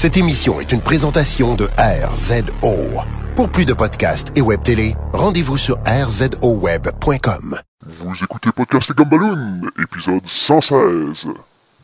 Cette 0.00 0.16
émission 0.16 0.62
est 0.62 0.72
une 0.72 0.80
présentation 0.80 1.54
de 1.56 1.68
RZO. 1.76 3.02
Pour 3.36 3.50
plus 3.50 3.66
de 3.66 3.74
podcasts 3.74 4.34
et 4.34 4.40
web 4.40 4.62
télé, 4.62 4.96
rendez-vous 5.12 5.58
sur 5.58 5.78
rzoweb.com. 5.86 7.60
Vous 7.84 8.24
écoutez 8.24 8.50
Podcast 8.50 8.94
Gumballoon, 8.96 9.60
épisode 9.78 10.26
116. 10.26 11.26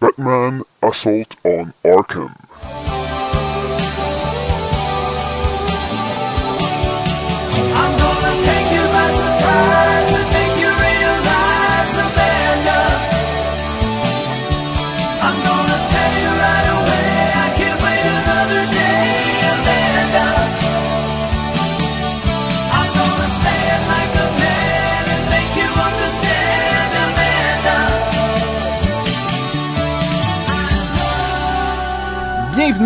Batman 0.01 0.63
Assault 0.81 1.29
on 1.45 1.67
Arkham. 1.85 2.31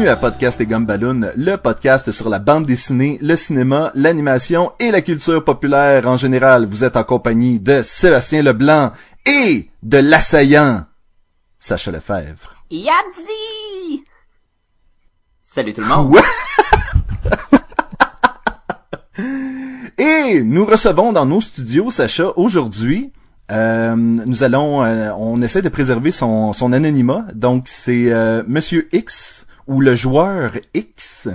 Bienvenue 0.01 0.17
à 0.17 0.31
Podcast 0.31 0.59
et 0.63 0.67
Gumballoon, 0.67 1.33
le 1.37 1.57
podcast 1.57 2.11
sur 2.11 2.31
la 2.31 2.39
bande 2.39 2.65
dessinée, 2.65 3.19
le 3.21 3.37
cinéma, 3.37 3.93
l'animation 3.95 4.73
et 4.81 4.91
la 4.91 5.03
culture 5.03 5.45
populaire 5.45 6.09
en 6.09 6.17
général. 6.17 6.65
Vous 6.65 6.85
êtes 6.85 6.97
en 6.97 7.05
compagnie 7.05 7.61
de 7.61 7.83
Sébastien 7.83 8.43
Leblanc 8.43 8.93
et 9.27 9.69
de 9.83 9.99
l'assaillant 9.99 10.87
Sacha 11.59 11.91
Lefebvre. 11.91 12.55
Yabzi! 12.71 14.03
Salut 15.43 15.75
tout 15.75 15.83
le 15.83 15.89
monde. 15.89 16.17
Et 19.99 20.43
nous 20.43 20.65
recevons 20.65 21.13
dans 21.13 21.27
nos 21.27 21.43
studios, 21.43 21.91
Sacha, 21.91 22.33
aujourd'hui, 22.37 23.13
euh, 23.53 23.95
nous 23.97 24.45
allons, 24.45 24.83
euh, 24.83 25.11
on 25.19 25.43
essaie 25.43 25.61
de 25.61 25.69
préserver 25.69 26.11
son, 26.11 26.55
son 26.55 26.73
anonymat. 26.73 27.27
Donc 27.35 27.65
c'est 27.67 28.11
euh, 28.11 28.43
Monsieur 28.47 28.89
X 28.93 29.45
ou 29.71 29.81
le 29.81 29.95
joueur 29.95 30.53
X? 30.75 31.29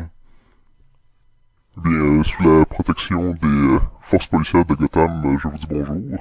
Bien, 1.78 1.92
euh, 1.92 2.24
sous 2.24 2.44
la 2.44 2.66
protection 2.66 3.32
des 3.32 3.48
euh, 3.48 3.80
forces 4.02 4.28
policières 4.28 4.66
de 4.66 4.74
Gotham, 4.76 5.22
euh, 5.26 5.38
je 5.42 5.48
vous 5.48 5.58
dis 5.58 5.68
bonjour. 5.70 6.20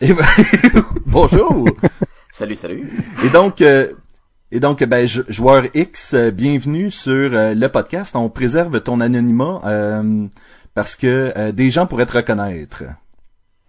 Et 0.00 0.12
ben, 0.14 0.24
bonjour. 1.06 1.68
Salut, 2.30 2.56
salut. 2.56 2.90
Et 3.24 3.28
donc, 3.28 3.60
euh, 3.60 3.92
et 4.50 4.60
donc, 4.60 4.82
ben, 4.84 5.06
jou- 5.06 5.24
joueur 5.28 5.64
X, 5.74 6.14
euh, 6.14 6.30
bienvenue 6.30 6.90
sur 6.90 7.12
euh, 7.34 7.54
le 7.54 7.68
podcast. 7.68 8.16
On 8.16 8.30
préserve 8.30 8.80
ton 8.80 9.00
anonymat 9.00 9.60
euh, 9.66 10.26
parce 10.74 10.96
que 10.96 11.32
euh, 11.36 11.52
des 11.52 11.68
gens 11.68 11.86
pourraient 11.86 12.06
te 12.06 12.16
reconnaître. 12.16 12.84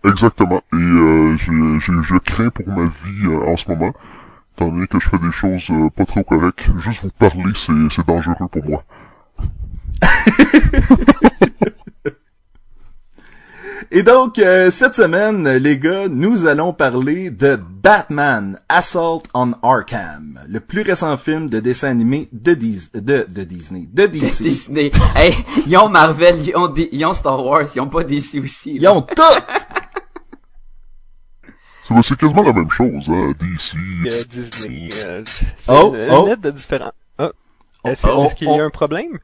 Exactement. 0.06 0.62
Et 0.74 0.76
euh, 0.78 1.38
j'ai- 1.38 1.80
j'ai- 1.82 2.04
je 2.04 2.18
crains 2.18 2.50
pour 2.50 2.68
ma 2.68 2.86
vie 2.86 3.26
euh, 3.26 3.46
en 3.48 3.56
ce 3.58 3.70
moment, 3.70 3.94
étant 4.56 4.70
donné 4.70 4.88
que 4.88 5.00
je 5.00 5.10
fais 5.10 5.18
des 5.20 5.32
choses 5.32 5.68
euh, 5.72 5.90
pas 5.90 6.06
trop 6.06 6.24
correctes. 6.24 6.68
Juste 6.80 7.04
vous 7.04 7.10
parler, 7.18 7.44
c'est 7.56 7.72
c'est 7.96 8.06
dangereux 8.08 8.48
pour 8.52 8.64
moi. 8.66 8.84
Et 13.92 14.02
donc, 14.02 14.40
euh, 14.40 14.72
cette 14.72 14.96
semaine, 14.96 15.48
les 15.58 15.78
gars, 15.78 16.08
nous 16.08 16.48
allons 16.48 16.74
parler 16.74 17.30
de 17.30 17.60
Batman 17.84 18.60
Assault 18.68 19.22
on 19.36 19.52
Arkham, 19.62 20.40
le 20.48 20.60
plus 20.60 20.82
récent 20.82 21.16
film 21.18 21.48
de 21.50 21.60
dessin 21.60 21.90
animé 21.90 22.28
de, 22.32 22.54
Dis- 22.56 22.90
de, 22.94 23.28
de 23.30 23.44
Disney, 23.44 23.88
de 23.94 24.08
DC. 24.08 24.42
Disney. 24.42 24.92
Hey, 25.16 25.36
ils 25.68 25.78
ont 25.78 25.90
Marvel, 25.90 26.38
ils 26.48 26.56
ont, 26.56 26.70
D- 26.70 26.90
ils 26.92 27.06
ont 27.06 27.14
Star 27.14 27.46
Wars, 27.46 27.66
ils 27.76 27.82
ont 27.82 27.88
pas 27.88 28.04
DC 28.04 28.40
aussi. 28.44 28.76
Ils 28.76 28.88
ont 28.88 29.02
tout! 29.04 29.22
C'est 31.88 32.02
c'est 32.04 32.18
quasiment 32.18 32.44
la 32.44 32.54
même 32.54 32.70
chose, 32.70 33.10
hein, 33.10 33.34
DC. 33.40 33.76
euh, 34.08 34.24
Disney. 34.30 34.90
euh, 35.04 35.24
c'est 35.58 35.72
Oh, 35.72 35.94
une 35.94 36.08
oh. 36.12 36.26
lettre 36.28 36.42
de 36.42 36.52
différent. 36.52 36.92
Oh. 37.20 37.30
Est-ce 37.86 38.08
Oh, 38.08 38.26
est-ce 38.26 38.36
qu'il 38.36 38.48
y 38.48 38.52
a 38.52 38.64
oh. 38.64 38.68
un 38.68 38.70
problème? 38.70 39.20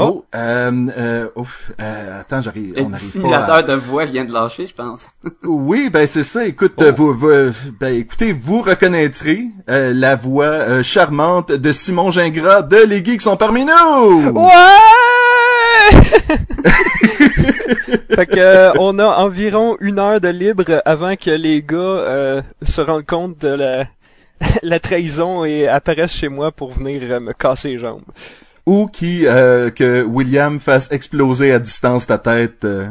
Oh, 0.00 0.24
euh, 0.34 0.70
euh, 0.96 1.28
ouf, 1.34 1.72
euh, 1.80 2.20
attends, 2.20 2.40
j'arrive, 2.40 2.72
Le 2.76 2.82
on 2.82 2.92
arrive 2.92 3.10
simulateur 3.10 3.46
pas 3.48 3.56
à... 3.56 3.62
de 3.62 3.72
voix 3.74 4.04
vient 4.04 4.24
de 4.24 4.32
lâcher, 4.32 4.64
je 4.66 4.74
pense. 4.74 5.08
Oui, 5.42 5.90
ben 5.90 6.06
c'est 6.06 6.22
ça. 6.22 6.46
Écoute, 6.46 6.80
vous, 6.96 7.14
vous- 7.14 7.52
ben 7.80 7.94
écoutez, 7.96 8.32
vous 8.32 8.62
reconnaîtrez 8.62 9.46
euh, 9.68 9.92
la 9.92 10.14
voix 10.14 10.44
euh, 10.44 10.82
charmante 10.84 11.50
de 11.50 11.72
Simon 11.72 12.12
Gingras 12.12 12.62
de 12.62 12.76
Les 12.76 13.04
Geeks 13.04 13.22
sont 13.22 13.36
parmi 13.36 13.64
nous. 13.64 14.30
Ouais! 14.30 14.50
fait 18.14 18.26
que 18.26 18.38
euh, 18.38 18.72
on 18.78 18.98
a 18.98 19.06
environ 19.06 19.76
une 19.80 19.98
heure 19.98 20.20
de 20.20 20.28
libre 20.28 20.82
avant 20.84 21.16
que 21.16 21.30
les 21.30 21.62
gars 21.62 21.76
euh, 21.76 22.42
se 22.62 22.80
rendent 22.80 23.06
compte 23.06 23.38
de 23.38 23.48
la, 23.48 23.86
la 24.62 24.80
trahison 24.80 25.44
et 25.44 25.66
apparaissent 25.68 26.12
chez 26.12 26.28
moi 26.28 26.52
pour 26.52 26.72
venir 26.74 27.00
euh, 27.04 27.20
me 27.20 27.32
casser 27.32 27.70
les 27.70 27.78
jambes. 27.78 28.02
Ou 28.66 28.86
qui 28.86 29.26
euh, 29.26 29.70
que 29.70 30.02
William 30.04 30.60
fasse 30.60 30.92
exploser 30.92 31.52
à 31.52 31.58
distance 31.58 32.06
ta 32.06 32.18
tête. 32.18 32.64
euh. 32.64 32.88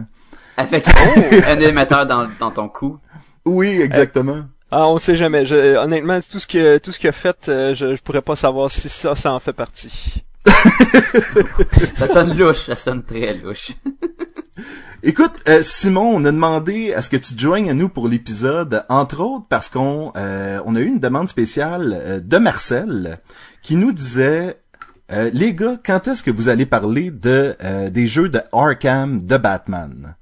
Avec 0.58 0.86
oh, 0.88 1.20
un 1.48 1.60
émetteur 1.60 2.06
dans, 2.08 2.28
dans 2.40 2.50
ton 2.50 2.68
cou. 2.68 2.98
Oui, 3.46 3.80
exactement. 3.82 4.40
Ah, 4.72 4.88
on 4.88 4.98
sait 4.98 5.16
jamais. 5.16 5.46
Je, 5.46 5.78
honnêtement, 5.78 6.20
tout 6.30 6.40
ce 6.40 6.48
que 6.48 6.80
tout 6.80 6.92
ce 6.92 7.00
qu'il 7.00 7.10
a 7.10 7.14
fait, 7.14 7.48
euh, 7.48 7.76
je, 7.76 7.96
je 7.96 8.02
pourrais 8.02 8.24
pas 8.24 8.36
savoir 8.36 8.70
si 8.72 8.90
ça, 8.90 9.16
ça 9.16 9.32
en 9.34 9.40
fait 9.40 9.54
partie. 9.54 10.24
Ça 11.96 12.08
sonne 12.08 12.38
louche, 12.38 12.66
ça 12.68 12.76
sonne 12.76 13.04
très 13.04 13.34
louche. 13.34 13.72
Écoute, 15.04 15.34
euh, 15.48 15.62
Simon, 15.62 16.16
on 16.16 16.26
a 16.26 16.32
demandé 16.32 16.92
à 16.94 17.04
ce 17.04 17.10
que 17.10 17.18
tu 17.18 17.36
te 17.36 17.40
joignes 17.40 17.70
à 17.70 17.74
nous 17.76 17.88
pour 17.88 18.08
l'épisode, 18.08 18.84
entre 18.90 19.22
autres 19.22 19.46
parce 19.48 19.70
qu'on 19.70 20.12
euh, 20.18 20.60
on 20.66 20.76
a 20.76 20.80
eu 20.80 20.88
une 20.88 21.00
demande 21.00 21.30
spéciale 21.30 21.94
euh, 21.94 22.20
de 22.20 22.38
Marcel 22.40 23.20
qui 23.62 23.76
nous 23.76 23.94
disait 23.94 24.60
euh, 25.12 25.30
les 25.34 25.54
gars, 25.54 25.78
quand 25.86 26.08
est-ce 26.08 26.24
que 26.24 26.32
vous 26.32 26.50
allez 26.50 26.66
parler 26.66 27.12
de 27.12 27.56
euh, 27.62 27.92
des 27.92 28.08
jeux 28.08 28.28
de 28.28 28.42
Arkham 28.52 29.22
de 29.22 29.38
Batman 29.38 30.16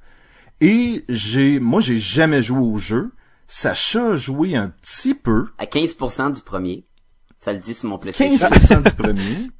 Et 0.59 1.05
j'ai 1.07 1.61
moi 1.61 1.79
j'ai 1.79 1.97
jamais 1.97 2.43
joué 2.43 2.59
au 2.59 2.77
jeu. 2.77 3.13
Sacha 3.47 4.11
a 4.11 4.15
joué 4.17 4.57
un 4.57 4.73
petit 4.81 5.13
peu, 5.13 5.47
À 5.57 5.65
15% 5.65 6.33
du 6.33 6.41
premier. 6.41 6.85
Ça 7.41 7.53
le 7.53 7.59
dit 7.59 7.73
sur 7.73 7.87
mon 7.87 7.97
PlayStation. 7.97 8.49
15% 8.49 8.83
du 8.83 8.91
premier. 8.91 9.51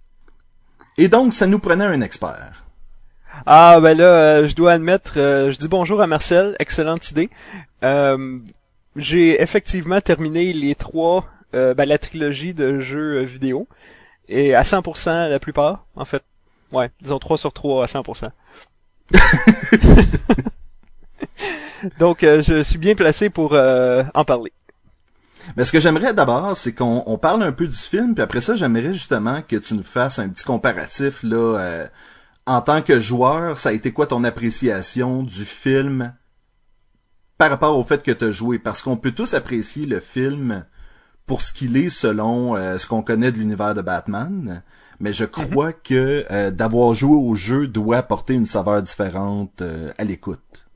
Et 0.98 1.08
donc 1.08 1.34
ça 1.34 1.48
nous 1.48 1.60
prenait 1.60 1.86
un 1.86 2.02
expert. 2.02 2.65
Ah 3.46 3.80
ben 3.82 3.98
là, 3.98 4.06
euh, 4.06 4.48
je 4.48 4.56
dois 4.56 4.74
admettre, 4.74 5.14
euh, 5.18 5.52
je 5.52 5.58
dis 5.58 5.68
bonjour 5.68 6.02
à 6.02 6.08
Marcel, 6.08 6.56
excellente 6.60 7.12
idée. 7.12 7.30
Euh, 7.84 8.40
j'ai 8.96 9.42
effectivement 9.42 10.02
terminé 10.02 10.54
les 10.54 10.76
trois, 10.76 11.26
ben, 11.54 11.86
la 11.86 11.98
trilogie 11.98 12.54
de 12.54 12.82
jeux 12.82 13.24
vidéo, 13.24 13.68
et 14.28 14.56
à 14.56 14.64
100% 14.64 15.30
la 15.30 15.40
plupart, 15.40 15.86
en 15.96 16.06
fait. 16.06 16.24
Ouais, 16.72 16.90
disons 17.02 17.20
3 17.20 17.38
sur 17.38 17.54
3 17.54 17.84
à 17.84 17.88
100%. 17.88 18.30
Donc 22.00 22.20
je 22.22 22.64
suis 22.64 22.78
bien 22.78 22.96
placé 22.96 23.30
pour 23.30 23.54
en 23.54 24.26
parler. 24.26 24.52
Mais 25.56 25.64
ce 25.64 25.72
que 25.72 25.80
j'aimerais 25.80 26.14
d'abord, 26.14 26.58
c'est 26.58 26.74
qu'on 26.74 27.04
on 27.06 27.18
parle 27.18 27.44
un 27.44 27.52
peu 27.52 27.68
du 27.68 27.76
film, 27.76 28.16
puis 28.16 28.24
après 28.24 28.42
ça, 28.42 28.56
j'aimerais 28.56 28.94
justement 28.94 29.42
que 29.48 29.58
tu 29.58 29.76
nous 29.76 29.84
fasses 29.84 30.20
un 30.20 30.28
petit 30.30 30.44
comparatif 30.44 31.22
là. 31.24 31.60
euh, 31.60 31.88
en 32.46 32.62
tant 32.62 32.82
que 32.82 33.00
joueur, 33.00 33.58
ça 33.58 33.70
a 33.70 33.74
été 33.74 33.92
quoi 33.92 34.08
ton 34.08 34.24
appréciation 34.24 35.24
du 35.24 35.46
film 35.46 36.14
par 37.38 37.50
rapport 37.50 37.78
au 37.78 37.84
fait 37.84 38.04
que 38.04 38.12
tu 38.12 38.26
as 38.26 38.32
joué? 38.32 38.60
Parce 38.60 38.82
qu'on 38.82 38.98
peut 38.98 39.12
tous 39.12 39.34
apprécier 39.34 39.86
le 39.86 40.00
film 40.00 40.66
pour 41.26 41.42
ce 41.42 41.52
qu'il 41.52 41.76
est 41.78 41.90
selon 41.90 42.56
euh, 42.56 42.78
ce 42.78 42.86
qu'on 42.86 43.02
connaît 43.02 43.32
de 43.32 43.40
l'univers 43.40 43.74
de 43.74 43.82
Batman, 43.82 44.62
mais 45.00 45.12
je 45.12 45.26
crois 45.26 45.74
que 45.74 46.26
euh, 46.30 46.52
d'avoir 46.52 46.94
joué 46.94 47.16
au 47.16 47.36
jeu 47.36 47.68
doit 47.68 47.98
apporter 47.98 48.36
une 48.36 48.46
saveur 48.46 48.82
différente 48.84 49.62
euh, 49.62 49.92
à 49.98 50.04
l'écoute. 50.04 50.68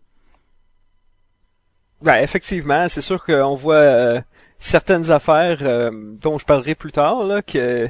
Ben, 2.02 2.16
effectivement, 2.16 2.88
c'est 2.88 3.02
sûr 3.02 3.24
qu'on 3.24 3.56
voit 3.56 4.24
certaines 4.58 5.12
affaires 5.12 5.92
dont 5.92 6.38
je 6.38 6.46
parlerai 6.46 6.74
plus 6.74 6.94
tard, 6.94 7.26
là, 7.26 7.42
que 7.42 7.90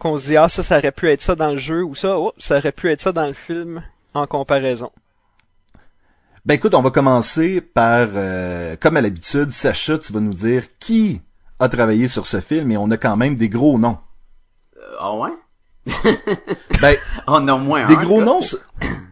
qu'on 0.00 0.18
se 0.18 0.26
dit 0.26 0.36
ah 0.36 0.48
ça, 0.48 0.62
ça 0.64 0.78
aurait 0.78 0.90
pu 0.92 1.08
être 1.08 1.22
ça 1.22 1.36
dans 1.36 1.52
le 1.52 1.58
jeu 1.58 1.84
ou 1.84 1.94
ça, 1.94 2.18
oh, 2.18 2.32
ça 2.38 2.58
aurait 2.58 2.72
pu 2.72 2.90
être 2.90 3.00
ça 3.00 3.12
dans 3.12 3.26
le 3.26 3.32
film 3.34 3.82
en 4.14 4.26
comparaison. 4.26 4.90
Ben 6.44 6.54
écoute, 6.54 6.74
on 6.74 6.82
va 6.82 6.90
commencer 6.90 7.60
par, 7.60 8.08
euh, 8.14 8.74
comme 8.80 8.96
à 8.96 9.00
l'habitude, 9.02 9.50
Sacha, 9.50 9.98
tu 9.98 10.12
vas 10.12 10.20
nous 10.20 10.32
dire 10.34 10.64
qui 10.78 11.20
a 11.58 11.68
travaillé 11.68 12.08
sur 12.08 12.26
ce 12.26 12.40
film 12.40 12.72
et 12.72 12.76
on 12.78 12.90
a 12.90 12.96
quand 12.96 13.16
même 13.16 13.36
des 13.36 13.48
gros 13.50 13.78
noms. 13.78 13.98
Euh, 14.76 14.96
Ah 14.98 15.14
ouais? 15.16 15.30
Ben, 16.80 16.96
Oh 17.26 17.40
non, 17.40 17.58
moins 17.58 17.86
des 17.86 17.94
un, 17.94 18.02
gros 18.02 18.22
noms, 18.22 18.40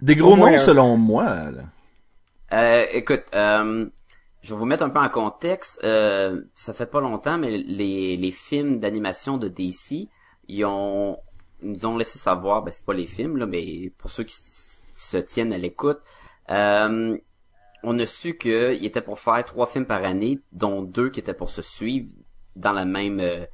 des 0.00 0.14
Au 0.14 0.16
gros 0.24 0.36
moins 0.36 0.50
noms 0.50 0.56
un. 0.56 0.58
selon 0.58 0.96
moi. 0.96 1.24
là. 1.50 1.62
Euh, 2.52 2.86
écoute, 2.92 3.24
euh, 3.34 3.86
je 4.40 4.54
vais 4.54 4.58
vous 4.58 4.64
mettre 4.66 4.82
un 4.84 4.88
peu 4.90 5.00
en 5.00 5.08
contexte. 5.10 5.80
Euh, 5.84 6.40
ça 6.54 6.72
fait 6.72 6.86
pas 6.86 7.00
longtemps, 7.00 7.36
mais 7.36 7.58
les, 7.58 8.16
les 8.16 8.30
films 8.30 8.80
d'animation 8.80 9.36
de 9.36 9.48
DC, 9.48 10.08
ils 10.48 10.64
ont 10.64 11.18
nous 11.62 11.86
ont 11.86 11.96
laissé 11.96 12.18
savoir, 12.18 12.62
ben 12.62 12.72
c'est 12.72 12.84
pas 12.84 12.94
les 12.94 13.06
films 13.06 13.36
là, 13.36 13.46
mais 13.46 13.92
pour 13.98 14.10
ceux 14.10 14.24
qui 14.24 14.36
se 14.94 15.16
tiennent 15.16 15.52
à 15.52 15.58
l'écoute, 15.58 16.00
euh, 16.50 17.18
on 17.82 17.98
a 17.98 18.06
su 18.06 18.36
qu'il 18.36 18.84
était 18.84 19.00
pour 19.00 19.18
faire 19.18 19.44
trois 19.44 19.66
films 19.66 19.86
par 19.86 20.04
année, 20.04 20.40
dont 20.52 20.82
deux 20.82 21.10
qui 21.10 21.20
étaient 21.20 21.34
pour 21.34 21.50
se 21.50 21.62
suivre 21.62 22.08
dans 22.56 22.72
la 22.72 22.84
même 22.84 23.20
euh, 23.20 23.44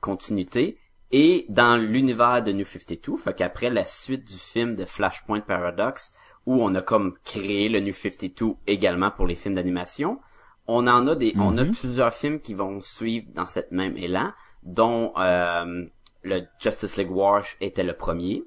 continuité 0.00 0.78
et 1.10 1.46
dans 1.48 1.76
l'univers 1.76 2.42
de 2.42 2.52
New 2.52 2.64
52. 2.64 3.16
Fait 3.16 3.34
qu'après 3.34 3.70
la 3.70 3.84
suite 3.84 4.24
du 4.26 4.38
film 4.38 4.74
de 4.74 4.84
Flashpoint 4.84 5.40
Paradox, 5.40 6.12
où 6.46 6.62
on 6.62 6.74
a 6.74 6.82
comme 6.82 7.14
créé 7.24 7.68
le 7.68 7.80
New 7.80 7.92
52 7.92 8.54
également 8.66 9.10
pour 9.10 9.26
les 9.26 9.34
films 9.34 9.54
d'animation, 9.54 10.20
on 10.66 10.86
en 10.86 11.06
a 11.06 11.14
des, 11.14 11.34
on 11.38 11.56
a 11.56 11.64
plusieurs 11.64 12.12
films 12.12 12.40
qui 12.40 12.52
vont 12.52 12.82
suivre 12.82 13.26
dans 13.32 13.46
cette 13.46 13.72
même 13.72 13.96
élan, 13.96 14.32
dont 14.62 15.14
euh, 15.16 15.86
le 16.28 16.46
Justice 16.58 16.96
League 16.96 17.10
War 17.10 17.42
était 17.60 17.82
le 17.82 17.94
premier. 17.94 18.44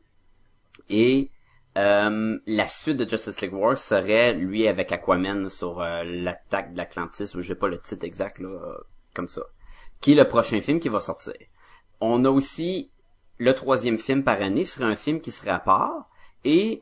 Et 0.90 1.32
euh, 1.78 2.40
la 2.46 2.68
suite 2.68 2.98
de 2.98 3.08
Justice 3.08 3.42
League 3.42 3.54
War 3.54 3.78
serait 3.78 4.34
lui 4.34 4.68
avec 4.68 4.92
Aquaman 4.92 5.50
sur 5.50 5.82
euh, 5.82 6.04
l'attaque 6.04 6.74
de 6.74 6.78
l'Atlantis, 6.78 7.36
ou 7.36 7.42
j'ai 7.42 7.56
pas 7.56 7.68
le 7.68 7.80
titre 7.80 8.06
exact 8.06 8.40
là, 8.40 8.50
euh, 8.50 8.78
comme 9.14 9.28
ça, 9.28 9.42
qui 10.02 10.14
est 10.14 10.16
le 10.16 10.28
prochain 10.28 10.60
film 10.62 10.80
qui 10.80 10.90
va 10.90 11.00
sortir. 11.00 11.34
On 12.00 12.26
a 12.26 12.30
aussi 12.30 12.92
le 13.38 13.56
troisième 13.56 13.98
film 13.98 14.24
par 14.24 14.42
année 14.42 14.66
serait 14.66 14.86
un 14.86 14.96
film 14.96 15.22
qui 15.22 15.32
serait 15.32 15.52
à 15.52 15.60
part. 15.60 16.10
Et 16.44 16.82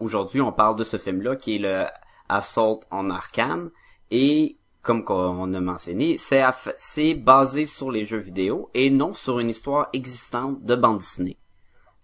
aujourd'hui, 0.00 0.40
on 0.40 0.52
parle 0.52 0.76
de 0.76 0.84
ce 0.84 0.96
film-là 0.96 1.36
qui 1.36 1.56
est 1.56 1.58
le 1.58 1.84
Assault 2.28 2.80
on 2.90 3.10
Arkham. 3.10 3.70
Et 4.10 4.58
comme 4.86 5.02
qu'on 5.02 5.52
a 5.52 5.60
mentionné, 5.60 6.16
c'est 6.16 7.14
basé 7.14 7.66
sur 7.66 7.90
les 7.90 8.04
jeux 8.04 8.18
vidéo 8.18 8.70
et 8.72 8.88
non 8.88 9.14
sur 9.14 9.40
une 9.40 9.50
histoire 9.50 9.88
existante 9.92 10.64
de 10.64 10.76
bande 10.76 10.98
dessinée. 10.98 11.38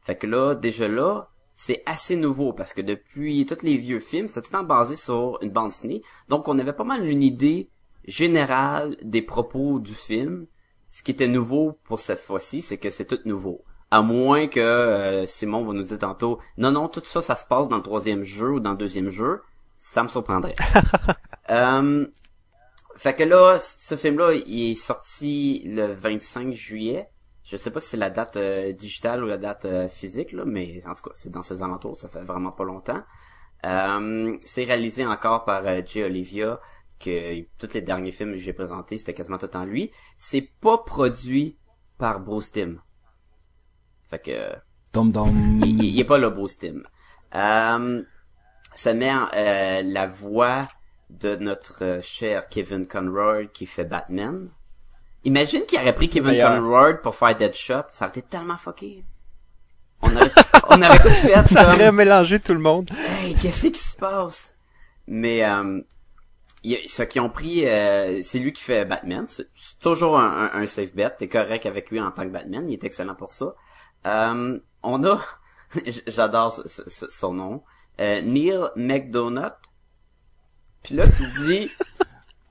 Fait 0.01 0.17
que 0.17 0.27
là, 0.27 0.57
déjà 0.57 0.89
là, 0.89 1.29
c'est 1.55 1.85
assez 1.87 2.17
nouveau 2.17 2.53
parce 2.53 2.73
que 2.73 2.83
depuis 2.83 3.47
tous 3.47 3.63
les 3.63 3.77
vieux 3.77 4.01
films, 4.01 4.27
c'était 4.27 4.43
tout 4.43 4.53
le 4.53 4.59
temps 4.59 4.65
basé 4.65 4.97
sur 4.97 5.39
une 5.43 5.51
bande 5.51 5.69
dessinée. 5.69 6.03
Donc 6.29 6.49
on 6.49 6.59
avait 6.59 6.73
pas 6.73 6.83
mal 6.83 7.09
une 7.09 7.23
idée 7.23 7.71
générale 8.09 8.97
des 9.05 9.23
propos 9.23 9.79
du 9.79 9.95
film. 9.95 10.49
Ce 10.89 11.05
qui 11.05 11.13
était 11.13 11.29
nouveau 11.29 11.79
pour 11.85 12.01
cette 12.01 12.19
fois-ci, 12.19 12.63
c'est 12.63 12.79
que 12.79 12.91
c'est 12.91 13.05
tout 13.05 13.21
nouveau. 13.25 13.63
À 13.93 14.03
moins 14.03 14.49
que 14.49 14.59
euh, 14.59 15.25
Simon 15.27 15.63
va 15.63 15.73
nous 15.73 15.85
dire 15.85 15.99
tantôt, 15.99 16.41
non, 16.59 16.73
non, 16.73 16.89
tout 16.89 17.03
ça, 17.05 17.23
ça 17.23 17.37
se 17.37 17.47
passe 17.47 17.69
dans 17.69 17.77
le 17.77 17.83
troisième 17.83 18.25
jeu 18.25 18.55
ou 18.55 18.61
dans 18.61 18.73
le 18.73 18.77
deuxième 18.77 19.09
jeu, 19.09 19.41
ça 19.79 20.03
me 20.03 20.09
surprendrait. 20.09 20.57
Euh, 21.51 22.07
fait 22.97 23.15
que 23.15 23.23
là, 23.25 23.59
ce 23.59 23.97
film-là, 23.97 24.35
il 24.35 24.73
est 24.73 24.75
sorti 24.75 25.63
le 25.67 25.87
25 25.93 26.53
juillet. 26.53 27.09
Je 27.45 27.57
sais 27.57 27.71
pas 27.71 27.81
si 27.81 27.89
c'est 27.89 27.97
la 27.97 28.11
date 28.11 28.37
euh, 28.37 28.73
digitale 28.73 29.25
ou 29.25 29.27
la 29.27 29.37
date 29.37 29.65
euh, 29.65 29.89
physique, 29.89 30.33
là, 30.33 30.45
mais 30.45 30.81
en 30.87 30.95
tout 30.95 31.03
cas, 31.03 31.11
c'est 31.15 31.31
dans 31.31 31.43
ces 31.43 31.63
alentours, 31.63 31.97
ça 31.99 32.09
fait 32.09 32.23
vraiment 32.23 32.53
pas 32.53 32.65
longtemps. 32.65 33.03
Euh, 33.67 34.37
c'est 34.45 34.65
réalisé 34.65 35.05
encore 35.07 35.45
par 35.45 35.67
euh, 35.67 35.81
Jay 35.85 36.05
Olivia, 36.05 36.61
que 37.01 37.41
tous 37.59 37.75
les 37.75 37.81
derniers 37.81 38.13
films 38.13 38.33
que 38.33 38.39
j'ai 38.39 38.53
présentés, 38.53 38.97
c'était 38.97 39.15
quasiment 39.15 39.39
tout 39.39 39.55
en 39.57 39.65
lui. 39.65 39.91
C'est 40.19 40.49
pas 40.61 40.79
produit 40.79 41.59
par 41.99 42.21
Bruce 42.21 42.53
Timm. 42.53 42.81
Fait 44.09 44.21
que 44.21 44.53
Dom 44.93 45.11
dom. 45.11 45.61
il, 45.65 45.81
il- 45.83 45.85
il 45.95 46.01
est 46.01 46.05
pas 46.05 46.19
le 46.19 46.31
Bruce. 46.31 46.59
Euh, 47.35 48.03
ça 48.75 48.95
met 48.95 49.11
euh, 49.35 49.83
la 49.85 50.07
voix 50.07 50.69
de 51.21 51.37
notre 51.37 51.83
euh, 51.85 52.01
cher 52.03 52.49
Kevin 52.49 52.87
Conroy 52.87 53.47
qui 53.53 53.67
fait 53.67 53.85
Batman. 53.85 54.49
Imagine 55.25 55.65
qu'il 55.67 55.79
aurait 55.79 55.95
pris 55.95 56.09
Kevin. 56.09 56.41
Conroy 56.41 56.95
pour 56.95 57.15
faire 57.15 57.37
Deadshot, 57.37 57.83
ça 57.91 58.07
aurait 58.07 58.19
été 58.19 58.23
tellement 58.23 58.57
fucké. 58.57 59.05
On 60.03 60.15
aurait, 60.17 60.31
on 60.71 60.83
aurait 60.83 60.99
tout 60.99 61.09
fait 61.11 61.49
Ça 61.49 61.65
comme, 61.65 61.75
aurait 61.75 61.93
mélangé 61.93 62.41
tout 62.41 62.55
le 62.55 62.59
monde. 62.61 62.91
hey, 63.21 63.35
qu'est-ce 63.37 63.69
qui 63.69 63.79
se 63.79 63.97
passe? 63.97 64.57
Mais, 65.07 65.45
euh, 65.45 65.81
il 66.65 66.73
y 66.73 66.77
a- 66.77 66.89
ce 66.89 67.03
qu'ils 67.05 67.21
ont 67.21 67.29
pris, 67.31 67.67
euh, 67.69 68.21
c'est 68.25 68.39
lui 68.41 68.53
qui 68.53 68.63
fait 68.63 68.85
Batman. 68.85 69.27
C'est 69.29 69.47
toujours 69.81 70.19
un, 70.19 70.51
un, 70.53 70.61
un 70.63 70.67
safe 70.67 70.93
bet. 70.95 71.11
T'es 71.19 71.29
correct 71.29 71.67
avec 71.67 71.91
lui 71.91 72.01
en 72.01 72.11
tant 72.11 72.23
que 72.25 72.29
Batman. 72.31 72.69
Il 72.69 72.73
est 72.73 72.85
excellent 72.85 73.15
pour 73.15 73.31
ça. 73.31 73.55
Euh, 74.07 74.59
on 74.83 75.05
a, 75.05 75.21
j'adore 76.09 76.53
ce- 76.53 76.69
ce- 76.69 76.91
ce- 76.91 77.11
son 77.11 77.35
nom, 77.35 77.63
euh, 78.01 78.23
Neil 78.23 78.59
McDonough. 78.75 79.53
Puis 80.83 80.95
là, 80.95 81.05
tu 81.07 81.25
te 81.25 81.47
dis, 81.47 81.71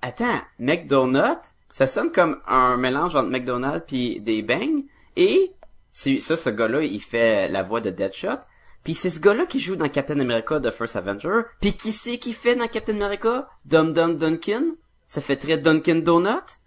attends, 0.02 0.42
McDonough, 0.60 1.42
ça 1.70 1.88
sonne 1.88 2.12
comme 2.12 2.40
un 2.48 2.78
mélange 2.78 3.16
entre 3.16 3.30
McDonald's 3.30 3.86
puis 3.88 4.20
des 4.20 4.42
bangs. 4.42 4.84
Et 5.16 5.54
c'est 5.92 6.20
ça, 6.20 6.38
ce 6.38 6.50
gars-là, 6.50 6.84
il 6.84 7.02
fait 7.02 7.48
la 7.50 7.64
voix 7.64 7.82
de 7.82 7.90
Deadshot. 7.90 8.40
Puis 8.84 8.94
c'est 8.94 9.10
ce 9.10 9.20
gars-là 9.20 9.46
qui 9.46 9.60
joue 9.60 9.76
dans 9.76 9.90
Captain 9.90 10.20
America 10.20 10.60
The 10.60 10.72
First 10.72 10.96
Avenger. 10.96 11.42
Puis 11.60 11.74
qui 11.74 11.92
c'est 11.92 12.18
qui 12.18 12.34
fait 12.34 12.56
dans 12.56 12.68
Captain 12.68 13.00
America? 13.00 13.48
Dum 13.66 13.94
Dum 13.94 14.18
Duncan. 14.18 14.64
Ça 15.08 15.22
fait 15.22 15.36
très 15.36 15.58
Dunkin 15.58 16.00
Donut. 16.00 16.58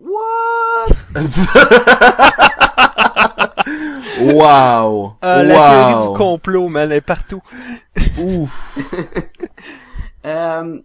What? 0.00 0.94
Wow! 4.20 5.14
Ah, 5.22 5.42
la 5.42 5.54
théorie 5.54 5.94
wow! 5.94 6.12
du 6.12 6.18
complot, 6.18 6.68
man, 6.68 6.90
elle 6.90 6.98
est 6.98 7.00
partout. 7.00 7.42
Ouf! 8.18 8.78
Euh, 10.24 10.80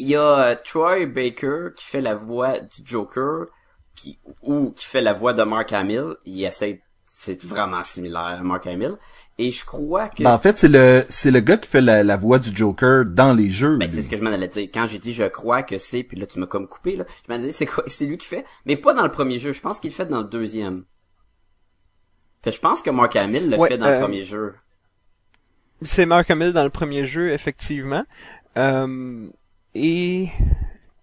Il 0.00 0.08
y 0.08 0.16
a 0.16 0.38
euh, 0.38 0.56
Troy 0.64 1.04
Baker 1.04 1.68
qui 1.76 1.84
fait 1.84 2.00
la 2.00 2.14
voix 2.14 2.58
du 2.58 2.80
Joker, 2.84 3.46
qui 3.94 4.18
ou 4.42 4.70
qui 4.70 4.86
fait 4.86 5.02
la 5.02 5.12
voix 5.12 5.34
de 5.34 5.42
Mark 5.42 5.72
Hamill. 5.72 6.16
Il 6.24 6.42
essaie, 6.42 6.82
c'est 7.04 7.44
vraiment 7.44 7.84
similaire 7.84 8.22
à 8.22 8.42
Mark 8.42 8.66
Hamill. 8.66 8.96
Et 9.36 9.50
je 9.50 9.64
crois 9.64 10.08
que 10.08 10.22
Ben, 10.22 10.32
en 10.32 10.38
fait, 10.38 10.56
c'est 10.56 10.68
le, 10.68 11.04
c'est 11.08 11.30
le 11.30 11.40
gars 11.40 11.58
qui 11.58 11.68
fait 11.68 11.82
la, 11.82 12.02
la 12.02 12.16
voix 12.16 12.38
du 12.38 12.54
Joker 12.56 13.04
dans 13.04 13.34
les 13.34 13.50
jeux. 13.50 13.76
Ben, 13.76 13.90
c'est 13.90 14.00
ce 14.02 14.08
que 14.08 14.16
je 14.16 14.22
m'en 14.22 14.30
allais 14.30 14.48
dire. 14.48 14.68
Quand 14.72 14.86
j'ai 14.86 14.98
dit 14.98 15.12
je 15.12 15.24
crois 15.24 15.62
que 15.62 15.78
c'est, 15.78 16.02
puis 16.02 16.18
là 16.18 16.26
tu 16.26 16.38
m'as 16.38 16.46
comme 16.46 16.66
coupé, 16.66 16.96
là, 16.96 17.04
je 17.26 17.32
m'en 17.32 17.38
dit 17.38 17.52
c'est 17.52 17.66
quoi, 17.66 17.84
c'est 17.86 18.06
lui 18.06 18.16
qui 18.16 18.26
fait, 18.26 18.46
mais 18.64 18.76
pas 18.76 18.94
dans 18.94 19.02
le 19.04 19.10
premier 19.10 19.38
jeu. 19.38 19.52
Je 19.52 19.60
pense 19.60 19.80
qu'il 19.80 19.90
le 19.90 19.94
fait 19.94 20.06
dans 20.06 20.22
le 20.22 20.28
deuxième. 20.28 20.84
Fait, 22.42 22.52
je 22.52 22.60
pense 22.60 22.80
que 22.80 22.88
Mark 22.88 23.14
Hamill 23.16 23.50
le 23.50 23.58
Ouais, 23.58 23.68
fait 23.68 23.76
dans 23.76 23.86
euh, 23.86 23.96
le 23.96 24.00
premier 24.00 24.24
jeu. 24.24 24.54
C'est 25.82 26.06
Mark 26.06 26.30
Hamill 26.30 26.52
dans 26.52 26.64
le 26.64 26.70
premier 26.70 27.06
jeu, 27.06 27.32
effectivement. 27.32 28.04
Euh, 28.56 29.28
et 29.74 30.28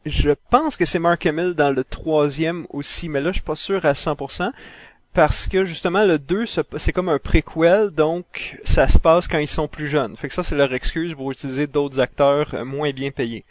je 0.05 0.31
pense 0.49 0.75
que 0.77 0.85
c'est 0.85 0.99
Mark 0.99 1.25
Hamill 1.25 1.53
dans 1.53 1.71
le 1.75 1.83
troisième 1.83 2.65
aussi, 2.69 3.09
mais 3.09 3.19
là, 3.21 3.29
je 3.31 3.35
suis 3.37 3.43
pas 3.43 3.55
sûr 3.55 3.85
à 3.85 3.93
100%. 3.93 4.51
Parce 5.13 5.47
que 5.47 5.63
justement 5.63 6.03
le 6.05 6.19
2 6.19 6.45
se- 6.45 6.61
c'est 6.77 6.91
comme 6.93 7.09
un 7.09 7.17
préquel 7.17 7.89
donc 7.89 8.59
ça 8.65 8.87
se 8.87 8.99
passe 8.99 9.27
quand 9.27 9.39
ils 9.39 9.47
sont 9.47 9.67
plus 9.67 9.87
jeunes. 9.87 10.15
Fait 10.15 10.27
que 10.27 10.33
ça 10.33 10.43
c'est 10.43 10.55
leur 10.55 10.71
excuse 10.75 11.15
pour 11.15 11.31
utiliser 11.31 11.65
d'autres 11.65 11.99
acteurs 11.99 12.53
euh, 12.53 12.63
moins 12.63 12.91
bien 12.91 13.09
payés. 13.09 13.43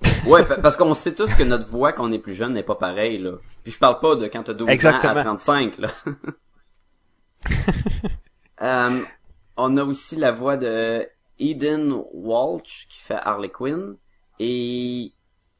Ouais, 0.26 0.46
pa- 0.46 0.56
parce 0.58 0.76
qu'on 0.76 0.94
sait 0.94 1.12
tous 1.14 1.34
que 1.34 1.42
notre 1.42 1.66
voix 1.68 1.92
quand 1.92 2.08
on 2.08 2.12
est 2.12 2.18
plus 2.18 2.32
jeune 2.34 2.54
n'est 2.54 2.62
pas 2.62 2.74
pareille, 2.76 3.18
là. 3.18 3.32
Puis 3.64 3.72
je 3.72 3.78
parle 3.78 4.00
pas 4.00 4.16
de 4.16 4.26
quand 4.28 4.44
t'as 4.44 4.54
12 4.54 4.66
ans 4.66 4.72
Exactement. 4.72 5.16
à 5.16 5.24
35, 5.24 5.78
là. 5.78 5.88
Euh, 8.62 9.02
on 9.56 9.76
a 9.76 9.84
aussi 9.84 10.16
la 10.16 10.30
voix 10.32 10.56
de 10.56 11.06
Eden 11.38 11.92
Walsh 12.12 12.86
qui 12.88 13.00
fait 13.00 13.18
Harley 13.20 13.48
Quinn. 13.48 13.96
Et 14.38 15.12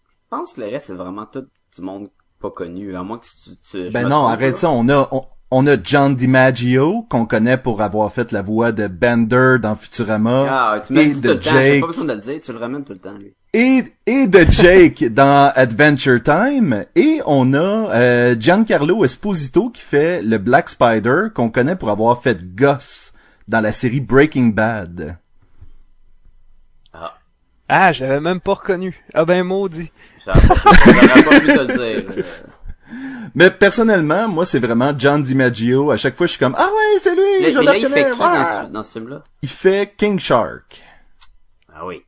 je 0.06 0.12
pense 0.30 0.54
que 0.54 0.60
le 0.60 0.68
reste 0.68 0.88
c'est 0.88 0.94
vraiment 0.94 1.26
tout 1.26 1.46
du 1.76 1.82
monde 1.82 2.08
pas 2.40 2.50
connu, 2.50 2.94
à 2.94 3.02
moins 3.02 3.18
que 3.18 3.24
tu... 3.24 3.50
tu 3.70 3.90
Ben 3.90 4.08
non, 4.08 4.26
arrête 4.26 4.58
ça. 4.58 4.70
On 4.70 4.88
a, 4.90 5.08
on, 5.12 5.24
on 5.50 5.66
a 5.66 5.76
John 5.82 6.14
DiMaggio, 6.14 7.06
qu'on 7.08 7.24
connaît 7.26 7.56
pour 7.56 7.80
avoir 7.80 8.12
fait 8.12 8.32
la 8.32 8.42
voix 8.42 8.72
de 8.72 8.86
Bender 8.86 9.56
dans 9.62 9.76
Futurama. 9.76 10.44
Ah, 10.48 10.80
tu 10.84 10.92
m'as 10.92 11.00
et 11.00 11.08
dit 11.08 11.14
tout 11.20 11.28
de 11.28 11.28
le 11.34 11.40
temps, 11.40 11.50
j'ai 11.52 11.72
Jake. 11.72 11.80
pas 11.80 11.86
besoin 11.86 12.04
de 12.04 12.12
le 12.12 12.18
dire, 12.18 12.40
tu 12.42 12.52
le 12.52 12.58
ramènes 12.58 12.84
tout 12.84 12.92
le 12.92 12.98
temps, 12.98 13.16
lui. 13.16 13.32
et, 13.54 13.84
et 14.06 14.26
de 14.26 14.44
Jake 14.50 15.04
dans 15.14 15.52
Adventure 15.54 16.22
Time. 16.22 16.84
Et 16.96 17.20
on 17.24 17.54
a 17.54 17.58
euh, 17.94 18.36
Giancarlo 18.38 19.04
Esposito 19.04 19.70
qui 19.70 19.82
fait 19.82 20.22
le 20.22 20.38
Black 20.38 20.68
Spider, 20.68 21.28
qu'on 21.34 21.50
connaît 21.50 21.76
pour 21.76 21.90
avoir 21.90 22.20
fait 22.20 22.54
Gus 22.54 23.12
dans 23.48 23.60
la 23.60 23.72
série 23.72 24.00
Breaking 24.00 24.48
Bad. 24.48 25.16
Ah, 27.68 27.92
je 27.92 28.04
l'avais 28.04 28.20
même 28.20 28.40
pas 28.40 28.54
reconnu. 28.54 29.02
Ah 29.14 29.24
ben 29.24 29.42
maudit. 29.42 29.90
j'aurais 30.24 30.40
pas, 30.40 30.54
j'aurais 30.84 31.22
pas 31.24 31.40
pu 31.40 31.46
te 31.46 31.58
le 31.60 32.02
dire. 32.02 32.24
Mais 33.34 33.50
personnellement, 33.50 34.28
moi, 34.28 34.44
c'est 34.44 34.58
vraiment 34.60 34.92
John 34.96 35.22
DiMaggio. 35.22 35.90
À 35.90 35.96
chaque 35.96 36.14
fois, 36.16 36.26
je 36.26 36.32
suis 36.32 36.38
comme, 36.38 36.54
ah 36.56 36.66
ouais, 36.68 36.98
c'est 37.00 37.14
lui, 37.14 37.42
Là, 37.42 37.50
je 37.50 37.58
mais 37.58 37.64
le 37.64 37.70
là, 37.70 37.76
il 37.78 37.88
fait 37.88 38.10
qui 38.10 38.18
dans 38.18 38.24
Ah! 38.26 38.62
ce, 38.66 38.70
dans 38.70 38.82
ce 38.82 38.92
film-là? 38.92 39.22
Il 39.42 39.48
fait 39.48 39.94
King 39.96 40.18
Shark. 40.20 40.82
Ah 41.74 41.84
oui. 41.86 42.02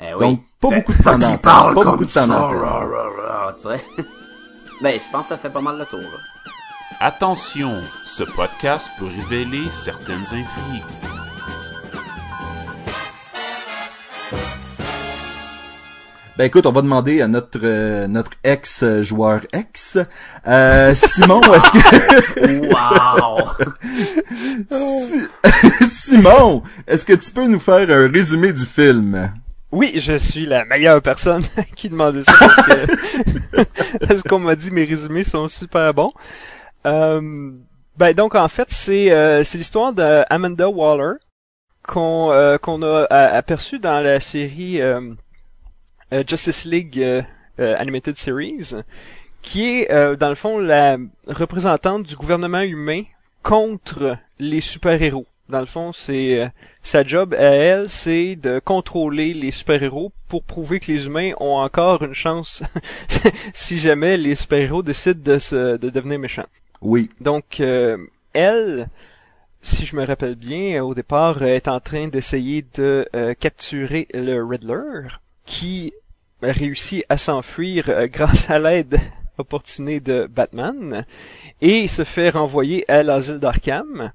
Eh 0.00 0.12
oui. 0.14 0.20
Donc, 0.20 0.40
pas 0.60 0.68
Fait- 0.70 0.76
beaucoup 0.80 0.92
de 0.92 1.02
temps 1.02 1.18
d'antenne. 1.18 1.38
Pas 1.38 1.72
beaucoup 1.72 2.04
de 2.04 2.10
temps 2.12 2.26
d'antenne. 2.26 3.80
Ben, 4.82 5.00
je 5.00 5.10
pense 5.10 5.22
que 5.22 5.28
ça 5.28 5.38
fait 5.38 5.48
pas 5.48 5.62
mal 5.62 5.78
le 5.78 5.86
tour, 5.86 5.98
là. 6.00 6.18
Attention, 7.00 7.72
ce 8.04 8.24
podcast 8.24 8.90
peut 8.98 9.06
révéler 9.06 9.62
certaines 9.70 10.20
intrigues. 10.24 10.84
Ben 16.38 16.44
écoute, 16.44 16.66
on 16.66 16.72
va 16.72 16.82
demander 16.82 17.22
à 17.22 17.28
notre 17.28 17.58
euh, 17.62 18.06
notre 18.08 18.32
ex 18.44 18.84
joueur 19.00 19.40
ex 19.54 19.96
euh, 20.46 20.92
Simon, 20.94 21.40
est-ce 21.40 21.70
que 21.72 22.68
Wow! 22.72 23.38
Si- 24.70 25.88
Simon, 25.88 26.62
est-ce 26.86 27.06
que 27.06 27.14
tu 27.14 27.30
peux 27.30 27.46
nous 27.46 27.58
faire 27.58 27.88
un 27.90 28.10
résumé 28.12 28.52
du 28.52 28.66
film? 28.66 29.32
Oui, 29.72 29.94
je 29.98 30.18
suis 30.18 30.44
la 30.44 30.66
meilleure 30.66 31.00
personne 31.00 31.42
qui 31.74 31.88
demandait 31.88 32.22
ça 32.22 32.32
parce 32.38 32.66
que 32.68 34.06
parce 34.06 34.22
qu'on 34.22 34.38
m'a 34.38 34.56
dit 34.56 34.70
mes 34.70 34.84
résumés 34.84 35.24
sont 35.24 35.48
super 35.48 35.94
bons. 35.94 36.12
Euh, 36.86 37.50
ben 37.96 38.12
donc 38.14 38.34
en 38.34 38.48
fait 38.48 38.68
c'est 38.68 39.10
euh, 39.10 39.42
c'est 39.42 39.56
l'histoire 39.56 39.94
d'Amanda 39.94 40.68
Waller 40.68 41.14
qu'on 41.82 42.30
euh, 42.30 42.58
qu'on 42.58 42.82
a 42.82 43.04
a- 43.08 43.34
aperçu 43.36 43.78
dans 43.78 44.00
la 44.00 44.20
série 44.20 44.82
euh, 44.82 45.00
Justice 46.26 46.64
League 46.64 47.00
euh, 47.00 47.22
euh, 47.58 47.74
Animated 47.78 48.16
Series 48.16 48.74
qui 49.46 49.70
est 49.70 49.92
euh, 49.92 50.16
dans 50.16 50.28
le 50.28 50.34
fond 50.34 50.58
la 50.58 50.98
représentante 51.28 52.02
du 52.02 52.16
gouvernement 52.16 52.62
humain 52.62 53.02
contre 53.42 54.18
les 54.40 54.60
super-héros. 54.60 55.26
Dans 55.48 55.60
le 55.60 55.66
fond, 55.66 55.92
c'est 55.92 56.40
euh, 56.40 56.48
sa 56.82 57.04
job 57.04 57.32
à 57.32 57.42
elle, 57.42 57.88
c'est 57.88 58.34
de 58.34 58.58
contrôler 58.58 59.32
les 59.32 59.52
super-héros 59.52 60.10
pour 60.26 60.42
prouver 60.42 60.80
que 60.80 60.90
les 60.90 61.06
humains 61.06 61.32
ont 61.38 61.58
encore 61.58 62.02
une 62.02 62.14
chance 62.14 62.64
si 63.54 63.78
jamais 63.78 64.16
les 64.16 64.34
super-héros 64.34 64.82
décident 64.82 65.20
de 65.22 65.38
se 65.38 65.76
de 65.76 65.90
devenir 65.90 66.18
méchants. 66.18 66.46
Oui. 66.82 67.08
Donc 67.20 67.60
euh, 67.60 67.96
elle, 68.32 68.88
si 69.62 69.86
je 69.86 69.94
me 69.94 70.04
rappelle 70.04 70.34
bien, 70.34 70.82
au 70.82 70.94
départ 70.94 71.40
euh, 71.42 71.46
est 71.46 71.68
en 71.68 71.78
train 71.78 72.08
d'essayer 72.08 72.64
de 72.74 73.08
euh, 73.14 73.34
capturer 73.34 74.08
le 74.12 74.42
Riddler 74.44 75.06
qui 75.46 75.92
réussit 76.42 77.04
à 77.08 77.16
s'enfuir 77.16 77.88
euh, 77.88 78.06
grâce 78.12 78.50
à 78.50 78.58
l'aide 78.58 79.00
opportunée 79.38 80.00
de 80.00 80.26
Batman 80.30 81.04
et 81.60 81.88
se 81.88 82.04
fait 82.04 82.30
renvoyer 82.30 82.90
à 82.90 83.02
l'asile 83.02 83.38
d'Arkham. 83.38 84.12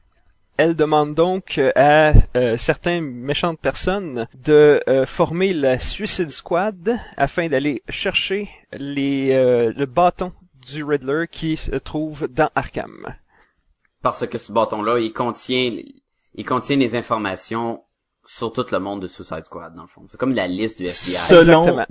Elle 0.57 0.75
demande 0.75 1.15
donc 1.15 1.57
euh, 1.57 1.71
à 1.75 2.13
euh, 2.37 2.57
certaines 2.57 3.05
méchantes 3.05 3.59
personnes 3.59 4.27
de 4.43 4.83
former 5.07 5.53
la 5.53 5.79
Suicide 5.79 6.29
Squad 6.29 6.99
afin 7.17 7.47
d'aller 7.47 7.81
chercher 7.89 8.49
les, 8.73 9.31
euh, 9.33 9.73
le 9.75 9.85
bâton 9.85 10.33
du 10.67 10.83
Riddler 10.83 11.25
qui 11.29 11.57
se 11.57 11.75
trouve 11.75 12.27
dans 12.27 12.49
Arkham. 12.55 13.15
Parce 14.01 14.27
que 14.27 14.37
ce 14.37 14.51
bâton-là, 14.51 14.99
il 14.99 15.13
contient, 15.13 15.75
il 16.35 16.45
contient 16.45 16.77
les 16.77 16.95
informations 16.95 17.83
sur 18.25 18.51
tout 18.53 18.65
le 18.71 18.79
monde 18.79 19.01
de 19.01 19.07
Suicide 19.07 19.45
Squad, 19.45 19.73
dans 19.75 19.81
le 19.83 19.87
fond. 19.87 20.03
C'est 20.07 20.17
comme 20.19 20.33
la 20.33 20.47
liste 20.47 20.77
du 20.79 20.85
FBI. 20.87 21.17
Selon 21.27 21.61
Exactement. 21.67 21.85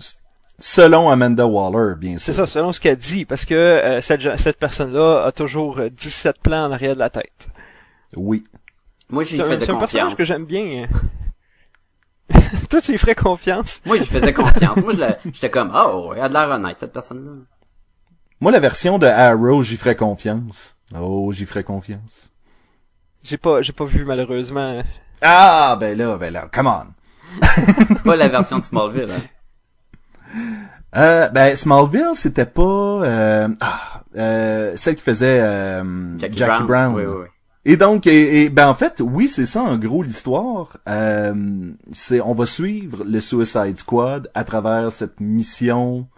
selon 0.58 1.10
Amanda 1.10 1.46
Waller, 1.46 1.94
bien 1.96 2.18
sûr. 2.18 2.20
C'est 2.26 2.32
ça, 2.32 2.46
selon 2.46 2.72
ce 2.72 2.80
qu'elle 2.80 2.96
dit, 2.98 3.24
parce 3.24 3.44
que 3.44 3.54
euh, 3.54 4.00
cette, 4.00 4.38
cette 4.38 4.58
personne-là 4.58 5.24
a 5.24 5.32
toujours 5.32 5.78
euh, 5.78 5.90
17 5.90 6.36
plans 6.42 6.66
en 6.66 6.72
arrière 6.72 6.94
de 6.94 7.00
la 7.00 7.10
tête. 7.10 7.48
Oui. 8.16 8.42
Moi, 9.08 9.24
j'y 9.24 9.38
faisais 9.38 9.58
c'est 9.58 9.70
un 9.70 9.76
personnage 9.78 10.10
confiance. 10.10 10.14
que 10.14 10.24
j'aime 10.24 10.44
bien. 10.44 10.86
Toi, 12.70 12.80
tu 12.80 12.92
lui 12.92 12.98
ferais 12.98 13.14
confiance? 13.16 13.80
Moi, 13.84 13.96
j'y 13.98 14.06
faisais 14.06 14.32
confiance. 14.32 14.76
Moi, 14.82 14.92
je 14.94 14.98
la- 15.00 15.18
j'étais 15.24 15.50
comme, 15.50 15.72
oh, 15.74 16.12
elle 16.14 16.22
a 16.22 16.28
de 16.28 16.34
l'air 16.34 16.48
honnête, 16.50 16.76
cette 16.78 16.92
personne-là. 16.92 17.32
Moi, 18.40 18.52
la 18.52 18.60
version 18.60 18.98
de 18.98 19.06
Arrow, 19.06 19.62
j'y 19.62 19.76
ferais 19.76 19.96
confiance. 19.96 20.76
Oh, 20.96 21.30
j'y 21.32 21.44
ferais 21.44 21.64
confiance. 21.64 22.30
J'ai 23.22 23.36
pas, 23.36 23.60
j'ai 23.62 23.72
pas 23.72 23.84
vu 23.84 24.04
malheureusement. 24.04 24.82
Ah, 25.22 25.76
ben 25.78 25.96
là, 25.96 26.16
ben 26.16 26.32
là, 26.32 26.48
come 26.52 26.66
on. 26.66 27.94
Pas 28.04 28.16
la 28.16 28.28
version 28.28 28.58
de 28.58 28.64
Smallville, 28.64 29.10
hein. 29.10 29.22
Euh, 30.96 31.28
ben, 31.28 31.54
Smallville, 31.54 32.14
c'était 32.14 32.46
pas 32.46 32.62
euh, 32.62 33.48
ah, 33.60 34.02
euh, 34.16 34.72
celle 34.76 34.96
qui 34.96 35.02
faisait 35.02 35.40
euh, 35.40 36.18
Jackie, 36.18 36.64
Brown. 36.64 36.94
Oui, 36.94 37.04
oui, 37.06 37.14
oui. 37.22 37.26
Et 37.64 37.76
donc, 37.76 38.06
et, 38.06 38.42
et, 38.44 38.48
ben 38.48 38.68
en 38.68 38.74
fait, 38.74 39.00
oui, 39.00 39.28
c'est 39.28 39.46
ça 39.46 39.62
en 39.62 39.76
gros 39.76 40.02
l'histoire. 40.02 40.78
Euh, 40.88 41.72
c'est, 41.92 42.20
on 42.20 42.32
va 42.32 42.46
suivre 42.46 43.04
le 43.04 43.20
Suicide 43.20 43.76
Squad 43.76 44.30
à 44.34 44.44
travers 44.44 44.90
cette 44.90 45.20
mission 45.20 46.08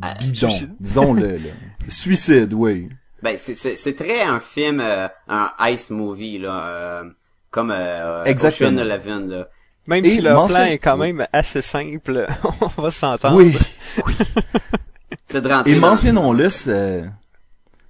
Ah, 0.00 0.14
bidon, 0.18 0.48
disons-le. 0.80 1.36
là. 1.38 1.50
Suicide, 1.86 2.54
oui. 2.54 2.88
Ben, 3.22 3.36
c'est, 3.38 3.54
c'est, 3.54 3.76
c'est 3.76 3.94
très 3.94 4.22
un 4.22 4.40
film, 4.40 4.80
euh, 4.80 5.06
un 5.28 5.52
ice 5.68 5.90
movie, 5.90 6.38
là, 6.38 6.66
euh, 6.66 7.04
comme 7.52 7.70
euh, 7.70 8.24
Exactement. 8.24 8.70
Ocean 8.70 8.78
Eleven, 8.78 9.28
là. 9.28 9.48
Même 9.86 10.04
Et 10.04 10.08
si 10.08 10.20
leur 10.20 10.34
mention- 10.36 10.56
plan 10.56 10.64
est 10.66 10.78
quand 10.78 10.96
même 10.96 11.26
assez 11.32 11.62
simple, 11.62 12.26
on 12.76 12.82
va 12.82 12.90
s'entendre. 12.90 13.36
Oui. 13.42 13.56
C'est 15.26 15.40
de 15.42 15.48
rentrer 15.48 15.72
Et 15.72 15.76
mentionnons-le, 15.78 16.48
ça, 16.50 16.72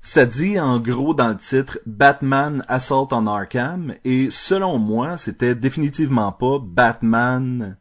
ça 0.00 0.26
dit 0.26 0.58
en 0.58 0.78
gros 0.78 1.14
dans 1.14 1.28
le 1.28 1.36
titre 1.36 1.78
Batman 1.86 2.64
Assault 2.68 3.08
on 3.12 3.26
Arkham 3.26 3.94
et 4.04 4.28
selon 4.30 4.78
moi, 4.78 5.16
c'était 5.16 5.54
définitivement 5.54 6.32
pas 6.32 6.58
Batman 6.60 7.76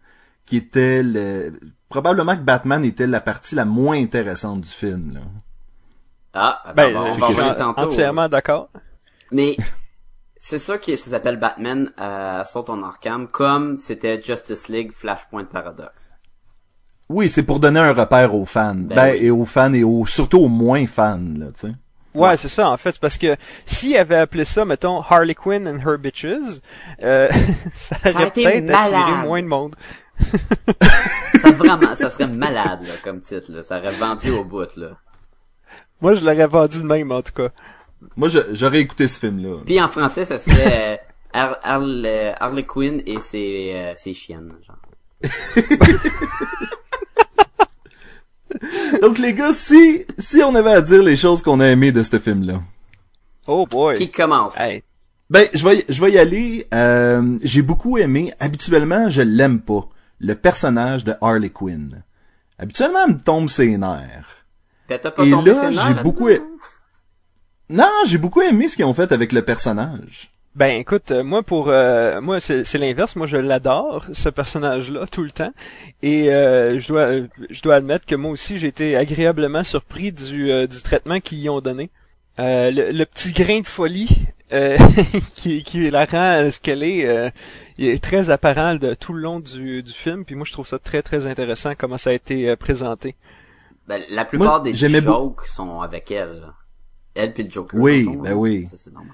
qui 0.46 0.58
était 0.58 1.02
le 1.04 1.54
probablement 1.90 2.36
que 2.36 2.42
Batman 2.42 2.84
était 2.86 3.08
la 3.08 3.22
partie 3.22 3.56
la 3.56 3.66
moins 3.66 3.98
intéressante 3.98 4.62
du 4.62 4.70
film 4.70 5.14
là. 5.16 5.22
Ah, 6.34 6.62
attends, 6.66 6.74
Ben, 6.76 6.96
on 6.96 7.16
va 7.16 7.28
je 7.30 7.42
suis 7.42 7.62
entièrement 7.62 8.30
d'accord. 8.30 8.70
Mais 9.32 9.58
c'est 10.44 10.58
ça 10.58 10.80
qui 10.80 10.98
ça 10.98 11.12
s'appelle 11.12 11.38
Batman 11.38 11.92
euh, 12.02 12.42
Assault 12.42 12.66
on 12.70 12.82
Arkham, 12.82 13.28
comme 13.28 13.78
c'était 13.78 14.20
Justice 14.22 14.68
League 14.70 14.92
Flashpoint 14.92 15.46
Paradox. 15.46 16.14
Oui, 17.10 17.30
c'est 17.30 17.44
pour 17.44 17.60
donner 17.60 17.80
un 17.80 17.94
repère 17.94 18.34
aux 18.34 18.46
fans. 18.46 18.74
Ben, 18.74 18.96
Ben 18.96 19.12
oui. 19.14 19.26
et 19.28 19.32
aux 19.32 19.46
fans 19.46 19.72
et 19.74 19.84
aux 19.84 20.06
surtout 20.08 20.40
aux 20.40 20.48
moins 20.48 20.86
fans 20.88 21.20
là, 21.38 21.48
tu 21.54 21.68
sais. 21.68 21.74
Ouais, 22.16 22.36
c'est 22.38 22.48
ça 22.50 22.70
en 22.70 22.76
fait, 22.78 22.92
c'est 22.94 23.00
parce 23.02 23.18
que 23.18 23.38
s'il 23.66 23.96
avait 23.96 24.18
appelé 24.18 24.44
ça, 24.44 24.66
mettons, 24.66 25.00
Harley 25.02 25.36
Quinn 25.36 25.68
and 25.68 25.80
Her 25.88 25.98
Bitches, 25.98 26.60
euh, 27.04 27.30
ça 27.74 27.96
aurait 28.04 28.14
aurait 28.16 28.28
été 28.30 28.44
peut-être 28.44 28.70
attiré 28.76 29.00
malade. 29.00 29.26
moins 29.26 29.42
de 29.44 29.48
monde. 29.48 29.76
Ça, 31.42 31.52
vraiment, 31.54 31.96
ça 31.96 32.10
serait 32.12 32.28
malade 32.28 32.82
là, 32.84 32.94
comme 33.04 33.22
titre. 33.22 33.52
Là. 33.52 33.64
Ça 33.64 33.80
aurait 33.80 33.94
vendu 33.94 34.30
au 34.30 34.44
bout. 34.44 34.76
Là. 34.76 34.90
Moi, 36.00 36.14
je 36.14 36.22
l'aurais 36.24 36.46
vendu 36.46 36.80
de 36.80 36.86
même 36.86 37.12
en 37.12 37.22
tout 37.24 37.32
cas. 37.34 37.50
Moi 38.16 38.28
j'aurais 38.52 38.80
écouté 38.82 39.08
ce 39.08 39.20
film 39.20 39.42
là. 39.44 39.58
Puis 39.66 39.82
en 39.82 39.88
français, 39.88 40.26
ça 40.26 40.38
serait 40.40 40.94
euh, 40.94 40.98
Har- 41.34 41.58
Har- 41.64 41.82
euh, 41.84 42.34
Harley 42.40 42.64
Quinn 42.66 43.02
et 43.06 43.20
ses, 43.20 43.72
euh, 43.76 43.94
ses 43.96 44.14
chiennes. 44.14 44.54
Genre. 44.68 44.78
Donc 49.02 49.18
les 49.18 49.34
gars, 49.34 49.54
si 49.54 50.06
si 50.18 50.44
on 50.44 50.54
avait 50.56 50.74
à 50.74 50.82
dire 50.82 51.02
les 51.04 51.16
choses 51.16 51.42
qu'on 51.42 51.60
a 51.62 51.68
aimées 51.68 51.92
de 51.92 52.04
ce 52.04 52.20
film 52.20 52.44
là. 52.46 52.62
Oh 53.48 53.66
boy. 53.66 53.96
Qui 53.96 54.12
commence? 54.12 54.58
Hey. 54.60 54.84
Ben, 55.30 55.48
je 55.54 55.64
vais, 55.68 55.78
y- 55.80 55.86
je 55.88 56.02
vais 56.04 56.12
y 56.12 56.18
aller. 56.18 56.68
Euh, 56.74 57.38
j'ai 57.42 57.62
beaucoup 57.62 57.98
aimé. 57.98 58.34
Habituellement, 58.40 59.08
je 59.10 59.22
l'aime 59.22 59.62
pas. 59.62 59.88
Le 60.20 60.36
personnage 60.36 61.04
de 61.06 61.14
Harley 61.22 61.50
Quinn. 61.50 62.04
Habituellement, 62.60 63.00
elle 63.08 63.14
me 63.16 63.20
tombe 63.20 63.48
ses 63.50 63.78
nerfs. 63.78 64.46
Pas 64.88 64.96
Et 64.98 65.32
tombé 65.32 65.54
là, 65.54 65.72
j'ai 65.72 66.04
beaucoup. 66.04 66.28
Non, 67.72 67.90
j'ai 68.06 68.18
beaucoup 68.18 68.42
aimé 68.42 68.68
ce 68.68 68.76
qu'ils 68.76 68.86
ont 68.86 68.94
fait 68.94 69.14
avec 69.14 69.32
le 69.32 69.44
personnage. 69.44 70.30
Ben 70.56 70.82
écoute, 70.82 71.12
euh, 71.12 71.24
moi 71.24 71.42
pour 71.42 71.70
euh, 71.70 72.20
moi 72.20 72.42
c'est 72.42 72.66
c'est 72.66 72.78
l'inverse. 72.78 73.16
Moi 73.16 73.26
je 73.26 73.38
l'adore 73.38 74.06
ce 74.12 74.28
personnage-là 74.28 75.08
tout 75.08 75.24
le 75.24 75.32
temps 75.32 75.54
et 76.04 76.30
euh, 76.34 76.78
je 76.78 76.88
dois 76.90 77.10
je 77.50 77.62
dois 77.62 77.76
admettre 77.76 78.06
que 78.06 78.16
moi 78.16 78.32
aussi 78.32 78.58
j'ai 78.58 78.68
été 78.68 78.98
agréablement 78.98 79.64
surpris 79.64 80.12
du 80.12 80.52
euh, 80.52 80.68
du 80.68 80.82
traitement 80.82 81.22
qu'ils 81.22 81.40
y 81.40 81.50
ont 81.50 81.62
donné. 81.62 81.90
Euh, 82.40 82.70
le, 82.72 82.92
le 82.92 83.06
petit 83.06 83.32
grain 83.32 83.62
de 83.62 83.68
folie 83.68 84.10
euh, 84.52 84.78
qui 85.36 85.64
qui 85.64 85.90
la 85.90 86.04
rend 86.04 86.52
ce 86.52 86.60
qu'elle 86.60 86.84
est, 86.84 87.08
euh, 87.08 87.30
il 87.78 87.88
est 87.88 88.04
très 88.04 88.30
apparent 88.30 88.76
de 88.76 88.94
tout 88.94 89.14
le 89.14 89.22
long 89.22 89.40
du 89.40 89.84
du 89.84 89.94
film. 89.94 90.26
Puis 90.26 90.36
moi 90.36 90.44
je 90.46 90.52
trouve 90.52 90.68
ça 90.68 90.80
très 90.80 91.02
très 91.02 91.28
intéressant 91.28 91.76
comment 91.78 91.98
ça 91.98 92.10
a 92.10 92.14
été 92.14 92.54
présenté. 92.58 93.16
Ben, 93.88 94.02
la 94.10 94.26
plupart 94.26 94.62
Moi, 94.62 94.72
des 94.72 94.74
jokes 94.74 95.46
sont 95.46 95.80
avec 95.80 96.12
elle. 96.12 96.52
Elle 97.16 97.34
puis 97.34 97.44
le 97.44 97.52
Joker. 97.52 97.80
Oui, 97.80 98.06
fond, 98.06 98.16
ben 98.16 98.34
oui. 98.34 98.66
Ça, 98.66 98.78
c'est 98.78 98.94
normal. 98.94 99.14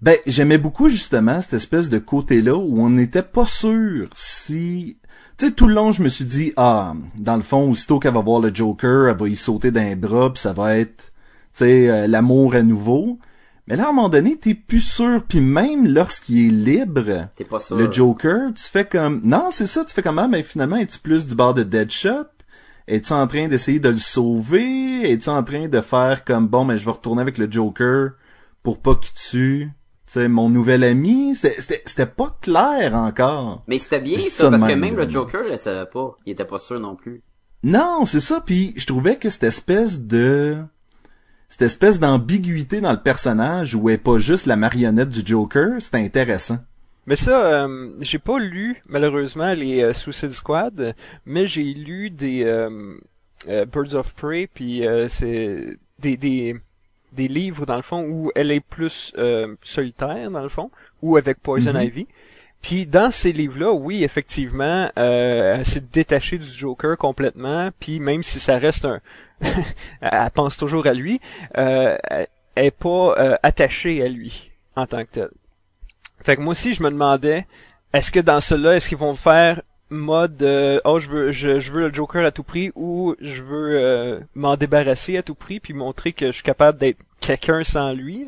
Ben, 0.00 0.16
j'aimais 0.26 0.56
beaucoup 0.58 0.88
justement 0.88 1.40
cette 1.42 1.54
espèce 1.54 1.90
de 1.90 1.98
côté-là 1.98 2.56
où 2.56 2.80
on 2.80 2.90
n'était 2.90 3.22
pas 3.22 3.46
sûr 3.46 4.08
si... 4.14 4.96
Tu 5.36 5.46
sais, 5.46 5.52
tout 5.52 5.66
le 5.66 5.74
long, 5.74 5.92
je 5.92 6.02
me 6.02 6.08
suis 6.08 6.24
dit, 6.24 6.52
ah, 6.56 6.94
dans 7.16 7.36
le 7.36 7.42
fond, 7.42 7.70
aussitôt 7.70 7.98
qu'elle 7.98 8.14
va 8.14 8.20
voir 8.20 8.40
le 8.40 8.54
Joker, 8.54 9.08
elle 9.08 9.16
va 9.16 9.28
y 9.28 9.36
sauter 9.36 9.70
d'un 9.70 9.96
bras, 9.96 10.32
puis 10.32 10.40
ça 10.40 10.52
va 10.52 10.76
être, 10.76 11.12
tu 11.54 11.64
sais, 11.64 11.88
euh, 11.90 12.06
l'amour 12.06 12.54
à 12.54 12.62
nouveau. 12.62 13.18
Mais 13.66 13.76
là, 13.76 13.86
à 13.86 13.88
un 13.90 13.92
moment 13.92 14.08
donné, 14.10 14.36
t'es 14.36 14.54
plus 14.54 14.80
sûr, 14.82 15.22
puis 15.26 15.40
même 15.40 15.86
lorsqu'il 15.86 16.46
est 16.46 16.50
libre, 16.50 17.28
T'es 17.36 17.44
pas 17.44 17.60
sûr. 17.60 17.76
le 17.76 17.90
Joker, 17.90 18.52
tu 18.54 18.64
fais 18.64 18.84
comme... 18.84 19.20
Non, 19.24 19.48
c'est 19.50 19.66
ça, 19.66 19.84
tu 19.84 19.94
fais 19.94 20.02
comment? 20.02 20.28
Mais 20.28 20.42
finalement, 20.42 20.76
es-tu 20.76 20.98
plus 20.98 21.26
du 21.26 21.34
bord 21.34 21.54
de 21.54 21.62
Deadshot? 21.62 22.26
Es-tu 22.86 23.12
en 23.12 23.26
train 23.26 23.48
d'essayer 23.48 23.80
de 23.80 23.88
le 23.88 23.96
sauver? 23.96 25.10
Es-tu 25.10 25.28
en 25.28 25.42
train 25.42 25.68
de 25.68 25.80
faire 25.80 26.24
comme, 26.24 26.48
bon, 26.48 26.64
mais 26.64 26.78
je 26.78 26.84
vais 26.84 26.92
retourner 26.92 27.22
avec 27.22 27.38
le 27.38 27.50
Joker 27.50 28.10
pour 28.62 28.80
pas 28.80 28.94
qu'il 28.94 29.14
tue? 29.14 29.70
sais, 30.10 30.28
mon 30.28 30.48
nouvel 30.48 30.82
ami, 30.82 31.34
c'était 31.36 32.06
pas 32.06 32.36
clair 32.42 32.94
encore. 32.94 33.62
Mais 33.68 33.78
c'était 33.78 34.00
bien 34.00 34.18
ça, 34.28 34.50
parce 34.50 34.62
que 34.62 34.72
même, 34.72 34.96
le 34.96 35.08
Joker 35.08 35.44
le 35.44 35.56
savait 35.56 35.88
pas. 35.88 36.16
Il 36.26 36.32
était 36.32 36.44
pas 36.44 36.58
sûr 36.58 36.80
non 36.80 36.96
plus. 36.96 37.22
Non, 37.62 38.04
c'est 38.06 38.20
ça. 38.20 38.42
Puis 38.44 38.74
je 38.76 38.86
trouvais 38.86 39.16
que 39.16 39.30
cette 39.30 39.44
espèce 39.44 40.00
de 40.00 40.56
cette 41.48 41.62
espèce 41.62 41.98
d'ambiguïté 41.98 42.80
dans 42.80 42.92
le 42.92 43.02
personnage 43.02 43.74
où 43.74 43.88
elle 43.88 43.96
est 43.96 43.98
pas 43.98 44.18
juste 44.18 44.46
la 44.46 44.56
marionnette 44.56 45.10
du 45.10 45.22
Joker, 45.24 45.80
c'était 45.80 45.98
intéressant. 45.98 46.58
Mais 47.06 47.16
ça, 47.16 47.64
euh, 47.64 47.92
j'ai 48.00 48.18
pas 48.18 48.38
lu 48.38 48.82
malheureusement 48.86 49.52
les 49.54 49.82
euh, 49.82 49.92
Suicide 49.92 50.32
Squad, 50.32 50.94
mais 51.26 51.46
j'ai 51.46 51.62
lu 51.64 52.10
des 52.10 52.44
euh, 52.44 52.98
euh, 53.48 53.64
Birds 53.64 53.94
of 53.94 54.14
Prey, 54.14 54.48
puis 54.52 54.86
euh, 54.86 55.08
c'est 55.08 55.78
des, 55.98 56.16
des 56.16 56.56
des 57.12 57.26
livres 57.28 57.66
dans 57.66 57.76
le 57.76 57.82
fond 57.82 58.04
où 58.08 58.30
elle 58.36 58.52
est 58.52 58.60
plus 58.60 59.12
euh, 59.18 59.56
solitaire 59.62 60.30
dans 60.30 60.42
le 60.42 60.48
fond, 60.48 60.70
ou 61.02 61.16
avec 61.16 61.40
Poison 61.40 61.72
Mhm. 61.72 61.82
Ivy. 61.82 62.06
Puis 62.62 62.86
dans 62.86 63.10
ces 63.10 63.32
livres-là, 63.32 63.72
oui, 63.72 64.04
effectivement, 64.04 64.90
euh, 64.98 65.56
elle 65.58 65.66
s'est 65.66 65.82
détachée 65.92 66.38
du 66.38 66.46
Joker 66.46 66.96
complètement. 66.98 67.70
Puis 67.80 67.98
même 68.00 68.22
si 68.22 68.38
ça 68.38 68.58
reste 68.58 68.84
un, 68.84 69.00
elle 70.02 70.30
pense 70.34 70.56
toujours 70.56 70.86
à 70.86 70.92
lui, 70.92 71.20
euh, 71.56 71.96
elle 72.10 72.28
est 72.66 72.70
pas 72.70 73.14
euh, 73.18 73.36
attachée 73.42 74.02
à 74.02 74.08
lui 74.08 74.50
en 74.76 74.86
tant 74.86 75.04
que 75.04 75.10
tel. 75.10 75.28
Fait 76.24 76.36
que 76.36 76.42
moi 76.42 76.52
aussi, 76.52 76.74
je 76.74 76.82
me 76.82 76.90
demandais, 76.90 77.46
est-ce 77.92 78.10
que 78.10 78.20
dans 78.20 78.40
cela, 78.40 78.76
est-ce 78.76 78.88
qu'ils 78.88 78.98
vont 78.98 79.14
faire 79.14 79.62
mode, 79.90 80.42
euh, 80.42 80.80
oh, 80.84 81.00
je 81.00 81.08
veux, 81.10 81.32
je, 81.32 81.72
veux 81.72 81.88
le 81.88 81.94
Joker 81.94 82.24
à 82.24 82.30
tout 82.30 82.44
prix, 82.44 82.70
ou 82.74 83.14
je 83.20 83.42
veux 83.42 83.70
euh, 83.72 84.20
m'en 84.34 84.56
débarrasser 84.56 85.16
à 85.16 85.22
tout 85.22 85.34
prix, 85.34 85.60
puis 85.60 85.74
montrer 85.74 86.12
que 86.12 86.26
je 86.26 86.32
suis 86.32 86.42
capable 86.42 86.78
d'être 86.78 86.98
quelqu'un 87.20 87.64
sans 87.64 87.92
lui. 87.92 88.26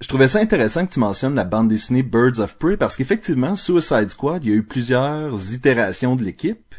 Je 0.00 0.08
trouvais 0.08 0.28
ça 0.28 0.40
intéressant 0.40 0.86
que 0.86 0.92
tu 0.92 1.00
mentionnes 1.00 1.34
la 1.34 1.44
bande 1.44 1.68
dessinée 1.68 2.02
Birds 2.02 2.38
of 2.38 2.58
Prey 2.58 2.76
parce 2.76 2.96
qu'effectivement, 2.96 3.54
Suicide 3.54 4.10
Squad, 4.10 4.44
il 4.44 4.50
y 4.50 4.52
a 4.52 4.56
eu 4.56 4.62
plusieurs 4.62 5.54
itérations 5.54 6.16
de 6.16 6.24
l'équipe. 6.24 6.74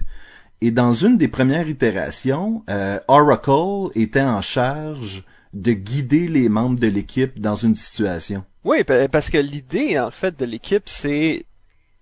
Et 0.61 0.71
dans 0.71 0.91
une 0.91 1.17
des 1.17 1.27
premières 1.27 1.67
itérations, 1.67 2.63
euh, 2.69 2.99
Oracle 3.07 3.91
était 3.95 4.21
en 4.21 4.41
charge 4.41 5.23
de 5.53 5.71
guider 5.71 6.27
les 6.27 6.49
membres 6.49 6.79
de 6.79 6.87
l'équipe 6.87 7.39
dans 7.39 7.55
une 7.55 7.75
situation. 7.75 8.43
Oui, 8.67 8.83
pa- 8.83 9.07
parce 9.07 9.29
que 9.29 9.37
l'idée, 9.37 9.97
en 9.99 10.11
fait, 10.11 10.37
de 10.37 10.45
l'équipe, 10.45 10.83
c'est 10.87 11.45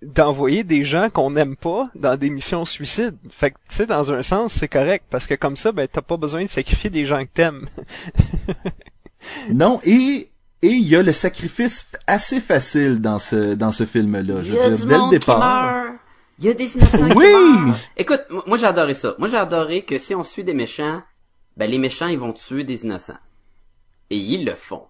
d'envoyer 0.01 0.63
des 0.63 0.83
gens 0.83 1.09
qu'on 1.09 1.31
n'aime 1.31 1.55
pas 1.55 1.89
dans 1.95 2.15
des 2.17 2.29
missions 2.29 2.65
suicides. 2.65 3.17
Fait 3.31 3.51
que, 3.51 3.57
tu 3.69 3.75
sais, 3.75 3.85
dans 3.85 4.11
un 4.11 4.23
sens, 4.23 4.51
c'est 4.53 4.67
correct, 4.67 5.05
parce 5.09 5.25
que 5.27 5.35
comme 5.35 5.55
ça, 5.57 5.71
ben, 5.71 5.87
t'as 5.91 6.01
pas 6.01 6.17
besoin 6.17 6.43
de 6.43 6.49
sacrifier 6.49 6.89
des 6.89 7.05
gens 7.05 7.23
que 7.23 7.29
t'aimes. 7.33 7.67
Non, 9.51 9.79
et 9.83 10.29
et 10.61 10.67
il 10.69 10.87
y 10.87 10.95
a 10.95 11.01
le 11.03 11.11
sacrifice 11.11 11.87
assez 12.07 12.39
facile 12.39 13.01
dans 13.01 13.17
ce 13.17 13.53
dans 13.55 13.71
ce 13.71 13.85
film-là. 13.85 14.43
Je 14.43 14.49
Il 14.49 14.55
y 14.55 14.59
a 14.59 14.69
veux 14.69 14.75
du 14.75 14.81
dire, 14.81 14.85
dès 14.87 14.93
le 14.93 14.99
monde 14.99 15.11
qui 15.13 15.19
départ. 15.19 15.39
meurt. 15.39 15.95
Il 16.39 16.45
y 16.45 16.49
a 16.49 16.53
des 16.53 16.75
innocents 16.77 17.09
Oui! 17.15 17.25
qui 17.25 17.31
meurent. 17.65 17.79
Écoute, 17.97 18.21
moi 18.45 18.57
j'ai 18.57 18.65
adoré 18.67 18.93
ça. 18.93 19.15
Moi 19.17 19.27
j'ai 19.29 19.37
adoré 19.37 19.81
que 19.83 19.97
si 19.99 20.13
on 20.13 20.23
suit 20.23 20.43
des 20.43 20.53
méchants, 20.53 21.01
ben 21.57 21.69
les 21.69 21.79
méchants 21.79 22.07
ils 22.07 22.19
vont 22.19 22.33
tuer 22.33 22.63
des 22.63 22.83
innocents. 22.85 23.17
Et 24.11 24.17
ils 24.17 24.45
le 24.45 24.53
font. 24.53 24.83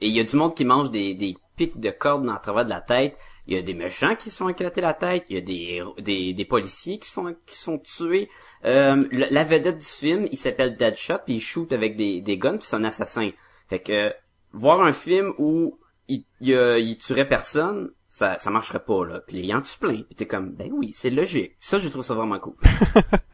Et 0.00 0.08
il 0.08 0.14
y 0.14 0.20
a 0.20 0.24
du 0.24 0.36
monde 0.36 0.54
qui 0.54 0.64
mange 0.64 0.90
des, 0.90 1.14
des 1.14 1.36
pics 1.56 1.78
de 1.78 1.90
cordes 1.90 2.24
dans 2.24 2.32
le 2.32 2.38
travers 2.38 2.64
de 2.64 2.70
la 2.70 2.80
tête. 2.80 3.16
Il 3.46 3.54
y 3.54 3.58
a 3.58 3.62
des 3.62 3.74
méchants 3.74 4.16
qui 4.16 4.30
se 4.30 4.38
sont 4.38 4.48
éclatés 4.48 4.80
la 4.80 4.94
tête. 4.94 5.24
Il 5.28 5.34
y 5.34 5.38
a 5.38 5.42
des, 5.42 5.82
des, 6.02 6.32
des 6.32 6.44
policiers 6.44 6.98
qui 6.98 7.08
sont, 7.08 7.34
qui 7.46 7.56
sont 7.56 7.78
tués. 7.78 8.30
Euh, 8.64 9.02
la 9.12 9.44
vedette 9.44 9.78
du 9.78 9.84
film, 9.84 10.26
il 10.32 10.38
s'appelle 10.38 10.76
Deadshot, 10.76 11.18
puis 11.24 11.34
il 11.34 11.40
shoot 11.40 11.72
avec 11.72 11.96
des, 11.96 12.20
des 12.20 12.38
guns, 12.38 12.56
puis 12.56 12.66
c'est 12.66 12.76
un 12.76 12.84
assassin. 12.84 13.30
Fait 13.68 13.80
que, 13.80 14.12
voir 14.52 14.80
un 14.80 14.92
film 14.92 15.32
où 15.38 15.78
il, 16.08 16.24
il, 16.40 16.98
tuerait 16.98 17.28
personne, 17.28 17.90
ça, 18.08 18.38
ça 18.38 18.50
marcherait 18.50 18.84
pas, 18.84 19.04
là. 19.04 19.20
Puis 19.20 19.38
il 19.38 19.54
en 19.54 19.60
tue 19.60 19.78
plein. 19.78 19.96
Puis 20.02 20.16
t'es 20.16 20.26
comme, 20.26 20.52
ben 20.52 20.70
oui, 20.72 20.92
c'est 20.92 21.10
logique. 21.10 21.56
Ça, 21.60 21.78
je 21.78 21.88
trouve 21.88 22.04
ça 22.04 22.14
vraiment 22.14 22.38
cool. 22.38 22.56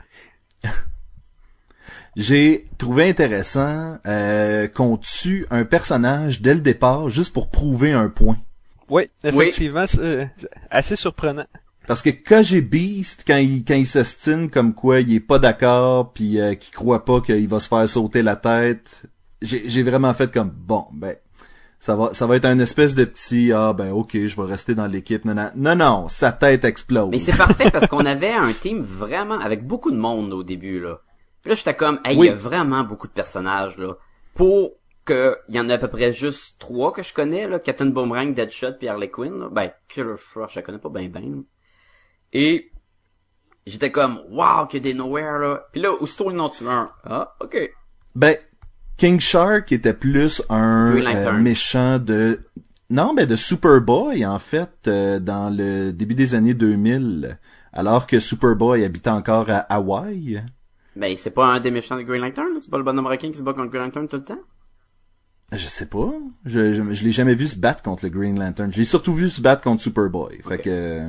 J'ai 2.16 2.66
trouvé 2.78 3.11
intéressant 3.11 3.99
euh, 4.06 4.68
qu'on 4.68 4.96
tue 4.96 5.46
un 5.50 5.66
personnage 5.66 6.40
dès 6.40 6.54
le 6.54 6.61
départ 6.61 7.11
juste 7.11 7.35
pour 7.35 7.50
prouver 7.50 7.92
un 7.92 8.08
point. 8.08 8.38
Oui, 8.88 9.11
effectivement, 9.23 9.87
c'est 9.87 10.00
euh, 10.00 10.25
c'est 10.38 10.49
assez 10.70 10.96
surprenant. 10.96 11.44
Parce 11.87 12.02
que 12.02 12.08
KG 12.08 12.62
Beast, 12.62 13.25
quand 13.26 13.36
il, 13.36 13.64
quand 13.64 13.75
il 13.75 13.86
s'ostine 13.86 14.49
comme 14.49 14.73
quoi 14.73 15.00
il 15.00 15.12
est 15.12 15.21
pas 15.21 15.38
d'accord 15.38 16.14
puis 16.14 16.41
euh, 16.41 16.54
qu'il 16.54 16.75
croit 16.75 17.04
pas 17.04 17.21
qu'il 17.21 17.49
va 17.49 17.60
se 17.60 17.69
faire 17.69 17.86
sauter 17.86 18.23
la 18.23 18.36
tête, 18.36 19.04
j'ai 19.43 19.69
j'ai 19.69 19.82
vraiment 19.82 20.14
fait 20.14 20.32
comme 20.32 20.50
bon 20.50 20.86
ben 20.93 21.17
ça 21.80 21.97
va 21.97 22.14
ça 22.14 22.26
va 22.26 22.36
être 22.36 22.47
un 22.47 22.58
espèce 22.60 22.95
de 22.95 23.04
petit 23.04 23.52
ah 23.52 23.75
ben 23.75 23.91
ok 23.91 24.26
je 24.26 24.41
vais 24.41 24.49
rester 24.49 24.75
dans 24.75 24.86
l'équipe 24.86 25.25
non 25.26 25.34
non 25.34 25.50
non 25.54 25.76
non 25.76 26.08
sa 26.08 26.32
tête 26.32 26.64
explose. 26.64 27.10
Mais 27.10 27.21
c'est 27.21 27.36
parfait 27.36 27.71
parce 27.71 27.86
qu'on 27.86 28.06
avait 28.06 28.32
un 28.32 28.54
team 28.54 28.80
vraiment 28.80 29.38
avec 29.38 29.67
beaucoup 29.67 29.91
de 29.91 29.99
monde 29.99 30.32
au 30.32 30.43
début 30.43 30.80
là. 30.80 31.00
Puis 31.47 31.50
là 31.50 31.54
j'étais 31.54 31.76
comme 31.76 32.00
hey, 32.04 32.17
il 32.17 32.19
Oui. 32.19 32.26
y 32.26 32.30
a 32.30 32.35
vraiment 32.35 32.82
beaucoup 32.82 33.06
de 33.06 33.13
personnages 33.13 33.78
là 33.78 33.95
pour 34.35 34.73
que 35.04 35.39
il 35.49 35.54
y 35.54 35.61
en 35.61 35.69
a 35.69 35.75
à 35.75 35.78
peu 35.78 35.87
près 35.87 36.13
juste 36.13 36.59
trois 36.59 36.91
que 36.93 37.04
je 37.04 37.15
connais 37.15 37.47
là, 37.47 37.61
Captain 37.61 37.87
Boomerang, 37.87 38.35
Deadshot 38.35 38.73
puis 38.80 38.89
Harley 38.89 39.11
Quinn 39.11 39.39
là. 39.39 39.49
Ben 39.52 39.71
Killer 39.87 40.17
Frost, 40.17 40.54
je 40.54 40.59
la 40.59 40.63
connais 40.65 40.78
pas 40.78 40.89
bien 40.89 41.06
bien. 41.09 41.21
là. 41.21 41.43
Et 42.32 42.73
j'étais 43.65 43.93
comme 43.93 44.19
wow, 44.28 44.67
qu'il 44.67 44.85
y 44.85 44.91
a 44.91 44.93
des 44.93 44.99
nowhere 44.99 45.39
là. 45.39 45.67
Puis 45.71 45.80
là 45.80 45.93
aussitôt 45.93 46.37
en 46.37 46.49
tuent 46.49 46.67
un. 46.67 46.91
Ah, 47.04 47.37
OK. 47.41 47.56
Ben 48.17 48.37
King 48.97 49.21
Shark 49.21 49.71
était 49.71 49.95
plus 49.95 50.43
un 50.50 50.97
euh, 50.97 51.32
méchant 51.35 52.00
de 52.00 52.41
non 52.91 53.15
ben 53.15 53.25
de 53.25 53.37
Superboy 53.37 54.26
en 54.26 54.41
fait 54.41 54.89
euh, 54.89 55.21
dans 55.21 55.49
le 55.56 55.93
début 55.93 56.17
des 56.17 56.35
années 56.35 56.54
2000 56.54 57.39
alors 57.73 58.09
que 58.09 58.19
Superboy 58.19 58.85
habitait 58.85 59.11
encore 59.11 59.49
à 59.50 59.59
Hawaï. 59.59 60.43
Ben 60.97 61.17
c'est 61.17 61.30
pas 61.35 61.47
un 61.47 61.61
des 61.61 61.71
méchants 61.71 61.97
de 61.97 62.02
Green 62.02 62.21
Lantern, 62.23 62.49
là? 62.54 62.61
c'est 62.61 62.71
pas 62.71 62.78
le 62.78 62.85
bonhomme 62.85 63.06
requin 63.06 63.30
qui 63.30 63.39
se 63.39 63.43
bat 63.43 63.52
contre 63.52 63.71
Green 63.71 63.85
Lantern 63.85 64.09
tout 64.09 64.17
le 64.17 64.25
temps? 64.25 64.41
Je 65.52 65.67
sais 65.67 65.87
pas. 65.87 66.13
Je, 66.45 66.75
je, 66.75 66.93
je 66.93 67.04
l'ai 67.04 67.13
jamais 67.13 67.35
vu 67.35 67.47
se 67.47 67.56
battre 67.56 67.82
contre 67.82 68.04
le 68.04 68.11
Green 68.11 68.39
Lantern. 68.39 68.73
Je 68.73 68.78
l'ai 68.78 68.85
surtout 68.85 69.15
vu 69.15 69.28
se 69.30 69.41
battre 69.41 69.63
contre 69.63 69.82
Superboy. 69.82 70.41
Fait 70.43 70.59
que... 70.59 71.06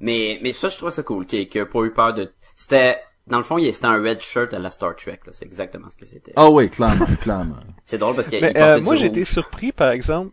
Mais, 0.00 0.40
mais 0.42 0.52
ça, 0.52 0.68
je 0.68 0.76
trouve 0.76 0.90
ça 0.90 1.02
cool, 1.02 1.26
qu'il 1.26 1.60
a 1.60 1.66
pas 1.66 1.84
eu 1.84 1.92
peur 1.92 2.12
de... 2.14 2.32
C'était... 2.56 2.98
Dans 3.26 3.38
le 3.38 3.44
fond, 3.44 3.58
il- 3.58 3.74
c'était 3.74 3.86
un 3.86 4.00
red 4.00 4.20
shirt 4.20 4.54
à 4.54 4.58
la 4.58 4.70
Star 4.70 4.94
Trek, 4.94 5.20
là. 5.26 5.32
C'est 5.32 5.44
exactement 5.44 5.90
ce 5.90 5.96
que 5.96 6.06
c'était. 6.06 6.32
Ah 6.36 6.48
oui, 6.48 6.70
clairement, 6.70 7.06
clairement. 7.20 7.56
C'est 7.84 7.98
drôle 7.98 8.14
parce 8.14 8.28
qu'il 8.28 8.40
Mais, 8.40 8.50
il 8.50 8.54
portait 8.54 8.78
euh, 8.78 8.80
moi, 8.80 8.96
été 8.96 9.24
surpris, 9.24 9.72
par 9.72 9.90
exemple, 9.90 10.30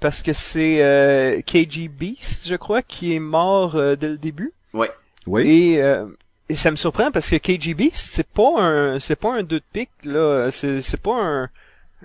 parce 0.00 0.22
que 0.22 0.32
c'est 0.32 0.80
euh, 0.80 1.40
KG 1.40 1.88
Beast, 1.88 2.46
je 2.46 2.54
crois, 2.54 2.82
qui 2.82 3.14
est 3.14 3.18
mort 3.20 3.74
euh, 3.74 3.96
dès 3.96 4.08
le 4.08 4.18
début. 4.18 4.52
Ouais. 4.74 4.90
Oui. 5.26 5.42
Et, 5.48 5.82
euh, 5.82 6.06
et 6.48 6.56
ça 6.56 6.70
me 6.70 6.76
surprend 6.76 7.10
parce 7.10 7.28
que 7.28 7.36
KG 7.36 7.74
Beast, 7.74 8.08
c'est 8.12 8.26
pas 8.26 8.60
un, 8.60 9.00
c'est 9.00 9.16
pas 9.16 9.34
un 9.34 9.42
deux 9.42 9.58
de 9.58 9.64
pique 9.72 9.90
là. 10.04 10.50
C'est, 10.50 10.80
c'est 10.80 11.00
pas 11.00 11.20
un, 11.20 11.48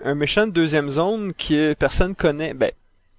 un 0.03 0.15
méchant 0.15 0.47
de 0.47 0.51
deuxième 0.51 0.89
zone 0.89 1.33
que 1.33 1.73
personne 1.73 2.15
connaît. 2.15 2.53
Ben, 2.53 2.71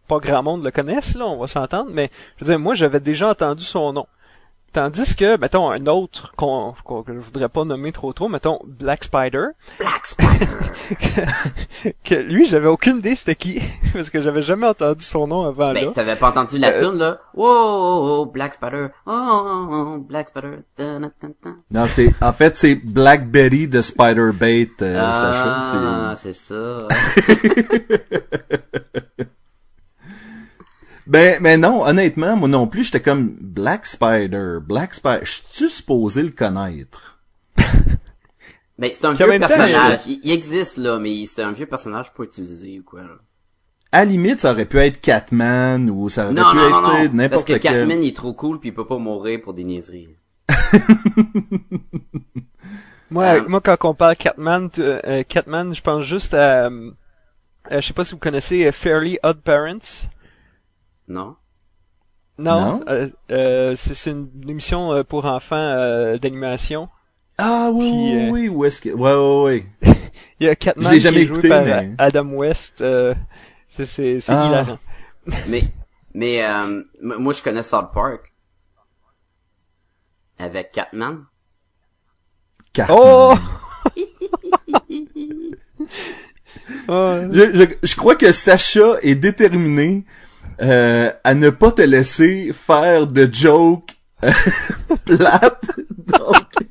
pas 0.09 0.19
grand 0.19 0.43
monde 0.43 0.65
le 0.65 0.71
connaisse 0.71 1.15
là, 1.15 1.27
on 1.27 1.39
va 1.39 1.47
s'entendre. 1.47 1.91
Mais 1.93 2.11
je 2.37 2.45
veux 2.45 2.51
dire, 2.51 2.59
moi, 2.59 2.75
j'avais 2.75 3.01
déjà 3.01 3.31
entendu 3.31 3.63
son 3.65 3.93
nom. 3.93 4.07
Tandis 4.73 5.15
que, 5.17 5.37
mettons, 5.39 5.71
un 5.71 5.87
autre 5.87 6.33
qu'on, 6.35 6.73
qu'on- 6.85 7.03
que 7.03 7.13
je 7.13 7.19
voudrais 7.19 7.51
pas 7.51 7.65
nommer 7.65 7.93
trop 7.93 8.15
trop, 8.15 8.29
mettons 8.31 8.59
Black 8.67 9.05
Spider, 9.05 9.49
Black 9.79 10.07
Spider! 10.07 10.47
que 12.05 12.15
lui, 12.15 12.47
j'avais 12.47 12.69
aucune 12.69 12.97
idée 12.99 13.15
c'était 13.15 13.35
qui, 13.35 13.61
parce 13.93 14.09
que 14.09 14.23
j'avais 14.23 14.41
jamais 14.41 14.67
entendu 14.67 15.05
son 15.05 15.27
nom 15.27 15.45
avant 15.47 15.73
là. 15.73 15.81
ben, 15.83 15.93
t'avais 15.93 16.17
pas 16.17 16.31
entendu 16.31 16.57
la 16.57 16.69
Euh, 16.71 16.79
tune 16.91 16.99
là? 16.99 17.21
Wow, 17.35 17.47
oh, 17.47 18.19
oh, 18.23 18.27
Black 18.27 18.55
Spider! 18.55 18.87
Oh, 19.07 19.13
oh, 19.13 19.69
oh, 19.71 19.99
Black 19.99 20.29
Spider! 20.31 20.61
Dun, 20.79 21.01
dun, 21.01 21.11
dun, 21.21 21.31
dun. 21.45 21.57
Non, 21.71 21.87
c'est, 21.87 22.11
en 22.23 22.33
fait, 22.33 22.57
c'est 22.57 22.75
Black 22.77 23.31
Betty 23.31 23.69
de 23.69 23.83
Spider-Bait, 23.83 24.71
euh, 24.81 24.99
Ah, 24.99 26.15
Sacha. 26.15 26.15
C'est- 26.17 26.33
c'est 26.33 26.55
ça. 26.55 26.89
Ben, 31.13 31.37
mais 31.43 31.59
non, 31.59 31.85
honnêtement, 31.85 32.37
moi 32.37 32.49
non 32.49 32.67
plus, 32.67 32.85
j'étais 32.85 33.03
comme 33.03 33.37
Black 33.39 33.85
Spider, 33.85 34.57
Black 34.67 34.95
Spider. 34.95 35.21
Je 35.25 35.41
suis 35.53 35.69
supposé 35.71 36.23
le 36.23 36.31
connaître? 36.31 37.19
Ben, 38.79 38.91
c'est 38.95 39.05
un 39.05 39.13
vieux 39.13 39.27
temps, 39.39 39.47
personnage. 39.47 40.01
Il, 40.07 40.21
il 40.25 40.31
existe 40.33 40.79
là, 40.79 40.99
mais 40.99 41.27
c'est 41.27 41.43
un 41.43 41.53
vieux 41.53 41.67
personnage 41.67 42.13
pas 42.15 42.25
utilisé 42.25 42.81
ou 42.81 42.83
quoi 42.83 43.03
là. 43.03 43.11
À 43.93 43.99
la 44.01 44.05
limite, 44.07 44.41
ça 44.41 44.53
aurait 44.53 44.65
pu 44.65 44.79
être 44.79 45.01
Catman 45.01 45.91
ou 45.91 46.09
ça 46.09 46.25
aurait 46.25 46.33
Non, 46.33 46.51
pu 46.51 46.57
non, 46.57 46.69
être 46.69 46.81
tu 46.81 46.97
sais, 46.97 47.09
non. 47.09 47.15
n'importe 47.15 47.31
Parce 47.31 47.45
que 47.45 47.53
lequel. 47.53 47.73
Catman, 47.81 48.03
il 48.03 48.09
est 48.09 48.17
trop 48.17 48.33
cool 48.33 48.59
puis 48.59 48.71
il 48.71 48.73
peut 48.75 48.87
pas 48.87 48.97
mourir 48.99 49.41
pour 49.43 49.53
des 49.55 49.63
niaiseries. 49.65 50.09
Moi, 53.11 53.25
Euh, 53.25 53.45
moi, 53.47 53.61
quand 53.61 53.77
on 53.85 53.95
parle 53.95 54.17
Catman, 54.17 54.71
euh, 54.79 55.23
Catman, 55.29 55.75
je 55.75 55.83
pense 55.83 56.05
juste 56.05 56.33
à, 56.35 56.67
euh, 56.69 56.91
euh, 57.71 57.81
je 57.83 57.87
sais 57.87 57.93
pas 57.93 58.05
si 58.05 58.13
vous 58.15 58.19
connaissez 58.19 58.65
euh, 58.67 58.73
Fairly 58.73 59.19
Odd 59.23 59.43
Parents. 59.43 60.09
Non? 61.09 61.37
Non, 62.39 62.61
Non? 62.79 62.81
euh, 62.89 63.09
euh, 63.31 63.75
c'est 63.77 63.95
c'est 63.95 64.11
une, 64.11 64.31
une 64.43 64.51
émission 64.51 64.93
euh, 64.93 65.03
pour 65.05 65.27
enfants 65.27 65.57
euh, 65.57 66.17
d'animation. 66.19 66.89
Ah 67.39 67.71
oui, 67.73 67.91
Puis, 67.91 67.99
oui, 67.99 68.15
euh, 68.15 68.31
oui, 68.31 68.49
où 68.49 68.65
est-ce 68.65 68.81
que... 68.83 68.89
Ouais, 68.91 69.15
ouais, 69.15 69.67
ouais. 69.83 70.01
Il 70.41 70.47
y 70.47 70.49
a 70.51 70.57
Catman 70.57 70.85
Je 70.87 70.91
l'ai 70.91 70.97
qui 70.97 71.01
jamais 71.03 71.23
est 71.23 71.27
joué 71.27 71.35
écouté, 71.39 71.49
par 71.49 71.65
mais- 71.65 71.95
Adam 71.99 72.29
West. 72.31 72.81
euh, 72.81 73.15
c'est 73.69 73.87
c'est 73.87 74.21
c'est 74.21 74.33
Ah. 74.33 74.47
hilarant. 74.49 74.79
Mais, 75.49 75.63
mais, 76.15 76.45
euh, 76.45 76.83
moi, 77.01 77.33
je 77.33 77.43
connais 77.43 77.63
South 77.63 77.91
Park. 77.95 78.33
Avec 80.39 80.73
Catman. 80.73 81.25
Cartman. 82.73 82.99
Oh! 83.01 83.35
Oh, 86.89 87.19
Je, 87.31 87.55
je, 87.57 87.65
je 87.87 87.97
crois 87.97 88.15
que 88.17 88.31
Sacha 88.33 88.97
est 89.03 89.15
déterminé 89.15 90.05
euh, 90.61 91.11
à 91.25 91.35
ne 91.35 91.51
pas 91.51 91.73
te 91.73 91.83
laisser 91.83 92.53
faire 92.53 93.07
de 93.07 93.29
jokes 93.33 93.97
euh, 94.25 94.31
plates. 95.05 95.71
Donc, 96.07 96.69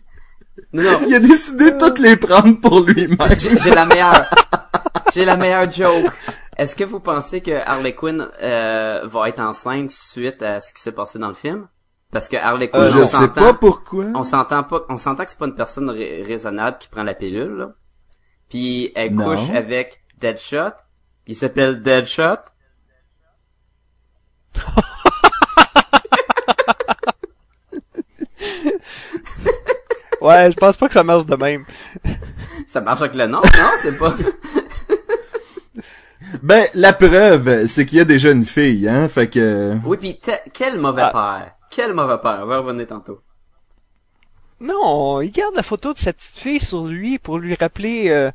Non, 0.73 0.83
non, 0.83 0.99
il 1.07 1.15
a 1.15 1.19
décidé 1.19 1.71
de 1.71 1.77
toutes 1.77 1.99
les 1.99 2.15
prendre 2.15 2.59
pour 2.61 2.81
lui-même. 2.81 3.17
j'ai 3.37 3.71
la 3.71 3.85
meilleure. 3.85 4.25
J'ai 5.13 5.25
la 5.25 5.35
meilleure 5.37 5.69
joke. 5.69 6.11
Est-ce 6.57 6.75
que 6.75 6.83
vous 6.83 6.99
pensez 6.99 7.41
que 7.41 7.51
Harley 7.65 7.93
Quinn 7.95 8.27
euh, 8.41 9.01
va 9.05 9.27
être 9.29 9.39
enceinte 9.41 9.89
suite 9.89 10.41
à 10.43 10.61
ce 10.61 10.73
qui 10.73 10.81
s'est 10.81 10.91
passé 10.91 11.17
dans 11.19 11.27
le 11.29 11.33
film? 11.33 11.67
Parce 12.11 12.27
que 12.27 12.37
Harley 12.37 12.69
Quinn, 12.69 12.81
Euh, 12.83 12.91
je 12.91 12.99
on 12.99 13.05
sais 13.05 13.11
s'entend, 13.17 13.41
pas 13.41 13.53
pourquoi. 13.53 14.05
on 14.15 14.23
s'entend 14.23 14.63
pas, 14.63 14.81
on 14.89 14.97
s'entend 14.97 15.23
que 15.25 15.31
c'est 15.31 15.39
pas 15.39 15.45
une 15.47 15.55
personne 15.55 15.89
rai- 15.89 16.21
raisonnable 16.21 16.77
qui 16.77 16.87
prend 16.89 17.03
la 17.03 17.13
pilule. 17.13 17.53
Là. 17.57 17.71
Puis 18.49 18.91
elle 18.95 19.15
Non. 19.15 19.25
couche 19.35 19.49
avec 19.55 20.01
Deadshot. 20.19 20.71
Puis 21.25 21.33
il 21.33 21.35
s'appelle 21.35 21.81
Deadshot. 21.81 22.37
Ouais, 30.21 30.51
je 30.51 30.55
pense 30.55 30.77
pas 30.77 30.87
que 30.87 30.93
ça 30.93 31.03
marche 31.03 31.25
de 31.25 31.35
même. 31.35 31.65
Ça 32.67 32.79
marche 32.81 33.01
avec 33.01 33.15
le 33.15 33.25
nom, 33.27 33.39
non? 33.41 33.69
C'est 33.81 33.97
pas. 33.97 34.15
Ben, 36.41 36.65
la 36.75 36.93
preuve, 36.93 37.65
c'est 37.67 37.85
qu'il 37.85 37.97
y 37.97 38.01
a 38.01 38.05
déjà 38.05 38.31
une 38.31 38.45
fille, 38.45 38.87
hein, 38.87 39.09
fait 39.09 39.27
que... 39.27 39.75
Oui, 39.83 39.97
puis 39.97 40.17
quel 40.53 40.79
mauvais 40.79 41.01
Ah. 41.03 41.11
père. 41.11 41.51
Quel 41.69 41.93
mauvais 41.93 42.17
père. 42.19 42.39
On 42.43 42.45
va 42.45 42.59
revenir 42.59 42.87
tantôt. 42.87 43.19
Non, 44.61 45.19
il 45.21 45.29
garde 45.31 45.53
la 45.55 45.61
photo 45.61 45.91
de 45.91 45.97
sa 45.97 46.13
petite 46.13 46.39
fille 46.39 46.59
sur 46.61 46.85
lui 46.87 47.19
pour 47.19 47.37
lui 47.37 47.53
rappeler, 47.53 48.05
euh, 48.09 48.31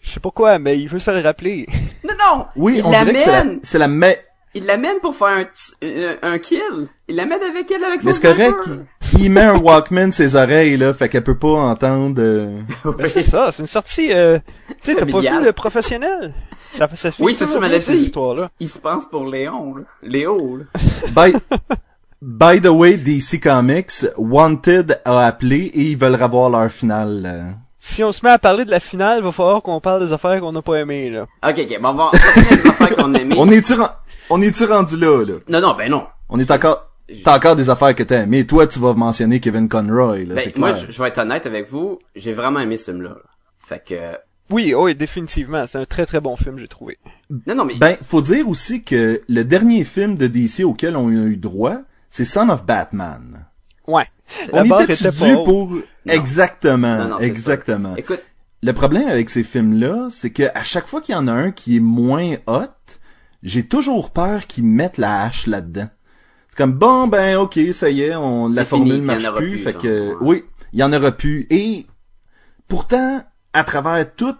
je 0.00 0.10
sais 0.10 0.20
pas 0.20 0.30
quoi, 0.30 0.58
mais 0.58 0.78
il 0.78 0.86
veut 0.88 0.98
se 0.98 1.10
le 1.10 1.20
rappeler. 1.22 1.66
Non, 2.04 2.14
non! 2.18 2.46
Oui, 2.56 2.76
il 2.78 2.84
on 2.84 2.90
dirait 2.90 3.12
que 3.14 3.18
c'est 3.18 3.30
la, 3.32 3.44
c'est 3.62 3.78
la 3.78 3.88
me- 3.88 4.16
Il 4.54 4.66
l'amène 4.66 4.98
pour 5.00 5.14
faire 5.14 5.28
un, 5.28 5.44
tu- 5.44 5.86
un, 5.86 6.16
un 6.32 6.38
kill. 6.38 6.88
Il 7.08 7.16
l'amène 7.16 7.40
avec 7.42 7.70
elle, 7.70 7.84
avec 7.84 8.00
son 8.00 8.08
Mais 8.08 8.12
c'est 8.14 8.20
correct, 8.22 8.58
il, 9.14 9.22
il 9.24 9.30
met 9.30 9.42
un 9.42 9.56
Walkman 9.56 10.10
ses 10.12 10.34
oreilles, 10.34 10.76
là, 10.76 10.92
fait 10.92 11.08
qu'elle 11.08 11.22
peut 11.24 11.38
pas 11.38 11.52
entendre... 11.52 12.20
euh, 12.20 12.60
Ben, 12.98 13.06
c'est 13.08 13.22
ça, 13.22 13.50
c'est 13.52 13.62
une 13.62 13.68
sortie, 13.68 14.12
euh, 14.12 14.38
tu 14.68 14.74
sais, 14.92 14.94
t'as 14.96 15.06
pas 15.06 15.20
vu 15.20 15.44
le 15.44 15.52
professionnel? 15.52 16.34
Ça, 16.74 16.88
ça 16.94 17.10
finit 17.12 17.26
Oui, 17.26 17.34
c'est 17.34 17.46
ça, 17.46 17.60
mais 17.60 17.68
là, 17.68 17.78
il- 17.78 17.94
histoires-là. 17.94 18.48
Il 18.60 18.68
se 18.68 18.78
pense 18.78 19.04
pour 19.06 19.24
Léon, 19.26 19.76
là. 19.76 19.82
Léo, 20.02 20.56
là. 20.58 20.64
By, 21.14 21.32
by 22.22 22.60
the 22.60 22.68
way, 22.70 22.96
DC 22.96 23.40
Comics, 23.40 24.06
Wanted 24.16 25.00
a 25.04 25.26
appelé 25.26 25.70
et 25.74 25.82
ils 25.82 25.96
veulent 25.96 26.20
revoir 26.20 26.50
leur 26.50 26.70
finale. 26.70 27.22
euh. 27.24 27.50
Si 27.82 28.04
on 28.04 28.12
se 28.12 28.24
met 28.24 28.30
à 28.32 28.38
parler 28.38 28.64
de 28.66 28.70
la 28.70 28.80
finale, 28.80 29.22
va 29.22 29.32
falloir 29.32 29.62
qu'on 29.62 29.80
parle 29.80 30.04
des 30.06 30.12
affaires 30.12 30.38
qu'on 30.40 30.52
n'a 30.52 30.60
pas 30.60 30.74
aimées, 30.74 31.08
là. 31.08 31.22
Ok, 31.48 31.58
ok, 31.70 31.80
bon, 31.80 31.88
on 31.88 31.94
va 31.94 32.10
finir 32.18 32.50
les 32.62 32.70
affaires 32.70 32.94
qu'on 32.96 33.14
aimait. 33.14 33.34
On 33.38 33.48
est-tu 33.50 33.74
on 34.30 34.40
est-tu 34.40 34.64
rendu 34.64 34.96
là, 34.96 35.24
là? 35.24 35.34
Non, 35.48 35.60
non, 35.60 35.74
ben 35.74 35.90
non. 35.90 36.06
On 36.28 36.38
est 36.38 36.50
encore... 36.50 36.86
T'as 37.24 37.36
encore 37.36 37.56
des 37.56 37.68
affaires 37.70 37.94
que 37.94 38.04
t'as 38.04 38.22
aimées. 38.22 38.46
Toi, 38.46 38.68
tu 38.68 38.78
vas 38.78 38.94
mentionner 38.94 39.40
Kevin 39.40 39.68
Conroy, 39.68 40.24
là, 40.24 40.36
Ben, 40.36 40.52
moi, 40.58 40.74
je, 40.74 41.02
vais 41.02 41.08
être 41.08 41.18
honnête 41.18 41.44
avec 41.44 41.68
vous. 41.68 41.98
J'ai 42.14 42.32
vraiment 42.32 42.60
aimé 42.60 42.78
ce 42.78 42.92
film-là. 42.92 43.10
là. 43.10 43.30
Fait 43.58 43.84
que... 43.84 44.16
Oui, 44.48 44.74
oui, 44.74 44.94
définitivement, 44.94 45.66
c'est 45.66 45.78
un 45.78 45.86
très 45.86 46.06
très 46.06 46.20
bon 46.20 46.36
film, 46.36 46.58
j'ai 46.58 46.68
trouvé. 46.68 46.98
Non, 47.46 47.54
non, 47.54 47.64
mais... 47.64 47.78
Ben, 47.78 47.96
faut 48.02 48.22
dire 48.22 48.48
aussi 48.48 48.82
que 48.82 49.20
le 49.28 49.42
dernier 49.44 49.84
film 49.84 50.16
de 50.16 50.26
DC 50.26 50.60
auquel 50.64 50.96
on 50.96 51.08
a 51.08 51.26
eu 51.26 51.36
droit, 51.36 51.78
c'est 52.10 52.24
Son 52.24 52.48
of 52.48 52.64
Batman. 52.64 53.46
Ouais. 53.86 54.06
On 54.52 54.64
barre 54.66 54.82
était 54.82 54.94
était 54.94 55.10
dû 55.10 55.34
pour... 55.44 55.72
Exactement, 56.08 56.96
Non, 56.96 57.08
non, 57.08 57.16
c'est 57.20 57.26
exactement. 57.26 57.96
Écoute, 57.96 58.22
Le 58.62 58.72
problème 58.72 59.08
avec 59.08 59.30
ces 59.30 59.42
films-là, 59.42 60.08
c'est 60.10 60.30
que 60.30 60.44
à 60.54 60.62
chaque 60.62 60.86
fois 60.86 61.00
qu'il 61.00 61.14
y 61.14 61.18
en 61.18 61.28
a 61.28 61.32
un 61.32 61.50
qui 61.50 61.76
est 61.76 61.80
moins 61.80 62.34
hot, 62.46 62.66
j'ai 63.42 63.66
toujours 63.66 64.10
peur 64.10 64.46
qu'ils 64.46 64.64
mettent 64.64 64.98
la 64.98 65.22
hache 65.22 65.46
là-dedans. 65.46 65.88
C'est 66.48 66.56
comme 66.56 66.72
bon 66.72 67.06
ben 67.06 67.36
ok 67.36 67.58
ça 67.72 67.90
y 67.90 68.02
est, 68.02 68.14
on 68.14 68.48
la 68.48 68.64
fini, 68.64 68.90
formule 68.90 69.02
en 69.02 69.04
marche 69.04 69.34
plus, 69.36 69.50
plus, 69.50 69.58
fait 69.58 69.72
genre, 69.72 69.82
que 69.82 70.10
ouais. 70.10 70.16
oui, 70.20 70.44
il 70.72 70.80
y 70.80 70.82
en 70.82 70.92
aura 70.92 71.12
plus. 71.12 71.46
Et 71.50 71.86
pourtant, 72.68 73.24
à 73.52 73.64
travers 73.64 74.14
tous 74.14 74.36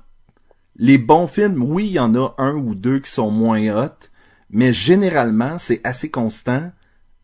les 0.76 0.98
bons 0.98 1.26
films, 1.26 1.62
oui, 1.62 1.86
il 1.86 1.92
y 1.92 1.98
en 1.98 2.14
a 2.14 2.34
un 2.38 2.54
ou 2.54 2.74
deux 2.74 3.00
qui 3.00 3.10
sont 3.10 3.30
moins 3.30 3.60
hot, 3.76 4.08
mais 4.50 4.72
généralement 4.72 5.58
c'est 5.58 5.80
assez 5.84 6.10
constant. 6.10 6.72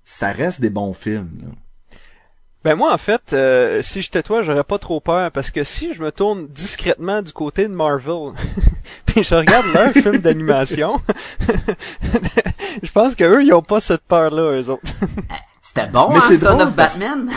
Ça 0.05 0.31
reste 0.31 0.61
des 0.61 0.71
bons 0.71 0.93
films. 0.93 1.39
là. 1.43 1.49
Ben 2.67 2.75
moi 2.75 2.93
en 2.93 2.99
fait, 2.99 3.33
euh, 3.33 3.81
si 3.81 4.03
j'étais 4.03 4.25
toi, 4.25 4.43
j'aurais 4.43 4.65
pas 4.65 4.81
trop 4.81 4.99
peur 4.99 5.31
parce 5.31 5.53
que 5.53 5.63
si 5.63 5.93
je 5.95 6.03
me 6.03 6.11
tourne 6.11 6.49
discrètement 6.49 7.23
du 7.23 7.33
côté 7.33 7.63
de 7.69 7.73
Marvel, 7.73 8.33
puis 9.07 9.23
je 9.23 9.37
regarde 9.37 9.67
leur 9.73 9.93
film 10.03 10.19
d'animation, 10.19 11.01
je 12.83 12.91
pense 12.91 13.15
que 13.15 13.23
eux 13.23 13.45
ils 13.45 13.53
ont 13.53 13.63
pas 13.63 13.79
cette 13.79 14.03
peur 14.03 14.31
là 14.33 14.61
eux 14.61 14.69
autres. 14.69 14.83
c'était 15.63 15.87
bon, 15.87 16.09
Mais 16.11 16.17
hein, 16.17 16.23
c'est 16.27 16.39
Son 16.39 16.47
drôle 16.57 16.63
of 16.63 16.75
parce- 16.75 16.99
Batman? 16.99 17.29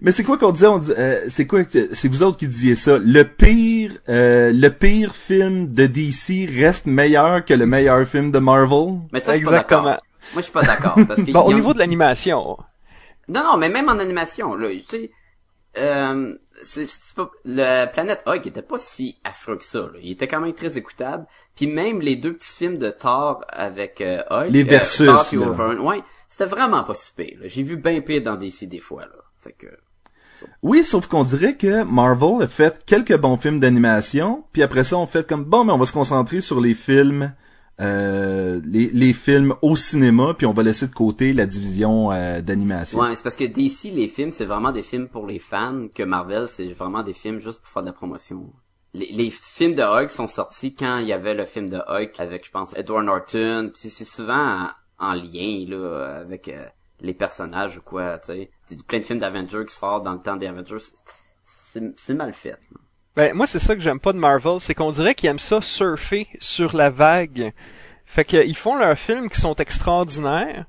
Mais 0.00 0.12
c'est 0.12 0.22
quoi 0.24 0.38
qu'on 0.38 0.52
disait 0.52 0.66
on 0.66 0.78
dit, 0.78 0.92
euh, 0.96 1.24
C'est 1.28 1.46
quoi 1.46 1.64
que- 1.64 1.94
C'est 1.94 2.08
vous 2.08 2.22
autres 2.22 2.38
qui 2.38 2.46
disiez 2.48 2.74
ça? 2.74 2.96
Le 2.98 3.24
pire, 3.24 3.92
euh, 4.08 4.50
le 4.50 4.68
pire 4.70 5.14
film 5.14 5.74
de 5.74 5.84
DC 5.86 6.48
reste 6.58 6.86
meilleur 6.86 7.44
que 7.44 7.52
le 7.52 7.66
meilleur 7.66 8.06
film 8.06 8.30
de 8.32 8.38
Marvel? 8.38 9.00
Mais 9.12 9.20
ça, 9.20 9.32
je 9.32 9.38
suis 9.38 9.44
pas 9.44 9.50
Exactement. 9.52 9.96
Moi, 10.32 10.40
je 10.40 10.42
suis 10.42 10.52
pas 10.52 10.62
d'accord. 10.62 10.96
Parce 11.06 11.22
que 11.22 11.30
Bon, 11.32 11.40
au 11.42 11.50
ont- 11.50 11.54
niveau 11.54 11.74
de 11.74 11.78
l'animation, 11.78 12.56
Non, 13.28 13.42
non, 13.44 13.56
mais 13.56 13.68
même 13.68 13.88
en 13.88 13.98
animation, 13.98 14.54
là, 14.54 14.68
tu 14.70 14.80
sais, 14.82 15.10
euh, 15.76 16.34
c'est, 16.62 16.86
c'est 16.86 17.14
pas, 17.16 17.30
le 17.44 17.86
Planète 17.92 18.22
Hulk 18.26 18.46
était 18.46 18.62
pas 18.62 18.78
si 18.78 19.18
affreux 19.24 19.56
que 19.56 19.64
ça, 19.64 19.80
là. 19.80 19.98
Il 20.00 20.12
était 20.12 20.28
quand 20.28 20.40
même 20.40 20.54
très 20.54 20.78
écoutable. 20.78 21.26
Puis 21.56 21.66
même 21.66 22.00
les 22.00 22.16
deux 22.16 22.34
petits 22.34 22.54
films 22.56 22.78
de 22.78 22.90
Thor 22.90 23.44
avec 23.48 24.00
euh, 24.00 24.22
Hulk, 24.30 24.50
Les 24.50 24.62
euh, 24.62 24.68
versus, 24.68 25.06
Thor. 25.06 25.24
Wolverine, 25.34 25.80
ouais, 25.80 26.02
c'était 26.28 26.44
vraiment 26.46 26.84
pas 26.84 26.94
si 26.94 27.12
pire, 27.12 27.38
là. 27.40 27.48
J'ai 27.48 27.62
vu 27.64 27.76
bien 27.76 28.00
pire 28.00 28.22
dans 28.22 28.36
DC 28.36 28.64
des 28.68 28.80
fois, 28.80 29.02
là. 29.02 29.16
Fait 29.40 29.52
que, 29.52 29.66
Oui, 30.62 30.84
sauf 30.84 31.06
qu'on 31.08 31.24
dirait 31.24 31.56
que 31.56 31.82
Marvel 31.82 32.42
a 32.42 32.46
fait 32.46 32.84
quelques 32.86 33.16
bons 33.16 33.36
films 33.36 33.58
d'animation, 33.60 34.44
puis 34.52 34.62
après 34.62 34.84
ça 34.84 34.96
on 34.96 35.06
fait 35.06 35.26
comme 35.28 35.44
bon, 35.44 35.64
mais 35.64 35.72
on 35.72 35.78
va 35.78 35.86
se 35.86 35.92
concentrer 35.92 36.40
sur 36.40 36.60
les 36.60 36.74
films, 36.74 37.34
euh, 37.80 38.60
les, 38.64 38.88
les 38.90 39.12
films 39.12 39.54
au 39.62 39.74
cinéma, 39.74 40.34
puis 40.34 40.46
on 40.46 40.52
va 40.52 40.62
laisser 40.62 40.86
de 40.86 40.92
côté 40.92 41.32
la 41.32 41.46
division 41.46 42.12
euh, 42.12 42.40
d'animation. 42.40 43.00
ouais, 43.00 43.16
c'est 43.16 43.22
parce 43.22 43.36
que 43.36 43.44
DC, 43.44 43.92
les 43.92 44.06
films, 44.08 44.30
c'est 44.30 44.44
vraiment 44.44 44.70
des 44.70 44.82
films 44.82 45.08
pour 45.08 45.26
les 45.26 45.38
fans, 45.40 45.88
que 45.92 46.02
Marvel, 46.02 46.46
c'est 46.48 46.72
vraiment 46.72 47.02
des 47.02 47.14
films 47.14 47.38
juste 47.40 47.60
pour 47.60 47.68
faire 47.68 47.82
de 47.82 47.88
la 47.88 47.92
promotion. 47.92 48.52
Les, 48.92 49.10
les 49.12 49.30
films 49.30 49.74
de 49.74 49.82
Hulk 49.82 50.10
sont 50.10 50.28
sortis 50.28 50.74
quand 50.74 50.98
il 50.98 51.06
y 51.06 51.12
avait 51.12 51.34
le 51.34 51.44
film 51.46 51.68
de 51.68 51.78
Hulk 51.78 52.20
avec, 52.20 52.46
je 52.46 52.50
pense, 52.52 52.76
Edward 52.76 53.04
Norton. 53.04 53.70
Puis 53.74 53.88
c'est 53.88 54.04
souvent 54.04 54.68
en, 54.98 55.10
en 55.10 55.14
lien 55.14 55.64
là 55.68 56.18
avec 56.20 56.46
euh, 56.48 56.64
les 57.00 57.14
personnages 57.14 57.78
ou 57.78 57.82
quoi, 57.82 58.20
tu 58.20 58.26
sais. 58.26 58.50
Plein 58.86 59.00
de 59.00 59.04
films 59.06 59.18
d'Avengers 59.18 59.64
qui 59.66 59.74
sortent 59.74 60.04
dans 60.04 60.12
le 60.12 60.20
temps 60.20 60.36
des 60.36 60.46
Avengers. 60.46 60.76
C'est 61.96 62.14
mal 62.14 62.32
fait. 62.32 62.50
là. 62.50 62.78
Ben 63.16 63.32
moi 63.34 63.46
c'est 63.46 63.58
ça 63.58 63.74
que 63.74 63.80
j'aime 63.80 64.00
pas 64.00 64.12
de 64.12 64.18
Marvel, 64.18 64.60
c'est 64.60 64.74
qu'on 64.74 64.92
dirait 64.92 65.14
qu'ils 65.14 65.28
aiment 65.30 65.38
ça 65.38 65.60
surfer 65.60 66.28
sur 66.40 66.76
la 66.76 66.90
vague. 66.90 67.52
Fait 68.06 68.24
que 68.24 68.44
ils 68.46 68.56
font 68.56 68.76
leurs 68.76 68.98
films 68.98 69.28
qui 69.28 69.40
sont 69.40 69.54
extraordinaires. 69.56 70.64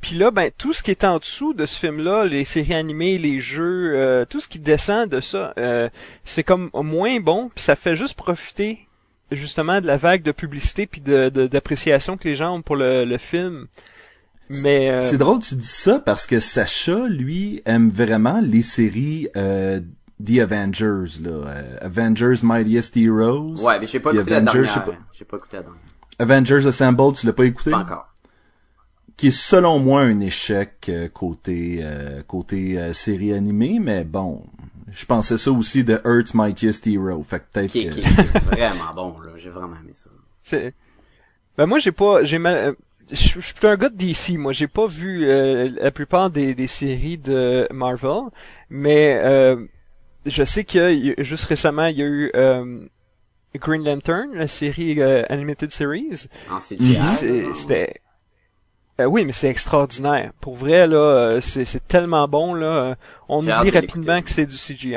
Puis 0.00 0.16
là, 0.16 0.30
ben 0.30 0.50
tout 0.56 0.72
ce 0.72 0.82
qui 0.82 0.90
est 0.90 1.04
en 1.04 1.18
dessous 1.18 1.52
de 1.52 1.66
ce 1.66 1.78
film-là, 1.78 2.24
les 2.24 2.44
séries 2.46 2.74
animées, 2.74 3.18
les 3.18 3.38
jeux, 3.40 3.92
euh, 3.94 4.24
tout 4.24 4.40
ce 4.40 4.48
qui 4.48 4.58
descend 4.58 5.10
de 5.10 5.20
ça, 5.20 5.52
euh, 5.58 5.90
c'est 6.24 6.42
comme 6.42 6.70
moins 6.72 7.20
bon. 7.20 7.50
Puis 7.54 7.62
ça 7.64 7.76
fait 7.76 7.94
juste 7.96 8.14
profiter 8.14 8.86
justement 9.30 9.80
de 9.80 9.86
la 9.86 9.98
vague 9.98 10.22
de 10.22 10.32
publicité 10.32 10.86
puis 10.86 11.00
de 11.02 11.28
de- 11.28 11.46
d'appréciation 11.46 12.16
que 12.16 12.26
les 12.28 12.34
gens 12.34 12.54
ont 12.56 12.62
pour 12.62 12.76
le, 12.76 13.04
le 13.04 13.18
film. 13.18 13.66
Mais 14.48 14.90
euh, 14.90 15.02
C'est 15.02 15.18
drôle 15.18 15.38
tu 15.40 15.54
dis 15.54 15.66
ça 15.66 16.00
parce 16.00 16.26
que 16.26 16.40
Sacha, 16.40 17.06
lui, 17.08 17.62
aime 17.66 17.88
vraiment 17.90 18.40
les 18.42 18.62
séries 18.62 19.28
euh, 19.36 19.80
The 20.24 20.38
Avengers, 20.40 21.20
là. 21.22 21.30
euh, 21.30 21.76
Avengers 21.80 22.42
Mightiest 22.42 22.96
Heroes. 22.96 23.62
Ouais, 23.64 23.78
mais 23.80 23.86
j'ai 23.86 24.00
pas 24.00 24.12
écouté 24.12 24.30
la 24.30 24.40
dernière. 24.40 24.84
pas. 24.84 24.92
J'ai 25.12 25.24
pas 25.24 25.36
écouté 25.36 25.56
la 25.56 25.62
dernière. 25.62 25.82
Avengers 26.18 26.66
Assembled, 26.66 27.14
tu 27.16 27.26
l'as 27.26 27.32
pas 27.32 27.44
écouté? 27.46 27.70
Pas 27.70 27.78
encore. 27.78 28.06
Qui 29.16 29.28
est 29.28 29.30
selon 29.30 29.78
moi 29.78 30.02
un 30.02 30.20
échec 30.20 30.86
euh, 30.88 31.08
côté 31.08 31.80
euh, 31.82 32.22
côté 32.22 32.78
euh, 32.78 32.92
série 32.94 33.32
animée, 33.34 33.78
mais 33.78 34.04
bon, 34.04 34.44
je 34.90 35.04
pensais 35.04 35.36
ça 35.36 35.50
aussi 35.52 35.84
de 35.84 36.00
Earth's 36.06 36.32
Mightiest 36.34 36.86
Hero. 36.86 37.22
Fait 37.22 37.40
que 37.40 37.44
peut-être 37.52 37.70
Qui, 37.72 37.88
qui 37.90 38.00
est- 38.00 38.02
qui 38.02 38.20
est 38.20 38.38
vraiment 38.38 38.90
bon, 38.94 39.20
là. 39.20 39.32
J'ai 39.36 39.50
vraiment 39.50 39.76
aimé 39.82 39.92
ça. 39.92 40.08
C'est. 40.42 40.72
Ben 41.58 41.66
moi 41.66 41.78
j'ai 41.80 41.92
pas 41.92 42.24
j'ai 42.24 42.38
ma- 42.38 42.50
euh, 42.54 42.72
je 43.10 43.16
je 43.16 43.40
suis 43.40 43.52
plutôt 43.52 43.68
un 43.68 43.76
gars 43.76 43.90
de 43.90 43.96
DC 43.96 44.38
moi 44.38 44.52
j'ai 44.52 44.68
pas 44.68 44.86
vu 44.86 45.26
euh, 45.28 45.68
la 45.78 45.90
plupart 45.90 46.30
des, 46.30 46.54
des 46.54 46.68
séries 46.68 47.18
de 47.18 47.68
Marvel 47.72 48.30
mais 48.70 49.20
euh, 49.22 49.56
je 50.26 50.44
sais 50.44 50.64
que 50.64 50.92
y 50.92 51.10
a- 51.18 51.22
juste 51.22 51.44
récemment 51.44 51.86
il 51.86 51.98
y 51.98 52.02
a 52.02 52.06
eu 52.06 52.30
euh, 52.34 52.80
Green 53.56 53.84
Lantern, 53.84 54.30
la 54.34 54.48
série 54.48 55.00
euh, 55.00 55.22
Animated 55.28 55.72
Series. 55.72 56.26
En 56.50 56.58
CGI. 56.60 56.98
C'est- 57.04 57.42
là. 57.42 57.54
C'était... 57.54 57.94
Euh, 59.00 59.04
oui, 59.06 59.24
mais 59.24 59.32
c'est 59.32 59.48
extraordinaire. 59.48 60.32
Pour 60.40 60.54
vrai, 60.56 60.86
là, 60.86 60.96
euh, 60.98 61.40
c'est 61.40 61.64
c'est 61.64 61.86
tellement 61.88 62.28
bon, 62.28 62.52
là. 62.54 62.66
euh, 62.66 62.94
On 63.28 63.38
oublie 63.60 63.70
de 63.70 63.74
rapidement 63.76 64.20
que 64.20 64.28
c'est 64.30 64.44
du 64.46 64.56
CGI. 64.56 64.96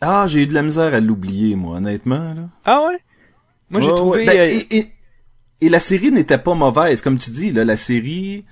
Ah, 0.00 0.26
j'ai 0.28 0.42
eu 0.42 0.46
de 0.46 0.54
la 0.54 0.62
misère 0.62 0.94
à 0.94 1.00
l'oublier, 1.00 1.56
moi, 1.56 1.76
honnêtement. 1.78 2.34
Là. 2.34 2.48
Ah 2.64 2.82
ouais? 2.86 2.98
Moi, 3.70 3.80
j'ai 3.80 3.88
trouvé... 3.88 4.18
ouais. 4.20 4.26
Ben, 4.26 4.38
euh, 4.38 4.60
et, 4.70 4.78
et- 4.78 4.92
et 5.62 5.68
la 5.70 5.80
série 5.80 6.12
n'était 6.12 6.38
pas 6.38 6.54
mauvaise, 6.54 7.00
comme 7.00 7.16
tu 7.18 7.30
dis. 7.30 7.50
Là, 7.50 7.64
la 7.64 7.76
série 7.76 8.44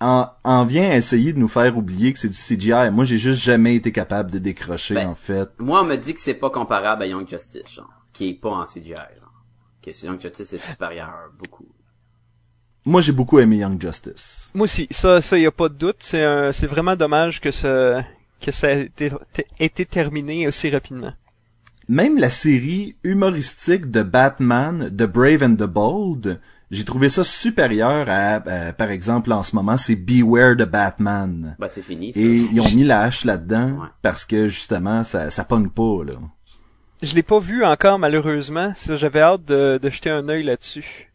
en, 0.00 0.28
en 0.44 0.64
vient 0.64 0.90
à 0.90 0.96
essayer 0.96 1.32
de 1.32 1.38
nous 1.38 1.48
faire 1.48 1.76
oublier 1.76 2.12
que 2.12 2.18
c'est 2.18 2.28
du 2.28 2.36
CGI. 2.36 2.90
Moi, 2.92 3.04
j'ai 3.04 3.16
juste 3.18 3.40
jamais 3.40 3.74
été 3.76 3.92
capable 3.92 4.30
de 4.30 4.38
décrocher, 4.38 4.94
Ben, 4.94 5.08
en 5.08 5.14
fait. 5.14 5.48
Moi, 5.58 5.80
on 5.82 5.84
me 5.84 5.96
dit 5.96 6.14
que 6.14 6.20
c'est 6.20 6.34
pas 6.34 6.50
comparable 6.50 7.02
à 7.02 7.06
Young 7.06 7.26
Justice, 7.28 7.62
genre, 7.74 7.88
qui 8.12 8.28
est 8.30 8.34
pas 8.34 8.50
en 8.50 8.64
CGI, 8.64 8.90
genre. 8.94 9.32
Que 9.82 9.90
Young 10.06 10.20
Justice 10.20 10.52
est 10.52 10.58
supérieur, 10.70 11.30
beaucoup. 11.38 11.66
Moi, 12.84 13.00
j'ai 13.00 13.12
beaucoup 13.12 13.38
aimé 13.40 13.56
Young 13.58 13.80
Justice. 13.80 14.50
Moi 14.54 14.64
aussi, 14.64 14.86
ça, 14.90 15.20
ça 15.20 15.38
y 15.38 15.46
a 15.46 15.50
pas 15.50 15.68
de 15.68 15.74
doute. 15.74 15.96
C'est 16.00 16.22
un- 16.22 16.52
c'est 16.52 16.66
vraiment 16.68 16.94
dommage 16.94 17.40
que 17.40 17.50
ça, 17.50 18.04
que 18.40 18.52
ça 18.52 18.70
ait 18.72 18.82
été, 18.82 19.10
été 19.58 19.84
terminé 19.86 20.46
aussi 20.46 20.70
rapidement. 20.70 21.12
Même 21.88 22.18
la 22.18 22.30
série 22.30 22.96
humoristique 23.04 23.90
de 23.90 24.02
Batman, 24.02 24.88
The 24.90 25.04
Brave 25.04 25.42
and 25.42 25.54
the 25.56 25.64
Bold, 25.68 26.40
j'ai 26.70 26.84
trouvé 26.84 27.08
ça 27.08 27.22
supérieur 27.24 28.06
à, 28.08 28.42
euh, 28.46 28.72
par 28.72 28.90
exemple, 28.90 29.32
en 29.32 29.42
ce 29.42 29.54
moment, 29.54 29.76
c'est 29.76 29.96
Beware 29.96 30.56
the 30.56 30.62
Batman. 30.68 31.56
Ben, 31.58 31.68
c'est 31.68 31.82
fini, 31.82 32.12
ça. 32.12 32.20
Et 32.20 32.24
ils 32.52 32.60
ont 32.60 32.70
mis 32.70 32.84
la 32.84 33.02
hache 33.02 33.24
là-dedans 33.24 33.70
Ouais. 33.80 33.88
parce 34.02 34.24
que 34.24 34.48
justement, 34.48 35.04
ça, 35.04 35.30
ça 35.30 35.44
pogne 35.44 35.68
pas, 35.68 36.04
là. 36.04 36.14
Je 37.02 37.14
l'ai 37.14 37.22
pas 37.22 37.38
vu 37.38 37.64
encore 37.64 37.98
malheureusement. 37.98 38.72
Ça, 38.76 38.96
J'avais 38.96 39.20
hâte 39.20 39.44
de, 39.44 39.78
de 39.80 39.90
jeter 39.90 40.10
un 40.10 40.28
œil 40.28 40.42
là-dessus. 40.44 41.12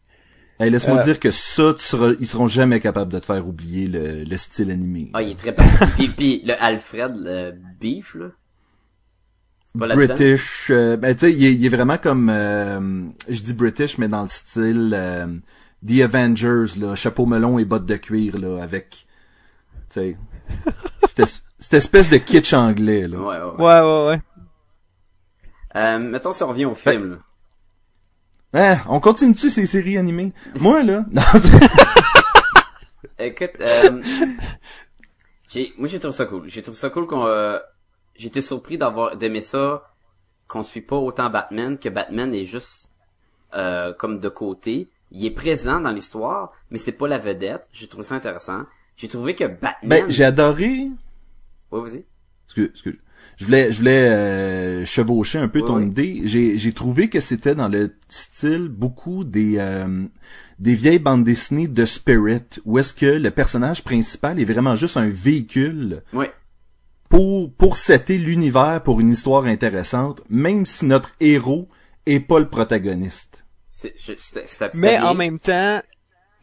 Hey, 0.60 0.70
laisse-moi 0.70 0.98
Euh. 1.00 1.02
dire 1.04 1.18
que 1.18 1.32
ça, 1.32 1.74
tu 1.76 1.82
seras, 1.82 2.12
ils 2.20 2.26
seront 2.26 2.46
jamais 2.46 2.78
capables 2.78 3.12
de 3.12 3.18
te 3.18 3.26
faire 3.26 3.46
oublier 3.48 3.88
le, 3.88 4.22
le 4.22 4.38
style 4.38 4.70
animé. 4.70 5.10
Ah, 5.12 5.22
il 5.22 5.32
est 5.32 5.34
très 5.38 5.52
particulier. 5.52 5.88
puis, 5.96 6.08
puis 6.10 6.42
le 6.46 6.54
Alfred, 6.62 7.12
le 7.16 7.54
Beef, 7.80 8.14
là. 8.14 8.26
British, 9.74 10.68
euh, 10.70 10.96
ben 10.96 11.14
tu 11.14 11.20
sais, 11.20 11.32
il 11.32 11.44
est, 11.44 11.54
il 11.54 11.64
est 11.64 11.70
vraiment 11.70 11.96
comme, 11.96 12.28
euh, 12.30 13.04
je 13.28 13.40
dis 13.40 13.54
British, 13.54 13.96
mais 13.98 14.08
dans 14.08 14.22
le 14.22 14.28
style 14.28 14.92
euh, 14.94 15.26
The 15.86 16.00
Avengers, 16.02 16.78
là, 16.78 16.94
chapeau 16.94 17.24
melon 17.26 17.58
et 17.58 17.64
bottes 17.64 17.86
de 17.86 17.96
cuir, 17.96 18.38
là, 18.38 18.62
avec, 18.62 19.06
tu 19.88 20.00
sais, 20.00 20.16
cette, 21.08 21.42
cette 21.58 21.74
espèce 21.74 22.10
de 22.10 22.18
kitsch 22.18 22.52
anglais, 22.52 23.08
là. 23.08 23.18
Ouais, 23.18 23.24
ouais, 23.24 23.42
ouais. 23.42 23.64
Ouais, 23.64 23.80
ouais, 23.80 24.06
ouais. 24.08 24.20
Euh, 25.74 25.98
mettons 25.98 26.32
si 26.32 26.42
on 26.42 26.48
revient 26.48 26.66
au 26.66 26.74
film, 26.74 27.12
là. 27.12 27.16
Hein, 28.54 28.78
on 28.86 29.00
continue-tu 29.00 29.48
ces 29.48 29.64
séries 29.64 29.96
animées? 29.96 30.34
Moi, 30.60 30.82
là, 30.82 31.06
non, 31.12 31.22
Écoute, 33.18 33.52
euh, 33.60 34.02
j'ai, 35.48 35.72
moi 35.78 35.88
j'ai 35.88 35.98
trouvé 35.98 36.14
ça 36.14 36.26
cool. 36.26 36.48
J'ai 36.48 36.60
trouvé 36.60 36.76
ça 36.76 36.90
cool 36.90 37.06
qu'on, 37.06 37.24
euh, 37.24 37.58
j'étais 38.16 38.42
surpris 38.42 38.78
d'avoir, 38.78 39.16
d'aimer 39.16 39.40
ça, 39.42 39.90
qu'on 40.48 40.62
suit 40.62 40.80
pas 40.82 40.96
autant 40.96 41.30
Batman, 41.30 41.78
que 41.78 41.88
Batman 41.88 42.32
est 42.34 42.44
juste, 42.44 42.90
euh, 43.54 43.92
comme 43.94 44.20
de 44.20 44.28
côté. 44.28 44.88
Il 45.10 45.24
est 45.26 45.30
présent 45.30 45.80
dans 45.80 45.90
l'histoire, 45.92 46.52
mais 46.70 46.78
c'est 46.78 46.92
pas 46.92 47.08
la 47.08 47.18
vedette. 47.18 47.68
J'ai 47.72 47.86
trouvé 47.86 48.04
ça 48.04 48.14
intéressant. 48.14 48.58
J'ai 48.96 49.08
trouvé 49.08 49.34
que 49.34 49.44
Batman... 49.44 49.74
ben, 49.84 50.04
j'ai 50.08 50.24
adoré, 50.24 50.88
Ouais, 51.70 51.80
vas-y. 51.80 52.04
excuse, 52.46 52.70
excuse. 52.72 52.98
Je 53.36 53.44
voulais, 53.46 53.72
je 53.72 53.78
voulais 53.78 54.08
euh, 54.10 54.84
chevaucher 54.84 55.38
un 55.38 55.48
peu 55.48 55.60
Oui, 55.60 55.66
ton 55.66 55.76
oui. 55.76 55.86
idée. 55.86 56.20
J'ai, 56.24 56.58
j'ai 56.58 56.72
trouvé 56.72 57.08
que 57.08 57.20
c'était 57.20 57.54
dans 57.54 57.68
le 57.68 57.94
style 58.08 58.68
beaucoup 58.68 59.24
des 59.24 59.56
euh, 59.58 60.04
des 60.58 60.74
vieilles 60.74 60.98
bandes 60.98 61.24
dessinées 61.24 61.68
de 61.68 61.84
Spirit, 61.84 62.42
où 62.64 62.78
est-ce 62.78 62.92
que 62.92 63.06
le 63.06 63.30
personnage 63.30 63.82
principal 63.84 64.38
est 64.40 64.44
vraiment 64.44 64.76
juste 64.76 64.96
un 64.96 65.08
véhicule 65.08 66.02
Ouais. 66.12 66.32
Pour 67.12 67.52
pour 67.54 67.76
setter 67.76 68.16
l'univers 68.16 68.82
pour 68.82 68.98
une 69.00 69.10
histoire 69.10 69.44
intéressante, 69.44 70.22
même 70.30 70.64
si 70.64 70.86
notre 70.86 71.10
héros 71.20 71.68
est 72.06 72.20
pas 72.20 72.38
le 72.38 72.48
protagoniste. 72.48 73.44
C'est, 73.68 73.94
je- 73.98 74.14
c'était 74.16 74.70
Mais 74.74 74.98
en 74.98 75.14
même 75.14 75.38
temps, 75.38 75.82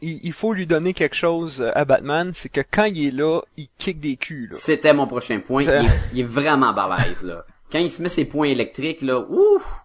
il, 0.00 0.20
il 0.22 0.32
faut 0.32 0.52
lui 0.52 0.66
donner 0.68 0.94
quelque 0.94 1.16
chose 1.16 1.60
euh, 1.60 1.72
à 1.74 1.84
Batman, 1.84 2.30
c'est 2.34 2.48
que 2.50 2.60
quand 2.60 2.84
il 2.84 3.08
est 3.08 3.10
là, 3.10 3.40
il 3.56 3.66
kick 3.78 3.98
des 3.98 4.16
culs. 4.16 4.48
Là. 4.52 4.56
C'était 4.60 4.94
mon 4.94 5.08
prochain 5.08 5.40
point. 5.40 5.62
Il 5.62 5.66
Ça- 5.66 5.82
est, 5.82 5.88
il 6.12 6.20
est 6.20 6.22
vraiment 6.22 6.72
balèze, 6.72 7.22
là. 7.24 7.44
Quand 7.72 7.80
il 7.80 7.90
se 7.90 8.00
met 8.00 8.08
ses 8.08 8.24
points 8.24 8.48
électriques, 8.48 9.02
là, 9.02 9.20
ouf! 9.28 9.84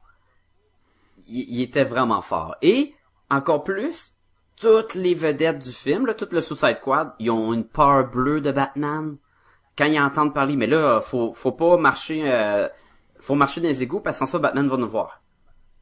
Il, 1.28 1.46
il 1.50 1.62
était 1.64 1.84
vraiment 1.84 2.22
fort. 2.22 2.56
Et, 2.62 2.94
encore 3.32 3.64
plus, 3.64 4.14
toutes 4.62 4.94
les 4.94 5.16
vedettes 5.16 5.64
du 5.64 5.72
film, 5.72 6.06
là, 6.06 6.14
tout 6.14 6.28
le 6.32 6.42
Suicide 6.42 6.78
Squad, 6.80 7.12
ils 7.20 7.32
ont 7.32 7.54
une 7.54 7.64
peur 7.66 8.10
bleue 8.10 8.40
de 8.42 8.52
Batman. 8.52 9.18
Quand 9.78 9.86
ils 9.86 10.00
entendent 10.00 10.34
parler, 10.34 10.56
mais 10.56 10.68
là, 10.68 11.02
faut, 11.02 11.34
faut 11.34 11.52
pas 11.52 11.78
marcher, 11.78 12.24
euh, 12.26 12.68
faut 13.20 13.36
marcher 13.36 13.62
dans 13.62 13.68
les 13.68 13.84
égouts, 13.84 14.00
parce 14.00 14.20
que 14.20 14.26
sans 14.26 14.32
ça, 14.32 14.40
Batman 14.40 14.68
va 14.68 14.78
nous 14.78 14.88
voir. 14.88 15.22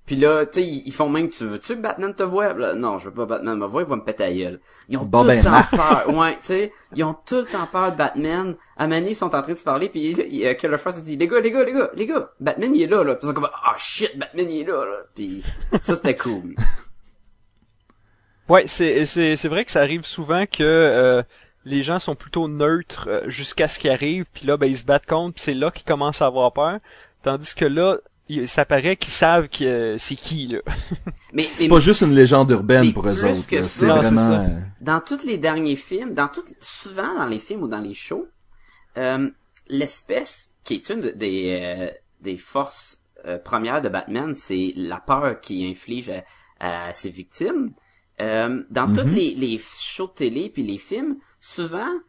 Puis 0.06 0.18
là, 0.18 0.46
tu 0.46 0.60
sais, 0.60 0.68
ils 0.68 0.92
font 0.92 1.08
même, 1.08 1.30
tu 1.30 1.46
veux-tu 1.46 1.78
que 1.78 1.82
Batman 1.82 2.14
te 2.14 2.24
voie? 2.24 2.52
Là, 2.54 2.76
non, 2.76 2.98
je 2.98 3.06
veux 3.06 3.14
pas 3.14 3.26
Batman 3.26 3.58
me 3.58 3.66
voir, 3.66 3.84
il 3.84 3.88
va 3.90 3.96
me 3.96 4.04
péter 4.04 4.24
la 4.24 4.34
gueule. 4.34 4.60
Ils 4.90 4.98
ont 4.98 5.06
Bon, 5.06 5.22
tout 5.22 5.28
ben, 5.28 5.38
le 5.38 5.44
temps 5.46 5.52
marche. 5.52 5.72
peur. 5.78 6.10
Ouais, 6.14 6.32
tu 6.34 6.40
sais, 6.42 6.74
ils 6.94 7.04
ont 7.06 7.16
tout 7.26 7.36
le 7.36 7.46
temps 7.46 7.68
peur 7.72 7.92
de 7.94 7.98
Batman. 7.98 8.56
À 8.76 8.88
Mané, 8.88 9.12
ils 9.12 9.16
sont 9.16 9.34
en 9.34 9.42
train 9.42 9.54
de 9.54 9.58
se 9.58 9.64
parler, 9.64 9.88
puis 9.88 10.10
il- 10.10 10.46
euh, 10.46 10.56
Killer 10.56 10.78
Frost 10.78 11.02
dit, 11.06 11.16
les 11.16 11.28
gars, 11.28 11.40
les 11.40 11.52
gars, 11.52 11.64
les 11.64 11.72
gars, 11.72 11.90
les 11.96 12.06
gars, 12.06 12.32
Batman, 12.42 12.76
il 12.76 12.82
est 12.82 12.88
là, 12.88 13.04
là. 13.06 13.16
Puis 13.16 13.26
ils 13.26 13.28
sont 13.30 13.34
comme, 13.34 13.50
ah 13.54 13.76
shit, 13.78 14.18
Batman, 14.20 14.50
il 14.52 14.62
est 14.62 14.66
là, 14.66 14.84
là. 14.84 14.98
Puis 15.16 15.42
ça, 15.80 15.96
c'était 15.96 16.18
cool. 16.18 16.54
Ouais, 18.50 18.66
c'est 18.68 19.06
c'est 19.06 19.38
c'est 19.38 19.48
vrai 19.48 19.64
que 19.64 19.72
ça 19.72 19.80
arrive 19.80 20.06
souvent 20.06 20.46
que 20.46 20.64
euh, 20.64 21.24
les 21.66 21.84
gens 21.84 22.00
sont 22.00 22.16
plutôt 22.16 22.48
neutres 22.48 23.08
euh, 23.10 23.30
jusqu'à 23.30 23.68
ce 23.68 23.80
qui 23.80 23.90
arrive, 23.90 24.26
puis 24.34 24.46
là 24.48 24.58
ben 24.58 24.68
ils 24.68 24.78
se 24.78 24.84
battent 24.86 25.06
contre, 25.06 25.36
puis 25.36 25.44
c'est 25.44 25.54
là 25.54 25.72
qu'ils 25.72 25.86
commencent 25.86 26.22
à 26.22 26.26
avoir 26.28 26.52
peur, 26.54 26.80
tandis 27.24 27.54
que 27.56 27.66
là 27.66 27.98
il- 28.30 28.48
ça 28.48 28.64
paraît 28.66 28.96
qu'ils 28.96 29.12
savent 29.14 29.50
que 29.50 29.64
euh, 29.64 29.98
c'est 29.98 30.16
qui 30.16 30.48
là. 30.48 30.60
Mais, 31.34 31.50
C'est 31.56 31.64
mais 31.64 31.70
pas 31.70 31.80
juste 31.80 32.02
une 32.02 32.14
légende 32.14 32.52
urbaine 32.52 32.94
pour 32.94 33.08
eux 33.08 33.26
autres. 33.26 33.48
C'est 33.68 33.86
vraiment. 33.88 34.30
euh, 34.32 34.60
dans 34.82 35.00
tous 35.02 35.24
les 35.26 35.38
derniers 35.40 35.76
films, 35.76 36.14
dans 36.14 36.28
tout, 36.28 36.44
souvent 36.62 37.16
dans 37.16 37.26
les 37.26 37.40
films 37.40 37.64
ou 37.64 37.68
dans 37.68 37.80
les 37.82 37.94
shows, 37.96 38.28
euh, 39.00 39.30
l'espèce 39.68 40.52
qui 40.64 40.76
est 40.76 40.90
une 40.90 41.12
des 41.16 41.60
euh, 41.62 41.90
des 42.22 42.38
forces 42.38 43.02
euh, 43.26 43.38
premières 43.38 43.82
de 43.82 43.90
Batman, 43.90 44.34
c'est 44.36 44.74
la 44.76 44.98
peur 44.98 45.42
qu'il 45.42 45.66
inflige 45.70 46.12
à, 46.60 46.88
à 46.90 46.94
ses 46.94 47.10
victimes. 47.10 47.72
Euh, 48.22 48.62
dans 48.70 48.94
tous 48.94 49.08
les, 49.10 49.34
les 49.34 49.60
shows 49.76 50.06
de 50.08 50.12
télé 50.14 50.50
puis 50.54 50.62
les 50.64 50.78
films, 50.78 51.16
souvent 51.44 52.00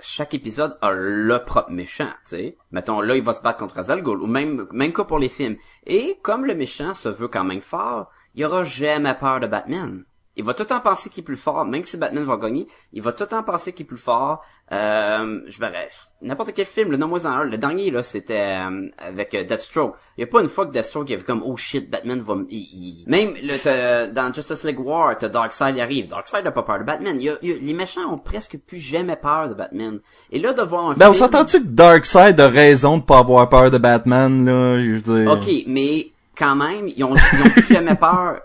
chaque 0.00 0.34
épisode 0.34 0.78
a 0.82 0.92
le 0.92 1.38
propre 1.44 1.70
méchant, 1.70 2.10
tu 2.24 2.36
sais. 2.36 2.58
Mettons, 2.70 3.00
là, 3.00 3.16
il 3.16 3.24
va 3.24 3.32
se 3.32 3.42
battre 3.42 3.58
contre 3.58 3.78
Azal 3.78 4.02
Ghul, 4.02 4.22
ou 4.22 4.26
même, 4.26 4.68
même 4.72 4.92
cas 4.92 5.04
pour 5.04 5.18
les 5.18 5.30
films. 5.30 5.56
Et 5.86 6.18
comme 6.22 6.44
le 6.44 6.54
méchant 6.54 6.94
se 6.94 7.08
veut 7.08 7.28
quand 7.28 7.44
même 7.44 7.62
fort, 7.62 8.10
il 8.34 8.44
aura 8.44 8.62
jamais 8.64 9.14
peur 9.14 9.40
de 9.40 9.46
Batman. 9.46 10.04
Il 10.38 10.44
va 10.44 10.54
tout 10.54 10.62
le 10.62 10.68
temps 10.68 10.80
penser 10.80 11.10
qu'il 11.10 11.22
est 11.22 11.24
plus 11.24 11.36
fort, 11.36 11.64
même 11.66 11.84
si 11.84 11.96
Batman 11.98 12.24
va 12.24 12.36
gagner, 12.36 12.68
il 12.92 13.02
va 13.02 13.12
tout 13.12 13.24
le 13.24 13.28
temps 13.28 13.42
penser 13.42 13.72
qu'il 13.72 13.84
est 13.84 13.88
plus 13.88 13.98
fort. 13.98 14.42
Euh, 14.70 15.40
je 15.48 15.58
bref, 15.58 16.06
n'importe 16.22 16.52
quel 16.54 16.64
film, 16.66 16.90
le 16.92 16.96
nom-moi 16.96 17.26
en 17.26 17.30
un. 17.30 17.44
Le 17.44 17.58
dernier, 17.58 17.90
là, 17.90 18.02
c'était 18.04 18.56
euh, 18.60 18.88
avec 18.98 19.34
euh, 19.34 19.42
Deathstroke. 19.42 19.96
Il 20.16 20.20
y 20.20 20.24
a 20.24 20.26
pas 20.28 20.40
une 20.40 20.46
fois 20.48 20.66
que 20.66 20.70
Deathstroke, 20.70 21.10
il 21.10 21.14
avait 21.14 21.24
comme, 21.24 21.42
oh 21.44 21.56
shit, 21.56 21.90
Batman 21.90 22.20
va... 22.20 22.36
il- 22.50 22.58
il- 22.58 23.04
Même 23.08 23.34
le, 23.42 24.12
dans 24.12 24.32
Justice 24.32 24.62
League 24.64 24.78
War, 24.78 25.18
t'as 25.18 25.28
Darkseid 25.28 25.74
il 25.76 25.80
arrive. 25.80 26.06
Darkseid 26.06 26.44
n'a 26.44 26.52
pas 26.52 26.62
peur 26.62 26.78
de 26.78 26.84
Batman. 26.84 27.16
Il 27.20 27.36
il 27.42 27.66
les 27.66 27.74
méchants 27.74 28.12
ont 28.12 28.18
presque 28.18 28.58
plus 28.64 28.78
jamais 28.78 29.16
peur 29.16 29.48
de 29.48 29.54
Batman. 29.54 29.98
Et 30.30 30.38
là, 30.38 30.52
de 30.52 30.62
voir 30.62 30.90
un 30.90 30.94
Ben, 30.94 31.08
on 31.08 31.12
film... 31.14 31.24
s'entend-tu 31.24 31.62
que 31.62 31.66
Darkseid 31.68 32.38
a 32.40 32.48
raison 32.48 32.98
de 32.98 33.02
pas 33.02 33.18
avoir 33.18 33.48
peur 33.48 33.70
de 33.72 33.78
Batman, 33.78 34.44
là? 34.44 34.80
Je 34.80 34.90
veux 35.00 35.00
dire. 35.24 35.32
Ok, 35.32 35.50
mais 35.66 36.12
quand 36.36 36.54
même, 36.54 36.86
ils 36.94 37.02
ont, 37.02 37.14
ils 37.14 37.42
ont 37.42 37.50
plus 37.50 37.74
jamais 37.74 37.96
peur. 37.96 38.40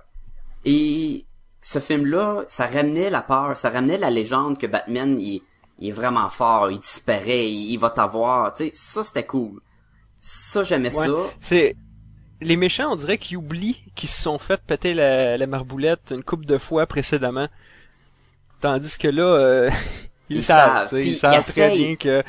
Et 0.65 1.25
ce 1.63 1.80
film-là, 1.80 2.43
ça 2.49 2.67
ramenait 2.67 3.10
la 3.10 3.21
peur, 3.21 3.58
ça 3.58 3.69
ramenait 3.71 3.97
la 3.97 4.10
légende 4.12 4.58
que 4.60 4.67
Batman, 4.67 5.19
il, 5.19 5.41
il 5.80 5.88
est 5.89 5.91
vraiment 5.91 6.30
fort, 6.30 6.69
il 6.69 6.80
disparaît, 6.80 7.49
il, 7.49 7.71
il 7.71 7.78
va 7.78 7.89
t'avoir. 7.89 8.54
Tu 8.54 8.65
sais, 8.65 8.71
ça 8.73 9.04
c'était 9.04 9.26
cool. 9.26 9.60
Ça 10.19 10.63
j'aimais 10.63 10.95
Ouais. 10.95 11.08
ça. 11.08 11.13
C'est 11.39 11.76
les 12.41 12.58
méchants, 12.58 12.91
on 12.91 12.95
dirait 12.97 13.17
qu'ils 13.17 13.38
oublient 13.38 13.82
qu'ils 13.95 14.10
se 14.10 14.21
sont 14.21 14.38
fait 14.38 14.62
péter 14.62 14.93
la, 14.93 15.38
la 15.38 15.47
marboulette 15.47 16.12
une 16.12 16.23
couple 16.23 16.45
de 16.45 16.58
fois 16.58 16.86
précédemment. 16.86 17.47
Tandis 18.60 18.97
que 18.97 19.08
là, 19.08 19.23
euh, 19.23 19.69
ils, 20.30 20.38
Ils 20.38 20.43
savent, 20.43 20.89
ils 20.93 21.17
savent 21.17 21.45
très 21.49 21.76
bien 21.76 21.95
que 21.95 22.23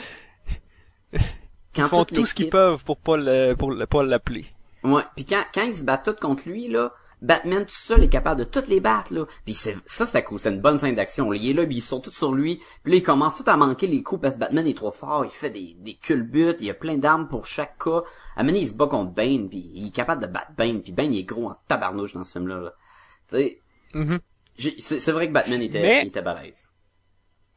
Quand 1.75 1.87
ils 1.87 1.89
font 1.89 2.05
tout 2.05 2.27
ce 2.27 2.35
qu'ils 2.35 2.51
peuvent 2.51 2.83
pour 2.85 2.99
pas 2.99 3.17
le, 3.17 3.55
pour 3.55 3.73
le- 3.73 3.87
pas 3.87 4.03
l'appeler. 4.05 4.47
Ouais. 4.85 5.03
Puis 5.17 5.25
quand, 5.25 5.43
quand 5.53 5.63
ils 5.63 5.77
se 5.77 5.83
battent 5.85 6.05
tous 6.05 6.21
contre 6.27 6.49
lui, 6.49 6.69
là, 6.69 6.93
Batman 7.25 7.65
tout 7.65 7.75
seul 7.75 8.03
est 8.05 8.09
capable 8.09 8.41
de 8.41 8.45
toutes 8.45 8.69
les 8.69 8.81
battre 8.81 9.13
là. 9.15 9.25
Puis 9.45 9.55
c'est 9.55 9.77
ça 9.87 10.23
cool, 10.23 10.39
c'est 10.39 10.51
une 10.51 10.61
bonne 10.61 10.79
scène 10.79 10.95
d'action. 10.95 11.33
Il 11.33 11.49
est 11.49 11.53
là, 11.53 11.67
puis 11.67 11.77
ils 11.77 11.83
sont 11.83 12.01
tous 12.01 12.11
sur 12.13 12.33
lui. 12.33 12.61
Puis 12.83 12.93
là 12.93 12.99
il 12.99 13.03
commence 13.03 13.35
tout 13.37 13.45
à 13.47 13.57
manquer 13.57 13.87
les 13.87 14.03
coups 14.03 14.21
parce 14.23 14.35
que 14.35 14.41
Batman 14.41 14.67
est 14.67 14.77
trop 14.77 14.91
fort, 14.91 15.25
il 15.25 15.31
fait 15.31 15.51
des 15.51 15.75
des 15.81 15.95
culbutes, 15.95 16.59
il 16.61 16.67
y 16.67 16.71
a 16.71 16.75
plein 16.75 16.99
d'armes 16.99 17.29
pour 17.29 17.47
chaque 17.47 17.79
cas. 17.83 18.03
À 18.37 18.41
un 18.41 18.43
moment 18.43 18.53
donné, 18.53 18.61
il 18.61 18.69
se 18.69 18.75
bat 18.75 18.87
contre 18.87 19.13
Bane, 19.13 19.49
puis 19.49 19.71
il 19.75 19.89
est 19.89 19.95
capable 19.95 20.23
de 20.23 20.27
battre 20.27 20.53
Bane, 20.57 20.83
puis 20.83 20.93
Bane 20.93 21.13
il 21.15 21.21
est 21.21 21.25
gros 21.25 21.49
en 21.51 21.57
tabarnouche 21.69 22.15
dans 22.15 22.25
ce 22.25 22.33
film 22.33 22.49
là. 22.49 22.73
Tu 23.31 23.37
sais, 23.37 23.59
Mhm. 23.95 24.19
j'ai- 24.59 24.77
c'est 24.79 25.01
c'est 25.01 25.13
vrai 25.13 25.29
que 25.29 25.33
Batman 25.33 25.63
était 25.63 25.81
Mais- 25.83 26.03
il 26.03 26.09
était 26.09 26.23
balèze. 26.23 26.65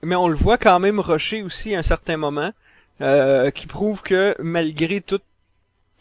Mais 0.04 0.16
on 0.16 0.28
le 0.28 0.36
voit 0.36 0.58
quand 0.58 0.80
même 0.80 1.00
rusher 1.00 1.42
aussi 1.44 1.76
à 1.76 1.80
un 1.80 1.84
certain 1.84 2.18
moment, 2.18 2.52
euh, 3.02 3.52
qui 3.52 3.68
prouve 3.68 4.02
que 4.02 4.36
malgré 4.40 5.02
toute 5.02 5.24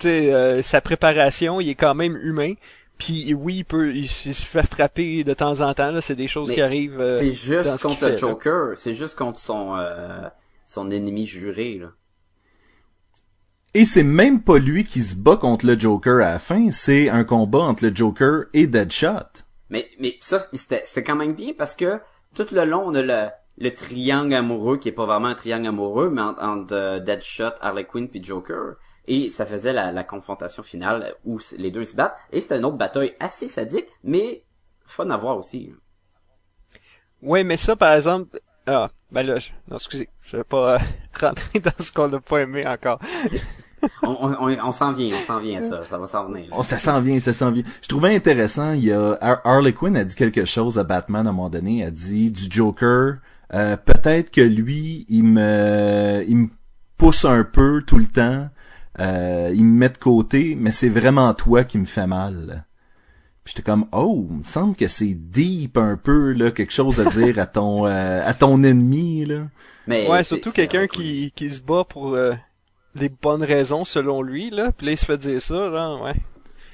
euh, 0.04 0.60
sa 0.62 0.80
préparation, 0.82 1.60
il 1.60 1.70
est 1.70 1.74
quand 1.74 1.94
même 1.94 2.16
humain. 2.16 2.52
Puis 2.98 3.34
oui, 3.34 3.56
il 3.56 3.64
peut, 3.64 3.94
il, 3.94 4.08
se 4.08 4.32
fait 4.46 4.66
frapper 4.66 5.22
de 5.22 5.34
temps 5.34 5.60
en 5.60 5.74
temps. 5.74 5.90
Là, 5.90 6.00
c'est 6.00 6.14
des 6.14 6.28
choses 6.28 6.48
Mais 6.48 6.54
qui 6.54 6.62
arrivent. 6.62 7.00
euh, 7.00 7.18
c'est 7.18 7.26
dans 7.26 7.32
juste 7.32 7.76
ce 7.76 7.82
contre 7.86 8.08
le. 8.08 8.16
Joker, 8.16 8.78
c'est 8.78 8.94
juste 8.94 9.16
contre 9.16 9.38
son 9.38 9.76
euh, 9.76 10.28
son 10.64 10.90
ennemi 10.90 11.26
juré 11.26 11.78
là. 11.78 11.88
Et 13.74 13.84
c'est 13.84 14.04
même 14.04 14.40
pas 14.40 14.58
lui 14.58 14.84
qui 14.84 15.02
se 15.02 15.14
bat 15.14 15.36
contre 15.36 15.66
le 15.66 15.78
Joker 15.78 16.16
à 16.16 16.32
la 16.32 16.38
fin, 16.38 16.70
c'est 16.70 17.10
un 17.10 17.24
combat 17.24 17.58
entre 17.58 17.84
le 17.84 17.94
Joker 17.94 18.44
et 18.54 18.66
Deadshot. 18.66 19.42
Mais 19.68 19.86
mais 20.00 20.16
ça 20.20 20.46
c'était 20.54 20.82
c'était 20.86 21.02
quand 21.02 21.16
même 21.16 21.34
bien 21.34 21.52
parce 21.56 21.74
que 21.74 22.00
tout 22.34 22.46
le 22.52 22.64
long 22.64 22.84
on 22.86 22.94
a 22.94 23.02
le 23.02 23.28
le 23.58 23.70
triangle 23.70 24.34
amoureux 24.34 24.78
qui 24.78 24.88
est 24.88 24.92
pas 24.92 25.06
vraiment 25.06 25.28
un 25.28 25.34
triangle 25.34 25.66
amoureux 25.68 26.08
mais 26.10 26.22
entre, 26.22 26.42
entre 26.42 26.74
euh, 26.74 27.00
Deadshot, 27.00 27.52
Harley 27.60 27.84
Quinn 27.84 28.08
puis 28.08 28.24
Joker 28.24 28.76
et 29.08 29.28
ça 29.28 29.46
faisait 29.46 29.72
la, 29.72 29.92
la 29.92 30.04
confrontation 30.04 30.62
finale 30.62 31.14
où 31.24 31.38
les 31.58 31.70
deux 31.70 31.84
se 31.84 31.96
battent 31.96 32.16
et 32.32 32.40
c'était 32.40 32.58
une 32.58 32.64
autre 32.64 32.76
bataille 32.76 33.14
assez 33.20 33.48
sadique 33.48 33.86
mais 34.04 34.42
fun 34.84 35.10
à 35.10 35.16
voir 35.16 35.36
aussi. 35.38 35.72
Ouais, 37.22 37.44
mais 37.44 37.56
ça, 37.56 37.76
par 37.76 37.94
exemple, 37.94 38.40
ah, 38.66 38.90
ben 39.10 39.22
là, 39.22 39.38
je... 39.38 39.50
non, 39.68 39.76
excusez, 39.76 40.08
je 40.22 40.36
vais 40.36 40.44
pas 40.44 40.74
euh, 40.74 40.78
rentrer 41.20 41.60
dans 41.60 41.72
ce 41.78 41.90
qu'on 41.92 42.08
n'a 42.08 42.20
pas 42.20 42.40
aimé 42.42 42.66
encore. 42.66 43.00
On, 44.02 44.08
on, 44.20 44.48
on, 44.50 44.58
on 44.68 44.72
s'en 44.72 44.92
vient, 44.92 45.16
on 45.16 45.22
s'en 45.22 45.38
vient 45.38 45.60
à 45.60 45.62
ça, 45.62 45.84
ça 45.84 45.98
va 45.98 46.06
s'en 46.06 46.26
venir. 46.28 46.50
là. 46.50 46.56
Oh, 46.58 46.62
ça 46.62 46.78
s'en 46.78 47.00
vient, 47.00 47.18
ça 47.20 47.32
s'en 47.32 47.50
vient. 47.52 47.62
Je 47.82 47.88
trouvais 47.88 48.14
intéressant, 48.14 48.72
il 48.72 48.84
y 48.84 48.92
a 48.92 49.16
Har- 49.20 49.40
Harley 49.44 49.72
Quinn 49.72 49.96
a 49.96 50.04
dit 50.04 50.14
quelque 50.14 50.44
chose 50.44 50.78
à 50.78 50.84
Batman 50.84 51.26
à 51.26 51.30
un 51.30 51.32
moment 51.32 51.50
donné, 51.50 51.84
a 51.84 51.90
dit 51.90 52.30
du 52.30 52.46
Joker, 52.50 53.18
euh, 53.54 53.76
peut-être 53.76 54.30
que 54.30 54.40
lui, 54.40 55.06
il 55.08 55.24
me 55.24 56.24
il 56.26 56.36
me 56.36 56.48
pousse 56.98 57.24
un 57.24 57.44
peu 57.44 57.82
tout 57.86 57.98
le 57.98 58.06
temps, 58.06 58.48
euh, 59.00 59.50
il 59.54 59.64
me 59.64 59.78
met 59.78 59.88
de 59.88 59.98
côté, 59.98 60.56
mais 60.58 60.70
c'est 60.70 60.88
vraiment 60.88 61.32
toi 61.34 61.64
qui 61.64 61.78
me 61.78 61.84
fait 61.84 62.06
mal. 62.06 62.64
Puis 63.44 63.54
j'étais 63.56 63.70
comme 63.70 63.86
oh, 63.92 64.26
il 64.30 64.38
me 64.38 64.44
semble 64.44 64.74
que 64.74 64.88
c'est 64.88 65.14
deep 65.14 65.78
un 65.78 65.96
peu 65.96 66.32
là, 66.32 66.50
quelque 66.50 66.72
chose 66.72 67.00
à 67.00 67.04
dire 67.04 67.38
à 67.38 67.46
ton 67.46 67.86
euh, 67.86 68.22
à 68.24 68.34
ton 68.34 68.62
ennemi 68.64 69.24
là. 69.24 69.42
Mais 69.86 70.08
ouais, 70.08 70.18
c'est- 70.24 70.34
surtout 70.34 70.50
quelqu'un 70.50 70.86
cool. 70.88 71.02
qui, 71.02 71.32
qui 71.34 71.50
se 71.50 71.60
bat 71.62 71.84
pour 71.88 72.14
euh, 72.14 72.32
des 72.96 73.08
bonnes 73.08 73.44
raisons 73.44 73.84
selon 73.84 74.22
lui, 74.22 74.50
là. 74.50 74.72
Puis 74.72 74.86
là, 74.86 74.92
il 74.92 74.98
se 74.98 75.04
fait 75.04 75.18
dire 75.18 75.40
ça, 75.40 75.68
là, 75.68 75.96
ouais. 76.02 76.14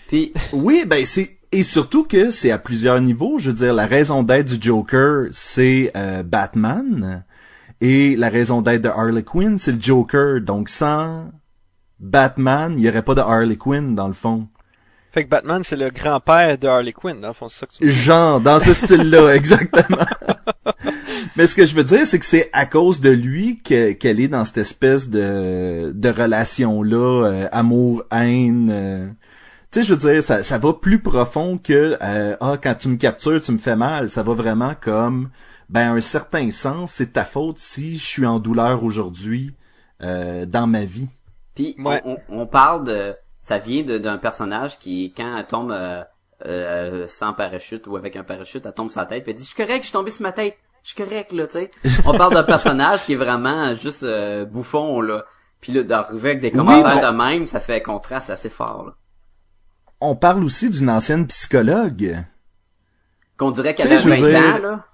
Puis 0.08 0.32
Oui, 0.52 0.84
ben 0.86 1.04
c'est 1.04 1.38
et 1.54 1.62
surtout 1.64 2.04
que 2.04 2.30
c'est 2.30 2.50
à 2.50 2.58
plusieurs 2.58 2.98
niveaux. 3.02 3.38
Je 3.38 3.50
veux 3.50 3.56
dire, 3.56 3.74
la 3.74 3.84
raison 3.86 4.22
d'être 4.22 4.46
du 4.56 4.62
Joker, 4.62 5.26
c'est 5.32 5.92
euh, 5.94 6.22
Batman, 6.22 7.24
et 7.82 8.16
la 8.16 8.30
raison 8.30 8.62
d'être 8.62 8.80
de 8.80 8.88
Harley 8.88 9.22
Quinn, 9.22 9.58
c'est 9.58 9.72
le 9.72 9.80
Joker. 9.80 10.40
Donc 10.40 10.70
sans 10.70 11.26
Batman, 12.02 12.74
il 12.76 12.84
y 12.84 12.88
aurait 12.88 13.02
pas 13.02 13.14
de 13.14 13.20
Harley 13.20 13.56
Quinn 13.56 13.94
dans 13.94 14.08
le 14.08 14.12
fond. 14.12 14.48
Fait 15.12 15.24
que 15.24 15.28
Batman, 15.30 15.62
c'est 15.62 15.76
le 15.76 15.90
grand-père 15.90 16.56
de 16.58 16.66
Harley 16.66 16.92
Quinn, 16.92 17.20
dans 17.20 17.28
le 17.28 17.34
fond, 17.34 17.48
c'est 17.48 17.60
ça 17.60 17.66
que 17.66 17.72
tu 17.74 17.88
Genre 17.88 18.40
dans 18.40 18.58
ce 18.58 18.72
style-là, 18.74 19.34
exactement. 19.34 20.06
Mais 21.36 21.46
ce 21.46 21.54
que 21.54 21.64
je 21.64 21.74
veux 21.74 21.84
dire, 21.84 22.06
c'est 22.06 22.18
que 22.18 22.24
c'est 22.26 22.50
à 22.52 22.66
cause 22.66 23.00
de 23.00 23.10
lui 23.10 23.60
que- 23.62 23.92
qu'elle 23.92 24.20
est 24.20 24.28
dans 24.28 24.44
cette 24.44 24.58
espèce 24.58 25.08
de 25.08 25.92
de 25.94 26.08
relation 26.08 26.82
là, 26.82 27.24
euh, 27.26 27.48
amour 27.52 28.04
haine. 28.10 28.70
euh. 28.72 29.08
Tu 29.70 29.80
sais, 29.80 29.84
je 29.86 29.94
veux 29.94 30.12
dire, 30.12 30.22
ça, 30.22 30.42
ça 30.42 30.58
va 30.58 30.72
plus 30.74 30.98
profond 30.98 31.56
que 31.58 31.96
euh, 32.02 32.36
ah 32.40 32.56
quand 32.62 32.74
tu 32.74 32.88
me 32.88 32.96
captures, 32.96 33.40
tu 33.40 33.52
me 33.52 33.58
fais 33.58 33.76
mal. 33.76 34.10
Ça 34.10 34.22
va 34.22 34.34
vraiment 34.34 34.74
comme 34.80 35.30
ben 35.70 35.94
un 35.94 36.00
certain 36.00 36.50
sens, 36.50 36.92
c'est 36.92 37.12
ta 37.14 37.24
faute 37.24 37.58
si 37.58 37.96
je 37.96 38.04
suis 38.04 38.26
en 38.26 38.38
douleur 38.38 38.82
aujourd'hui 38.84 39.54
euh, 40.02 40.44
dans 40.46 40.66
ma 40.66 40.84
vie. 40.84 41.08
Puis 41.54 41.74
Ouais. 41.78 42.00
on, 42.04 42.16
on, 42.28 42.42
on 42.42 42.46
parle 42.46 42.84
de 42.84 43.16
ça 43.42 43.58
vient 43.58 43.82
de- 43.82 43.98
d'un 43.98 44.18
personnage 44.18 44.78
qui 44.78 45.12
quand 45.16 45.36
elle 45.36 45.46
tombe 45.46 45.72
euh, 45.72 46.02
euh, 46.46 47.06
sans 47.08 47.32
parachute 47.34 47.86
ou 47.86 47.96
avec 47.96 48.16
un 48.16 48.22
parachute, 48.24 48.64
elle 48.66 48.72
tombe 48.72 48.90
sur 48.90 49.00
la 49.00 49.06
tête 49.06 49.22
puis 49.24 49.32
elle 49.32 49.38
dit 49.38 49.44
je 49.44 49.48
suis 49.48 49.56
correct, 49.56 49.78
je 49.82 49.86
suis 49.88 49.92
tombé 49.92 50.10
sur 50.10 50.22
ma 50.22 50.32
tête. 50.32 50.56
Je 50.84 50.90
suis 50.90 50.96
correct 51.04 51.32
là, 51.32 51.46
tu 51.46 51.52
sais. 51.58 51.70
On 52.06 52.16
parle 52.16 52.34
d'un 52.34 52.42
personnage 52.44 53.04
qui 53.04 53.12
est 53.12 53.16
vraiment 53.16 53.74
juste 53.74 54.02
euh, 54.02 54.44
bouffon 54.44 55.00
là. 55.00 55.24
Puis 55.60 55.72
là 55.72 55.82
d'arriver 55.82 56.30
avec 56.30 56.40
des 56.40 56.48
Oui, 56.50 56.56
commentaires 56.56 56.96
mais- 56.96 57.02
de 57.12 57.16
même, 57.38 57.46
ça 57.46 57.60
fait 57.60 57.76
un 57.76 57.80
contraste 57.80 58.30
assez 58.30 58.48
fort 58.50 58.86
là. 58.86 58.92
On 60.00 60.16
parle 60.16 60.42
aussi 60.42 60.68
d'une 60.70 60.90
ancienne 60.90 61.26
psychologue. 61.28 62.24
Qu'on 63.36 63.50
dirait 63.52 63.74
qu'elle 63.74 63.92
a 63.92 63.98
sais, 63.98 64.02
je 64.02 64.08
20 64.08 64.16
veux 64.20 64.30
dire- 64.30 64.40
ans 64.40 64.58
là. 64.58 64.86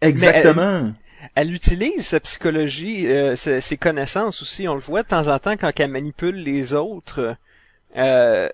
Exactement. 0.00 0.92
Elle 1.34 1.52
utilise 1.54 2.06
sa 2.06 2.20
psychologie, 2.20 3.06
euh, 3.08 3.36
ses, 3.36 3.60
ses 3.60 3.76
connaissances 3.76 4.42
aussi. 4.42 4.66
On 4.68 4.74
le 4.74 4.80
voit 4.80 5.02
de 5.02 5.08
temps 5.08 5.28
en 5.28 5.38
temps 5.38 5.56
quand 5.56 5.72
elle 5.78 5.90
manipule 5.90 6.36
les 6.36 6.74
autres 6.74 7.36
euh, 7.96 8.48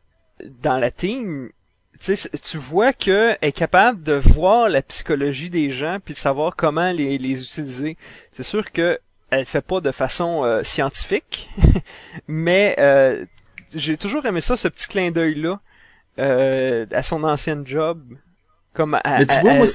dans 0.63 0.77
la 0.79 0.91
team. 0.91 1.51
Tu 2.01 2.59
vois 2.59 2.93
qu'elle 2.93 3.39
est 3.43 3.53
capable 3.53 4.03
de 4.05 4.13
voir 4.13 4.69
la 4.69 4.83
psychologie 4.83 5.51
des 5.51 5.71
gens 5.73 5.99
puis 6.05 6.15
de 6.15 6.19
savoir 6.19 6.55
comment 6.55 6.93
les, 6.93 7.19
les 7.19 7.43
utiliser. 7.43 7.97
C'est 8.31 8.45
sûr 8.45 8.71
que 8.71 9.01
elle 9.31 9.45
fait 9.47 9.61
pas 9.63 9.81
de 9.81 9.91
façon 9.91 10.45
euh, 10.45 10.63
scientifique, 10.63 11.51
mais 12.29 12.77
euh, 12.79 13.25
j'ai 13.75 13.97
toujours 13.99 14.25
aimé 14.25 14.41
ça, 14.41 14.57
ce 14.57 14.69
petit 14.69 14.87
clin 14.89 15.11
d'œil 15.11 15.35
là 15.35 15.61
euh, 16.19 16.87
à 16.93 17.03
son 17.03 17.25
ancienne 17.25 17.67
job. 17.67 18.01
Comme 18.75 18.95
à- 18.95 19.03
Mais 19.19 19.27
tu 19.27 19.35
à- 19.35 19.41
vois, 19.41 19.51
à- 19.53 19.55
moi. 19.57 19.67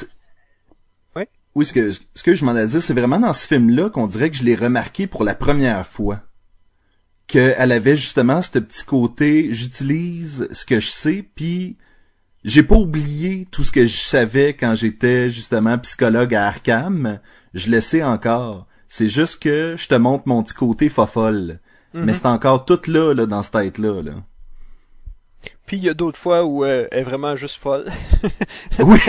Oui, 1.55 1.65
ce 1.65 1.73
que, 1.73 1.91
ce 1.91 2.23
que 2.23 2.33
je 2.33 2.45
m'en 2.45 2.55
ai 2.55 2.65
dit, 2.65 2.81
c'est 2.81 2.93
vraiment 2.93 3.19
dans 3.19 3.33
ce 3.33 3.47
film-là 3.47 3.89
qu'on 3.89 4.07
dirait 4.07 4.31
que 4.31 4.37
je 4.37 4.43
l'ai 4.43 4.55
remarqué 4.55 5.05
pour 5.07 5.23
la 5.23 5.35
première 5.35 5.85
fois. 5.85 6.21
Qu'elle 7.27 7.71
avait 7.71 7.95
justement 7.95 8.41
ce 8.41 8.59
petit 8.59 8.83
côté, 8.83 9.51
j'utilise 9.51 10.47
ce 10.51 10.65
que 10.65 10.79
je 10.79 10.89
sais, 10.89 11.29
puis 11.35 11.77
j'ai 12.43 12.63
pas 12.63 12.75
oublié 12.75 13.45
tout 13.51 13.63
ce 13.63 13.71
que 13.71 13.85
je 13.85 13.97
savais 13.97 14.53
quand 14.53 14.75
j'étais 14.75 15.29
justement 15.29 15.77
psychologue 15.79 16.35
à 16.35 16.47
Arkham. 16.47 17.19
Je 17.53 17.69
le 17.71 17.79
sais 17.79 18.03
encore. 18.03 18.67
C'est 18.89 19.07
juste 19.07 19.41
que 19.41 19.75
je 19.77 19.87
te 19.87 19.95
montre 19.95 20.27
mon 20.27 20.43
petit 20.43 20.53
côté 20.53 20.89
fofolle. 20.89 21.59
Mhm. 21.93 22.03
Mais 22.03 22.13
c'est 22.13 22.25
encore 22.25 22.65
tout 22.65 22.81
là, 22.87 23.13
là, 23.13 23.25
dans 23.25 23.43
cette 23.43 23.53
tête-là, 23.53 24.01
là. 24.01 24.13
Puis 25.65 25.77
il 25.77 25.83
y 25.83 25.89
a 25.89 25.93
d'autres 25.93 26.19
fois 26.19 26.43
où 26.43 26.65
euh, 26.65 26.87
elle 26.91 26.99
est 26.99 27.03
vraiment 27.03 27.35
juste 27.35 27.57
folle. 27.57 27.89
Oui! 28.79 28.99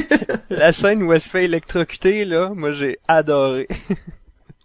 La 0.50 0.72
scène 0.72 1.02
où 1.02 1.12
elle 1.12 1.20
se 1.20 1.30
fait 1.30 1.44
électrocuter, 1.44 2.24
là, 2.24 2.50
moi 2.54 2.72
j'ai 2.72 2.98
adoré. 3.08 3.66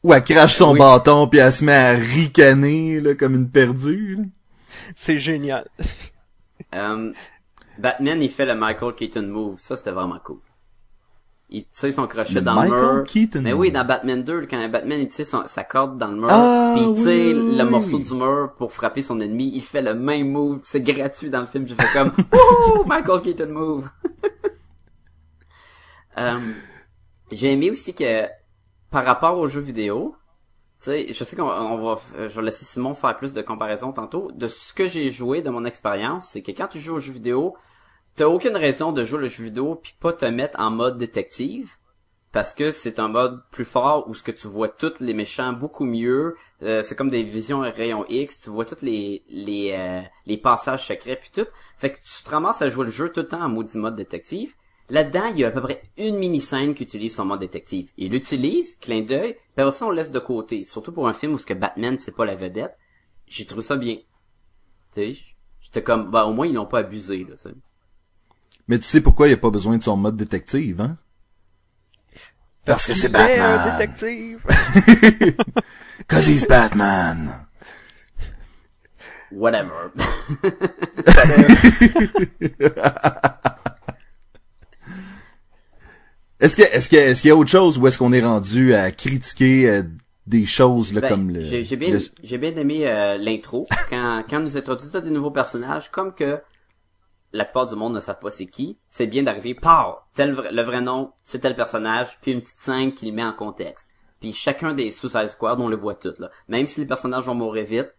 Ou 0.03 0.13
elle 0.13 0.23
crache 0.23 0.55
son 0.55 0.73
Oui. 0.73 0.79
bâton 0.79 1.27
puis 1.27 1.39
elle 1.39 1.51
se 1.51 1.63
met 1.63 1.73
à 1.73 1.91
ricaner, 1.91 2.99
là, 2.99 3.15
comme 3.15 3.36
une 3.36 3.49
perdue. 3.49 4.17
C'est 4.95 5.19
génial. 5.19 5.67
Euh, 6.75 7.12
Batman 7.77 8.21
il 8.21 8.29
fait 8.29 8.45
le 8.45 8.55
Michael 8.55 8.93
Keaton 8.95 9.23
move, 9.27 9.55
ça 9.57 9.77
c'était 9.77 9.91
vraiment 9.91 10.19
cool. 10.23 10.39
Il 11.49 11.65
tire 11.69 11.93
son 11.93 12.07
crochet 12.07 12.33
Le 12.33 12.41
dans 12.41 12.55
Michael 12.55 12.79
le 12.81 12.93
mur. 12.95 13.03
Keaton 13.05 13.41
Mais 13.41 13.53
oui, 13.53 13.71
dans 13.71 13.86
Batman 13.86 14.21
2, 14.21 14.47
quand 14.49 14.67
Batman 14.69 14.99
il 14.99 15.07
tire 15.07 15.25
son- 15.25 15.47
sa 15.47 15.63
corde 15.63 15.97
dans 15.97 16.07
le 16.10 16.17
mur, 16.17 16.27
Ah, 16.29 16.73
puis 16.75 16.83
il 16.83 16.93
tire 16.95 17.05
oui, 17.38 17.55
le 17.57 17.63
oui, 17.63 17.69
morceau 17.69 17.99
du 17.99 18.13
mur 18.15 18.51
pour 18.57 18.73
frapper 18.73 19.01
son 19.01 19.19
ennemi, 19.21 19.51
il 19.53 19.62
fait 19.62 19.81
le 19.81 19.93
même 19.93 20.29
move, 20.29 20.60
c'est 20.65 20.81
gratuit 20.81 21.29
dans 21.29 21.39
le 21.39 21.45
film, 21.45 21.65
j'ai 21.65 21.75
fait 21.75 21.88
comme 21.93 22.12
Wouhou, 22.33 22.83
Michael 22.86 23.21
Keaton 23.21 23.47
move. 23.49 23.89
Euh, 26.17 26.39
j'ai 27.31 27.53
aimé 27.53 27.69
aussi 27.69 27.93
que 27.93 28.23
par 28.89 29.05
rapport 29.05 29.38
aux 29.38 29.47
jeux 29.47 29.62
vidéo, 29.62 30.15
tu 30.79 30.86
sais, 30.86 31.13
je 31.13 31.23
sais 31.23 31.36
qu'on 31.36 31.43
on 31.47 31.77
va, 31.93 31.99
je 32.27 32.36
vais 32.39 32.41
laisser 32.41 32.65
Simon 32.65 32.95
faire 32.95 33.15
plus 33.17 33.33
de 33.33 33.41
comparaisons 33.43 33.91
tantôt. 33.91 34.31
De 34.33 34.47
ce 34.47 34.73
que 34.73 34.88
j'ai 34.88 35.12
joué, 35.12 35.41
de 35.43 35.49
mon 35.51 35.63
expérience, 35.63 36.29
c'est 36.29 36.41
que 36.41 36.51
quand 36.51 36.67
tu 36.67 36.79
joues 36.79 36.95
aux 36.95 36.99
jeux 36.99 37.13
vidéo, 37.13 37.55
t'as 38.17 38.27
aucune 38.27 38.58
raison 38.58 38.91
de 38.91 39.03
jouer 39.03 39.19
le 39.21 39.27
jeu 39.30 39.45
vidéo 39.45 39.75
puis 39.75 39.93
pas 39.99 40.12
te 40.12 40.25
mettre 40.25 40.60
en 40.60 40.71
mode 40.71 40.97
détective 40.97 41.75
parce 42.32 42.51
que 42.51 42.71
c'est 42.71 42.99
un 42.99 43.08
mode 43.08 43.41
plus 43.51 43.63
fort 43.63 44.10
où 44.10 44.15
ce 44.15 44.23
que 44.23 44.32
tu 44.32 44.47
vois 44.47 44.67
tous 44.67 44.99
les 44.99 45.13
méchants 45.13 45.53
beaucoup 45.53 45.86
mieux. 45.86 46.36
Euh, 46.62 46.84
c'est 46.84 46.95
comme 46.95 47.10
des 47.10 47.23
visions 47.23 47.62
rayon 47.62 48.06
X, 48.10 48.41
tu 48.41 48.49
vois 48.49 48.65
tous 48.65 48.84
les 48.84 49.24
les 49.30 49.72
euh, 49.74 50.01
les 50.26 50.38
passages 50.38 50.88
secrets 50.88 51.15
puis 51.15 51.30
tout. 51.32 51.49
Fait 51.78 51.91
que 51.91 51.97
tu 51.97 52.24
te 52.24 52.30
ramasses 52.30 52.61
à 52.61 52.70
jouer 52.70 52.86
le 52.86 52.91
jeu 52.91 53.11
tout 53.11 53.22
le 53.22 53.28
temps 53.28 53.41
en 53.41 53.49
maudit 53.49 53.78
mode 53.78 53.95
détective. 53.95 54.53
Là-dedans, 54.89 55.26
il 55.26 55.39
y 55.39 55.43
a 55.43 55.49
à 55.49 55.51
peu 55.51 55.61
près 55.61 55.84
une 55.97 56.18
mini-scène 56.18 56.74
qui 56.74 56.84
utilise 56.84 57.15
son 57.15 57.26
mode 57.26 57.41
détective. 57.41 57.91
Il 57.97 58.11
l'utilise, 58.11 58.76
clin 58.78 59.01
d'œil, 59.01 59.34
puis 59.34 59.43
après 59.57 59.74
ça, 59.74 59.86
on 59.86 59.89
le 59.89 59.97
laisse 59.97 60.11
de 60.11 60.20
côté. 60.20 60.63
Surtout 60.63 60.93
pour 60.93 61.09
un 61.09 61.13
film 61.13 61.34
où 61.34 61.38
ce 61.38 61.45
que 61.45 61.53
Batman, 61.53 61.97
c'est 61.99 62.15
pas 62.15 62.26
la 62.26 62.36
vedette. 62.36 62.74
J'ai 63.26 63.45
trouvé 63.45 63.63
ça 63.63 63.76
bien. 63.76 63.97
Tu 64.93 65.13
sais, 65.13 65.22
j'étais 65.59 65.84
comme, 65.84 66.09
bah, 66.09 66.26
au 66.26 66.34
moins, 66.34 66.47
ils 66.47 66.53
l'ont 66.53 66.65
pas 66.65 66.80
abusé, 66.80 67.26
là, 67.26 67.36
tu 67.36 67.49
sais. 67.49 67.55
Mais 68.68 68.78
tu 68.80 68.86
sais 68.86 69.01
pourquoi 69.01 69.28
il 69.28 69.34
a 69.34 69.38
pas 69.38 69.49
besoin 69.49 69.78
de 69.78 69.84
son 69.84 69.95
mode 69.97 70.18
détective, 70.18 70.82
hein? 70.82 70.97
Parce 72.65 72.86
que 72.86 72.93
c'est 72.93 73.07
est 73.13 73.15
un 73.15 73.57
Batman. 73.57 73.78
détective. 73.80 74.39
Cause 76.09 76.28
he's 76.28 76.45
Batman. 76.47 77.34
Whatever. 79.32 79.91
Est-ce 86.39 86.55
que, 86.55 86.61
est-ce 86.61 86.88
que, 86.89 86.95
est-ce 86.95 87.22
qu'il 87.22 87.30
y 87.30 87.32
a 87.32 87.36
autre 87.36 87.49
chose 87.49 87.80
ou 87.80 87.88
est-ce 87.88 87.97
qu'on 87.97 88.13
est 88.13 88.22
rendu 88.24 88.74
à 88.76 88.91
critiquer 88.91 89.68
euh, 89.70 89.82
des 90.28 90.45
choses 90.45 90.93
là 90.93 91.01
Ben, 91.01 91.09
comme 91.09 91.32
le, 91.32 91.41
j'ai 91.41 91.63
bien, 91.76 91.89
le- 91.91 91.99
j'ai 92.24 92.38
bien 92.38 92.55
aimé 92.55 92.82
euh, 92.86 93.18
l'intro 93.18 93.65
quand 93.89 94.24
quand 94.30 94.39
nous 94.39 94.55
introduit 94.55 94.88
tous 94.91 94.99
des 95.01 95.09
nouveaux 95.09 95.32
personnages, 95.32 95.89
comme 95.89 96.13
que 96.13 96.39
la 97.34 97.45
plupart 97.45 97.67
du 97.67 97.75
monde 97.75 97.93
ne 97.93 97.99
savent 97.99 98.19
pas 98.19 98.30
c'est 98.30 98.45
qui. 98.45 98.78
C'est 98.89 99.07
bien 99.07 99.23
d'arriver, 99.23 99.53
par 99.53 100.07
tel 100.13 100.32
le 100.32 100.61
vrai 100.61 100.82
nom, 100.82 101.13
c'est 101.23 101.39
tel 101.39 101.55
personnage, 101.55 102.19
puis 102.21 102.32
une 102.32 102.41
petite 102.41 102.57
scène 102.57 102.93
qui 102.93 103.05
le 103.05 103.11
met 103.11 103.23
en 103.23 103.34
contexte. 103.34 103.89
Puis 104.19 104.34
chacun 104.34 104.73
des 104.73 104.91
Suicide 104.91 105.28
Squad, 105.28 105.59
on 105.59 105.67
le 105.67 105.78
voit 105.78 105.95
tout 105.95 106.13
là. 106.19 106.30
Même 106.47 106.67
si 106.67 106.80
les 106.80 106.88
personnages 106.88 107.25
vont 107.25 107.36
mourir 107.36 107.65
vite, 107.65 107.93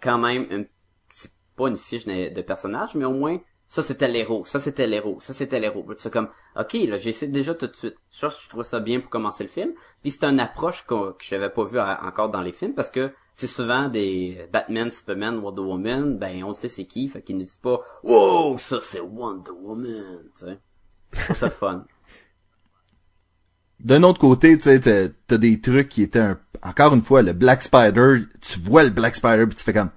quand 0.00 0.18
même, 0.18 0.66
c'est 1.08 1.32
pas 1.56 1.68
une 1.68 1.76
fiche 1.76 2.06
de, 2.06 2.42
personnage, 2.42 2.94
mais 2.94 3.04
au 3.04 3.12
moins 3.12 3.38
ça 3.66 3.82
c'était 3.84 4.08
l'héros, 4.08 4.44
ça 4.44 4.58
c'était 4.58 4.86
l'héros, 4.86 5.20
ça 5.20 5.32
c'était 5.32 5.60
l'héros. 5.60 5.84
Sais 5.96 6.10
comme, 6.10 6.28
ok, 6.56 6.72
là 6.88 6.96
j'essaie 6.96 7.28
déjà 7.28 7.54
tout 7.54 7.66
de 7.66 7.76
suite. 7.76 7.96
Je 8.10 8.48
trouve 8.48 8.64
ça 8.64 8.80
bien 8.80 9.00
pour 9.00 9.10
commencer 9.10 9.44
le 9.44 9.50
film. 9.50 9.72
Puis 10.02 10.10
c'est 10.10 10.24
une 10.24 10.40
approche 10.40 10.86
qu'on- 10.86 11.12
que 11.12 11.24
j'avais 11.24 11.50
pas 11.50 11.64
vue 11.64 11.78
encore 11.80 12.30
dans 12.30 12.42
les 12.42 12.52
films 12.52 12.74
parce 12.74 12.90
que 12.90 13.12
c'est 13.34 13.46
souvent 13.46 13.88
des 13.88 14.46
Batman, 14.52 14.90
Superman, 14.90 15.38
Wonder 15.38 15.62
Woman, 15.62 16.18
ben 16.18 16.44
on 16.44 16.52
sait 16.52 16.68
c'est 16.68 16.84
qui, 16.84 17.08
fait 17.08 17.22
qu'ils 17.22 17.36
ne 17.36 17.40
disent 17.40 17.58
pas, 17.62 17.80
wow, 18.02 18.58
ça 18.58 18.78
c'est 18.82 19.00
Wonder 19.00 19.52
Woman, 19.62 20.24
tu 20.38 20.46
sais. 20.46 20.58
Ça 21.34 21.50
fun. 21.50 21.84
D'un 23.80 24.02
autre 24.02 24.20
côté, 24.20 24.58
tu 24.58 24.64
sais, 24.64 25.10
t'as, 25.26 25.38
des 25.38 25.60
trucs 25.60 25.88
qui 25.88 26.02
étaient 26.02 26.18
un, 26.18 26.38
encore 26.62 26.92
une 26.94 27.02
fois, 27.02 27.22
le 27.22 27.32
Black 27.32 27.62
Spider, 27.62 28.16
tu 28.40 28.60
vois 28.60 28.84
le 28.84 28.90
Black 28.90 29.16
Spider 29.16 29.46
puis 29.46 29.56
tu 29.56 29.64
fais 29.64 29.72
comme, 29.72 29.88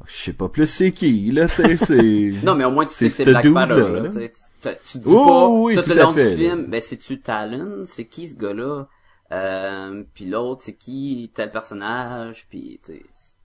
oh, 0.00 0.04
je 0.06 0.14
sais 0.14 0.32
pas 0.34 0.50
plus 0.50 0.66
c'est 0.66 0.92
qui, 0.92 1.30
là, 1.32 1.48
tu 1.48 1.54
sais, 1.54 1.76
c'est... 1.78 2.32
Non, 2.44 2.54
mais 2.54 2.64
au 2.66 2.70
moins 2.72 2.84
tu 2.84 2.92
sais 2.92 3.06
que 3.06 3.10
C'est 3.10 3.24
c'est 3.24 3.30
ce 3.30 3.30
Black 3.30 3.46
Spider, 3.46 3.90
là, 3.90 4.00
là. 4.00 4.08
tu. 4.10 4.30
Tu, 4.62 4.68
tu 4.92 4.98
dis 4.98 5.04
Oh, 5.08 5.26
pas 5.26 5.48
oui, 5.48 5.74
tout 5.74 5.82
tout 5.82 5.90
le 5.90 5.96
long 5.96 6.12
fait, 6.12 6.36
du 6.36 6.42
là. 6.44 6.50
film, 6.50 6.66
ben 6.66 6.80
c'est-tu 6.80 7.20
Talon, 7.20 7.82
c'est 7.84 8.04
qui 8.04 8.28
ce 8.28 8.36
gars-là, 8.36 8.86
euh, 9.32 10.02
puis 10.14 10.26
l'autre 10.26 10.62
c'est 10.64 10.74
qui 10.74 11.30
tel 11.34 11.50
personnage, 11.50 12.46
puis 12.48 12.80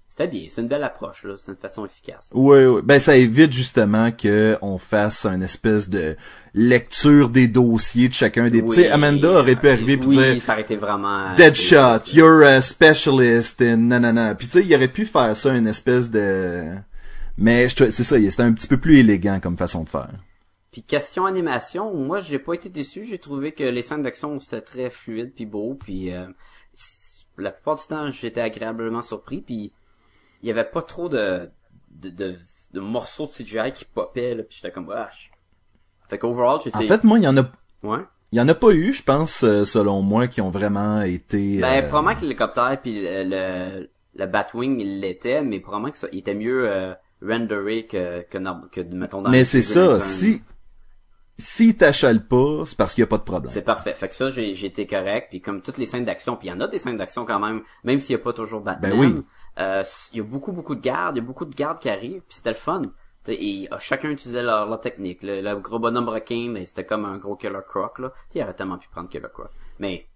c'était 0.07 0.27
bien, 0.27 0.47
c'est 0.49 0.61
une 0.61 0.67
belle 0.67 0.83
approche 0.83 1.23
là, 1.23 1.35
c'est 1.37 1.51
une 1.51 1.57
façon 1.57 1.85
efficace. 1.85 2.31
Oui, 2.33 2.65
oui. 2.65 2.81
Ben, 2.83 2.99
ça 2.99 3.15
évite 3.15 3.53
justement 3.53 4.11
que 4.11 4.57
on 4.61 4.77
fasse 4.77 5.25
une 5.25 5.43
espèce 5.43 5.89
de 5.89 6.15
lecture 6.53 7.29
des 7.29 7.47
dossiers 7.47 8.09
de 8.09 8.13
chacun 8.13 8.49
des... 8.49 8.61
Oui, 8.61 8.75
tu 8.75 8.83
sais, 8.83 8.89
Amanda 8.89 9.29
aurait 9.29 9.55
pu 9.55 9.67
euh, 9.67 9.73
arriver 9.73 9.97
pour 9.97 10.09
oui, 10.09 10.17
dire... 10.17 10.41
ça 10.41 10.53
aurait 10.53 10.63
été 10.63 10.75
vraiment... 10.75 11.35
Deadshot, 11.35 12.11
you're 12.13 12.43
a 12.43 12.61
specialist 12.61 13.61
in 13.61 13.77
nanana. 13.77 14.35
Puis 14.35 14.47
tu 14.47 14.53
sais, 14.53 14.65
il 14.65 14.75
aurait 14.75 14.87
pu 14.87 15.05
faire 15.05 15.35
ça 15.35 15.53
une 15.53 15.67
espèce 15.67 16.09
de 16.09 16.63
mais 17.37 17.69
c'est 17.69 17.91
ça, 17.91 18.03
c'était 18.19 18.41
un 18.41 18.53
petit 18.53 18.67
peu 18.67 18.77
plus 18.77 18.97
élégant 18.97 19.39
comme 19.39 19.57
façon 19.57 19.83
de 19.83 19.89
faire. 19.89 20.09
Puis 20.71 20.83
question 20.83 21.25
animation, 21.25 21.93
moi 21.93 22.19
j'ai 22.19 22.39
pas 22.39 22.53
été 22.53 22.69
déçu, 22.69 23.03
j'ai 23.03 23.19
trouvé 23.19 23.51
que 23.51 23.63
les 23.63 23.81
scènes 23.81 24.01
d'action 24.01 24.39
c'était 24.39 24.61
très 24.61 24.89
fluide 24.89 25.33
puis 25.33 25.45
beau, 25.45 25.75
puis 25.75 26.13
euh, 26.13 26.27
la 27.37 27.51
plupart 27.51 27.77
du 27.77 27.85
temps 27.87 28.11
j'étais 28.11 28.41
agréablement 28.41 29.01
surpris, 29.01 29.41
puis 29.41 29.73
il 30.41 30.47
y 30.47 30.51
avait 30.51 30.65
pas 30.65 30.81
trop 30.81 31.09
de 31.09 31.49
de, 31.91 32.09
de, 32.09 32.35
de 32.73 32.79
morceaux 32.79 33.27
de 33.27 33.31
CGI 33.31 33.71
qui 33.73 33.85
popaient 33.85 34.35
là, 34.35 34.43
puis 34.43 34.57
j'étais 34.57 34.71
comme 34.71 34.87
wesh. 34.87 35.31
Fait 36.09 36.17
qu'overall 36.17 36.59
j'étais 36.63 36.77
En 36.77 36.81
fait, 36.81 37.03
moi, 37.03 37.17
il 37.17 37.23
y 37.23 37.27
en 37.27 37.37
a 37.37 37.41
ouais. 37.83 37.99
il 38.31 38.37
y 38.37 38.41
en 38.41 38.47
a 38.47 38.55
pas 38.55 38.71
eu, 38.71 38.93
je 38.93 39.03
pense 39.03 39.43
euh, 39.43 39.63
selon 39.63 40.01
moi 40.01 40.27
qui 40.27 40.41
ont 40.41 40.49
vraiment 40.49 41.01
été 41.01 41.59
Ben 41.59 41.83
euh, 41.83 41.87
probablement 41.87 42.15
que 42.15 42.21
l'hélicoptère 42.21 42.79
puis 42.81 43.01
le, 43.01 43.23
le 43.23 43.89
le 44.15 44.25
Batwing 44.25 44.79
il 44.79 44.99
l'était, 44.99 45.43
mais 45.43 45.59
probablement 45.59 45.91
que 45.91 45.97
ça 45.97 46.07
il 46.11 46.19
était 46.19 46.33
mieux 46.33 46.69
euh, 46.69 46.93
renderé 47.21 47.85
que 47.85 48.21
que, 48.23 48.37
que 48.69 48.81
mettons 48.95 49.21
dans 49.21 49.29
Mais 49.29 49.43
c'est 49.43 49.61
ça, 49.61 49.99
si 49.99 50.43
si 51.39 51.75
t'achales 51.75 52.25
pas, 52.27 52.63
c'est 52.65 52.77
parce 52.77 52.93
qu'il 52.93 53.01
y 53.01 53.05
a 53.05 53.07
pas 53.07 53.17
de 53.19 53.23
problème. 53.23 53.51
C'est 53.51 53.61
parfait. 53.63 53.93
Fait 53.93 54.09
que 54.09 54.15
ça, 54.15 54.29
j'ai, 54.29 54.55
j'ai 54.55 54.67
été 54.67 54.87
correct. 54.87 55.27
Puis 55.29 55.41
comme 55.41 55.61
toutes 55.61 55.77
les 55.77 55.85
scènes 55.85 56.05
d'action, 56.05 56.35
puis 56.35 56.47
il 56.47 56.51
y 56.51 56.53
en 56.53 56.59
a 56.61 56.67
des 56.67 56.79
scènes 56.79 56.97
d'action 56.97 57.25
quand 57.25 57.39
même, 57.39 57.61
même 57.83 57.99
s'il 57.99 58.15
n'y 58.15 58.21
a 58.21 58.23
pas 58.23 58.33
toujours 58.33 58.61
Batman. 58.61 58.91
Ben 58.91 58.99
oui. 58.99 59.21
euh, 59.59 59.83
il 60.13 60.17
y 60.17 60.21
a 60.21 60.23
beaucoup, 60.23 60.51
beaucoup 60.51 60.75
de 60.75 60.81
gardes, 60.81 61.15
il 61.15 61.19
y 61.19 61.23
a 61.23 61.25
beaucoup 61.25 61.45
de 61.45 61.53
gardes 61.55 61.79
qui 61.79 61.89
arrivent, 61.89 62.21
puis 62.27 62.37
c'était 62.37 62.49
le 62.51 62.55
fun. 62.55 62.81
T'sais, 63.23 63.35
et 63.35 63.67
euh, 63.71 63.77
chacun 63.79 64.09
utilisait 64.09 64.41
leur, 64.41 64.67
leur 64.67 64.81
technique. 64.81 65.21
Le, 65.21 65.41
le 65.41 65.55
gros 65.57 65.79
bonhomme 65.79 66.09
requin, 66.09 66.51
ben, 66.53 66.65
c'était 66.65 66.85
comme 66.85 67.05
un 67.05 67.17
gros 67.17 67.35
Killer 67.35 67.59
Croc, 67.67 67.99
là. 67.99 68.09
T'sais, 68.29 68.39
il 68.39 68.43
aurait 68.43 68.53
tellement 68.55 68.77
pu 68.77 68.87
prendre 68.89 69.09
Killer 69.09 69.27
Croc. 69.33 69.49
Mais, 69.79 70.07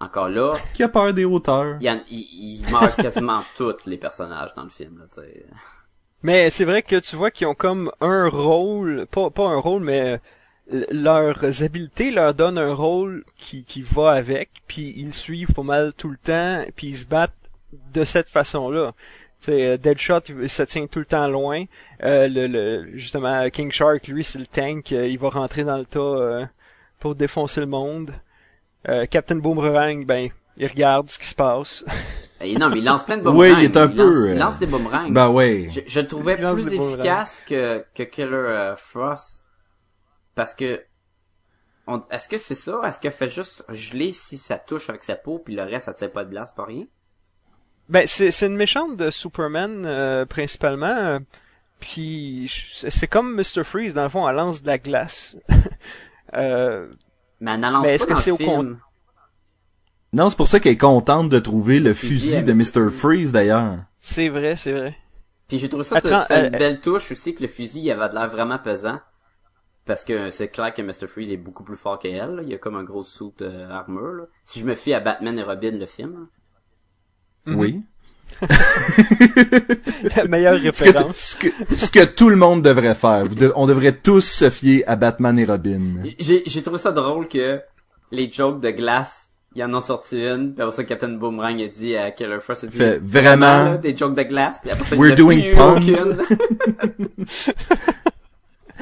encore 0.00 0.28
là, 0.28 0.54
Qui 0.74 0.82
a 0.82 0.88
peur 0.88 1.14
des 1.14 1.24
hauteurs? 1.24 1.76
il, 1.80 1.86
y 1.86 2.02
il, 2.10 2.64
il 2.66 2.72
meurt 2.72 2.96
quasiment 2.96 3.42
tous 3.56 3.86
les 3.86 3.96
personnages 3.98 4.52
dans 4.54 4.64
le 4.64 4.70
film, 4.70 4.98
là, 4.98 5.04
t'sais. 5.10 5.46
Mais 6.22 6.48
c'est 6.50 6.64
vrai 6.64 6.82
que 6.82 6.96
tu 6.96 7.16
vois 7.16 7.30
qu'ils 7.30 7.46
ont 7.46 7.54
comme 7.54 7.92
un 8.00 8.28
rôle, 8.28 9.06
pas, 9.10 9.30
pas 9.30 9.46
un 9.46 9.58
rôle, 9.58 9.82
mais 9.82 10.20
leurs 10.90 11.62
habiletés 11.62 12.10
leur 12.10 12.34
donnent 12.34 12.58
un 12.58 12.72
rôle 12.72 13.24
qui, 13.36 13.64
qui 13.64 13.82
va 13.82 14.12
avec, 14.12 14.50
puis 14.66 14.94
ils 14.96 15.12
suivent 15.12 15.52
pas 15.52 15.62
mal 15.62 15.92
tout 15.96 16.08
le 16.08 16.16
temps, 16.16 16.64
puis 16.74 16.88
ils 16.88 16.96
se 16.98 17.06
battent 17.06 17.32
de 17.92 18.04
cette 18.04 18.28
façon-là. 18.30 18.92
Euh, 19.50 19.76
Deadshot, 19.76 20.20
il 20.40 20.48
se 20.48 20.62
tient 20.62 20.86
tout 20.86 21.00
le 21.00 21.04
temps 21.04 21.28
loin. 21.28 21.64
Euh, 22.02 22.28
le, 22.28 22.46
le, 22.46 22.96
justement, 22.96 23.48
King 23.50 23.70
Shark, 23.70 24.06
lui, 24.08 24.24
c'est 24.24 24.38
le 24.38 24.46
tank, 24.46 24.90
euh, 24.92 25.06
il 25.06 25.18
va 25.18 25.28
rentrer 25.28 25.64
dans 25.64 25.76
le 25.76 25.84
tas 25.84 25.98
euh, 26.00 26.46
pour 26.98 27.14
défoncer 27.14 27.60
le 27.60 27.66
monde. 27.66 28.12
Euh, 28.88 29.04
Captain 29.04 29.36
Boomerang, 29.36 30.06
ben, 30.06 30.30
il 30.56 30.66
regarde 30.66 31.10
ce 31.10 31.18
qui 31.18 31.26
se 31.26 31.34
passe. 31.34 31.84
Et 32.40 32.56
non, 32.56 32.68
mais 32.70 32.78
il 32.78 32.84
lance 32.84 33.04
plein 33.04 33.18
de 33.18 33.22
Oui, 33.28 33.48
boomerangs. 33.48 33.58
il 33.60 33.64
est 33.64 33.76
un 33.76 33.86
lance, 33.86 33.94
peu, 33.96 34.26
il 34.28 34.32
euh, 34.32 34.34
lance 34.34 34.58
des 34.58 34.66
boomerangs. 34.66 35.10
Ben 35.10 35.28
ouais. 35.28 35.68
Je, 35.70 35.80
je 35.86 36.00
le 36.00 36.06
trouvais 36.06 36.36
lance 36.38 36.60
plus 36.60 36.74
efficace 36.74 37.44
que, 37.46 37.84
que 37.94 38.02
Killer 38.02 38.28
euh, 38.32 38.76
Frost. 38.76 39.43
Parce 40.34 40.54
que, 40.54 40.82
on- 41.86 42.00
est-ce 42.10 42.28
que 42.28 42.38
c'est 42.38 42.54
ça? 42.54 42.80
Est-ce 42.84 42.98
qu'elle 42.98 43.12
fait 43.12 43.28
juste 43.28 43.64
geler 43.68 44.12
si 44.12 44.38
ça 44.38 44.58
touche 44.58 44.88
avec 44.90 45.04
sa 45.04 45.16
peau, 45.16 45.38
puis 45.38 45.54
le 45.54 45.62
reste, 45.62 45.86
ça 45.86 45.94
tire 45.94 46.10
pas 46.12 46.24
de 46.24 46.30
glace, 46.30 46.52
pas 46.52 46.64
rien? 46.64 46.84
Ben 47.88 48.06
c'est 48.06 48.30
c'est 48.30 48.46
une 48.46 48.56
méchante 48.56 48.96
de 48.96 49.10
Superman 49.10 49.84
euh, 49.84 50.24
principalement. 50.24 50.86
euh, 50.86 51.18
Puis 51.80 52.50
c'est 52.88 53.06
comme 53.08 53.34
Mr 53.36 53.62
Freeze 53.64 53.92
dans 53.94 54.04
le 54.04 54.08
fond, 54.08 54.26
elle 54.28 54.36
lance 54.36 54.62
de 54.62 54.66
la 54.66 54.78
glace. 54.78 55.36
euh, 56.34 56.90
Mais 57.40 57.52
elle 57.52 57.60
n'en 57.60 57.70
lance 57.72 57.82
Mais 57.82 57.88
pas 57.90 57.94
est-ce 57.94 58.06
que 58.06 58.12
dans 58.14 58.16
c'est 58.18 58.30
le 58.30 58.34
au 58.34 58.38
film. 58.38 58.78
Non, 60.14 60.30
c'est 60.30 60.36
pour 60.36 60.48
ça 60.48 60.60
qu'elle 60.60 60.72
est 60.72 60.76
contente 60.78 61.28
de 61.28 61.38
trouver 61.40 61.80
le 61.80 61.92
fusil 61.92 62.30
fusil 62.40 62.44
de 62.44 62.52
Mr. 62.52 62.90
Freeze 62.90 63.32
d'ailleurs. 63.32 63.78
c'est 64.00 64.28
vrai, 64.28 64.56
c'est 64.56 64.72
vrai. 64.72 64.96
Puis 65.48 65.58
j'ai 65.58 65.68
trouvé 65.68 65.84
ça, 65.84 65.96
Attends, 65.98 66.24
c'est 66.26 66.34
c'est 66.34 66.46
une 66.46 66.56
belle 66.56 66.80
touche 66.80 67.10
aussi 67.12 67.34
que 67.34 67.42
le 67.42 67.48
fusil, 67.48 67.80
il 67.80 67.90
avait 67.90 68.08
de 68.08 68.14
l'air 68.14 68.28
vraiment 68.28 68.58
pesant. 68.58 68.98
Parce 69.86 70.04
que 70.04 70.30
c'est 70.30 70.48
clair 70.48 70.72
que 70.72 70.80
Mr. 70.82 71.06
Freeze 71.06 71.30
est 71.30 71.36
beaucoup 71.36 71.62
plus 71.64 71.76
fort 71.76 71.98
qu'elle. 71.98 72.36
là. 72.36 72.42
Il 72.42 72.48
y 72.48 72.54
a 72.54 72.58
comme 72.58 72.76
un 72.76 72.84
gros 72.84 73.04
suit 73.04 73.32
euh, 73.42 73.68
armure. 73.70 74.12
Là. 74.14 74.24
Si 74.44 74.60
je 74.60 74.64
me 74.64 74.74
fie 74.74 74.94
à 74.94 75.00
Batman 75.00 75.38
et 75.38 75.42
Robin, 75.42 75.72
le 75.72 75.86
film. 75.86 76.26
Mhm. 77.46 77.56
Oui. 77.56 77.82
La 80.16 80.24
meilleure 80.24 80.58
Ce 80.58 80.64
que, 80.64 80.70
t- 80.70 80.84
référence. 80.84 81.16
ce, 81.16 81.36
que, 81.36 81.48
ce 81.76 81.90
que 81.90 82.04
tout 82.04 82.30
le 82.30 82.36
monde 82.36 82.62
devrait 82.62 82.94
faire. 82.94 83.26
Vous 83.26 83.34
de- 83.34 83.52
on 83.56 83.66
devrait 83.66 83.92
tous 83.92 84.22
se 84.24 84.48
fier 84.50 84.82
à 84.86 84.96
Batman 84.96 85.38
et 85.38 85.44
Robin. 85.44 86.02
J'ai, 86.18 86.42
j'ai 86.46 86.62
trouvé 86.62 86.78
ça 86.78 86.92
drôle 86.92 87.28
que 87.28 87.60
les 88.10 88.30
jokes 88.32 88.60
de 88.60 88.70
glace, 88.70 89.30
il 89.54 89.60
y 89.60 89.64
en 89.64 89.74
a 89.74 89.80
sorti 89.82 90.24
une, 90.26 90.54
puis 90.54 90.62
après 90.62 90.74
ça, 90.74 90.84
Captain 90.84 91.10
Boomerang 91.10 91.60
a 91.60 91.68
dit 91.68 91.94
à 91.96 92.10
Killer 92.10 92.40
Frost, 92.40 92.62
il 92.62 92.66
a 92.66 92.70
dit, 92.70 92.76
Fait, 92.78 92.98
vraiment? 93.04 93.64
là, 93.64 93.76
des 93.78 93.94
jokes 93.96 94.14
de 94.16 94.22
glace, 94.22 94.58
puis 94.60 94.70
après 94.70 94.84
ça, 94.84 94.96
il 94.96 95.00
We're 95.00 95.14
doing 95.14 95.54
puns. 95.54 95.80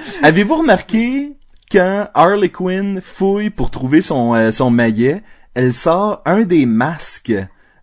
Avez-vous 0.22 0.56
remarqué 0.56 1.32
quand 1.70 2.08
Harley 2.14 2.48
Quinn 2.50 3.00
fouille 3.00 3.50
pour 3.50 3.70
trouver 3.70 4.02
son 4.02 4.34
euh, 4.34 4.50
son 4.50 4.70
maillet, 4.70 5.22
elle 5.54 5.72
sort 5.72 6.22
un 6.24 6.42
des 6.42 6.66
masques 6.66 7.32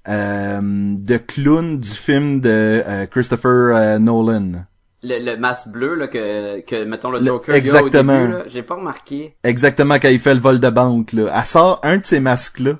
euh, 0.07 0.59
de 0.61 1.17
clown 1.17 1.79
du 1.79 1.89
film 1.89 2.39
de 2.41 2.83
euh, 2.85 3.05
Christopher 3.05 3.75
euh, 3.75 3.99
Nolan? 3.99 4.65
le, 5.01 5.17
le 5.23 5.37
masque 5.37 5.69
bleu, 5.69 5.95
là, 5.95 6.07
que, 6.09 6.59
que, 6.61 6.83
mettons, 6.83 7.09
le 7.09 7.19
Le- 7.19 7.25
Joker, 7.25 7.55
il 7.55 7.57
a 7.57 7.57
exactement. 7.59 8.13
au 8.15 8.19
début, 8.27 8.33
là, 8.33 8.43
j'ai 8.47 8.63
pas 8.63 8.75
remarqué. 8.75 9.35
Exactement 9.45 9.95
quand 9.95 10.09
il 10.09 10.19
fait 10.19 10.33
le 10.33 10.41
vol 10.41 10.59
de 10.59 10.69
banque 10.69 11.13
là. 11.13 11.31
Elle 11.33 11.45
sort 11.45 11.79
un 11.83 11.97
de 11.99 12.03
ces 12.03 12.19
masques 12.19 12.59
là. 12.59 12.73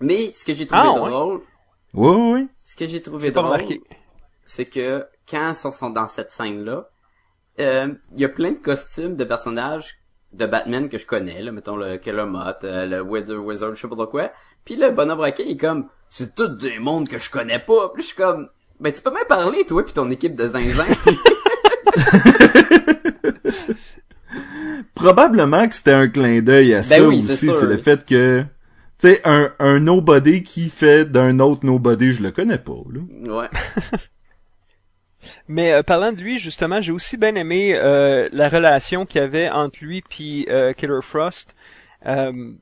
Mais, 0.00 0.30
ce 0.34 0.44
que 0.44 0.54
j'ai 0.54 0.66
trouvé 0.68 0.82
Ah, 0.86 0.92
ouais. 1.02 1.10
drôle, 1.10 1.40
Oui 1.94 2.08
oui. 2.16 2.32
oui. 2.42 2.48
ce 2.64 2.76
que 2.76 2.86
j'ai 2.86 3.02
trouvé 3.02 3.32
Pas 3.32 3.40
drôle, 3.40 3.54
remarqué. 3.54 3.80
c'est 4.46 4.66
que, 4.66 5.04
quand 5.28 5.50
ils 5.50 5.72
sont, 5.72 5.90
dans 5.90 6.06
cette 6.06 6.30
scène-là, 6.30 6.72
euh, 6.72 6.82
il 7.58 8.20
y 8.20 8.24
a 8.24 8.28
plein 8.28 8.52
de 8.52 8.56
costumes 8.56 9.16
de 9.16 9.24
personnages 9.24 9.98
de 10.32 10.46
Batman 10.46 10.88
que 10.88 10.98
je 10.98 11.06
connais, 11.06 11.42
là, 11.42 11.52
mettons 11.52 11.76
le 11.76 11.96
Killer 11.96 12.26
Moth, 12.26 12.64
euh, 12.64 12.86
le 12.86 13.00
Wither 13.00 13.38
Wizard, 13.38 13.74
je 13.74 13.80
sais 13.80 13.88
pas 13.88 13.96
trop 13.96 14.06
quoi. 14.06 14.30
Puis 14.64 14.76
le 14.76 14.90
bonhomme 14.90 15.26
il 15.38 15.50
est 15.50 15.56
comme, 15.56 15.88
c'est 16.10 16.34
tout 16.34 16.48
des 16.48 16.78
mondes 16.78 17.08
que 17.08 17.18
je 17.18 17.30
connais 17.30 17.58
pas. 17.58 17.88
Puis 17.94 18.02
je 18.02 18.08
suis 18.08 18.16
comme, 18.16 18.48
ben 18.78 18.92
tu 18.92 19.02
peux 19.02 19.10
même 19.10 19.24
parler 19.28 19.64
toi 19.64 19.82
puis 19.84 19.94
ton 19.94 20.10
équipe 20.10 20.34
de 20.36 20.46
zinzin. 20.46 20.84
Probablement 24.94 25.66
que 25.68 25.74
c'était 25.74 25.92
un 25.92 26.08
clin 26.08 26.42
d'œil 26.42 26.74
à 26.74 26.78
Ben 26.78 26.82
ça 26.82 27.02
oui, 27.02 27.24
aussi, 27.24 27.50
c'est 27.52 27.66
le 27.66 27.76
fait 27.76 28.04
que, 28.04 28.44
tu 28.98 29.08
sais, 29.08 29.20
un, 29.24 29.52
un 29.58 29.80
nobody 29.80 30.42
qui 30.42 30.68
fait 30.68 31.04
d'un 31.04 31.38
autre 31.38 31.64
nobody, 31.64 32.12
je 32.12 32.22
le 32.22 32.32
connais 32.32 32.58
pas, 32.58 32.82
là. 32.92 33.00
Ouais. 33.34 33.48
Mais 35.48 35.72
euh, 35.72 35.82
parlant 35.82 36.12
de 36.12 36.20
lui, 36.20 36.38
justement, 36.38 36.82
j'ai 36.82 36.92
aussi 36.92 37.16
bien 37.16 37.34
aimé 37.34 37.72
euh, 37.74 38.28
la 38.32 38.50
relation 38.50 39.06
qu'il 39.06 39.22
y 39.22 39.24
avait 39.24 39.48
entre 39.48 39.78
lui 39.82 40.02
puis 40.02 40.46
euh, 40.50 40.74
Killer 40.74 41.00
Frost. 41.02 41.54
Euh, 42.06 42.52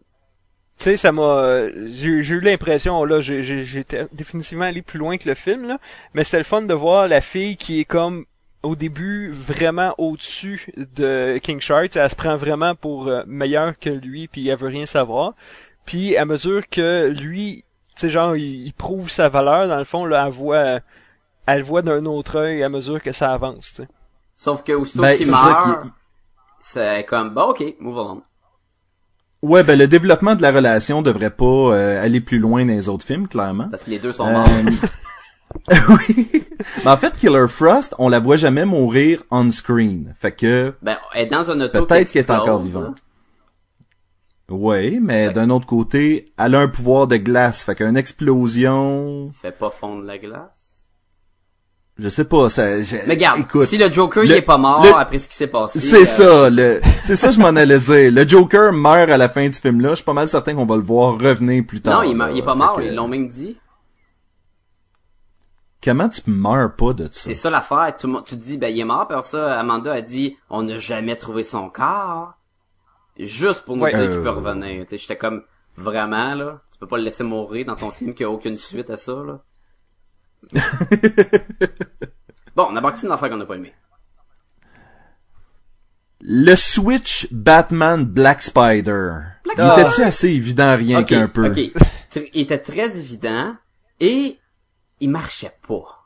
tu 0.79 0.85
sais, 0.85 0.97
ça 0.97 1.11
m'a, 1.11 1.69
j'ai 1.89 2.09
eu 2.09 2.41
l'impression 2.41 3.03
là, 3.05 3.21
j'ai 3.21 3.85
définitivement 4.13 4.67
allé 4.67 4.83
plus 4.83 4.99
loin 4.99 5.17
que 5.17 5.29
le 5.29 5.35
film 5.35 5.67
là, 5.67 5.79
mais 6.13 6.23
c'était 6.23 6.39
le 6.39 6.45
fun 6.45 6.63
de 6.63 6.75
voir 6.75 7.09
la 7.09 7.23
fille 7.23 7.57
qui 7.57 7.81
est 7.81 7.85
comme 7.85 8.27
au 8.63 8.77
début 8.77 9.31
vraiment 9.31 9.95
au-dessus 9.97 10.71
de 10.77 11.39
King 11.43 11.61
Shark, 11.61 11.97
elle 11.97 12.11
se 12.11 12.17
prend 12.17 12.37
vraiment 12.37 12.75
pour 12.75 13.09
euh, 13.09 13.23
meilleure 13.27 13.79
que 13.79 13.89
lui 13.89 14.29
puis 14.29 14.49
elle 14.49 14.59
veut 14.59 14.69
rien 14.69 14.87
savoir. 14.87 15.35
Puis 15.87 16.17
à 16.17 16.27
mesure 16.27 16.69
que 16.69 17.09
lui, 17.09 17.65
tu 17.95 18.03
sais 18.03 18.11
genre 18.11 18.37
il, 18.37 18.67
il 18.67 18.75
prouve 18.75 19.11
sa 19.11 19.31
valeur 19.31 19.69
dans 19.69 19.79
le 19.79 19.85
fond 19.85 20.05
là, 20.05 20.25
elle 20.27 20.33
voit 20.33 20.81
elle 21.47 21.61
le 21.61 21.65
voit 21.65 21.83
d'un 21.83 22.05
autre 22.07 22.37
œil 22.39 22.63
à 22.63 22.69
mesure 22.69 23.03
que 23.03 23.13
ça 23.13 23.33
avance, 23.33 23.73
tu 23.75 23.83
sais. 23.83 23.89
Sauf 24.35 24.63
que 24.65 24.73
aussitôt 24.73 25.03
Ben, 25.03 25.17
qu'il 25.17 25.31
meurt, 25.31 25.87
c'est 26.61 27.05
comme, 27.05 27.31
bah 27.33 27.47
ok, 27.47 27.63
move 27.81 27.99
on. 27.99 28.23
Ouais, 29.43 29.63
ben 29.63 29.79
le 29.79 29.87
développement 29.87 30.35
de 30.35 30.43
la 30.43 30.51
relation 30.51 31.03
devrait 31.03 31.31
pas 31.31 31.45
euh, 31.47 32.03
aller 32.03 32.21
plus 32.21 32.39
loin 32.39 32.65
dans 32.65 32.73
les 32.73 32.89
autres 32.89 33.07
films, 33.07 33.29
clairement. 33.29 33.69
Parce 33.71 33.85
que 33.85 33.91
les 33.91 33.99
deux 33.99 34.13
sont 34.13 34.27
Euh, 34.27 34.33
morts. 34.33 34.49
oui. 36.09 36.45
Mais 36.85 36.91
en 36.91 36.97
fait, 36.97 37.17
Killer 37.17 37.47
Frost, 37.49 37.95
on 37.99 38.09
la 38.09 38.19
voit 38.19 38.37
jamais 38.37 38.65
mourir 38.65 39.23
on 39.31 39.51
screen. 39.51 40.15
Fait 40.19 40.33
que, 40.33 40.75
Ben, 40.83 40.99
elle 41.15 41.27
est 41.27 41.31
dans 41.31 41.51
un 41.51 41.61
auto 41.61 41.87
Peut-être 41.87 42.11
qu'elle 42.13 42.25
est 42.25 42.31
encore 42.31 42.61
vivante. 42.61 42.99
ouais, 44.51 44.99
mais 45.01 45.33
d'un 45.33 45.51
autre 45.51 45.67
côté, 45.67 46.33
elle 46.39 46.55
a 46.55 46.61
un 46.61 46.69
pouvoir 46.69 47.07
de 47.07 47.17
glace. 47.17 47.63
Fait 47.65 47.75
qu'une 47.75 47.97
explosion, 47.97 49.31
Fait 49.41 49.57
pas 49.57 49.71
fondre 49.71 50.05
la 50.05 50.19
glace. 50.19 50.66
Je 51.99 52.09
sais 52.09 52.25
pas, 52.25 52.49
ça, 52.51 52.83
je- 52.83 52.97
Mais 53.07 53.15
regarde, 53.15 53.41
écoute. 53.41 53.67
si 53.67 53.79
le 53.79 53.91
Joker 53.91 54.25
il 54.25 54.33
est 54.33 54.43
pas 54.43 54.59
mort 54.59 54.83
le- 54.85 54.95
après 54.95 55.19
ce 55.19 55.29
qui 55.29 55.35
s'est 55.37 55.47
passé. 55.47 55.81
C'est 55.81 56.03
euh, 56.03 56.05
ça, 56.05 56.51
le, 56.51 56.81
c'est 57.05 57.17
ça, 57.17 57.31
je 57.31 57.39
m'en 57.41 57.49
allais 57.57 57.81
dire. 57.81 58.13
Le 58.13 58.29
Joker 58.29 58.73
meurt 58.73 59.11
à 59.11 59.17
la 59.17 59.29
fin 59.29 59.47
du 59.49 59.55
film-là. 59.55 59.91
Je 59.91 59.95
suis 59.97 60.05
pas 60.05 60.13
mal 60.13 60.29
certain 60.29 60.55
qu'on 60.55 60.67
va 60.67 60.77
le 60.77 60.83
voir 60.83 61.19
revenir 61.19 61.65
plus 61.67 61.81
tard. 61.81 62.03
Non, 62.03 62.03
il, 62.03 62.11
là. 62.11 62.27
meurt- 62.27 62.33
il 62.35 62.39
est 62.39 62.43
pas 62.45 62.55
mort, 62.55 62.77
que- 62.77 62.83
ils 62.83 62.95
l'ont 62.95 63.09
même 63.09 63.29
dit. 63.29 63.57
Comment 65.83 66.09
tu 66.09 66.21
meurs 66.27 66.75
pas 66.75 66.93
de 66.95 67.05
ça? 67.05 67.11
C'est 67.13 67.35
ça 67.35 67.49
l'affaire. 67.49 67.95
Tout 67.97 68.21
tu 68.27 68.37
te 68.37 68.43
dis, 68.43 68.59
ben, 68.59 68.69
il 68.75 68.81
est 68.81 68.85
mort, 68.85 69.07
par 69.07 69.25
ça, 69.25 69.59
Amanda 69.61 69.93
a 69.93 70.01
dit, 70.01 70.37
on 70.51 70.65
n'a 70.65 70.79
jamais 70.79 71.15
trouvé 71.17 71.43
son 71.45 71.69
corps. 71.71 72.35
Juste 73.19 73.63
pour 73.63 73.77
nous 73.77 73.85
Ouais. 73.85 73.93
dire 73.95 74.11
qu'il 74.11 74.21
peut 74.21 74.27
Euh. 74.29 74.33
revenir. 74.33 74.85
J'étais 74.91 75.17
comme, 75.17 75.43
vraiment, 75.77 76.35
là. 76.35 76.61
Tu 76.73 76.79
peux 76.79 76.87
pas 76.89 76.99
le 76.99 77.05
laisser 77.05 77.23
mourir 77.25 77.65
dans 77.67 77.77
ton 77.77 77.91
film 77.91 78.15
qui 78.15 78.25
a 78.25 78.31
aucune 78.31 78.57
suite 78.57 78.91
à 78.91 78.97
ça, 78.97 79.13
là. 79.25 79.41
bon, 82.57 82.67
on 82.71 82.77
a 82.77 82.81
parti 82.83 83.07
une 83.07 83.13
affaire 83.13 83.31
qu'on 83.31 83.37
n'a 83.37 83.47
pas 83.47 83.55
aimé. 83.57 83.73
Le 86.21 86.55
Switch 86.57 87.29
Batman 87.31 88.05
Black 88.05 88.43
Spider. 88.43 89.19
Black 89.45 89.59
il 89.59 89.65
Spider. 89.65 89.81
était-tu 89.83 90.03
assez 90.03 90.29
évident 90.31 90.77
rien 90.77 91.05
qu'un 91.05 91.29
peu? 91.29 91.47
ok. 91.47 91.57
Tr- 92.13 92.31
Il 92.33 92.41
était 92.43 92.59
très 92.59 92.97
évident 92.99 93.55
et 94.01 94.39
il 95.01 95.11
marchait 95.11 95.55
pas. 95.69 96.03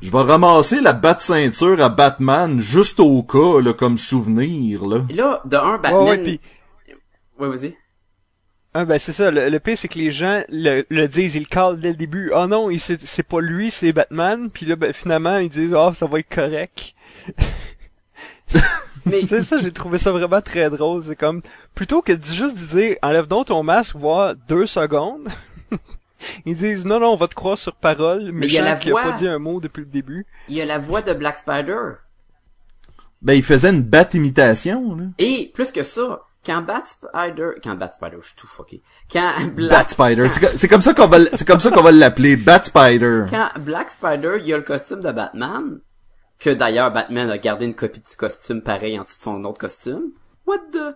Je 0.00 0.10
vais 0.10 0.22
ramasser 0.22 0.80
la 0.80 0.92
bat 0.92 1.18
ceinture 1.18 1.82
à 1.82 1.88
Batman 1.88 2.60
juste 2.60 2.98
au 3.00 3.22
cas, 3.22 3.60
là, 3.60 3.72
comme 3.74 3.98
souvenir, 3.98 4.86
là. 4.86 5.04
Et 5.10 5.12
là, 5.12 5.42
de 5.44 5.56
un, 5.56 5.78
Batman... 5.78 6.04
ouais, 6.04 6.18
puis 6.22 6.40
Ouais, 7.38 7.48
vas-y. 7.48 7.76
Ah, 8.74 8.84
ben 8.84 8.98
c'est 8.98 9.12
ça. 9.12 9.30
Le, 9.30 9.48
le 9.48 9.60
pire 9.60 9.78
c'est 9.78 9.88
que 9.88 9.98
les 9.98 10.10
gens 10.10 10.42
le, 10.50 10.84
le 10.90 11.08
disent, 11.08 11.34
ils 11.34 11.40
le 11.40 11.46
calent 11.46 11.80
dès 11.80 11.90
le 11.90 11.96
début. 11.96 12.30
Oh 12.34 12.46
non, 12.46 12.70
il 12.70 12.78
c'est 12.78 13.00
c'est 13.00 13.22
pas 13.22 13.40
lui, 13.40 13.70
c'est 13.70 13.92
Batman. 13.92 14.50
Puis 14.50 14.66
là, 14.66 14.76
ben, 14.76 14.92
finalement, 14.92 15.38
ils 15.38 15.48
disent, 15.48 15.74
oh 15.74 15.92
ça 15.94 16.06
va 16.06 16.18
être 16.20 16.34
correct. 16.34 16.94
Mais 19.06 19.20
Tu 19.20 19.28
sais 19.28 19.42
ça, 19.42 19.58
j'ai 19.60 19.72
trouvé 19.72 19.98
ça 19.98 20.12
vraiment 20.12 20.40
très 20.42 20.68
drôle. 20.70 21.02
C'est 21.02 21.16
comme 21.16 21.40
plutôt 21.74 22.02
que 22.02 22.12
de 22.12 22.24
juste 22.24 22.56
de 22.56 22.66
dire, 22.66 22.96
enlève 23.02 23.26
donc 23.26 23.46
ton 23.46 23.62
masque, 23.62 23.96
voir 23.96 24.34
deux 24.48 24.66
secondes. 24.66 25.28
Ils 26.46 26.56
disent 26.56 26.84
non 26.84 27.00
non 27.00 27.12
on 27.12 27.16
va 27.16 27.28
te 27.28 27.34
croire 27.34 27.58
sur 27.58 27.74
parole 27.76 28.32
mais 28.32 28.48
il 28.48 28.52
y 28.52 28.58
a 28.58 28.62
la 28.62 28.72
a 28.72 28.76
pas 28.76 29.12
dit 29.12 29.28
un 29.28 29.38
mot 29.38 29.60
depuis 29.60 29.82
le 29.82 29.86
début. 29.86 30.26
il 30.48 30.56
y 30.56 30.60
a 30.60 30.64
la 30.64 30.78
voix 30.78 31.00
de 31.00 31.12
Black 31.14 31.38
Spider. 31.38 31.92
Ben, 33.22 33.34
il 33.34 33.42
faisait 33.42 33.70
une 33.70 33.82
bat 33.82 34.08
imitation, 34.14 34.94
là. 34.94 35.04
Et 35.18 35.50
plus 35.54 35.72
que 35.72 35.82
ça, 35.82 36.22
quand 36.46 36.62
Bat 36.62 36.84
Spider, 36.86 37.50
quand 37.62 37.74
Bat 37.74 37.92
Spider, 37.92 38.16
je 38.20 38.26
suis 38.28 38.36
tout 38.36 38.46
fucké. 38.46 38.82
Quand 39.12 39.30
Bat 39.40 39.50
Black, 39.50 39.90
Spider. 39.90 40.28
C'est 40.28 40.40
co- 40.40 40.56
C'est 40.56 40.68
comme 40.68 40.82
ça 40.82 40.94
qu'on 40.94 41.06
va, 41.08 41.16
l- 41.18 41.28
c'est 41.34 41.46
comme 41.46 41.60
ça 41.60 41.70
qu'on 41.70 41.82
va 41.82 41.92
l'appeler. 41.92 42.36
Bat 42.36 42.62
Spider. 42.64 43.26
quand 43.30 43.48
Black 43.60 43.90
Spider, 43.90 44.36
il 44.40 44.46
y 44.46 44.52
a 44.54 44.56
le 44.56 44.62
costume 44.62 45.00
de 45.00 45.10
Batman, 45.12 45.80
que 46.38 46.50
d'ailleurs 46.50 46.90
Batman 46.92 47.28
a 47.30 47.38
gardé 47.38 47.64
une 47.66 47.74
copie 47.74 48.00
du 48.00 48.16
costume 48.16 48.62
pareil 48.62 48.98
en 48.98 49.04
dessous 49.04 49.18
de 49.18 49.22
son 49.22 49.44
autre 49.44 49.58
costume. 49.58 50.12
What 50.46 50.58
the? 50.72 50.94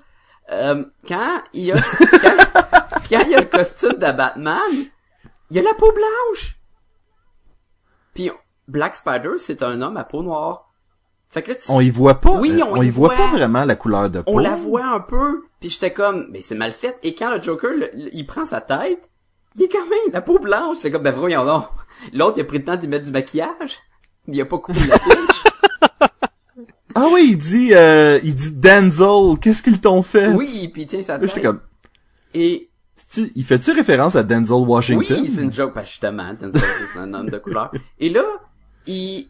Euh, 0.50 0.84
quand 1.06 1.42
il 1.52 1.64
y 1.66 1.72
a, 1.72 1.76
quand, 1.80 3.00
quand 3.10 3.20
il 3.24 3.30
y 3.30 3.34
a 3.34 3.40
le 3.40 3.46
costume 3.46 3.92
de 3.94 4.12
Batman, 4.12 4.86
il 5.50 5.56
y 5.56 5.58
a 5.58 5.62
la 5.62 5.74
peau 5.74 5.92
blanche. 5.92 6.58
Puis 8.14 8.30
Black 8.68 8.96
Spider, 8.96 9.32
c'est 9.38 9.62
un 9.62 9.80
homme 9.82 9.96
à 9.96 10.04
peau 10.04 10.22
noire. 10.22 10.71
Fait 11.32 11.42
que 11.42 11.50
là, 11.50 11.56
tu, 11.56 11.62
On 11.70 11.80
y 11.80 11.90
voit 11.90 12.20
pas. 12.20 12.30
Oui, 12.32 12.60
euh, 12.60 12.64
on 12.70 12.82
y 12.82 12.86
y 12.86 12.90
voit 12.90 13.08
voit. 13.08 13.16
pas 13.16 13.30
vraiment 13.32 13.64
la 13.64 13.74
couleur 13.74 14.10
de 14.10 14.20
peau. 14.20 14.32
on 14.34 14.38
la 14.38 14.54
voit 14.54 14.84
un 14.84 15.00
peu, 15.00 15.44
puis 15.60 15.70
j'étais 15.70 15.92
comme, 15.92 16.26
mais 16.30 16.42
c'est 16.42 16.54
mal 16.54 16.72
fait. 16.72 16.96
Et 17.02 17.14
quand 17.14 17.34
le 17.34 17.40
Joker, 17.42 17.72
le- 17.72 17.90
le- 17.94 18.10
il 18.14 18.26
prend 18.26 18.44
sa 18.44 18.60
tête, 18.60 19.08
il 19.56 19.62
est 19.64 19.68
quand 19.68 19.84
même 19.88 20.12
la 20.12 20.20
peau 20.22 20.38
blanche. 20.38 20.76
C'est 20.80 20.90
comme, 20.90 21.02
ben 21.02 21.10
voyons 21.14 21.44
donc. 21.44 21.64
L'autre, 22.12 22.36
il 22.38 22.42
a 22.42 22.44
pris 22.44 22.58
le 22.58 22.64
temps 22.64 22.76
d'y 22.76 22.86
mettre 22.86 23.06
du 23.06 23.12
maquillage. 23.12 23.78
Il 24.28 24.40
a 24.40 24.44
pas 24.44 24.58
coupé 24.58 24.80
la 24.86 24.98
pitch. 24.98 25.42
Ah 26.94 27.06
oui, 27.10 27.28
il 27.30 27.38
dit, 27.38 27.70
euh, 27.74 28.20
il 28.22 28.34
dit 28.34 28.50
Denzel. 28.50 29.38
Qu'est-ce 29.40 29.62
qu'ils 29.62 29.80
t'ont 29.80 30.02
fait? 30.02 30.28
oui, 30.28 30.68
puis 30.68 30.84
Là, 30.84 31.02
tête. 31.18 31.26
j'étais 31.26 31.40
comme, 31.40 31.60
Et 32.34 32.68
il 33.34 33.44
fait-tu 33.44 33.72
référence 33.72 34.14
à 34.14 34.22
Denzel 34.22 34.56
Washington? 34.68 35.16
oui, 35.22 35.32
c'est 35.34 35.40
une 35.42 35.52
joke, 35.52 35.72
parce 35.72 35.86
que 35.86 35.90
justement, 35.92 36.34
Denzel 36.34 36.60
c'est 36.92 36.98
un 36.98 37.14
homme 37.14 37.30
de 37.30 37.38
couleur. 37.38 37.72
Et 37.98 38.10
là, 38.10 38.22
il... 38.86 39.26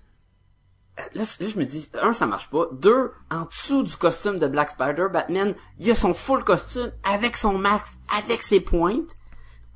Là, 0.97 1.05
là, 1.41 1.47
je 1.49 1.59
me 1.59 1.65
dis, 1.65 1.91
un, 2.01 2.13
ça 2.13 2.27
marche 2.27 2.51
pas. 2.51 2.67
Deux, 2.73 3.13
en 3.31 3.47
dessous 3.47 3.83
du 3.83 3.97
costume 3.97 4.39
de 4.39 4.47
Black 4.47 4.71
Spider, 4.71 5.07
Batman, 5.11 5.55
il 5.79 5.91
a 5.91 5.95
son 5.95 6.13
full 6.13 6.45
costume 6.45 6.93
avec 7.05 7.37
son 7.37 7.55
masque, 7.55 7.95
avec 8.19 8.43
ses 8.43 8.61
pointes. 8.61 9.17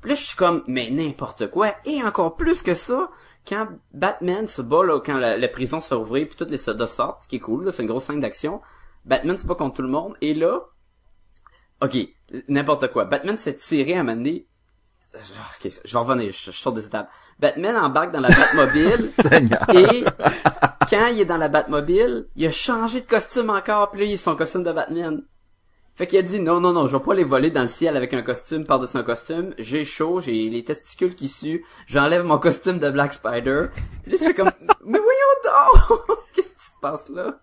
Puis 0.01 0.09
là, 0.11 0.15
je 0.15 0.23
suis 0.23 0.37
comme, 0.37 0.63
mais 0.67 0.91
n'importe 0.91 1.49
quoi. 1.49 1.73
Et 1.85 2.03
encore 2.03 2.35
plus 2.35 2.61
que 2.61 2.75
ça, 2.75 3.09
quand 3.47 3.67
Batman 3.93 4.47
se 4.47 4.61
bat, 4.61 4.83
là, 4.83 4.99
quand 4.99 5.17
la, 5.17 5.47
prison 5.47 5.81
se 5.81 5.95
ouvre, 5.95 6.19
puis 6.19 6.35
toutes 6.35 6.51
les 6.51 6.57
soldats 6.57 6.87
sortent, 6.87 7.23
ce 7.23 7.27
qui 7.27 7.37
est 7.37 7.39
cool, 7.39 7.71
c'est 7.73 7.81
une 7.81 7.89
grosse 7.89 8.05
scène 8.05 8.19
d'action. 8.19 8.61
Batman 9.05 9.37
se 9.37 9.47
bat 9.47 9.55
contre 9.55 9.77
tout 9.77 9.81
le 9.81 9.87
monde. 9.87 10.15
Et 10.21 10.35
là, 10.35 10.59
ok, 11.81 11.97
n'importe 12.47 12.91
quoi. 12.91 13.05
Batman 13.05 13.37
s'est 13.37 13.55
tiré 13.55 13.95
à 13.95 14.01
un 14.01 14.03
moment 14.03 14.17
donné. 14.17 14.47
Ok, 15.17 15.71
je 15.85 15.93
vais 15.93 15.99
revenir, 15.99 16.31
je, 16.31 16.51
je 16.51 16.57
sors 16.57 16.73
des 16.73 16.85
étapes. 16.85 17.09
Batman 17.39 17.75
embarque 17.75 18.11
dans 18.11 18.19
la 18.19 18.29
Batmobile. 18.29 19.09
Et 19.73 20.03
quand 20.89 21.07
il 21.07 21.21
est 21.21 21.25
dans 21.25 21.37
la 21.37 21.49
Batmobile, 21.49 22.27
il 22.35 22.45
a 22.45 22.51
changé 22.51 23.01
de 23.01 23.05
costume 23.05 23.49
encore, 23.49 23.91
puis 23.91 24.01
là, 24.01 24.05
il 24.07 24.13
est 24.13 24.17
son 24.17 24.35
costume 24.35 24.63
de 24.63 24.71
Batman. 24.71 25.23
Fait 25.97 26.05
qu'il 26.05 26.19
a 26.19 26.21
dit 26.21 26.39
non, 26.39 26.59
non, 26.59 26.73
non, 26.73 26.85
je 26.85 26.95
vais 26.95 27.03
pas 27.03 27.15
les 27.15 27.23
voler 27.23 27.49
dans 27.49 27.63
le 27.63 27.67
ciel 27.67 27.97
avec 27.97 28.13
un 28.13 28.21
costume 28.21 28.65
par-dessus 28.65 28.97
un 28.97 29.03
costume. 29.03 29.55
J'ai 29.57 29.83
chaud, 29.83 30.21
j'ai 30.21 30.47
les 30.47 30.63
testicules 30.63 31.15
qui 31.15 31.27
suent. 31.27 31.65
J'enlève 31.87 32.23
mon 32.23 32.37
costume 32.37 32.77
de 32.77 32.91
Black 32.91 33.13
Spider. 33.13 33.69
Puis 34.03 34.11
là, 34.11 34.17
je 34.19 34.23
suis 34.23 34.33
comme, 34.35 34.51
mais 34.85 34.99
voyons 34.99 35.87
donc! 35.89 36.19
Qu'est-ce 36.33 36.49
qui 36.49 36.71
se 36.71 36.79
passe 36.79 37.09
là? 37.09 37.39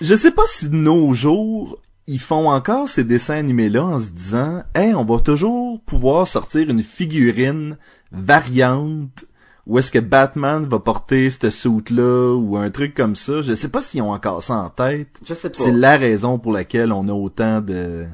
Je 0.00 0.16
sais 0.16 0.32
pas 0.32 0.46
si 0.46 0.70
de 0.70 0.74
nos 0.74 1.12
jours, 1.12 1.80
ils 2.10 2.18
font 2.18 2.50
encore 2.50 2.88
ces 2.88 3.04
dessins 3.04 3.36
animés-là 3.36 3.84
en 3.84 3.98
se 4.00 4.10
disant, 4.10 4.64
hey, 4.74 4.94
on 4.94 5.04
va 5.04 5.20
toujours 5.20 5.80
pouvoir 5.82 6.26
sortir 6.26 6.68
une 6.68 6.82
figurine 6.82 7.78
variante 8.10 9.26
où 9.64 9.78
est-ce 9.78 9.92
que 9.92 10.00
Batman 10.00 10.66
va 10.66 10.80
porter 10.80 11.30
ce 11.30 11.50
suit-là 11.50 12.34
ou 12.34 12.56
un 12.56 12.68
truc 12.70 12.94
comme 12.94 13.14
ça. 13.14 13.42
Je 13.42 13.54
sais 13.54 13.68
pas 13.68 13.80
s'ils 13.80 14.02
ont 14.02 14.10
encore 14.10 14.42
ça 14.42 14.54
en 14.54 14.70
tête. 14.70 15.20
Je 15.24 15.34
sais 15.34 15.50
pas. 15.50 15.62
C'est 15.62 15.70
la 15.70 15.96
raison 15.96 16.40
pour 16.40 16.52
laquelle 16.52 16.90
on 16.90 17.06
a 17.06 17.12
autant 17.12 17.60
de... 17.60 18.06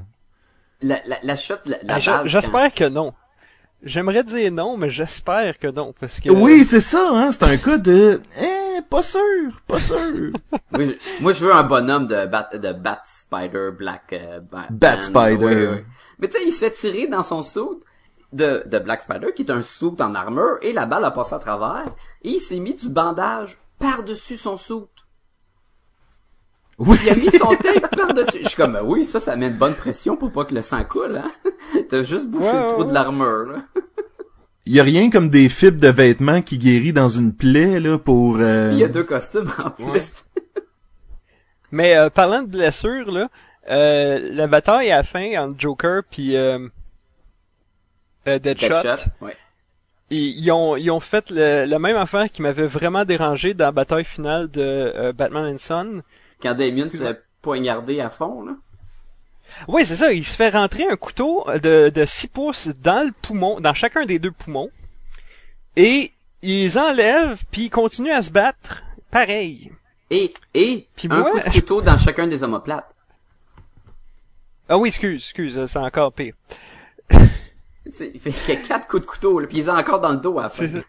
La, 0.82 1.00
la, 1.06 1.16
la 1.22 1.36
shot, 1.36 1.54
la, 1.64 1.78
la 1.82 1.94
Ah, 2.06 2.26
J'espère 2.26 2.74
que 2.74 2.86
non. 2.86 3.14
J'aimerais 3.82 4.24
dire 4.24 4.52
non, 4.52 4.76
mais 4.76 4.90
j'espère 4.90 5.58
que 5.58 5.68
non 5.68 5.94
parce 5.98 6.20
que 6.20 6.28
Oui, 6.28 6.64
c'est 6.64 6.80
ça, 6.80 7.08
hein, 7.14 7.30
c'est 7.30 7.44
un 7.44 7.56
cas 7.56 7.78
de... 7.78 8.20
Eh, 8.38 8.65
pas 8.82 9.02
sûr, 9.02 9.60
pas 9.66 9.80
sûr. 9.80 9.96
Moi, 10.72 10.84
je, 10.84 11.22
moi, 11.22 11.32
je 11.32 11.46
veux 11.46 11.52
un 11.54 11.62
bonhomme 11.62 12.06
de 12.06 12.26
Bat, 12.26 12.50
de 12.54 12.72
Bat 12.72 13.02
Spider 13.06 13.70
Black 13.76 14.12
euh, 14.12 14.40
Batman. 14.40 14.66
Bat 14.70 15.00
Spider. 15.02 15.84
Mais 16.18 16.28
tu 16.28 16.38
sais, 16.38 16.44
il 16.46 16.52
se 16.52 16.64
fait 16.64 16.70
tirer 16.70 17.06
dans 17.06 17.22
son 17.22 17.42
suit 17.42 17.80
de, 18.32 18.62
de 18.66 18.78
Black 18.78 19.02
Spider, 19.02 19.32
qui 19.34 19.42
est 19.42 19.50
un 19.50 19.62
suit 19.62 20.00
en 20.00 20.14
armure, 20.14 20.58
et 20.62 20.72
la 20.72 20.86
balle 20.86 21.04
a 21.04 21.10
passé 21.10 21.34
à 21.34 21.38
travers, 21.38 21.86
et 22.22 22.30
il 22.30 22.40
s'est 22.40 22.60
mis 22.60 22.74
du 22.74 22.88
bandage 22.88 23.58
par-dessus 23.78 24.36
son 24.36 24.56
suit. 24.56 24.74
Oui. 26.78 26.98
Il 27.04 27.10
a 27.10 27.14
mis 27.14 27.30
son 27.30 27.54
tape 27.54 27.96
par-dessus. 27.96 28.40
Je 28.42 28.48
suis 28.48 28.56
comme, 28.56 28.74
ben 28.74 28.82
oui, 28.84 29.06
ça, 29.06 29.18
ça 29.18 29.34
met 29.36 29.48
une 29.48 29.56
bonne 29.56 29.74
pression 29.74 30.16
pour 30.16 30.30
pas 30.30 30.44
que 30.44 30.54
le 30.54 30.62
sang 30.62 30.84
coule, 30.84 31.16
hein. 31.16 31.30
T'as 31.88 32.02
juste 32.02 32.26
bouché 32.26 32.50
Ouais, 32.50 32.64
le 32.64 32.68
trou 32.68 32.84
de 32.84 32.92
l'armure, 32.92 33.46
là. 33.46 33.58
Il 34.66 34.74
y 34.74 34.80
a 34.80 34.82
rien 34.82 35.10
comme 35.10 35.28
des 35.30 35.48
fibres 35.48 35.80
de 35.80 35.88
vêtements 35.88 36.42
qui 36.42 36.58
guérit 36.58 36.92
dans 36.92 37.08
une 37.08 37.32
plaie, 37.32 37.78
là, 37.78 37.98
pour... 37.98 38.38
euh, 38.40 38.70
il 38.72 38.78
y 38.78 38.84
a 38.84 38.88
deux 38.88 39.04
costumes 39.04 39.50
en 39.64 39.70
plus. 39.70 39.86
Ouais. 39.86 40.02
Mais 41.70 41.96
euh, 41.96 42.10
parlant 42.10 42.42
de 42.42 42.48
blessures, 42.48 43.10
là, 43.10 43.28
euh, 43.70 44.28
la 44.32 44.46
bataille 44.46 44.90
à 44.90 44.98
la 44.98 45.02
fin 45.04 45.36
entre 45.38 45.58
Joker 45.58 46.02
puis 46.10 46.36
euh, 46.36 46.68
euh, 48.28 48.38
Deadshot, 48.38 48.68
Deadshot, 48.68 49.04
ouais. 49.20 49.36
ils, 50.10 50.38
ils 50.38 50.50
ont 50.52 50.76
ils 50.76 50.90
ont 50.90 51.00
fait 51.00 51.30
le, 51.30 51.64
la 51.64 51.78
même 51.80 51.96
affaire 51.96 52.30
qui 52.30 52.42
m'avait 52.42 52.66
vraiment 52.66 53.04
dérangé 53.04 53.54
dans 53.54 53.66
la 53.66 53.72
bataille 53.72 54.04
finale 54.04 54.48
de 54.50 54.62
euh, 54.62 55.12
Batman 55.12 55.54
and 55.54 55.58
Son. 55.58 56.02
Quand 56.40 56.54
Damien 56.54 56.90
se 56.90 56.98
fait 56.98 57.22
poignarder 57.42 58.00
à 58.00 58.08
fond, 58.08 58.44
là. 58.44 58.52
Oui, 59.68 59.86
c'est 59.86 59.96
ça. 59.96 60.12
Il 60.12 60.24
se 60.24 60.36
fait 60.36 60.50
rentrer 60.50 60.86
un 60.88 60.96
couteau 60.96 61.46
de, 61.62 61.88
de 61.94 62.04
6 62.04 62.28
pouces 62.28 62.68
dans 62.82 63.04
le 63.06 63.12
poumon, 63.22 63.60
dans 63.60 63.74
chacun 63.74 64.04
des 64.06 64.18
deux 64.18 64.30
poumons. 64.32 64.70
Et 65.76 66.12
ils 66.42 66.78
enlèvent, 66.78 67.42
puis 67.50 67.64
ils 67.66 67.70
continuent 67.70 68.12
à 68.12 68.22
se 68.22 68.30
battre. 68.30 68.82
Pareil. 69.10 69.72
Et, 70.10 70.30
et, 70.54 70.86
Puis 70.96 71.08
un 71.10 71.18
moi- 71.18 71.30
coup 71.32 71.38
de 71.38 71.52
couteau 71.52 71.82
dans 71.82 71.96
chacun 71.98 72.26
des 72.26 72.42
omoplates. 72.44 72.88
Ah 74.68 74.76
oui, 74.78 74.88
excuse, 74.88 75.22
excuse, 75.22 75.64
c'est 75.66 75.78
encore 75.78 76.12
pire. 76.12 76.34
C'est- 77.88 78.10
Il 78.14 78.20
fait 78.20 78.60
quatre 78.62 78.88
coups 78.88 79.02
de 79.02 79.06
couteau, 79.06 79.38
là, 79.38 79.46
puis 79.46 79.58
ils 79.58 79.70
ont 79.70 79.76
encore 79.76 80.00
dans 80.00 80.10
le 80.10 80.16
dos 80.16 80.40
à 80.40 80.44
la 80.44 80.48
fin. 80.48 80.64
C'est 80.66 80.78
ça. 80.78 80.84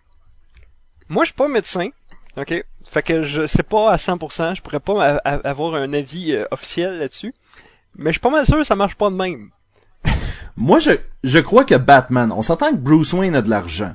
Moi, 1.09 1.25
je 1.25 1.27
suis 1.27 1.35
pas 1.35 1.47
médecin, 1.47 1.89
ok? 2.37 2.65
Fait 2.89 3.03
que 3.03 3.21
je 3.21 3.45
sais 3.45 3.61
pas 3.61 3.91
à 3.91 3.97
100%, 3.97 4.55
je 4.55 4.61
pourrais 4.63 4.79
pas 4.79 5.17
avoir 5.43 5.75
un 5.75 5.93
avis 5.93 6.31
euh, 6.33 6.45
officiel 6.49 6.97
là-dessus. 6.97 7.33
Mais 7.97 8.09
je 8.11 8.13
suis 8.13 8.19
pas 8.21 8.29
mal 8.29 8.45
sûr 8.45 8.57
que 8.57 8.63
ça 8.63 8.75
marche 8.75 8.95
pas 8.95 9.09
de 9.09 9.15
même. 9.15 9.49
Moi, 10.57 10.79
je, 10.79 10.91
je 11.23 11.39
crois 11.39 11.63
que 11.63 11.75
Batman, 11.75 12.31
on 12.31 12.41
s'entend 12.41 12.71
que 12.71 12.77
Bruce 12.77 13.13
Wayne 13.13 13.35
a 13.35 13.41
de 13.41 13.49
l'argent. 13.49 13.93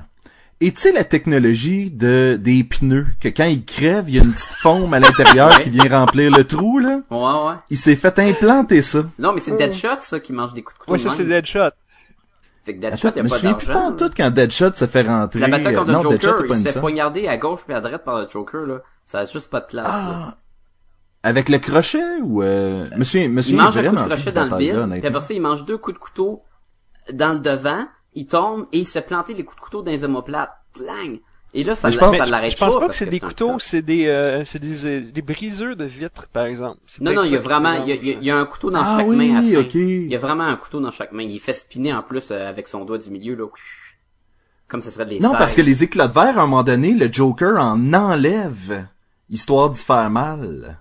Et 0.61 0.71
tu 0.71 0.81
sais 0.81 0.91
la 0.93 1.03
technologie 1.03 1.91
de 1.91 2.37
des 2.39 2.63
pneus, 2.63 3.07
que 3.19 3.27
quand 3.27 3.43
il 3.45 3.65
crève, 3.65 4.05
il 4.07 4.15
y 4.15 4.19
a 4.19 4.23
une 4.23 4.33
petite 4.33 4.53
foam 4.61 4.93
à 4.93 4.99
l'intérieur 4.99 5.49
qui 5.63 5.69
vient 5.69 5.89
remplir 5.89 6.31
le 6.31 6.45
trou, 6.45 6.79
là? 6.79 7.01
Ouais, 7.11 7.17
ouais. 7.49 7.55
Il 7.69 7.77
s'est 7.77 7.97
fait 7.97 8.17
implanter 8.19 8.81
ça. 8.81 9.03
Non, 9.19 9.33
mais 9.33 9.41
c'est 9.41 9.57
Deadshot, 9.57 9.99
ça, 9.99 10.19
qui 10.21 10.31
mange 10.31 10.53
des 10.53 10.61
coups 10.61 10.75
de 10.75 10.79
couteau. 10.79 10.91
Ouais, 10.93 10.97
ça 10.99 11.09
c'est 11.09 11.25
Deadshot. 11.25 11.71
Fait 12.63 12.75
que 12.75 12.79
Deadshot, 12.79 13.07
Attends, 13.09 13.19
il 13.19 13.23
je 13.23 13.23
me 13.23 13.27
a 13.27 13.29
pas 13.29 13.35
souviens 13.35 13.53
plus 13.55 13.67
pas 13.67 13.73
d'argent. 13.73 13.87
en 13.87 13.91
là. 13.91 13.97
tout 13.97 14.11
quand 14.15 14.31
Deadshot 14.31 14.73
se 14.73 14.85
fait 14.87 15.01
rentrer. 15.01 15.39
La 15.41 15.47
bataille 15.49 15.75
contre 15.75 15.89
euh, 15.89 15.97
le 15.97 16.03
non, 16.03 16.09
Deadshot 16.11 16.27
Joker, 16.29 16.47
pas 16.47 16.53
il 16.55 16.57
une 16.59 16.65
se 16.65 16.71
fait 16.71 16.79
poignarder 16.79 17.27
à 17.27 17.37
gauche 17.37 17.59
puis 17.65 17.73
à 17.75 17.81
droite 17.81 18.03
par 18.05 18.19
le 18.21 18.29
Joker, 18.29 18.61
là. 18.65 18.75
Ça 19.05 19.19
a 19.19 19.25
juste 19.25 19.49
pas 19.49 19.59
de 19.59 19.65
place, 19.65 19.85
là. 19.85 20.37
Avec 21.23 21.47
le 21.49 21.57
crochet 21.59 22.03
ou 22.21 22.43
euh... 22.43 22.87
Monsieur, 22.97 23.21
Il 23.21 23.31
monsieur 23.31 23.55
mange 23.55 23.77
un 23.77 23.83
coup 23.89 23.95
de 23.95 24.01
crochet 24.01 24.31
dans 24.33 24.45
le 24.45 24.57
bide, 24.57 24.99
puis 24.99 25.07
après 25.07 25.21
ça, 25.21 25.33
il 25.33 25.41
mange 25.41 25.65
deux 25.65 25.77
coups 25.77 25.95
de 25.95 25.99
couteau 25.99 26.41
dans 27.13 27.33
le 27.33 27.39
devant, 27.39 27.85
il 28.13 28.27
tombe 28.27 28.67
et 28.73 28.79
il 28.79 28.85
se 28.85 28.93
fait 28.99 29.05
planter 29.05 29.33
les 29.33 29.43
coups 29.43 29.57
de 29.57 29.61
couteau 29.63 29.81
dans 29.81 29.91
les 29.91 30.03
omoplates. 30.03 30.51
Blang! 30.77 31.19
Et 31.55 31.63
là, 31.63 31.75
ça, 31.75 31.87
Mais 31.89 31.93
je 31.93 31.99
pense- 31.99 32.17
ça 32.17 32.23
Mais 32.25 32.31
l'arrête 32.31 32.51
je 32.53 32.57
pense 32.57 32.79
pas 32.79 32.87
que 32.87 32.95
c'est 32.95 33.05
des 33.05 33.19
couteaux, 33.19 33.45
couteau. 33.53 33.59
c'est 33.59 33.83
des, 33.83 34.07
euh, 34.07 34.43
c'est 34.43 34.57
des, 34.59 34.85
euh, 34.87 35.01
des 35.01 35.21
briseurs 35.21 35.75
de 35.75 35.85
vitres, 35.85 36.27
par 36.33 36.45
exemple. 36.45 36.79
Non, 36.99 37.13
non, 37.13 37.23
il 37.23 37.31
y 37.31 37.35
a 37.35 37.39
vraiment, 37.39 37.73
il 37.73 37.87
y 37.89 37.91
a, 37.91 37.95
il 37.95 38.05
y 38.07 38.09
a- 38.11 38.17
il 38.19 38.23
y 38.23 38.31
a 38.31 38.37
un 38.37 38.45
couteau 38.45 38.71
dans 38.71 38.81
Ah 38.81 38.97
chaque 38.97 39.07
oui, 39.07 39.15
main 39.31 39.37
à 39.37 39.41
fin. 39.43 39.59
ok. 39.61 39.75
Il 39.75 40.07
y 40.11 40.15
a 40.15 40.19
vraiment 40.19 40.45
un 40.45 40.55
couteau 40.55 40.79
dans 40.79 40.89
chaque 40.91 41.11
main. 41.11 41.21
Il 41.23 41.39
fait 41.39 41.53
spinner 41.53 41.93
en 41.93 42.01
plus 42.01 42.31
euh, 42.31 42.49
avec 42.49 42.67
son 42.67 42.85
doigt 42.85 42.97
du 42.97 43.11
milieu, 43.11 43.35
là. 43.35 43.45
Comme 44.67 44.81
ça 44.81 44.89
serait 44.89 45.05
des 45.05 45.19
Non, 45.19 45.29
serres. 45.29 45.37
parce 45.37 45.53
que 45.53 45.61
les 45.61 45.83
éclats 45.83 46.07
de 46.07 46.13
verre, 46.13 46.39
à 46.39 46.41
un 46.41 46.47
moment 46.47 46.63
donné, 46.63 46.91
le 46.95 47.11
Joker 47.13 47.59
en 47.61 47.93
enlève, 47.93 48.87
histoire 49.29 49.69
d'y 49.69 49.79
faire 49.79 50.09
mal. 50.09 50.79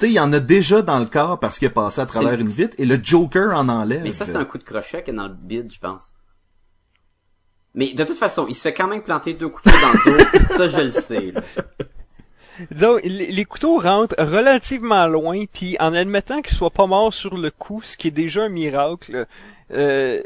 Tu 0.00 0.06
sais, 0.06 0.12
il 0.12 0.14
y 0.14 0.20
en 0.20 0.32
a 0.32 0.40
déjà 0.40 0.80
dans 0.80 0.98
le 0.98 1.04
corps 1.04 1.38
parce 1.38 1.58
qu'il 1.58 1.68
est 1.68 1.70
passé 1.70 2.00
à 2.00 2.06
travers 2.06 2.30
C'est- 2.30 2.40
une 2.40 2.48
vitre, 2.48 2.74
et 2.78 2.86
le 2.86 2.98
Joker 3.02 3.54
en 3.54 3.68
enlève. 3.68 4.02
Mais 4.02 4.12
ça, 4.12 4.24
c'est 4.24 4.34
un 4.34 4.46
coup 4.46 4.56
de 4.56 4.64
crochet 4.64 5.02
qui 5.04 5.10
est 5.10 5.14
dans 5.14 5.28
le 5.28 5.34
bide, 5.34 5.70
je 5.70 5.78
pense. 5.78 6.14
Mais 7.74 7.92
de 7.92 8.02
toute 8.04 8.16
façon, 8.16 8.46
il 8.48 8.54
se 8.54 8.62
fait 8.62 8.72
quand 8.72 8.86
même 8.88 9.02
planter 9.02 9.34
deux 9.34 9.50
couteaux 9.50 9.68
dans 9.70 9.92
le 9.92 10.18
dos. 10.18 10.24
ça, 10.56 10.68
je 10.70 10.80
le 10.80 10.92
sais. 10.92 11.32
là. 11.32 11.42
Disons, 12.70 12.96
les, 13.04 13.30
les 13.30 13.44
couteaux 13.44 13.78
rentrent 13.78 14.14
relativement 14.18 15.06
loin, 15.06 15.44
puis 15.52 15.76
en 15.80 15.92
admettant 15.92 16.40
qu'ils 16.40 16.56
soient 16.56 16.70
pas 16.70 16.86
morts 16.86 17.12
sur 17.12 17.36
le 17.36 17.50
coup, 17.50 17.82
ce 17.84 17.98
qui 17.98 18.08
est 18.08 18.10
déjà 18.10 18.44
un 18.44 18.48
miracle, 18.48 19.26
euh, 19.70 20.22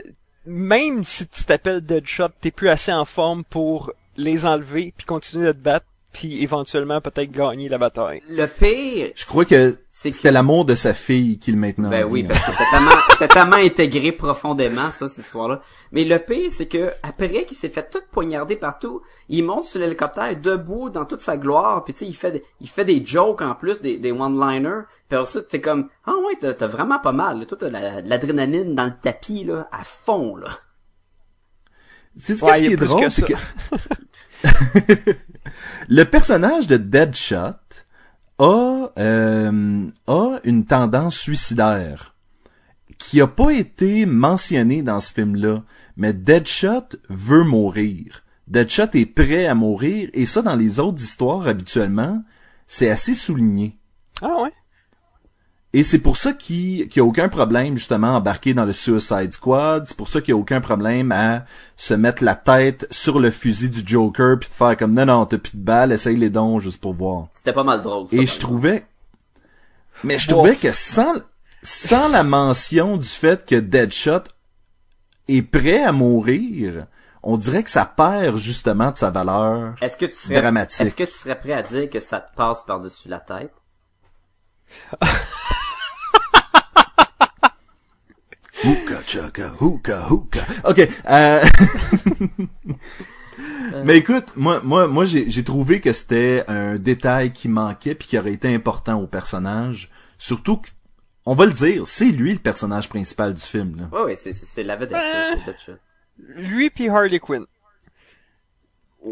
même 0.46 1.02
si 1.02 1.26
tu 1.26 1.42
t'appelles 1.44 1.80
Deadshot, 1.84 2.28
t'es 2.40 2.52
plus 2.52 2.68
assez 2.68 2.92
en 2.92 3.04
forme 3.06 3.42
pour 3.42 3.92
les 4.16 4.46
enlever, 4.46 4.94
puis 4.96 5.04
continuer 5.04 5.48
de 5.48 5.52
te 5.52 5.58
battre, 5.58 5.86
puis 6.14 6.42
éventuellement 6.42 7.00
peut-être 7.02 7.30
gagner 7.30 7.68
la 7.68 7.76
bataille. 7.76 8.22
Le 8.30 8.46
pire, 8.46 9.10
Je 9.14 9.26
crois 9.26 9.44
que 9.44 9.76
c'est 9.90 10.10
que 10.10 10.16
c'était 10.16 10.32
l'amour 10.32 10.64
de 10.64 10.74
sa 10.74 10.94
fille 10.94 11.38
qui 11.38 11.52
le 11.52 11.58
maintenant. 11.58 11.90
Ben 11.90 12.04
oui, 12.08 12.22
parce 12.22 12.40
que 12.40 12.52
c'était 12.52 12.70
tellement, 12.70 12.90
c'était 13.10 13.28
tellement 13.28 13.56
intégré 13.56 14.12
profondément, 14.12 14.90
ça, 14.92 15.08
cette 15.08 15.24
histoire-là. 15.26 15.60
Mais 15.92 16.04
le 16.04 16.18
pire, 16.18 16.50
c'est 16.50 16.66
que, 16.66 16.92
après 17.02 17.44
qu'il 17.44 17.56
s'est 17.56 17.68
fait 17.68 17.90
tout 17.90 18.00
poignarder 18.12 18.56
partout, 18.56 19.02
il 19.28 19.44
monte 19.44 19.64
sur 19.64 19.80
l'hélicoptère 19.80 20.34
debout 20.40 20.88
dans 20.88 21.04
toute 21.04 21.20
sa 21.20 21.36
gloire, 21.36 21.84
puis 21.84 21.92
tu 21.94 22.04
sais, 22.04 22.10
il 22.10 22.14
fait, 22.14 22.30
des- 22.32 22.44
il 22.60 22.68
fait 22.68 22.84
des 22.84 23.04
jokes 23.04 23.42
en 23.42 23.54
plus, 23.54 23.80
des, 23.80 23.98
des 23.98 24.12
one-liners, 24.12 24.84
puis 25.08 25.18
après 25.18 25.30
ça, 25.30 25.42
t'es 25.42 25.60
comme, 25.60 25.88
ah 26.06 26.12
ouais, 26.26 26.34
t'as, 26.40 26.54
t'as 26.54 26.66
vraiment 26.68 27.00
pas 27.00 27.12
mal, 27.12 27.40
là. 27.40 27.46
Toi, 27.46 27.58
t'as 27.60 27.70
la- 27.70 28.00
l'adrénaline 28.02 28.74
dans 28.74 28.84
le 28.86 28.94
tapis, 29.02 29.44
là, 29.44 29.68
à 29.72 29.82
fond, 29.82 30.36
là. 30.36 30.48
C'est 32.16 32.36
ce 32.36 32.44
Ouais, 32.44 32.60
y 32.62 32.66
qui 32.68 32.72
est 32.74 32.76
drôle, 32.76 33.02
que 33.02 33.08
c'est 33.08 33.22
que 33.22 33.34
le 35.88 36.04
personnage 36.04 36.66
de 36.66 36.76
Deadshot 36.76 37.84
a 38.38 38.90
euh, 38.98 39.86
a 40.06 40.38
une 40.44 40.64
tendance 40.64 41.16
suicidaire 41.16 42.14
qui 42.98 43.20
a 43.20 43.26
pas 43.26 43.52
été 43.52 44.06
mentionnée 44.06 44.82
dans 44.82 45.00
ce 45.00 45.12
film-là, 45.12 45.62
mais 45.96 46.12
Deadshot 46.12 46.96
veut 47.08 47.44
mourir. 47.44 48.24
Deadshot 48.48 48.94
est 48.94 49.06
prêt 49.06 49.46
à 49.46 49.54
mourir 49.54 50.10
et 50.12 50.26
ça 50.26 50.42
dans 50.42 50.56
les 50.56 50.80
autres 50.80 51.02
histoires 51.02 51.46
habituellement, 51.46 52.22
c'est 52.66 52.90
assez 52.90 53.14
souligné. 53.14 53.78
Ah 54.22 54.42
ouais? 54.42 54.52
Et 55.76 55.82
c'est 55.82 55.98
pour 55.98 56.16
ça 56.16 56.32
qu'il 56.32 56.88
qu'il 56.88 57.00
y 57.00 57.00
a 57.00 57.04
aucun 57.04 57.28
problème 57.28 57.76
justement 57.76 58.14
à 58.14 58.18
embarquer 58.18 58.54
dans 58.54 58.64
le 58.64 58.72
Suicide 58.72 59.32
Squad. 59.32 59.84
C'est 59.86 59.96
pour 59.96 60.06
ça 60.06 60.20
qu'il 60.20 60.30
y 60.30 60.32
a 60.32 60.36
aucun 60.36 60.60
problème 60.60 61.10
à 61.10 61.46
se 61.76 61.94
mettre 61.94 62.22
la 62.22 62.36
tête 62.36 62.86
sur 62.92 63.18
le 63.18 63.32
fusil 63.32 63.70
du 63.70 63.82
Joker 63.84 64.38
puis 64.38 64.48
de 64.48 64.54
faire 64.54 64.76
comme 64.76 64.94
non 64.94 65.04
non 65.04 65.26
t'as 65.26 65.38
plus 65.38 65.56
de 65.56 65.64
balles, 65.64 65.90
essaye 65.90 66.16
les 66.16 66.30
dons 66.30 66.60
juste 66.60 66.80
pour 66.80 66.94
voir. 66.94 67.26
C'était 67.34 67.52
pas 67.52 67.64
mal 67.64 67.82
drôle, 67.82 68.06
ça. 68.06 68.16
Et 68.16 68.24
je 68.24 68.38
trouvais, 68.38 68.86
mais 70.04 70.20
je 70.20 70.28
trouvais 70.28 70.54
que 70.54 70.70
sans 70.70 71.14
sans 71.64 72.06
la 72.06 72.22
mention 72.22 72.96
du 72.96 73.08
fait 73.08 73.44
que 73.44 73.56
Deadshot 73.56 74.22
est 75.26 75.42
prêt 75.42 75.82
à 75.82 75.90
mourir, 75.90 76.86
on 77.24 77.36
dirait 77.36 77.64
que 77.64 77.70
ça 77.70 77.84
perd 77.84 78.36
justement 78.36 78.92
de 78.92 78.96
sa 78.96 79.10
valeur. 79.10 79.74
Est-ce 79.80 79.96
que 79.96 80.06
tu 80.06 80.14
serais, 80.14 80.40
dramatique. 80.40 80.80
est-ce 80.82 80.94
que 80.94 81.02
tu 81.02 81.18
serais 81.18 81.40
prêt 81.40 81.52
à 81.52 81.62
dire 81.64 81.90
que 81.90 81.98
ça 81.98 82.20
te 82.20 82.32
passe 82.36 82.62
par-dessus 82.62 83.08
la 83.08 83.18
tête? 83.18 83.52
Hookah, 88.66 89.02
chaka, 89.06 89.52
hookah, 89.60 90.06
hookah. 90.10 90.46
Ok. 90.64 90.88
Euh... 91.08 91.44
Mais 93.84 93.98
écoute, 93.98 94.26
moi, 94.36 94.60
moi, 94.62 94.86
moi, 94.86 95.04
j'ai, 95.04 95.28
j'ai 95.30 95.44
trouvé 95.44 95.80
que 95.80 95.92
c'était 95.92 96.44
un 96.48 96.76
détail 96.76 97.32
qui 97.32 97.48
manquait 97.48 97.94
puis 97.94 98.08
qui 98.08 98.18
aurait 98.18 98.32
été 98.32 98.52
important 98.54 99.00
au 99.00 99.06
personnage. 99.06 99.90
Surtout 100.18 100.58
que, 100.58 100.68
on 101.26 101.34
va 101.34 101.46
le 101.46 101.52
dire, 101.52 101.86
c'est 101.86 102.06
lui 102.06 102.32
le 102.32 102.38
personnage 102.38 102.88
principal 102.88 103.34
du 103.34 103.40
film. 103.42 103.76
Là. 103.76 103.88
Ouais, 103.98 104.04
ouais, 104.04 104.16
c'est, 104.16 104.32
c'est, 104.32 104.46
c'est 104.46 104.62
la 104.62 104.76
vedette, 104.76 104.96
Euh. 105.68 105.76
Lui 106.36 106.70
puis 106.70 106.88
Harley 106.88 107.18
Quinn. 107.18 107.44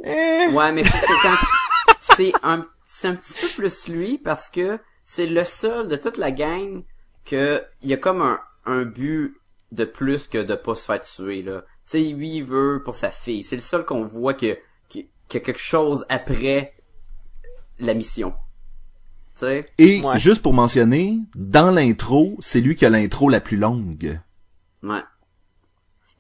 Eh. 0.05 0.47
Ouais, 0.53 0.73
mais 0.73 0.85
c'est 0.85 0.91
c'est 0.91 1.29
un, 1.29 1.37
petit- 1.37 1.97
c'est 2.01 2.33
un, 2.43 2.67
c'est 2.85 3.09
un 3.09 3.15
petit 3.17 3.35
peu 3.41 3.49
plus 3.57 3.89
lui 3.89 4.19
parce 4.19 4.49
que 4.49 4.79
c'est 5.05 5.27
le 5.27 5.43
seul 5.45 5.89
de 5.89 5.97
toute 5.97 6.17
la 6.17 6.31
gang 6.31 6.83
que 7.25 7.63
il 7.83 7.91
y 7.91 7.93
a 7.93 7.97
comme 7.97 8.23
un, 8.23 8.39
un 8.67 8.85
but 8.85 9.35
de 9.73 9.85
plus 9.85 10.29
que 10.29 10.39
de 10.39 10.55
pas 10.55 10.75
se 10.77 10.85
faire 10.85 11.01
tuer, 11.01 11.43
là. 11.43 11.63
Tu 11.87 11.99
sais, 11.99 12.01
lui, 12.13 12.37
il 12.37 12.45
veut 12.45 12.81
pour 12.85 12.95
sa 12.95 13.11
fille. 13.11 13.43
C'est 13.43 13.57
le 13.57 13.63
seul 13.63 13.85
qu'on 13.85 14.05
voit 14.05 14.35
que, 14.35 14.57
qui- 14.89 15.09
qu'il 15.29 15.41
y 15.41 15.43
a 15.43 15.45
quelque 15.45 15.59
chose 15.59 16.05
après 16.09 16.75
la 17.81 17.95
mission. 17.95 18.33
Tu 19.35 19.41
sais? 19.41 19.65
Et 19.79 20.01
Ouais. 20.03 20.19
juste 20.19 20.43
pour 20.43 20.53
mentionner, 20.55 21.19
dans 21.35 21.71
l'intro, 21.73 22.37
c'est 22.41 22.61
lui 22.61 22.77
qui 22.77 22.85
a 22.87 22.91
l'intro 22.91 23.29
la 23.29 23.41
plus 23.41 23.57
longue. 23.57 24.21
Ouais. 24.83 25.03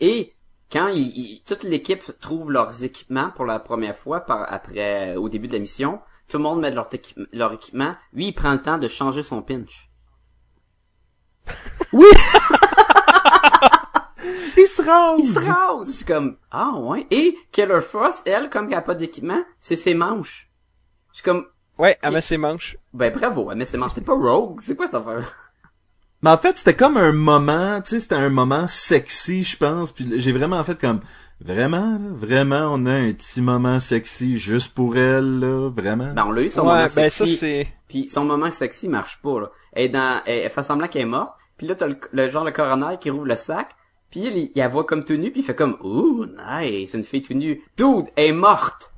Et 0.00 0.32
quand 0.72 0.88
il, 0.88 1.06
il- 1.16 1.42
toute 1.46 1.62
l'équipe 1.62 2.02
trouve 2.20 2.50
leurs 2.50 2.82
équipements 2.84 3.30
pour 3.36 3.44
la 3.44 3.58
première 3.60 3.94
fois 3.96 4.20
par 4.20 4.50
après 4.52 5.14
au 5.16 5.28
début 5.28 5.46
de 5.46 5.52
la 5.52 5.58
mission, 5.58 6.00
tout 6.28 6.38
le 6.38 6.42
monde 6.42 6.60
met 6.60 6.70
leur, 6.70 6.88
équipe- 6.92 7.18
leur 7.32 7.52
équipement. 7.52 7.94
Lui, 8.14 8.28
il 8.28 8.32
prend 8.32 8.52
le 8.52 8.62
temps 8.62 8.78
de 8.78 8.88
changer 8.88 9.22
son 9.22 9.42
pinch. 9.42 9.90
Il 14.56 14.66
se 14.66 14.82
rase! 14.82 15.16
Il 15.18 15.26
se 15.26 15.38
rase. 15.38 15.86
Je 15.88 15.96
suis 15.96 16.04
comme 16.04 16.36
ah 16.50 16.72
ouais. 16.76 17.06
Et 17.10 17.36
Killer 17.50 17.80
Frost, 17.80 18.22
elle, 18.26 18.50
comme 18.50 18.68
qu'elle 18.68 18.78
a 18.78 18.82
pas 18.82 18.94
d'équipement, 18.94 19.42
c'est 19.60 19.76
ses 19.76 19.94
manches. 19.94 20.50
Je 21.12 21.18
suis 21.18 21.24
comme 21.24 21.46
Ouais, 21.78 21.98
elle 22.02 22.12
met 22.12 22.20
ses 22.20 22.36
manches. 22.38 22.76
Ben 22.92 23.12
bravo, 23.12 23.50
mais 23.54 23.64
c'est 23.64 23.78
manche. 23.78 23.94
T'es 23.94 24.00
pas 24.02 24.14
rogue. 24.14 24.60
C'est 24.60 24.76
quoi 24.76 24.86
cette 24.86 24.94
affaire? 24.94 25.32
Mais 26.22 26.30
en 26.30 26.38
fait, 26.38 26.56
c'était 26.56 26.76
comme 26.76 26.96
un 26.96 27.12
moment, 27.12 27.80
tu 27.80 27.90
sais, 27.90 28.00
c'était 28.00 28.14
un 28.14 28.28
moment 28.28 28.68
sexy, 28.68 29.42
je 29.42 29.56
pense. 29.56 29.90
Puis 29.90 30.20
j'ai 30.20 30.30
vraiment 30.30 30.62
fait 30.62 30.80
comme, 30.80 31.00
vraiment, 31.40 31.98
là, 31.98 32.10
vraiment, 32.12 32.68
on 32.72 32.86
a 32.86 32.92
un 32.92 33.10
petit 33.12 33.40
moment 33.40 33.80
sexy 33.80 34.38
juste 34.38 34.72
pour 34.72 34.96
elle, 34.96 35.40
là, 35.40 35.70
vraiment. 35.70 36.12
Ben 36.14 36.26
on 36.26 36.30
l'a 36.30 36.42
eu 36.42 36.48
son 36.48 36.60
ouais, 36.60 36.66
moment 36.66 36.82
ben 36.82 36.88
ça 36.88 37.10
sexy. 37.10 37.36
c'est... 37.36 37.68
Puis 37.88 38.08
son 38.08 38.24
moment 38.24 38.50
sexy 38.52 38.88
marche 38.88 39.20
pas 39.20 39.40
là. 39.40 39.50
Elle 39.72 39.86
est 39.86 39.88
dans, 39.88 40.22
elle, 40.24 40.38
elle 40.40 40.50
fait 40.50 40.62
semblant 40.62 40.86
qu'elle 40.86 41.02
est 41.02 41.06
morte. 41.06 41.36
Puis 41.56 41.66
là 41.66 41.74
t'as 41.74 41.88
le, 41.88 41.98
le 42.12 42.30
genre 42.30 42.44
le 42.44 42.52
coroner 42.52 42.98
qui 43.00 43.10
rouvre 43.10 43.26
le 43.26 43.36
sac. 43.36 43.70
Puis 44.12 44.20
il, 44.20 44.36
il 44.36 44.50
la 44.54 44.68
voit 44.68 44.84
comme 44.84 45.04
tout 45.04 45.14
nu. 45.16 45.32
Puis 45.32 45.40
il 45.40 45.44
fait 45.44 45.54
comme 45.56 45.76
ouh 45.82 46.24
nice, 46.26 46.94
une 46.94 47.02
fille 47.02 47.22
tout 47.22 47.34
nue. 47.34 47.60
Dude, 47.76 48.04
elle 48.14 48.26
est 48.26 48.32
morte. 48.32 48.92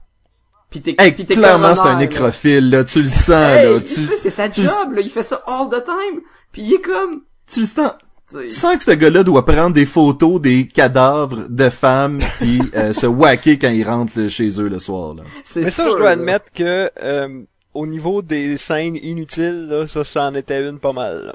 Puis 0.69 0.83
t'es, 0.83 0.97
Hey, 0.99 1.13
puis 1.13 1.25
clairement, 1.25 1.75
c'est 1.75 1.83
un 1.83 1.97
nécrophile, 1.99 2.69
là, 2.69 2.83
tu 2.85 3.01
le 3.01 3.07
sens, 3.09 3.31
Hey, 3.31 3.73
là. 3.75 3.81
tu 3.81 4.07
c'est 4.19 4.29
sa 4.31 4.49
tu- 4.49 4.63
job 4.63 4.93
là. 4.93 5.01
Il 5.01 5.09
fait 5.09 5.23
ça 5.23 5.41
all 5.47 5.69
the 5.71 5.83
time. 5.85 6.21
Puis 6.53 6.63
il 6.63 6.75
est 6.75 6.81
comme, 6.81 7.23
tu 7.47 7.61
le 7.61 7.67
sens. 7.67 7.93
tu 8.29 8.37
sais, 8.39 8.45
Tu 8.45 8.51
sens 8.51 8.77
que 8.79 8.83
ce 8.83 8.91
gars-là 8.91 9.23
doit 9.23 9.45
prendre 9.45 9.73
des 9.73 9.87
photos 9.87 10.41
des 10.41 10.67
cadavres 10.67 11.47
de 11.49 11.69
femmes 11.71 12.19
puis 12.41 12.61
euh, 12.75 12.93
se 12.93 13.07
whacker 13.07 13.57
quand 13.61 13.71
ils 13.71 13.85
rentrent 13.89 14.19
là, 14.21 14.27
chez 14.29 14.49
eux 14.61 14.69
le 14.69 14.81
soir, 14.81 15.15
là. 15.15 15.23
c'est 15.45 15.61
Mais 15.63 15.71
ça, 15.71 15.85
sûr, 15.85 15.93
je 15.93 15.97
dois 15.99 16.07
là. 16.07 16.13
admettre 16.15 16.47
que 16.53 16.91
euh, 17.01 17.43
au 17.73 17.87
niveau 17.87 18.21
des 18.23 18.57
scènes 18.57 18.97
inutiles, 18.97 19.67
là, 19.69 19.87
ça, 19.87 20.03
ça 20.03 20.25
en 20.25 20.35
était 20.35 20.61
une 20.69 20.81
pas 20.81 20.93
mal. 20.93 21.27
là. 21.27 21.35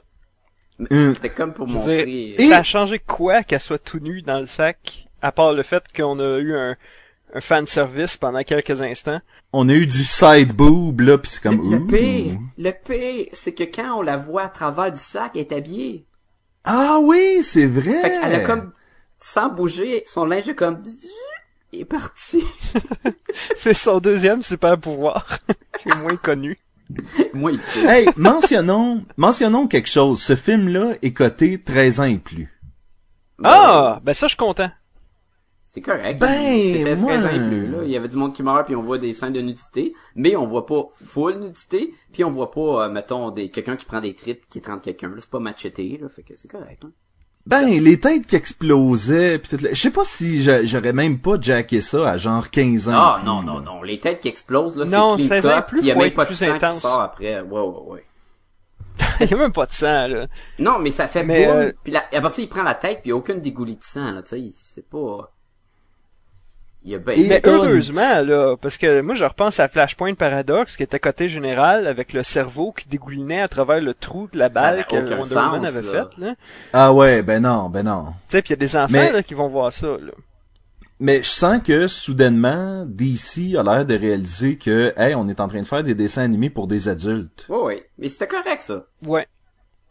Hum. 0.92 1.14
C'était 1.14 1.30
comme 1.30 1.54
pour 1.54 1.68
montrer. 1.68 2.06
dire, 2.06 2.36
Et- 2.40 2.48
Ça 2.48 2.58
a 2.60 2.64
changé 2.64 3.00
quoi 3.00 3.44
qu'elle 3.44 3.60
soit 3.60 3.84
tout 3.84 4.00
nue 4.00 4.22
dans 4.22 4.40
le 4.40 4.46
sac, 4.46 5.08
à 5.22 5.32
part 5.32 5.54
le 5.54 5.64
fait 5.64 5.84
qu'on 5.96 6.20
a 6.20 6.38
eu 6.38 6.56
un, 6.56 6.76
un 7.34 7.42
fan 7.42 7.68
service 7.68 8.16
pendant 8.18 8.42
quelques 8.44 8.82
instants? 8.82 9.20
On 9.52 9.68
a 9.68 9.74
eu 9.74 9.86
du 9.88 10.04
side 10.04 10.54
boob, 10.54 11.02
là, 11.02 11.18
puis 11.18 11.30
c'est 11.32 11.44
comme... 11.44 11.70
Le 11.70 11.78
ouh. 11.80 11.88
pire, 11.88 12.38
le 12.58 12.72
pire, 12.72 13.28
c'est 13.34 13.54
que 13.54 13.64
quand 13.64 13.98
on 14.00 14.02
la 14.02 14.16
voit 14.18 14.44
à 14.44 14.50
travers 14.50 14.92
du 14.92 15.00
sac, 15.00 15.32
elle 15.36 15.42
est 15.42 15.52
habillée. 15.52 16.06
Ah 16.64 17.00
oui, 17.02 17.40
c'est 17.44 17.66
vrai! 17.66 18.02
Fait 18.02 18.20
qu'elle 18.20 18.36
a 18.36 18.40
comme, 18.42 18.72
sans 19.20 19.50
bouger, 19.50 20.04
son 20.06 20.26
linge 20.26 20.48
est 20.50 20.56
comme, 20.56 20.82
est 21.74 21.86
parti. 21.86 22.44
C'est 23.56 23.74
son 23.74 24.00
deuxième 24.00 24.42
super 24.42 24.78
pouvoir, 24.78 25.40
qui 25.84 25.90
est 25.90 25.96
moins 25.96 26.16
connu. 26.18 26.58
Moi. 27.34 27.52
Hey, 27.86 28.08
mentionnons, 28.16 29.04
mentionnons 29.18 29.68
quelque 29.68 29.90
chose. 29.90 30.22
Ce 30.22 30.36
film-là 30.36 30.94
est 31.02 31.14
coté 31.14 31.62
13 31.62 32.00
ans 32.00 32.06
et 32.06 32.18
plus. 32.18 32.50
Ah, 33.44 34.00
ben 34.04 34.14
ça, 34.14 34.28
je 34.28 34.32
suis 34.32 34.38
content. 34.38 34.70
C'est 35.64 35.82
correct. 35.82 36.20
Ben, 36.20 36.74
C'était 36.74 36.96
moi- 36.96 37.14
13 37.14 37.26
ans 37.26 37.30
et 37.30 37.48
plus, 37.48 37.68
là. 37.68 37.78
Il 37.84 37.92
y 37.92 37.96
avait 37.96 38.08
du 38.08 38.18
monde 38.18 38.34
qui 38.34 38.42
meurt, 38.42 38.66
puis 38.66 38.76
on 38.76 38.82
voit 38.82 38.98
des 38.98 39.14
scènes 39.14 39.34
de 39.34 39.42
nudité. 39.42 39.94
Mais 40.16 40.36
on 40.36 40.48
voit 40.48 40.66
pas 40.66 40.88
full 40.92 41.38
nudité, 41.40 41.94
puis 42.12 42.24
on 42.24 42.32
voit 42.32 42.50
pas, 42.50 42.86
euh, 42.86 42.90
mettons, 42.90 43.30
des, 43.30 43.50
quelqu'un 43.50 43.76
qui 43.76 43.86
prend 43.86 44.02
des 44.02 44.16
tripes, 44.16 44.48
qui 44.50 44.62
trente 44.62 44.82
quelqu'un. 44.82 45.10
Là, 45.10 45.16
c'est 45.20 45.30
pas 45.30 45.40
macheté, 45.40 46.00
là. 46.02 46.10
Fait 46.10 46.24
que 46.24 46.34
c'est 46.36 46.50
correct, 46.50 46.82
hein. 46.84 46.92
Ben, 47.46 47.66
les 47.68 48.00
têtes 48.00 48.28
qui 48.28 48.36
explosaient, 48.36 49.40
pis 49.40 49.50
tout 49.50 49.58
le- 49.64 49.70
Je 49.70 49.76
sais 49.82 49.90
pas 49.92 50.04
si 50.04 50.44
j'a- 50.44 50.64
j'aurais 50.66 50.94
même 50.94 51.18
pas 51.20 51.40
jacké 51.42 51.82
ça 51.82 52.12
à 52.12 52.18
genre 52.18 52.50
15 52.52 52.90
ans. 52.90 52.94
Ah, 52.96 53.22
non, 53.26 53.42
non, 53.42 53.60
non. 53.60 53.82
Les 53.82 54.00
têtes 54.00 54.20
qui 54.20 54.28
explosent, 54.28 54.76
là, 54.78 54.86
Non, 54.86 55.12
c'est 55.18 55.28
clean 55.28 55.28
16 55.42 55.48
ans 55.48 55.58
et 55.58 55.62
cut, 55.62 55.68
plus, 55.70 55.80
il 55.80 55.86
y 55.88 55.92
a 55.92 55.96
même 55.96 56.12
pas 56.14 56.26
de 56.26 56.34
sang 56.34 56.46
qui 56.46 56.52
intense. 56.52 56.82
sort 56.82 57.02
après. 57.02 57.42
Ouais, 57.42 57.60
ouais, 57.62 57.82
ouais. 57.88 58.06
Il 59.22 59.32
y 59.32 59.34
a 59.34 59.38
même 59.38 59.54
pas 59.54 59.66
de 59.66 59.72
sang, 59.72 60.08
là. 60.08 60.28
Non, 60.60 60.78
mais 60.80 60.92
ça 60.92 61.08
fait 61.08 61.24
Mais, 61.24 61.46
boum, 61.48 61.56
euh, 61.56 61.72
puis 61.84 61.92
là, 61.94 62.04
après 62.14 62.30
ça, 62.30 62.42
il 62.42 62.50
prend 62.50 62.64
la 62.64 62.76
tête, 62.76 63.00
puis 63.02 63.08
il 63.08 63.10
y 63.10 63.12
a 63.14 63.16
aucune 63.16 63.40
dégoulie 63.40 63.78
de 63.78 63.84
sang, 63.84 64.12
là, 64.12 64.22
tu 64.22 64.30
sais, 64.38 64.50
c'est 64.54 64.88
pas... 64.90 65.32
Il 66.86 66.92
y 66.92 66.96
a 66.96 66.98
ben... 66.98 67.12
Et- 67.20 67.28
Mais 67.28 67.42
heureusement, 67.46 68.22
là, 68.22 68.56
parce 68.56 68.78
que 68.78 69.02
moi, 69.02 69.14
je 69.16 69.26
repense 69.26 69.60
à 69.60 69.68
Flashpoint 69.68 70.14
Paradox, 70.14 70.78
qui 70.78 70.84
était 70.84 71.00
côté 71.00 71.28
général, 71.28 71.88
avec 71.88 72.14
le 72.14 72.24
cerveau 72.24 72.72
qui 72.72 72.88
dégoulinait 72.88 73.42
à 73.42 73.48
travers 73.50 73.82
le 73.82 73.94
trou 73.94 74.30
de 74.32 74.38
la 74.40 74.48
balle 74.50 74.86
que 74.86 74.96
Wonder 74.96 75.16
Woman 75.16 75.66
sens, 75.66 75.76
avait 75.76 75.86
là. 75.88 75.92
faite, 76.06 76.18
là. 76.18 76.36
Ah 76.72 76.94
ouais, 76.94 77.22
ben 77.22 77.42
non, 77.44 77.70
ben 77.70 77.84
non. 77.84 78.06
Tu 78.30 78.38
sais, 78.38 78.42
puis 78.42 78.50
il 78.50 78.52
y 78.52 78.54
a 78.54 78.58
des 78.58 78.76
enfants, 78.78 78.88
Mais- 78.92 79.12
là, 79.12 79.22
qui 79.24 79.34
vont 79.34 79.50
voir 79.50 79.74
ça, 79.74 79.88
là. 79.88 80.12
Mais 81.02 81.20
je 81.24 81.30
sens 81.30 81.62
que 81.64 81.88
soudainement, 81.88 82.86
DC 82.86 83.56
a 83.58 83.64
l'air 83.64 83.86
de 83.86 83.96
réaliser 83.98 84.58
que, 84.58 84.94
hey, 84.98 85.16
on 85.16 85.30
est 85.30 85.40
en 85.40 85.48
train 85.48 85.62
de 85.62 85.66
faire 85.66 85.84
des 85.84 85.96
dessins 85.96 86.24
animés 86.24 86.50
pour 86.50 86.68
des 86.68 86.90
adultes. 86.90 87.46
Ouais, 87.48 87.62
ouais. 87.62 87.90
Mais 87.98 88.10
c'était 88.10 88.28
correct, 88.28 88.62
ça. 88.62 88.86
Ouais. 89.06 89.26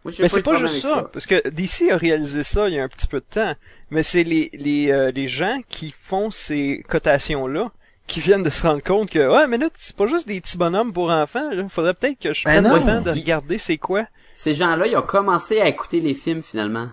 Moi, 0.04 0.12
Mais 0.18 0.24
pas 0.24 0.28
c'est 0.28 0.42
pas 0.42 0.50
problème 0.52 0.70
juste 0.72 0.84
avec 0.84 0.96
ça, 1.04 1.10
parce 1.12 1.26
que 1.26 1.48
DC 1.48 1.90
a 1.90 1.96
réalisé 1.96 2.44
ça 2.44 2.68
il 2.68 2.74
y 2.74 2.78
a 2.78 2.84
un 2.84 2.88
petit 2.88 3.06
peu 3.06 3.20
de 3.20 3.24
temps. 3.24 3.54
Mais 3.90 4.02
c'est 4.02 4.22
les 4.24 4.50
les 4.52 4.90
euh, 4.90 5.10
les 5.10 5.28
gens 5.28 5.60
qui 5.68 5.94
font 6.02 6.30
ces 6.30 6.84
cotations 6.88 7.46
là 7.46 7.70
qui 8.06 8.20
viennent 8.20 8.42
de 8.42 8.50
se 8.50 8.62
rendre 8.66 8.82
compte 8.82 9.10
que 9.10 9.18
ouais 9.30 9.46
mais 9.46 9.58
là 9.58 9.68
c'est 9.74 9.96
pas 9.96 10.06
juste 10.06 10.26
des 10.28 10.40
petits 10.40 10.58
bonhommes 10.58 10.92
pour 10.92 11.10
enfants. 11.10 11.50
Là. 11.50 11.66
Faudrait 11.68 11.94
peut-être 11.94 12.18
que 12.18 12.32
je 12.32 12.44
Ben 12.44 12.62
prenne 12.62 12.72
non. 12.72 12.76
le 12.78 12.84
temps 12.84 13.00
de 13.00 13.10
regarder 13.10 13.58
c'est 13.58 13.78
quoi. 13.78 14.04
Ces 14.34 14.54
gens-là, 14.54 14.86
ils 14.86 14.96
ont 14.96 15.02
commencé 15.02 15.60
à 15.60 15.66
écouter 15.66 16.00
les 16.00 16.14
films, 16.14 16.42
finalement. 16.44 16.88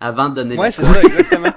Avant 0.00 0.28
de 0.28 0.34
donner 0.34 0.58
Ouais 0.58 0.70
c'est 0.70 0.84
ça 0.84 1.02
exactement. 1.02 1.48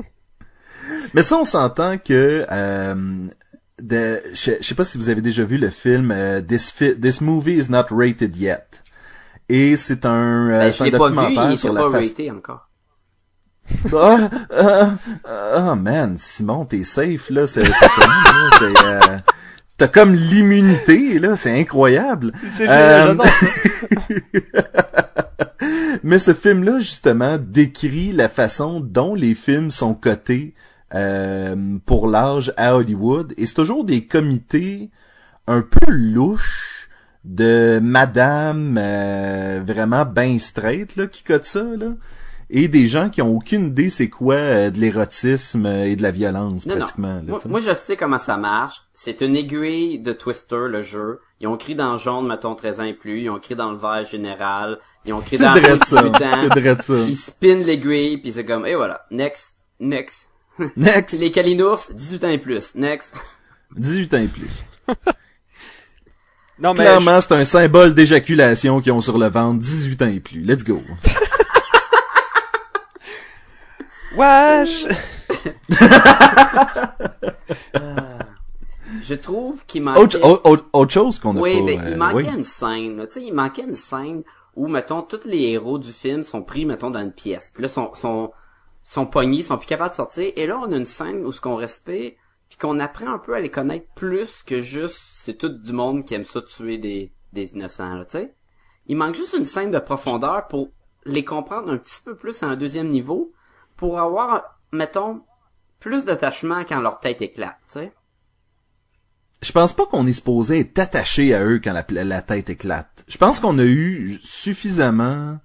Mais 1.14 1.22
ça, 1.22 1.36
on 1.36 1.44
s'entend 1.44 1.98
que, 1.98 2.46
euh, 2.50 3.26
de, 3.80 4.20
je, 4.32 4.52
je 4.60 4.62
sais 4.64 4.74
pas 4.74 4.84
si 4.84 4.98
vous 4.98 5.08
avez 5.10 5.20
déjà 5.20 5.44
vu 5.44 5.58
le 5.58 5.70
film 5.70 6.10
euh, 6.10 6.40
This, 6.40 6.70
Fi- 6.70 6.98
This 6.98 7.20
Movie 7.20 7.58
is 7.58 7.70
Not 7.70 7.86
Rated 7.90 8.36
Yet. 8.36 8.82
Et 9.48 9.76
c'est 9.76 10.04
un, 10.06 10.50
euh, 10.50 10.58
Ben, 10.58 10.72
un 10.80 10.84
l'ai 10.84 10.90
pas 10.90 11.08
vu, 11.08 11.14
documentaire 11.14 11.50
il 11.50 11.58
sur 11.58 11.74
pas 11.74 11.88
raté 11.88 12.30
encore. 12.30 12.65
Ah, 13.94 14.30
ah, 14.50 14.90
ah, 15.24 15.74
man, 15.74 16.16
Simon, 16.18 16.64
t'es 16.64 16.84
safe, 16.84 17.30
là, 17.30 17.46
c'est, 17.46 17.64
euh, 17.64 19.00
t'as 19.76 19.88
comme 19.88 20.14
l'immunité, 20.14 21.18
là, 21.18 21.36
c'est 21.36 21.58
incroyable. 21.58 22.32
C'est 22.54 22.68
Euh. 22.68 23.14
Mais 26.02 26.18
ce 26.18 26.34
film-là, 26.34 26.78
justement, 26.78 27.38
décrit 27.38 28.12
la 28.12 28.28
façon 28.28 28.80
dont 28.80 29.14
les 29.14 29.34
films 29.34 29.70
sont 29.70 29.94
cotés 29.94 30.54
euh, 30.94 31.78
pour 31.84 32.06
l'âge 32.06 32.52
à 32.56 32.76
Hollywood. 32.76 33.34
Et 33.36 33.46
c'est 33.46 33.54
toujours 33.54 33.84
des 33.84 34.04
comités 34.04 34.90
un 35.46 35.62
peu 35.62 35.90
louches 35.90 36.88
de 37.24 37.80
madame 37.82 38.78
euh, 38.78 39.60
vraiment 39.66 40.04
ben 40.04 40.38
straight 40.38 40.94
là, 40.96 41.06
qui 41.06 41.24
cotent 41.24 41.44
ça. 41.44 41.64
Là. 41.64 41.88
Et 42.48 42.68
des 42.68 42.86
gens 42.86 43.10
qui 43.10 43.22
ont 43.22 43.34
aucune 43.36 43.66
idée 43.66 43.90
c'est 43.90 44.08
quoi 44.08 44.34
euh, 44.36 44.70
de 44.70 44.78
l'érotisme 44.78 45.66
euh, 45.66 45.84
et 45.84 45.96
de 45.96 46.02
la 46.02 46.12
violence, 46.12 46.64
Non, 46.64 46.74
non. 46.74 46.80
pratiquement. 46.82 47.20
là, 47.26 47.38
Moi, 47.46 47.60
je 47.60 47.74
sais 47.74 47.96
comment 47.96 48.20
ça 48.20 48.36
marche. 48.36 48.82
C'est 48.94 49.20
une 49.20 49.34
aiguille 49.34 49.98
de 49.98 50.12
Twister, 50.12 50.68
le 50.68 50.80
jeu. 50.80 51.18
Ils 51.40 51.48
ont 51.48 51.56
écrit 51.56 51.74
dans 51.74 51.92
le 51.92 51.98
jaune, 51.98 52.28
mettons, 52.28 52.54
13 52.54 52.80
ans 52.80 52.84
et 52.84 52.94
plus. 52.94 53.22
Ils 53.22 53.30
ont 53.30 53.38
écrit 53.38 53.56
dans 53.56 53.72
le 53.72 53.76
vert 53.78 54.04
général. 54.04 54.78
Ils 55.04 55.12
ont 55.12 55.20
écrit 55.20 55.38
c'est 55.38 55.42
dans 55.44 55.54
le 55.54 55.60
drôle 55.60 55.78
ça. 55.86 56.02
18 56.02 56.22
ans. 56.24 56.48
C'est 56.54 56.60
drôle 56.60 56.82
ça. 56.82 56.94
Ils 57.08 57.16
spinent 57.16 57.62
l'aiguille, 57.64 58.18
puis 58.18 58.32
c'est 58.32 58.44
comme, 58.44 58.64
et 58.64 58.76
voilà, 58.76 59.04
next, 59.10 59.56
next. 59.80 60.30
Next, 60.76 61.18
Les 61.18 61.30
Kalinours, 61.30 61.90
18 61.92 62.24
ans 62.24 62.28
et 62.30 62.38
plus, 62.38 62.74
next. 62.76 63.12
18 63.76 64.14
ans 64.14 64.18
et 64.22 64.28
plus. 64.28 64.48
Non 66.58 66.70
mais 66.72 66.84
Clairement, 66.84 67.20
c'est 67.20 67.32
un 67.34 67.44
symbole 67.44 67.92
d'éjaculation 67.92 68.80
qu'ils 68.80 68.92
ont 68.92 69.02
sur 69.02 69.18
le 69.18 69.28
ventre, 69.28 69.58
18 69.58 70.02
ans 70.02 70.08
et 70.08 70.20
plus. 70.20 70.40
Let's 70.40 70.64
go. 70.64 70.80
Je- 74.16 74.18
wesh. 74.18 74.86
Je 79.02 79.14
trouve 79.14 79.64
qu'il 79.66 79.82
manquait... 79.82 80.00
Autre, 80.16 80.40
autre- 80.48 80.64
autre- 80.72 80.92
chose 80.92 81.18
qu'on 81.18 81.36
a 81.36 81.40
Oui, 81.40 81.58
pas... 81.58 81.64
mais 81.64 81.78
euh, 81.78 81.90
il 81.90 81.96
manquait 81.96 82.28
oui. 82.28 82.34
une 82.36 82.44
scène, 82.44 82.96
là. 82.96 83.06
tu 83.06 83.14
sais, 83.14 83.22
il 83.26 83.34
manquait 83.34 83.62
une 83.62 83.74
scène 83.74 84.22
où, 84.54 84.68
mettons, 84.68 85.02
tous 85.02 85.24
les 85.26 85.42
héros 85.50 85.78
du 85.78 85.92
film 85.92 86.22
sont 86.24 86.42
pris, 86.42 86.64
mettons, 86.64 86.90
dans 86.90 87.00
une 87.02 87.12
pièce. 87.12 87.50
Puis 87.52 87.62
là, 87.62 87.68
sont, 87.68 87.92
sont, 87.94 88.32
sont 88.82 89.06
pognés, 89.06 89.42
sont 89.42 89.58
plus 89.58 89.66
capables 89.66 89.90
de 89.90 89.94
sortir. 89.96 90.32
Et 90.34 90.46
là, 90.46 90.58
on 90.58 90.72
a 90.72 90.76
une 90.76 90.84
scène 90.86 91.24
où 91.24 91.32
ce 91.32 91.40
qu'on 91.40 91.56
respecte, 91.56 92.18
puis 92.48 92.58
qu'on 92.58 92.80
apprend 92.80 93.12
un 93.12 93.18
peu 93.18 93.34
à 93.34 93.40
les 93.40 93.50
connaître 93.50 93.86
plus 93.94 94.42
que 94.42 94.60
juste, 94.60 95.00
c'est 95.16 95.34
tout 95.36 95.48
du 95.50 95.72
monde 95.72 96.04
qui 96.04 96.14
aime 96.14 96.24
ça 96.24 96.40
tuer 96.42 96.78
des, 96.78 97.12
des 97.32 97.52
innocents, 97.54 97.94
là, 97.94 98.04
tu 98.04 98.18
sais. 98.18 98.34
Il 98.86 98.96
manque 98.96 99.16
juste 99.16 99.34
une 99.36 99.44
scène 99.44 99.72
de 99.72 99.78
profondeur 99.80 100.46
pour 100.46 100.68
les 101.04 101.24
comprendre 101.24 101.70
un 101.72 101.76
petit 101.76 102.00
peu 102.04 102.14
plus 102.16 102.42
à 102.42 102.46
un 102.46 102.56
deuxième 102.56 102.88
niveau, 102.88 103.32
pour 103.76 103.98
avoir, 104.00 104.58
mettons, 104.72 105.22
plus 105.80 106.04
d'attachement 106.04 106.64
quand 106.64 106.80
leur 106.80 107.00
tête 107.00 107.22
éclate, 107.22 107.56
tu 107.68 107.80
sais. 107.80 107.92
Je 109.42 109.52
pense 109.52 109.74
pas 109.74 109.84
qu'on 109.86 110.06
est 110.06 110.12
supposé 110.12 110.60
être 110.60 110.78
attaché 110.78 111.34
à 111.34 111.44
eux 111.44 111.60
quand 111.62 111.72
la, 111.74 112.04
la 112.04 112.22
tête 112.22 112.48
éclate. 112.48 113.04
Je 113.06 113.18
pense 113.18 113.38
qu'on 113.38 113.58
a 113.58 113.64
eu 113.64 114.18
suffisamment 114.22 115.38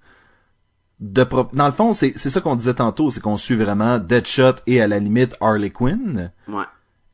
de... 0.98 1.24
pro- 1.24 1.50
Dans 1.52 1.66
le 1.66 1.72
fond, 1.72 1.92
c'est 1.92 2.16
c'est 2.16 2.30
ça 2.30 2.40
qu'on 2.40 2.56
disait 2.56 2.74
tantôt, 2.74 3.10
c'est 3.10 3.20
qu'on 3.20 3.36
suit 3.36 3.54
vraiment 3.54 3.98
Deadshot 3.98 4.54
et 4.66 4.80
à 4.80 4.86
la 4.88 4.98
limite 4.98 5.36
Harley 5.42 5.68
Quinn. 5.70 6.32
Ouais. 6.48 6.64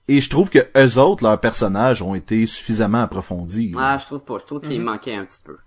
Et 0.06 0.20
je 0.20 0.30
trouve 0.30 0.50
que 0.50 0.60
eux 0.76 0.98
autres, 0.98 1.24
leurs 1.24 1.40
personnages, 1.40 2.00
ont 2.00 2.14
été 2.14 2.46
suffisamment 2.46 3.02
approfondis. 3.02 3.72
là. 3.72 3.78
Ah, 3.94 3.98
je 3.98 4.06
trouve 4.06 4.24
pas. 4.24 4.38
Je 4.38 4.44
trouve 4.44 4.60
qu'il 4.60 4.80
manquait 4.80 5.16
un 5.16 5.24
petit 5.24 5.40
peu. 5.44 5.58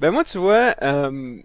Ben 0.00 0.10
moi, 0.10 0.24
tu 0.24 0.38
vois, 0.38 0.74
euh, 0.82 1.36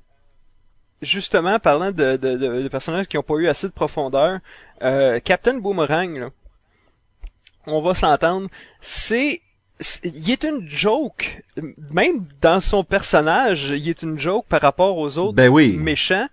justement, 1.01 1.59
parlant 1.59 1.91
de, 1.91 2.17
de, 2.17 2.35
de, 2.35 2.61
de 2.63 2.67
personnages 2.67 3.07
qui 3.07 3.17
ont 3.17 3.23
pas 3.23 3.35
eu 3.35 3.47
assez 3.47 3.67
de 3.67 3.73
profondeur, 3.73 4.39
euh, 4.81 5.19
Captain 5.19 5.57
Boomerang, 5.59 6.17
là, 6.17 6.29
on 7.67 7.81
va 7.81 7.93
s'entendre, 7.93 8.49
c'est 8.81 9.41
il 10.03 10.29
est 10.31 10.43
une 10.43 10.67
joke. 10.69 11.41
Même 11.91 12.17
dans 12.41 12.59
son 12.59 12.83
personnage, 12.83 13.69
il 13.69 13.87
est 13.87 14.01
une 14.01 14.19
joke 14.19 14.45
par 14.49 14.61
rapport 14.61 14.97
aux 14.97 15.17
autres 15.17 15.33
Ben 15.35 15.47
oui. 15.49 15.77
méchants. 15.77 16.27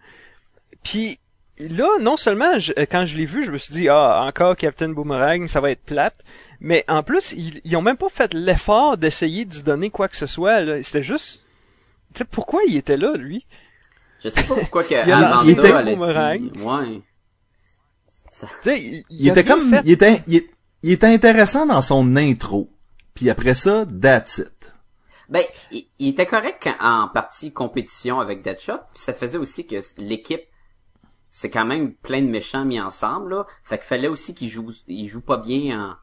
Puis 0.83 1.21
là, 1.59 1.89
non 2.01 2.17
seulement 2.17 2.59
je- 2.59 2.73
quand 2.91 3.07
je 3.07 3.15
l'ai 3.17 3.27
vu, 3.27 3.45
je 3.45 3.53
me 3.53 3.59
suis 3.59 3.73
dit 3.73 3.89
ah 3.89 4.25
encore 4.27 4.57
Captain 4.57 4.89
Boomerang, 4.89 5.47
ça 5.47 5.61
va 5.61 5.71
être 5.71 5.83
plate. 5.85 6.17
Mais 6.61 6.85
en 6.89 7.03
plus, 7.05 7.33
ils, 7.37 7.61
ils 7.65 7.77
ont 7.77 7.83
même 7.83 7.97
pas 7.99 8.09
fait 8.09 8.33
l'effort 8.35 8.97
d'essayer 8.97 9.45
d'y 9.45 9.63
donner 9.63 9.91
quoi 9.91 10.09
que 10.09 10.17
ce 10.17 10.27
soit. 10.27 10.63
là. 10.63 10.83
C'était 10.83 11.03
juste, 11.05 11.45
tu 12.15 12.19
sais, 12.19 12.25
pourquoi 12.25 12.63
il 12.67 12.77
était 12.77 12.97
là 12.97 13.13
lui? 13.17 13.45
Je 14.21 14.29
sais 14.29 14.43
pas 14.45 14.55
pourquoi 14.55 14.85
que 14.85 14.95
Il 14.95 15.13
Amanda, 15.13 15.31
lancé 15.31 15.51
était- 15.51 15.69
elle 15.69 15.77
a 15.89 15.95
boomerang. 15.95 16.39
dit... 16.53 16.59
Ouais. 16.61 17.03
Ça- 18.31 18.47
Tu 18.63 18.71
sais, 18.71 18.81
il, 18.83 19.05
Il 19.11 19.29
était 19.29 19.45
comme, 19.45 19.71
fait. 19.71 19.83
il 19.85 19.91
était, 19.93 20.23
il, 20.27 20.43
il 20.83 20.93
était 20.93 21.07
intéressant 21.07 21.67
dans 21.67 21.81
son 21.83 22.17
intro. 22.17 22.71
Puis 23.15 23.31
après 23.31 23.55
ça, 23.55 23.87
that's 24.01 24.39
it. 24.39 24.73
Ben, 25.29 25.43
il, 25.71 25.85
il 25.99 26.09
était 26.09 26.27
correct 26.27 26.69
en 26.81 27.09
partie 27.09 27.53
compétition 27.53 28.21
avec 28.21 28.43
Deadshot, 28.43 28.79
puis 28.95 29.03
ça 29.03 29.13
faisait 29.13 29.39
aussi 29.39 29.67
que 29.67 29.77
l'équipe, 29.99 30.43
c'est 31.33 31.51
quand 31.51 31.65
même 31.65 31.95
plein 31.95 32.23
de 32.23 32.29
méchants 32.29 32.65
mis 32.65 32.81
ensemble, 32.81 33.31
là. 33.35 33.47
Fait 33.65 33.79
qu'il 33.79 33.87
fallait 33.87 34.09
aussi 34.09 34.35
qu'ils 34.35 34.49
jouent, 34.51 34.73
ils 34.87 35.09
jouent 35.09 35.21
pas 35.23 35.39
bien 35.39 35.97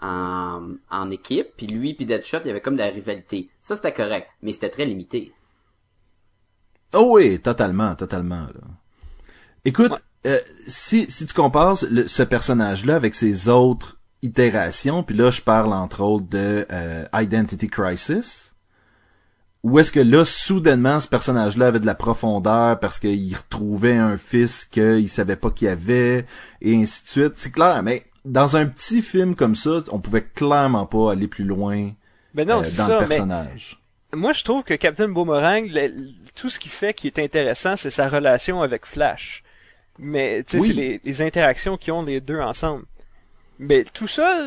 en, 0.00 0.06
en, 0.08 0.68
en 0.90 1.10
équipe, 1.10 1.48
puis 1.56 1.66
lui 1.66 1.94
puis 1.94 2.06
Deadshot, 2.06 2.38
il 2.44 2.46
y 2.46 2.50
avait 2.50 2.60
comme 2.60 2.74
de 2.76 2.80
la 2.82 2.88
rivalité. 2.88 3.50
Ça, 3.60 3.76
c'était 3.76 3.92
correct, 3.92 4.28
mais 4.40 4.52
c'était 4.52 4.70
très 4.70 4.84
limité. 4.86 5.32
Oh 6.94 7.12
oui, 7.16 7.38
totalement, 7.40 7.94
totalement. 7.94 8.42
Là. 8.42 8.60
Écoute, 9.64 9.92
euh, 10.26 10.38
si, 10.66 11.10
si 11.10 11.26
tu 11.26 11.34
compares 11.34 11.76
le- 11.90 12.06
ce 12.06 12.22
personnage-là 12.22 12.96
avec 12.96 13.14
ses 13.14 13.48
autres 13.48 13.98
itérations, 14.22 15.02
puis 15.02 15.16
là 15.16 15.30
je 15.30 15.40
parle 15.40 15.72
entre 15.72 16.02
autres 16.02 16.26
de 16.28 16.66
euh, 16.70 17.04
Identity 17.14 17.68
Crisis, 17.68 18.54
où 19.64 19.78
est-ce 19.78 19.92
que 19.92 20.00
là, 20.00 20.24
soudainement, 20.24 20.98
ce 21.00 21.06
personnage-là 21.08 21.68
avait 21.68 21.78
de 21.80 21.86
la 21.86 21.94
profondeur 21.94 22.78
parce 22.80 22.98
qu'il 22.98 23.34
retrouvait 23.36 23.96
un 23.96 24.16
fils 24.16 24.64
qu'il 24.64 25.08
savait 25.08 25.36
pas 25.36 25.50
qu'il 25.50 25.68
avait, 25.68 26.26
et 26.60 26.74
ainsi 26.76 27.02
de 27.04 27.08
suite. 27.08 27.32
C'est 27.36 27.52
clair, 27.52 27.80
mais 27.84 28.02
dans 28.24 28.56
un 28.56 28.66
petit 28.66 29.02
film 29.02 29.34
comme 29.36 29.54
ça, 29.54 29.78
on 29.92 30.00
pouvait 30.00 30.24
clairement 30.24 30.86
pas 30.86 31.12
aller 31.12 31.28
plus 31.28 31.44
loin 31.44 31.90
Ben 32.34 32.46
non, 32.48 32.58
euh, 32.60 32.62
dans 32.62 32.70
ça. 32.70 32.94
le 32.94 33.00
mais 33.02 33.06
personnage. 33.08 33.80
moi, 34.12 34.32
je 34.32 34.42
trouve 34.42 34.64
que 34.64 34.74
Captain 34.74 35.08
Boomerang, 35.08 35.66
le- 35.68 35.92
tout 36.34 36.48
ce 36.50 36.58
qu'il 36.58 36.70
fait 36.72 36.94
qui 36.94 37.06
est 37.06 37.18
intéressant, 37.18 37.76
c'est 37.76 37.90
sa 37.90 38.08
relation 38.08 38.62
avec 38.62 38.86
Flash. 38.86 39.42
Mais 39.98 40.42
tu 40.44 40.52
sais, 40.58 40.62
Oui. 40.62 40.68
c'est 40.68 40.72
les, 40.74 41.00
les 41.04 41.22
interactions 41.22 41.76
qu'ils 41.76 41.92
ont 41.92 42.02
les 42.02 42.20
deux 42.20 42.40
ensemble. 42.40 42.84
Mais 43.58 43.84
tout 43.92 44.06
ça, 44.08 44.40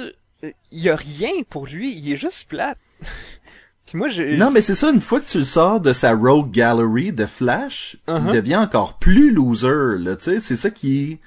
il 0.44 0.54
y 0.72 0.90
a 0.90 0.96
rien 0.96 1.32
pour 1.50 1.68
lui. 1.68 1.94
Il 1.96 2.12
est 2.12 2.18
juste 2.18 2.48
plate. 2.50 2.78
Puis 3.86 3.98
moi, 4.00 4.10
j'ai 4.10 4.36
Non, 4.36 4.50
mais 4.50 4.62
c'est 4.62 4.74
ça, 4.74 4.90
une 4.90 5.00
fois 5.02 5.22
que 5.22 5.28
tu 5.30 5.38
le 5.38 5.44
sors 5.44 5.80
de 5.80 5.94
sa 5.94 6.14
Rogue 6.16 6.50
Gallery 6.50 7.12
de 7.12 7.28
Flash, 7.28 7.98
il 8.08 8.14
Uh-huh. 8.16 8.34
devient 8.34 8.56
encore 8.56 8.98
plus 8.98 9.32
loser, 9.32 10.00
là, 10.00 10.16
tu 10.16 10.24
sais, 10.24 10.40
c'est 10.40 10.56
ça 10.56 10.72
qui... 10.72 11.20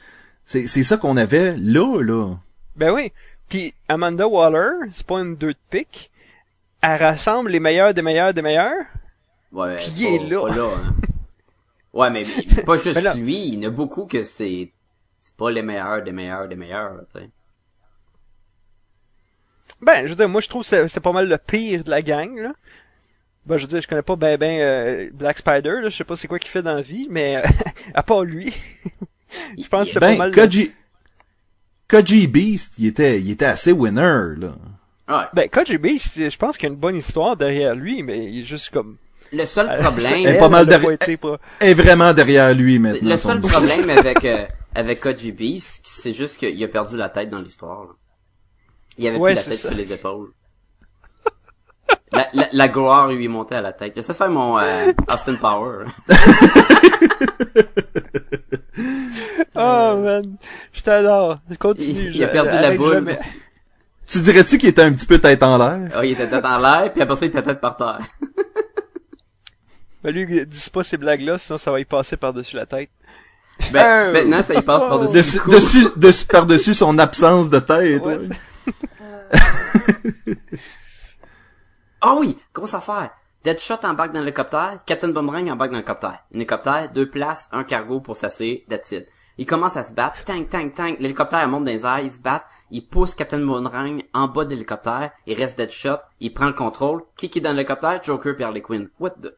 C'est, 0.45 0.67
c'est 0.67 0.83
ça 0.83 0.97
qu'on 0.97 1.17
avait 1.17 1.55
là, 1.59 2.03
là. 2.03 2.35
Ben 2.75 2.91
oui. 2.91 3.13
Puis 3.49 3.75
Amanda 3.89 4.27
Waller, 4.27 4.89
c'est 4.93 5.07
pas 5.07 5.21
une 5.21 5.37
deux 5.37 5.53
de 5.53 5.59
pique. 5.71 6.11
Elle 6.81 7.03
rassemble 7.03 7.51
les 7.51 7.61
meilleurs 7.61 7.93
des 7.95 8.03
meilleurs 8.03 8.33
des 8.35 8.41
meilleurs. 8.43 8.85
Ouais, 9.53 9.77
Puis 9.77 9.87
pas- 9.87 9.97
il 9.97 10.05
est 10.07 10.29
là. 10.29 10.41
pas 10.47 10.55
hein. 10.63 10.95
Ouais, 11.93 12.11
mais 12.11 12.25
mais 12.57 12.63
pas 12.63 12.77
juste 12.77 12.95
Mais 12.97 13.01
là- 13.01 13.15
lui, 13.15 13.49
il 13.49 13.55
y 13.55 13.67
en 13.67 13.69
a 13.69 13.71
beaucoup 13.71 14.07
que 14.07 14.23
c'est, 14.23 14.71
c'est 15.21 15.35
pas 15.37 15.51
les 15.51 15.63
meilleurs 15.63 16.03
des 16.03 16.13
meilleurs 16.13 16.47
des 16.49 16.55
meilleurs, 16.55 17.01
tu 17.13 17.21
sais. 17.21 17.31
Ben, 19.81 20.05
je 20.05 20.11
veux 20.11 20.17
dire, 20.17 20.29
moi 20.29 20.41
je 20.41 20.49
trouve 20.49 20.63
que 20.63 20.69
c'est 20.69 20.89
c'est 20.89 21.01
pas 21.01 21.13
mal 21.13 21.29
le 21.29 21.39
pire 21.39 21.85
de 21.85 21.91
la 21.91 22.03
gang, 22.03 22.37
là. 22.37 22.53
Ben, 23.47 23.57
je 23.57 23.63
veux 23.63 23.69
dire, 23.69 23.81
je 23.81 23.89
connais 23.89 24.03
pas 24.03 24.17
ben 24.17 24.37
ben 24.37 24.61
euh, 24.61 25.11
Black 25.13 25.39
Spider, 25.39 25.81
là. 25.83 25.89
Je 25.89 25.97
sais 25.97 26.05
pas 26.05 26.17
c'est 26.17 26.29
quoi 26.29 26.39
qu'il 26.39 26.51
fait 26.51 26.63
dans 26.63 26.75
la 26.75 26.83
vie, 26.83 27.07
mais 27.11 27.37
euh, 27.37 27.43
à 27.95 28.03
part 28.03 28.25
lui, 28.25 28.53
je 29.59 29.67
pense 29.69 29.87
que 29.87 29.93
c'est 29.95 30.01
pas 30.01 30.11
Ben, 30.11 30.19
mal. 30.19 30.31
le- 30.31 30.35
Koji... 30.37 30.73
Koji 31.89 32.27
Beast, 32.27 32.75
il 32.79 32.87
était, 32.87 33.19
il 33.21 33.31
était 33.31 33.47
assez 33.47 33.73
winner, 33.73 34.35
là. 34.37 34.55
Ouais. 35.09 35.25
Ben, 35.33 35.49
KGB, 35.49 35.99
c'est- 35.99 36.29
je 36.29 36.37
pense 36.37 36.59
qu'il 36.59 36.69
y 36.69 36.71
a 36.71 36.75
une 36.75 36.79
bonne 36.81 36.97
histoire 36.97 37.35
derrière 37.37 37.75
lui, 37.75 38.03
mais 38.03 38.27
il 38.31 38.41
est 38.41 38.45
juste 38.45 38.69
comme... 38.71 38.99
Le 39.33 39.45
seul 39.45 39.67
problème, 39.79 40.13
Elle 40.25 40.37
est 40.37 40.39
pas 40.39 40.49
mal 40.49 40.67
derrière- 40.67 40.97
Est 41.61 41.75
vraiment 41.75 42.13
derrière 42.15 42.55
lui 42.55 42.79
maintenant. 42.79 43.11
Le 43.11 43.17
seul 43.19 43.41
problème 43.41 43.91
avec 43.99 44.25
euh, 44.25 44.47
avec 44.75 45.01
Koji 45.01 45.33
Beast, 45.33 45.85
c'est 45.87 46.13
juste 46.15 46.37
qu'il 46.39 46.63
a 46.65 46.69
perdu 46.69 46.97
la 46.97 47.09
tête 47.09 47.29
dans 47.31 47.41
l'histoire. 47.41 47.83
là. 47.83 47.91
Il 48.97 49.07
avait 49.07 49.19
Ouais, 49.19 49.33
plus 49.35 49.37
la 49.37 49.43
tête 49.45 49.55
ça. 49.59 49.69
sur 49.69 49.77
les 49.77 49.93
épaules. 49.93 50.31
La, 52.13 52.27
la, 52.33 52.49
la 52.53 52.69
gloire 52.69 53.09
lui 53.09 53.25
est 53.25 53.29
montée 53.29 53.55
à 53.55 53.61
la 53.61 53.73
tête. 53.73 53.95
Laissez 53.97 54.15
faire 54.15 54.31
mon 54.31 54.59
euh, 54.59 54.93
Austin 55.13 55.35
Power. 55.37 55.85
Oh, 59.55 59.97
man. 60.01 60.37
Je 60.73 60.83
t'adore. 60.83 61.39
Continue. 61.59 62.11
Il- 62.11 62.17
il 62.17 62.25
a 62.25 62.29
je- 62.29 62.33
perdu 62.33 62.51
la 62.55 62.71
boule. 62.77 62.95
jamais. 62.95 63.19
Tu 64.07 64.21
dirais-tu 64.21 64.57
qu'il 64.59 64.69
était 64.69 64.83
un 64.83 64.93
petit 64.93 65.07
peu 65.07 65.19
tête 65.19 65.43
en 65.43 65.59
l'air? 65.59 65.91
Ah, 65.95 66.05
il 66.05 66.13
était 66.13 66.29
tête 66.29 66.45
en 66.45 66.59
l'air, 66.59 66.93
puis 66.93 67.03
après 67.03 67.17
ça, 67.17 67.27
il 67.27 67.29
était 67.29 67.43
tête 67.43 67.61
par 67.61 67.77
terre. 67.77 67.99
Ben, 70.05 70.15
lui, 70.15 70.47
dis 70.47 70.71
pas 70.71 70.85
ces 70.85 70.97
blagues-là, 70.97 71.39
sinon 71.39 71.59
ça 71.59 71.71
va 71.73 71.81
y 71.81 71.85
passer 71.85 72.17
par-dessus 72.17 72.57
la 72.57 72.67
tête. 72.67 72.91
Ben, 73.73 74.09
Oh. 74.09 74.13
maintenant, 74.13 74.43
ça 74.43 74.55
y 74.55 74.63
passe 74.63 74.85
par-dessus 74.85 75.41
cou. 75.41 75.51
dessus, 75.51 75.87
dessus, 75.97 76.27
par-dessus 76.27 76.75
son 76.75 76.97
absence 76.99 77.51
de 77.51 77.59
tête. 77.59 78.05
Ouais, 78.07 78.17
ouais. 78.19 78.29
Ah 82.01 82.15
oui, 82.19 82.39
grosse 82.55 82.75
affaire. 82.75 83.11
Deadshot 83.45 83.85
embarque 83.85 84.13
dans 84.13 84.21
l'hélicoptère, 84.21 84.79
Captain 84.87 85.09
Boomerang 85.09 85.51
embarque 85.51 85.71
dans 85.71 85.79
l'hélicoptère. 85.79 86.23
Un 86.33 86.37
hélicoptère, 86.37 86.89
deux 86.93 87.09
places, 87.09 87.49
un 87.53 87.65
cargo 87.65 88.01
pour 88.01 88.17
s'asseoir, 88.17 88.59
that's 88.69 88.93
it. 88.93 89.07
Ils 89.37 89.47
commencent 89.47 89.77
à 89.77 89.85
se 89.85 89.93
battre, 89.93 90.25
tank, 90.25 90.49
tank, 90.49 90.75
tank, 90.75 90.97
l'hélicoptère 91.01 91.47
monte 91.49 91.65
dans 91.65 91.71
les 91.71 91.85
airs, 91.87 92.01
ils 92.01 92.11
se 92.13 92.19
battent, 92.19 92.47
ils 92.71 92.87
poussent 92.87 93.15
Captain 93.15 93.39
Boomerang 93.39 94.03
en 94.13 94.27
bas 94.29 94.45
de 94.45 94.51
l'hélicoptère, 94.51 95.11
il 95.27 95.35
reste 95.37 95.57
Deadshot, 95.59 95.99
il 96.21 96.33
prend 96.35 96.47
le 96.47 96.53
contrôle, 96.53 97.03
qui 97.17 97.31
qui 97.31 97.39
est 97.39 97.43
dans 97.43 97.53
l'hélicoptère? 97.53 98.01
Joker 98.03 98.35
puis 98.35 98.45
Harley 98.45 98.61
Quinn. 98.63 98.89
What 98.99 99.11
the... 99.23 99.35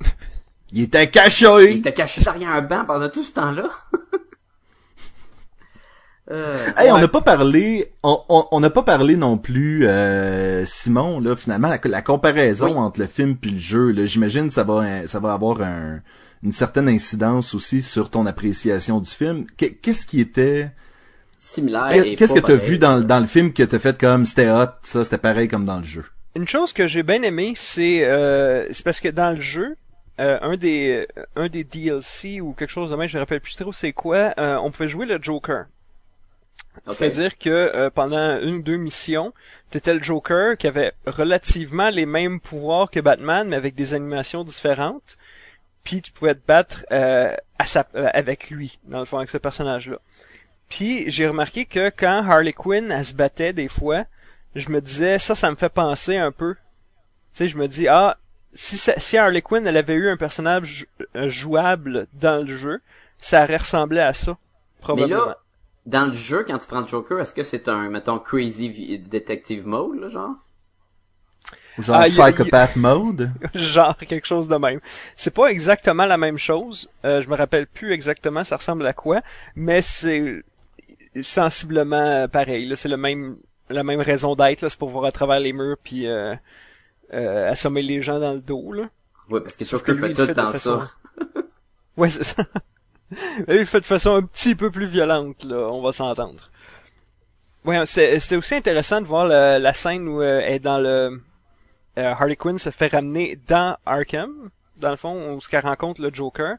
Il 0.72 0.82
était 0.82 1.04
Il 1.04 1.10
caché. 1.10 1.74
était 1.76 1.92
caché 1.92 2.22
derrière 2.22 2.50
un 2.50 2.62
banc 2.62 2.84
pendant 2.86 3.08
tout 3.08 3.24
ce 3.24 3.32
temps-là. 3.32 3.68
euh, 6.30 6.68
Hey, 6.76 6.90
on 6.92 6.98
n'a 6.98 7.08
pas 7.08 7.22
parlé, 7.22 7.92
on 8.02 8.20
on- 8.28 8.46
on 8.52 8.60
n'a 8.60 8.70
pas 8.70 8.82
parlé 8.84 9.16
non 9.16 9.36
plus, 9.36 9.86
euh, 9.88 10.64
Simon, 10.64 11.18
là, 11.20 11.34
finalement, 11.34 11.68
la, 11.68 11.78
la 11.82 12.02
comparaison 12.02 12.66
Oui. 12.66 12.72
entre 12.74 13.00
le 13.00 13.06
film 13.08 13.36
puis 13.36 13.50
le 13.52 13.58
jeu, 13.58 13.90
là, 13.90 14.06
j'imagine 14.06 14.46
que 14.48 14.54
ça 14.54 14.62
va, 14.62 15.06
ça 15.08 15.18
va 15.18 15.32
avoir 15.32 15.60
un, 15.62 16.00
une 16.44 16.52
certaine 16.52 16.88
incidence 16.88 17.52
aussi 17.54 17.82
sur 17.82 18.10
ton 18.10 18.26
appréciation 18.26 19.00
du 19.00 19.10
film. 19.10 19.46
Qu'est- 19.56 19.74
Qu'est-ce 19.74 20.06
qui 20.06 20.20
était, 20.20 20.70
Similaire 21.38 21.90
et 21.92 22.14
qu'est-ce 22.16 22.34
que 22.34 22.38
t'as 22.40 22.54
vu 22.54 22.76
dans, 22.78 22.96
le- 22.98 23.04
dans 23.04 23.18
le 23.18 23.26
film 23.26 23.52
que 23.52 23.62
t'as 23.62 23.78
fait 23.78 23.98
comme 23.98 24.26
c'était 24.26 24.50
hot, 24.50 24.66
ça, 24.82 25.04
c'était 25.04 25.18
pareil 25.18 25.48
comme 25.48 25.64
dans 25.64 25.78
le 25.78 25.84
jeu? 25.84 26.04
Une 26.36 26.46
chose 26.46 26.72
que 26.72 26.86
j'ai 26.86 27.02
bien 27.02 27.22
aimé, 27.22 27.54
c'est 27.56 28.06
c'est 28.70 28.84
parce 28.84 29.00
que 29.00 29.08
dans 29.08 29.34
le 29.34 29.40
jeu, 29.40 29.74
euh, 30.20 30.38
un 30.42 30.56
des 30.56 31.08
un 31.34 31.48
des 31.48 31.64
DLC 31.64 32.40
ou 32.40 32.52
quelque 32.52 32.70
chose 32.70 32.90
de 32.90 32.96
même, 32.96 33.08
je 33.08 33.16
me 33.16 33.22
rappelle 33.22 33.40
plus 33.40 33.56
trop 33.56 33.72
c'est 33.72 33.92
quoi, 33.92 34.34
euh, 34.38 34.56
on 34.56 34.70
pouvait 34.70 34.88
jouer 34.88 35.06
le 35.06 35.18
Joker. 35.20 35.66
Ok. 36.86 36.94
C'est-à-dire 36.94 37.36
que 37.36 37.50
euh, 37.50 37.90
pendant 37.90 38.40
une 38.40 38.56
ou 38.56 38.62
deux 38.62 38.76
missions, 38.76 39.34
t'étais 39.70 39.92
le 39.92 40.02
Joker 40.02 40.56
qui 40.56 40.66
avait 40.66 40.92
relativement 41.06 41.90
les 41.90 42.06
mêmes 42.06 42.40
pouvoirs 42.40 42.90
que 42.90 43.00
Batman, 43.00 43.48
mais 43.48 43.56
avec 43.56 43.74
des 43.74 43.92
animations 43.92 44.44
différentes. 44.44 45.18
Puis 45.82 46.00
tu 46.02 46.12
pouvais 46.12 46.34
te 46.34 46.46
battre 46.46 46.84
euh, 46.92 47.34
à 47.58 47.66
sa, 47.66 47.86
euh, 47.94 48.08
avec 48.14 48.50
lui, 48.50 48.78
dans 48.84 49.00
le 49.00 49.04
fond, 49.04 49.18
avec 49.18 49.30
ce 49.30 49.38
personnage-là. 49.38 49.98
Puis 50.68 51.10
j'ai 51.10 51.26
remarqué 51.26 51.64
que 51.66 51.90
quand 51.90 52.24
Harley 52.28 52.52
Quinn 52.52 52.92
elle 52.92 53.04
se 53.04 53.14
battait 53.14 53.52
des 53.52 53.68
fois, 53.68 54.04
je 54.54 54.68
me 54.68 54.80
disais 54.80 55.18
ça, 55.18 55.34
ça 55.34 55.50
me 55.50 55.56
fait 55.56 55.68
penser 55.68 56.16
un 56.16 56.30
peu. 56.30 56.54
Tu 56.54 56.60
sais, 57.38 57.48
je 57.48 57.56
me 57.56 57.66
dis 57.66 57.88
ah 57.88 58.16
si 58.52 58.76
ça- 58.78 58.98
si 58.98 59.16
Harley 59.16 59.42
Quinn 59.42 59.66
elle 59.66 59.76
avait 59.76 59.94
eu 59.94 60.08
un 60.10 60.16
personnage 60.16 60.86
euh, 61.16 61.28
jouable 61.28 62.06
dans 62.14 62.44
le 62.46 62.56
jeu, 62.56 62.80
ça 63.20 63.44
aurait 63.44 63.58
ressemblé 63.58 64.00
à 64.00 64.14
ça 64.14 64.32
Mais 64.32 64.82
probablement. 64.82 65.26
là, 65.26 65.38
dans 65.86 66.06
le 66.06 66.12
jeu, 66.12 66.44
quand 66.46 66.58
tu 66.58 66.66
prends 66.66 66.86
Joker, 66.86 67.20
est-ce 67.20 67.34
que 67.34 67.42
c'est 67.42 67.68
un, 67.68 67.88
mettons, 67.90 68.18
crazy 68.18 68.98
detective 68.98 69.66
mode, 69.66 69.98
là, 70.00 70.08
genre? 70.08 70.34
Genre 71.78 71.96
Ah, 71.96 72.08
il 72.08 72.14
y 72.14 72.20
a- 72.20 72.24
psychopath 72.32 72.76
mode? 72.76 73.30
genre 73.54 73.96
quelque 73.96 74.26
chose 74.26 74.48
de 74.48 74.56
même. 74.56 74.80
C'est 75.16 75.32
pas 75.32 75.46
exactement 75.46 76.04
la 76.06 76.18
même 76.18 76.38
chose. 76.38 76.90
Euh, 77.04 77.22
je 77.22 77.28
me 77.28 77.36
rappelle 77.36 77.66
plus 77.66 77.92
exactement 77.92 78.44
ça 78.44 78.56
ressemble 78.56 78.86
à 78.86 78.92
quoi, 78.92 79.22
mais 79.54 79.80
c'est 79.80 80.42
sensiblement 81.22 82.28
pareil. 82.28 82.66
Là, 82.66 82.76
c'est 82.76 82.88
le 82.88 82.96
même 82.96 83.36
la 83.68 83.84
même 83.84 84.00
raison 84.00 84.34
d'être. 84.34 84.62
là, 84.62 84.70
C'est 84.70 84.78
pour 84.78 84.90
voir 84.90 85.04
à 85.04 85.12
travers 85.12 85.40
les 85.40 85.52
murs 85.52 85.76
puis 85.82 86.06
euh, 86.06 86.34
euh, 87.12 87.50
assommer 87.50 87.82
les 87.82 88.02
gens 88.02 88.18
dans 88.18 88.32
le 88.32 88.40
dos. 88.40 88.72
Là. 88.72 88.88
Oui, 89.28 89.40
parce 89.40 89.56
que 89.56 89.64
Sauf 89.64 89.82
que 89.82 89.92
lui, 89.92 90.00
fait 90.00 90.08
il 90.10 90.14
tout 90.14 90.22
le 90.22 90.34
temps 90.34 90.52
façon- 90.52 90.78
ça. 90.80 90.90
Ouais, 91.96 92.08
c'est 92.08 92.24
ça. 92.24 92.44
Mais 93.46 93.54
lui, 93.54 93.60
il 93.60 93.66
fait 93.66 93.80
de 93.80 93.84
façon 93.86 94.14
un 94.14 94.22
petit 94.22 94.54
peu 94.54 94.70
plus 94.70 94.86
violente. 94.86 95.44
Là, 95.44 95.68
on 95.70 95.82
va 95.82 95.92
s'entendre. 95.92 96.50
Ouais, 97.64 97.84
c'était 97.84 98.18
c'était 98.20 98.36
aussi 98.36 98.54
intéressant 98.54 99.00
de 99.02 99.06
voir 99.06 99.26
le- 99.26 99.58
la 99.62 99.74
scène 99.74 100.08
où 100.08 100.22
euh, 100.22 100.40
elle 100.42 100.54
est 100.54 100.58
dans 100.60 100.78
le 100.78 101.20
euh, 101.98 102.12
Harley 102.12 102.36
Quinn 102.36 102.56
se 102.58 102.70
fait 102.70 102.86
ramener 102.86 103.38
dans 103.48 103.76
Arkham, 103.84 104.50
dans 104.78 104.90
le 104.90 104.96
fond, 104.96 105.34
où 105.34 105.40
ce 105.40 105.48
qu'elle 105.48 105.66
rencontre 105.66 106.00
le 106.00 106.10
Joker, 106.14 106.56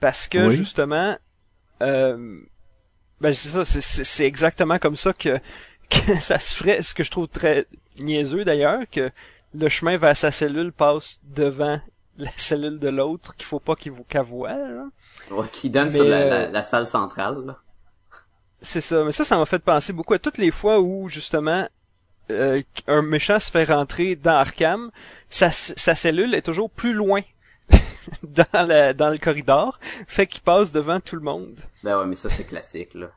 parce 0.00 0.26
que 0.26 0.48
Oui. 0.48 0.56
justement, 0.56 1.16
euh, 1.82 2.40
ben 3.20 3.32
c'est 3.34 3.48
ça, 3.50 3.64
c'est- 3.64 3.80
c'est 3.82 4.02
c'est 4.04 4.24
exactement 4.26 4.78
comme 4.80 4.96
ça 4.96 5.12
que, 5.12 5.38
que 5.90 6.18
ça 6.20 6.38
se 6.40 6.54
ferait. 6.56 6.82
Ce 6.82 6.94
que 6.94 7.04
je 7.04 7.10
trouve 7.10 7.28
très 7.28 7.66
niaiseux 8.00 8.44
d'ailleurs, 8.44 8.80
que 8.90 9.10
le 9.54 9.68
chemin 9.68 9.96
vers 9.98 10.16
sa 10.16 10.30
cellule 10.30 10.72
passe 10.72 11.18
devant 11.24 11.80
la 12.18 12.30
cellule 12.36 12.78
de 12.78 12.88
l'autre, 12.88 13.34
qu'il 13.36 13.46
faut 13.46 13.60
pas 13.60 13.74
qu'il 13.74 13.92
vous 13.92 14.04
qu'elle 14.04 14.22
voie. 14.22 14.52
là. 14.52 14.84
Ouais, 15.30 15.46
qui 15.50 15.70
donne 15.70 15.88
Mais, 15.88 15.94
sur 15.94 16.04
la, 16.04 16.24
la, 16.24 16.34
euh, 16.34 16.50
la 16.50 16.62
salle 16.62 16.86
centrale, 16.86 17.44
là. 17.46 17.58
C'est 18.60 18.80
ça, 18.80 19.02
mais 19.04 19.12
ça, 19.12 19.24
ça 19.24 19.36
m'a 19.38 19.46
fait 19.46 19.58
penser 19.58 19.92
beaucoup 19.92 20.14
à 20.14 20.18
toutes 20.20 20.38
les 20.38 20.52
fois 20.52 20.78
où 20.80 21.08
justement 21.08 21.68
euh, 22.30 22.62
un 22.86 23.02
méchant 23.02 23.40
se 23.40 23.50
fait 23.50 23.64
rentrer 23.64 24.14
dans 24.14 24.36
Arkham, 24.36 24.90
sa, 25.30 25.50
sa 25.50 25.94
cellule 25.96 26.34
est 26.34 26.42
toujours 26.42 26.70
plus 26.70 26.92
loin 26.92 27.22
dans, 28.22 28.66
la- 28.66 28.94
dans 28.94 29.10
le 29.10 29.18
corridor, 29.18 29.80
fait 30.06 30.26
qu'il 30.28 30.42
passe 30.42 30.70
devant 30.70 31.00
tout 31.00 31.16
le 31.16 31.22
monde. 31.22 31.58
Ben 31.82 31.98
ouais, 31.98 32.06
mais 32.06 32.14
ça, 32.14 32.30
c'est 32.30 32.44
classique, 32.44 32.94
là. 32.94 33.08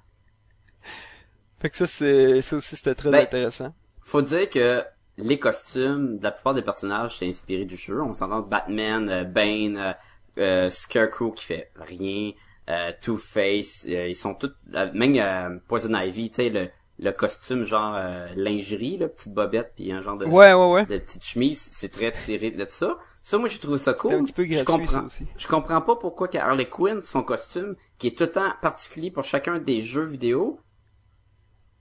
Fait 1.60 1.70
que 1.70 1.78
ça, 1.78 1.86
c'est 1.88 2.42
ça 2.42 2.56
aussi 2.56 2.76
c'était 2.76 2.96
très 2.96 3.12
Ben, 3.12 3.24
intéressant. 3.24 3.74
Faut 4.02 4.22
dire 4.22 4.50
que 4.50 4.84
les 5.18 5.40
costumes 5.40 6.18
de 6.18 6.24
la 6.24 6.32
plupart 6.32 6.54
des 6.54 6.62
personnages 6.62 7.18
c'est 7.20 7.28
inspiré 7.28 7.66
du 7.66 7.76
jeu. 7.76 8.02
On 8.02 8.14
s'entend 8.14 8.42
Batman, 8.42 9.08
euh, 9.10 9.24
Bane, 9.24 9.78
euh, 9.78 9.94
euh, 10.38 10.70
Scarecrow 10.70 11.32
qui 11.32 11.46
fait 11.46 11.72
rien, 11.76 12.32
euh, 12.70 12.92
Two-Face, 13.02 13.86
euh, 13.90 14.08
ils 14.10 14.16
sont 14.16 14.34
tous 14.36 14.52
même 14.94 15.16
euh, 15.18 15.58
Poison 15.68 15.94
Ivy, 15.98 16.30
tu 16.30 16.36
sais 16.36 16.50
le 16.50 16.70
le 16.98 17.12
costume 17.12 17.64
genre 17.64 17.94
euh, 17.98 18.28
lingerie, 18.38 18.98
là, 18.98 19.10
petite 19.10 19.34
bobette 19.34 19.74
puis 19.76 19.92
un 19.92 20.00
genre 20.00 20.16
de 20.18 20.24
Ouais, 20.26 20.54
ouais, 20.54 20.72
ouais. 20.72 20.86
de 20.86 20.98
petite 20.98 21.26
chemise, 21.26 21.60
c'est 21.62 21.90
très 21.90 22.14
tiré 22.14 22.52
de 22.52 22.64
ça. 22.64 22.96
Ça 23.22 23.38
moi 23.38 23.50
j'ai 23.50 23.60
trouvé 23.60 23.78
ça 23.80 23.94
cool. 23.94 24.12
C'est 24.12 24.18
un 24.18 24.24
petit 24.24 24.34
peu 24.34 24.46
je 24.50 24.58
ça 24.60 24.64
comprends. 24.64 25.04
aussi. 25.06 25.26
Je 25.36 25.48
comprends 25.48 25.82
pas 25.82 25.98
pourquoi 25.98 26.30
que 26.30 26.38
Harley 26.38 26.70
Quinn 26.70 27.02
son 27.02 27.22
costume 27.22 27.76
qui 27.98 28.08
est 28.08 28.18
tout 28.18 28.24
le 28.24 28.32
temps 28.32 28.50
particulier 28.62 29.12
pour 29.12 29.26
chacun 29.26 29.60
des 29.60 29.82
jeux 29.82 30.06
vidéo. 30.06 30.58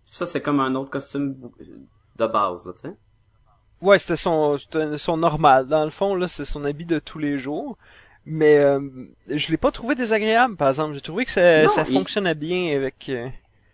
Ça 0.05 0.27
c'est 0.27 0.41
comme 0.43 0.59
un 0.59 0.75
autre 0.75 0.91
costume 0.91 1.37
de 2.17 2.27
base 2.27 2.67
là, 2.67 2.73
tu 2.73 2.81
sais. 2.81 2.95
Ouais, 3.85 3.99
c'était 3.99 4.17
son, 4.17 4.57
c'était 4.59 4.99
son 4.99 5.17
normal. 5.17 5.67
Dans 5.69 5.85
le 5.85 5.91
fond, 5.91 6.15
là, 6.15 6.27
c'est 6.27 6.45
son 6.45 6.65
habit 6.65 6.87
de 6.87 6.99
tous 6.99 7.19
les 7.19 7.37
jours. 7.39 7.77
Mais 8.27 8.57
euh, 8.57 8.81
je 9.29 9.51
l'ai 9.51 9.59
pas 9.59 9.71
trouvé 9.71 9.95
désagréable, 9.95 10.57
par 10.57 10.71
exemple. 10.71 10.95
J'ai 10.95 11.03
trouvé 11.03 11.27
que 11.27 11.31
ça, 11.31 11.63
Non, 11.65 11.69
ça 11.69 11.85
il- 11.87 11.93
fonctionnait 11.95 12.35
bien 12.35 12.75
avec... 12.77 13.07
euh, 13.11 13.29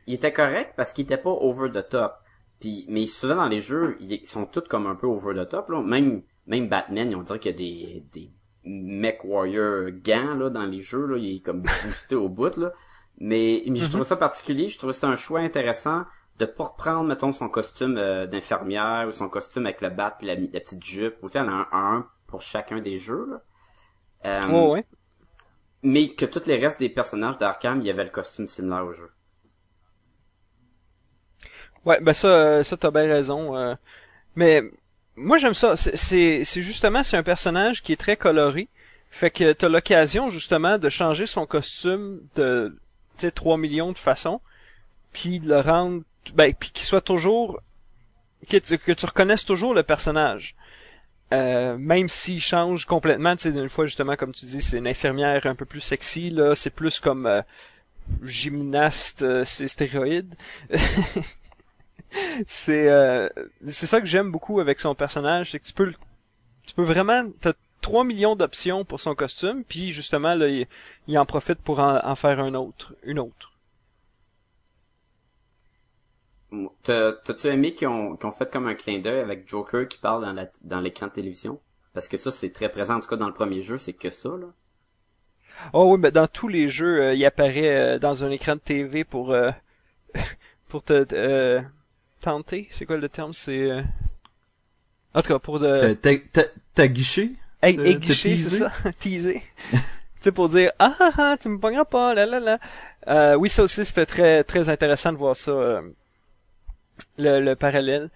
il 0.09 0.15
était 0.15 0.33
correct 0.33 0.73
parce 0.77 0.93
qu'il 0.93 1.05
était 1.05 1.17
pas 1.17 1.31
over 1.31 1.71
the 1.71 1.89
top. 1.89 2.15
Puis, 2.59 2.85
mais 2.89 3.07
souvent 3.07 3.37
dans 3.37 3.49
les 3.49 3.61
jeux, 3.61 3.97
ils 4.01 4.27
sont 4.27 4.45
tous 4.47 4.63
comme 4.69 4.87
un 4.89 4.97
peu 4.97 5.07
over 5.07 5.35
the 5.41 5.49
top. 5.49 5.69
Là. 5.71 5.81
Même, 5.83 6.23
même 6.49 6.69
Batman, 6.69 7.15
on 7.15 7.23
dirait 7.23 7.39
qu'il 7.39 7.53
y 7.53 7.55
a 7.55 7.57
des, 7.57 8.05
des 8.13 8.31
mech 8.65 9.25
warrior 9.25 9.91
gants 10.05 10.35
là, 10.35 10.51
dans 10.51 10.67
les 10.67 10.81
jeux. 10.81 11.07
Là. 11.07 11.17
Il 11.19 11.37
est 11.37 11.41
comme 11.41 11.63
boosté 11.87 12.17
au 12.17 12.29
bout. 12.29 12.57
Là. 12.57 12.73
Mais, 13.21 13.63
mais 13.69 13.79
je 13.79 13.89
trouve 13.89 14.03
ça 14.05 14.17
particulier. 14.17 14.69
Je 14.69 14.79
trouve 14.79 14.91
ça 14.93 15.07
un 15.09 15.15
choix 15.17 15.39
intéressant 15.41 16.03
de 16.41 16.47
pas 16.47 16.65
reprendre, 16.65 17.05
mettons, 17.05 17.33
son 17.33 17.49
costume 17.49 17.97
euh, 17.99 18.27
d'infirmière 18.27 19.07
ou 19.09 19.13
son 19.13 19.29
costume 19.29 19.67
avec 19.67 19.81
le 19.81 19.91
bat 19.91 20.13
puis 20.19 20.27
la, 20.27 20.35
la 20.35 20.61
petite 20.61 20.83
jupe. 20.83 21.17
Ou 21.23 21.29
tu 21.29 21.35
sais, 21.35 21.39
a 21.39 21.43
un, 21.45 21.69
un 21.73 22.09
pour 22.27 22.43
chacun 22.43 22.81
des 22.81 22.99
jeux. 22.99 23.27
Là. 23.31 23.43
Euh, 24.27 24.49
Ouais, 24.49 24.71
ouais. 24.73 24.87
Mais 25.83 26.09
que 26.11 26.25
tous 26.27 26.47
les 26.47 26.59
restes 26.59 26.81
des 26.81 26.89
personnages 26.91 27.39
d'Arkham, 27.39 27.81
il 27.81 27.87
y 27.87 27.91
avait 27.91 28.05
le 28.05 28.11
costume 28.11 28.47
similaire 28.47 28.85
au 28.87 28.93
jeu. 28.93 29.11
Ouais, 31.85 31.99
ben 32.01 32.13
ça, 32.13 32.29
euh, 32.29 32.65
ça 32.65 32.77
t'as 32.77 32.91
bien 32.91 33.07
raison. 33.07 33.57
euh. 33.57 33.75
Mais 34.37 34.63
moi 35.17 35.39
j'aime 35.39 35.55
ça. 35.55 35.77
C'est- 35.77 36.45
justement 36.63 37.03
c'est 37.03 37.17
un 37.17 37.23
personnage 37.23 37.83
qui 37.83 37.93
est 37.93 37.97
très 37.97 38.17
coloré. 38.17 38.69
Fait 39.11 39.31
que 39.31 39.53
t'as 39.53 39.69
l'occasion 39.69 40.31
justement 40.31 40.79
de 40.79 40.89
changer 40.91 41.27
son 41.27 41.47
costume 41.47 42.21
de 42.37 42.77
tu 43.19 43.27
sais 43.27 43.31
3 43.33 43.57
millions 43.59 43.93
de 43.93 43.99
façons, 43.99 44.41
puis 45.13 45.41
de 45.41 45.49
le 45.49 45.61
rendre 45.61 46.03
ben 46.35 46.55
puis 46.55 46.71
qu'il 46.71 46.85
soit 46.85 47.01
toujours 47.01 47.61
que 48.49 48.57
tu, 48.57 48.79
que 48.79 48.93
tu 48.93 49.07
reconnaisses 49.07 49.45
toujours 49.45 49.75
le 49.75 49.83
personnage. 49.83 50.55
Euh, 51.33 51.77
même 51.79 52.09
s'il 52.09 52.41
change 52.41 52.87
complètement, 52.87 53.37
tu 53.37 53.43
sais, 53.43 53.53
d'une 53.53 53.69
fois 53.69 53.87
justement 53.87 54.17
comme 54.17 54.33
tu 54.33 54.47
dis, 54.47 54.61
c'est 54.61 54.79
une 54.79 54.89
infirmière 54.89 55.47
un 55.47 55.55
peu 55.55 55.65
plus 55.65 55.81
sexy 55.81 56.31
là, 56.31 56.55
c'est 56.57 56.71
plus 56.71 56.99
comme 56.99 57.27
euh, 57.27 57.43
gymnaste, 58.25 59.23
euh, 59.23 59.45
c'est 59.45 59.69
stéroïde. 59.69 60.35
c'est 62.47 62.89
euh, 62.89 63.29
c'est 63.69 63.87
ça 63.87 64.01
que 64.01 64.07
j'aime 64.07 64.33
beaucoup 64.33 64.59
avec 64.59 64.81
son 64.81 64.97
personnage, 64.97 65.53
c'est 65.53 65.61
que 65.61 65.67
tu 65.67 65.73
peux 65.73 65.93
tu 66.67 66.75
peux 66.75 66.83
vraiment 66.83 67.25
t'as 67.41 67.53
3 67.81 68.05
millions 68.05 68.35
d'options 68.35 68.85
pour 68.85 68.99
son 68.99 69.15
costume, 69.15 69.63
puis 69.63 69.93
justement 69.93 70.35
là 70.35 70.49
il, 70.49 70.67
il 71.07 71.17
en 71.17 71.27
profite 71.27 71.61
pour 71.61 71.79
en, 71.79 72.05
en 72.05 72.17
faire 72.17 72.41
un 72.41 72.55
autre, 72.55 72.95
une 73.05 73.21
autre. 73.21 73.50
T'as-tu 76.83 77.47
aimé 77.47 77.75
qu'ils 77.75 77.89
ont, 77.89 78.17
qu'ils 78.17 78.27
ont 78.27 78.33
fait 78.33 78.51
comme 78.51 78.67
un 78.67 78.75
clin 78.75 78.99
d'œil 78.99 79.21
avec 79.21 79.49
Joker 79.49 79.87
qui 79.89 79.99
parle 79.99 80.23
dans 80.25 80.33
la 80.33 80.47
dans 80.63 80.81
l'écran 80.81 81.07
de 81.07 81.13
télévision? 81.13 81.61
Parce 81.95 82.09
que 82.09 82.17
ça, 82.17 82.31
c'est 82.33 82.51
très 82.53 82.69
présent, 82.71 82.97
en 82.97 83.01
tout 83.01 83.09
cas 83.09 83.17
dans 83.17 83.29
le 83.29 83.35
premier 83.35 83.63
jeu, 83.63 83.79
c'est 83.79 83.93
que 83.93 84.11
ça, 84.11 84.29
là. 84.31 84.47
Oh 85.73 85.85
oui, 85.93 85.99
mais 86.01 86.11
dans 86.11 86.27
tous 86.27 86.49
les 86.49 86.69
jeux, 86.69 87.03
euh, 87.03 87.15
il 87.15 87.25
apparaît 87.25 87.95
euh, 87.97 87.99
dans 87.99 88.25
un 88.25 88.31
écran 88.31 88.55
de 88.55 88.61
TV 88.61 89.05
pour 89.05 89.33
euh, 89.33 89.51
pour 90.69 90.83
te 90.83 91.07
euh, 91.13 91.61
tenter, 92.21 92.69
c'est 92.71 92.87
quoi 92.87 92.97
le 92.97 93.09
terme, 93.09 93.35
c'est 93.35 93.71
euh... 93.71 93.83
en 95.15 95.23
tout 95.23 95.29
cas 95.29 95.39
pour 95.39 95.59
de 95.61 95.79
T'as- 95.81 95.95
t'as- 95.95 96.19
t'as- 96.33 96.49
T'as 96.75 96.87
guiché? 96.89 97.33
Te 97.63 98.13
c'est 98.15 98.37
teaser? 98.37 98.59
ça, 98.59 98.73
teaser. 99.01 99.43
tu 99.73 99.79
sais, 100.21 100.33
pour 100.33 100.49
dire, 100.49 100.73
ah, 100.79 100.95
ah, 101.01 101.11
ah, 101.19 101.37
tu 101.41 101.49
me 101.49 101.59
pogneras 101.59 101.85
pas, 101.85 102.15
là, 102.15 102.27
là, 102.27 102.41
là. 102.41 102.59
Euh, 103.09 103.35
oui, 103.37 103.49
ça 103.51 103.63
aussi, 103.65 103.85
c'était 103.85 104.07
très, 104.07 104.45
très 104.45 104.69
intéressant 104.69 105.13
de 105.13 105.19
voir 105.19 105.37
ça, 105.37 105.51
euh, 105.51 105.83
le, 107.19 107.41
le 107.41 107.57
parallèle. 107.57 108.11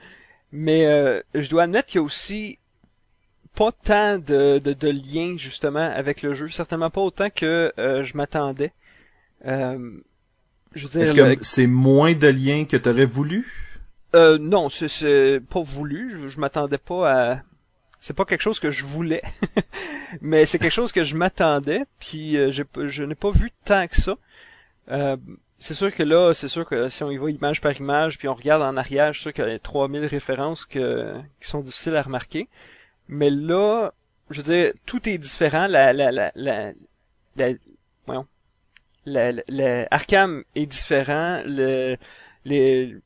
Mais, 0.52 0.86
euh, 0.86 1.20
je 1.34 1.48
dois 1.48 1.64
admettre 1.64 1.88
qu'il 1.88 1.96
y 2.00 2.02
a 2.02 2.04
aussi 2.04 2.58
pas 3.54 3.70
tant 3.72 4.18
de, 4.18 4.58
de, 4.58 4.72
de 4.72 4.88
liens, 4.88 5.36
justement, 5.38 5.90
avec 5.90 6.22
le 6.22 6.34
jeu. 6.34 6.48
Certainement 6.48 6.90
pas 6.90 7.00
autant 7.00 7.30
que 7.30 7.72
euh, 7.78 8.04
je 8.04 8.16
m'attendais. 8.16 8.72
Euh, 9.46 9.98
je 10.74 10.86
veux 10.88 11.00
Est-ce 11.02 11.12
le- 11.14 11.36
que 11.36 11.44
c'est 11.44 11.66
moins 11.68 12.14
de 12.14 12.28
liens 12.28 12.64
que 12.64 12.76
t'aurais 12.76 13.06
voulu? 13.06 13.46
euh, 14.14 14.38
non, 14.38 14.68
c'est- 14.70 14.88
c'est 14.88 15.40
pas 15.50 15.62
voulu. 15.62 16.10
Je, 16.10 16.28
je 16.28 16.38
m'attendais 16.40 16.78
pas 16.78 17.32
à. 17.32 17.42
C'est 18.00 18.14
pas 18.14 18.24
quelque 18.26 18.42
chose 18.42 18.60
que 18.60 18.70
je 18.70 18.84
voulais, 18.84 19.22
mais 20.20 20.44
c'est 20.46 20.58
quelque 20.58 20.72
chose 20.72 20.92
que 20.92 21.04
je 21.04 21.16
m'attendais. 21.16 21.84
Puis 22.00 22.36
euh, 22.36 22.50
j'ai 22.50 22.64
je 22.86 23.02
n'ai 23.02 23.14
pas 23.14 23.30
vu 23.30 23.50
tant 23.64 23.86
que 23.88 23.96
ça. 24.00 24.16
C'est 25.58 25.74
sûr 25.74 25.94
que 25.94 26.02
là, 26.02 26.34
c'est 26.34 26.48
sûr 26.48 26.66
que 26.66 26.88
si 26.88 27.02
on 27.04 27.10
y 27.10 27.16
va 27.16 27.30
image 27.30 27.60
par 27.60 27.72
image, 27.76 28.18
puis 28.18 28.28
on 28.28 28.34
regarde 28.34 28.62
en 28.62 28.76
arrière, 28.76 29.12
suis 29.14 29.22
sûr 29.22 29.32
qu'il 29.32 29.46
y 29.48 29.50
a 29.52 29.58
3000 29.58 30.04
références 30.04 30.66
que, 30.66 31.14
qui 31.40 31.48
sont 31.48 31.60
difficiles 31.60 31.96
à 31.96 32.02
remarquer. 32.02 32.48
Mais 33.08 33.30
là, 33.30 33.92
je 34.30 34.38
veux 34.38 34.42
dire, 34.44 34.72
tout 34.86 35.08
est 35.08 35.18
différent. 35.18 35.66
La, 35.66 35.92
la, 35.92 36.12
la, 36.12 36.32
la, 36.34 36.72
la, 37.36 37.52
voyons. 38.06 38.26
La, 39.06 39.32
la- 39.32 39.42
la- 39.48 39.88
Arkham 39.90 40.44
est 40.54 40.66
différent. 40.66 41.42
Le, 41.46 41.96
les, 42.44 42.96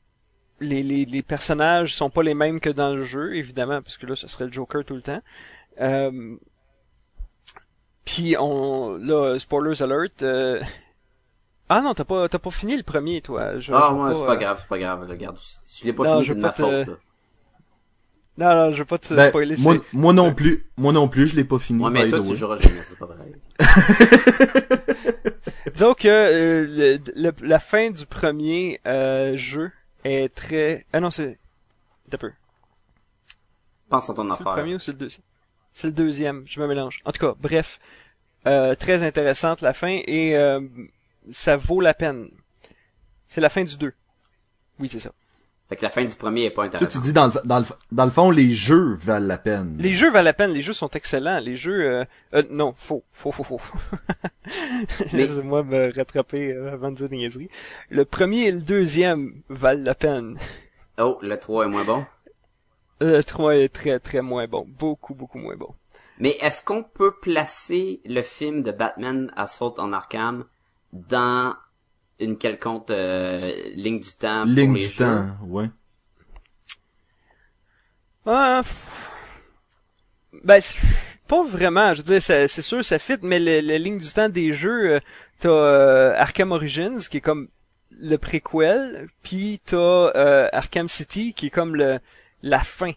les, 0.59 0.83
les, 0.83 1.05
les 1.05 1.21
personnages 1.21 1.95
sont 1.95 2.09
pas 2.09 2.23
les 2.23 2.33
mêmes 2.33 2.59
que 2.59 2.69
dans 2.69 2.93
le 2.93 3.03
jeu, 3.03 3.35
évidemment, 3.35 3.81
parce 3.81 3.97
que 3.97 4.05
là, 4.05 4.15
ce 4.17 4.27
serait 4.27 4.45
le 4.45 4.51
Joker 4.51 4.83
tout 4.83 4.95
le 4.95 5.01
temps. 5.01 5.21
Euh, 5.81 6.35
puis 8.05 8.35
on, 8.37 8.95
là, 8.97 9.37
spoilers 9.39 9.81
alert. 9.81 10.23
euh, 10.23 10.61
Ah 11.69 11.81
non, 11.81 11.93
t'as 11.93 12.03
pas, 12.03 12.27
t'as 12.27 12.39
pas 12.39 12.49
fini 12.51 12.75
le 12.75 12.83
premier, 12.83 13.21
toi. 13.21 13.59
Je- 13.59 13.71
ah, 13.71 13.93
ouais, 13.93 14.13
c'est 14.15 14.25
pas 14.25 14.33
euh, 14.33 14.37
grave, 14.37 14.57
c'est 14.59 14.67
pas 14.67 14.79
grave, 14.79 15.07
regarde. 15.07 15.37
Je, 15.37 15.79
je 15.81 15.85
l'ai 15.85 15.93
pas 15.93 16.03
Non, 16.03 16.11
fini, 16.13 16.23
je 16.25 16.29
c'est 16.29 16.35
de 16.35 16.41
ma 16.41 16.49
pas 16.49 16.55
te- 16.55 16.61
faute, 16.61 16.87
là. 16.87 16.93
Non, 18.37 18.55
non, 18.55 18.71
je 18.71 18.77
veux 18.79 18.85
pas 18.85 18.97
te 18.97 19.13
Ben, 19.13 19.29
spoiler. 19.29 19.55
moi, 19.59 19.75
moi 19.93 20.13
non 20.13 20.33
plus. 20.33 20.65
Moi 20.77 20.93
non 20.93 21.07
plus, 21.09 21.27
je 21.27 21.35
l'ai 21.35 21.43
pas 21.43 21.59
fini. 21.59 21.83
Ouais, 21.83 21.91
mais 21.91 22.07
toi, 22.07 22.21
tu 22.21 22.35
joueras 22.35 22.55
jamais, 22.57 22.81
c'est 22.83 22.97
pas 22.97 23.05
vrai. 23.05 23.17
Disons 25.73 25.93
que 25.93 26.07
euh, 26.07 26.97
le- 27.15 27.21
le- 27.21 27.47
la 27.47 27.59
fin 27.59 27.91
du 27.91 28.05
premier 28.05 28.79
euh, 28.87 29.37
jeu 29.37 29.71
est 30.03 30.33
très... 30.33 30.85
Ah 30.93 30.99
non, 30.99 31.11
c'est... 31.11 31.37
Un 32.11 32.17
peu. 32.17 32.31
Pense 33.89 34.09
à 34.09 34.13
ton 34.13 34.23
C'est 34.23 34.27
le 34.27 34.33
affaire. 34.33 34.53
premier 34.53 34.75
ou 34.75 34.79
c'est 34.79 34.91
le 34.93 34.97
deuxième? 34.97 35.23
C'est 35.73 35.87
le 35.87 35.93
deuxième, 35.93 36.43
je 36.47 36.59
me 36.59 36.67
mélange. 36.67 37.01
En 37.05 37.11
tout 37.11 37.19
cas, 37.19 37.35
bref. 37.39 37.79
Euh, 38.47 38.73
très 38.73 39.03
intéressante 39.03 39.59
la 39.61 39.73
fin 39.73 39.99
et 40.07 40.35
euh, 40.37 40.61
ça 41.31 41.57
vaut 41.57 41.81
la 41.81 41.93
peine. 41.93 42.29
C'est 43.27 43.41
la 43.41 43.49
fin 43.49 43.63
du 43.63 43.77
2. 43.77 43.93
Oui, 44.79 44.89
c'est 44.89 44.99
ça. 44.99 45.11
Fait 45.67 45.75
que 45.75 45.83
la 45.83 45.89
fin 45.89 46.03
du 46.03 46.15
premier 46.15 46.45
est 46.45 46.49
pas 46.49 46.63
Toi, 46.67 46.79
tu 46.79 46.85
intéressante. 46.85 47.03
dis 47.03 47.13
dans 47.13 47.27
le, 47.27 47.33
dans 47.45 47.59
le, 47.59 47.65
dans 47.91 48.05
le 48.05 48.09
fond, 48.11 48.31
les 48.31 48.49
jeux 48.49 48.95
valent 48.95 49.27
la 49.27 49.37
peine. 49.37 49.75
Les 49.77 49.93
jeux 49.93 50.09
valent 50.11 50.23
la 50.25 50.33
peine, 50.33 50.51
les 50.51 50.63
jeux 50.63 50.73
sont 50.73 50.89
excellents. 50.89 51.39
Les 51.39 51.57
jeux... 51.57 51.81
Euh, 51.99 52.05
euh, 52.33 52.41
non, 52.49 52.73
faux, 52.75 53.03
faux, 53.11 53.31
faux, 53.31 53.43
faux. 53.43 53.61
Mais- 55.13 55.27
Laissez-moi 55.27 55.61
me 55.63 55.95
rattraper 55.95 56.53
euh, 56.53 56.73
avant 56.73 56.89
de 56.89 56.95
dire 56.95 57.09
des 57.09 57.17
niaiseries. 57.17 57.49
Le 57.89 58.03
premier 58.05 58.47
et 58.47 58.51
le 58.51 58.61
deuxième 58.61 59.43
valent 59.49 59.83
la 59.83 59.93
peine. 59.93 60.39
Oh, 60.97 61.19
le 61.21 61.37
3 61.37 61.65
est 61.65 61.69
moins 61.69 61.83
bon? 61.85 62.05
Le 63.01 63.21
3 63.21 63.57
est 63.57 63.69
très 63.69 63.99
très 63.99 64.21
moins 64.21 64.47
bon. 64.47 64.65
Beaucoup, 64.67 65.13
beaucoup 65.13 65.37
moins 65.37 65.55
bon. 65.55 65.73
Mais 66.17 66.31
est-ce 66.41 66.63
qu'on 66.63 66.83
peut 66.83 67.13
placer 67.21 68.01
le 68.05 68.23
film 68.23 68.63
de 68.63 68.71
Batman 68.71 69.31
Assault 69.37 69.75
on 69.77 69.93
Arkham 69.93 70.45
dans 70.93 71.55
une 72.19 72.37
quelconque 72.37 72.89
euh, 72.91 73.37
ligne 73.75 73.99
du 73.99 74.09
temps 74.15 74.43
pour 74.43 74.51
Ligne 74.53 74.73
les 74.75 74.81
du 74.81 74.87
jeux? 74.87 75.05
temps, 75.05 75.37
ouais. 75.47 75.69
Ah, 78.25 78.61
pff. 78.63 78.75
ben, 80.43 80.61
c'est- 80.61 80.77
pas 81.27 81.43
vraiment. 81.43 81.93
Je 81.93 81.99
veux 82.01 82.19
dire, 82.19 82.21
c'est 82.21 82.47
sûr, 82.61 82.83
ça 82.83 82.99
fit, 82.99 83.17
mais 83.21 83.39
la 83.39 83.77
ligne 83.77 83.99
du 83.99 84.11
temps 84.11 84.29
des 84.29 84.51
jeux, 84.53 84.95
euh, 84.95 84.99
t'as 85.39 85.49
euh, 85.49 86.13
Arkham 86.17 86.51
Origins, 86.51 86.99
qui 87.09 87.17
est 87.17 87.21
comme 87.21 87.49
le 87.91 88.17
préquel, 88.17 89.07
puis 89.23 89.61
t'as 89.65 89.77
euh, 89.77 90.49
Arkham 90.51 90.89
City, 90.89 91.33
qui 91.33 91.47
est 91.47 91.49
comme 91.51 91.75
le 91.75 91.99
la 92.41 92.59
fin. 92.63 92.91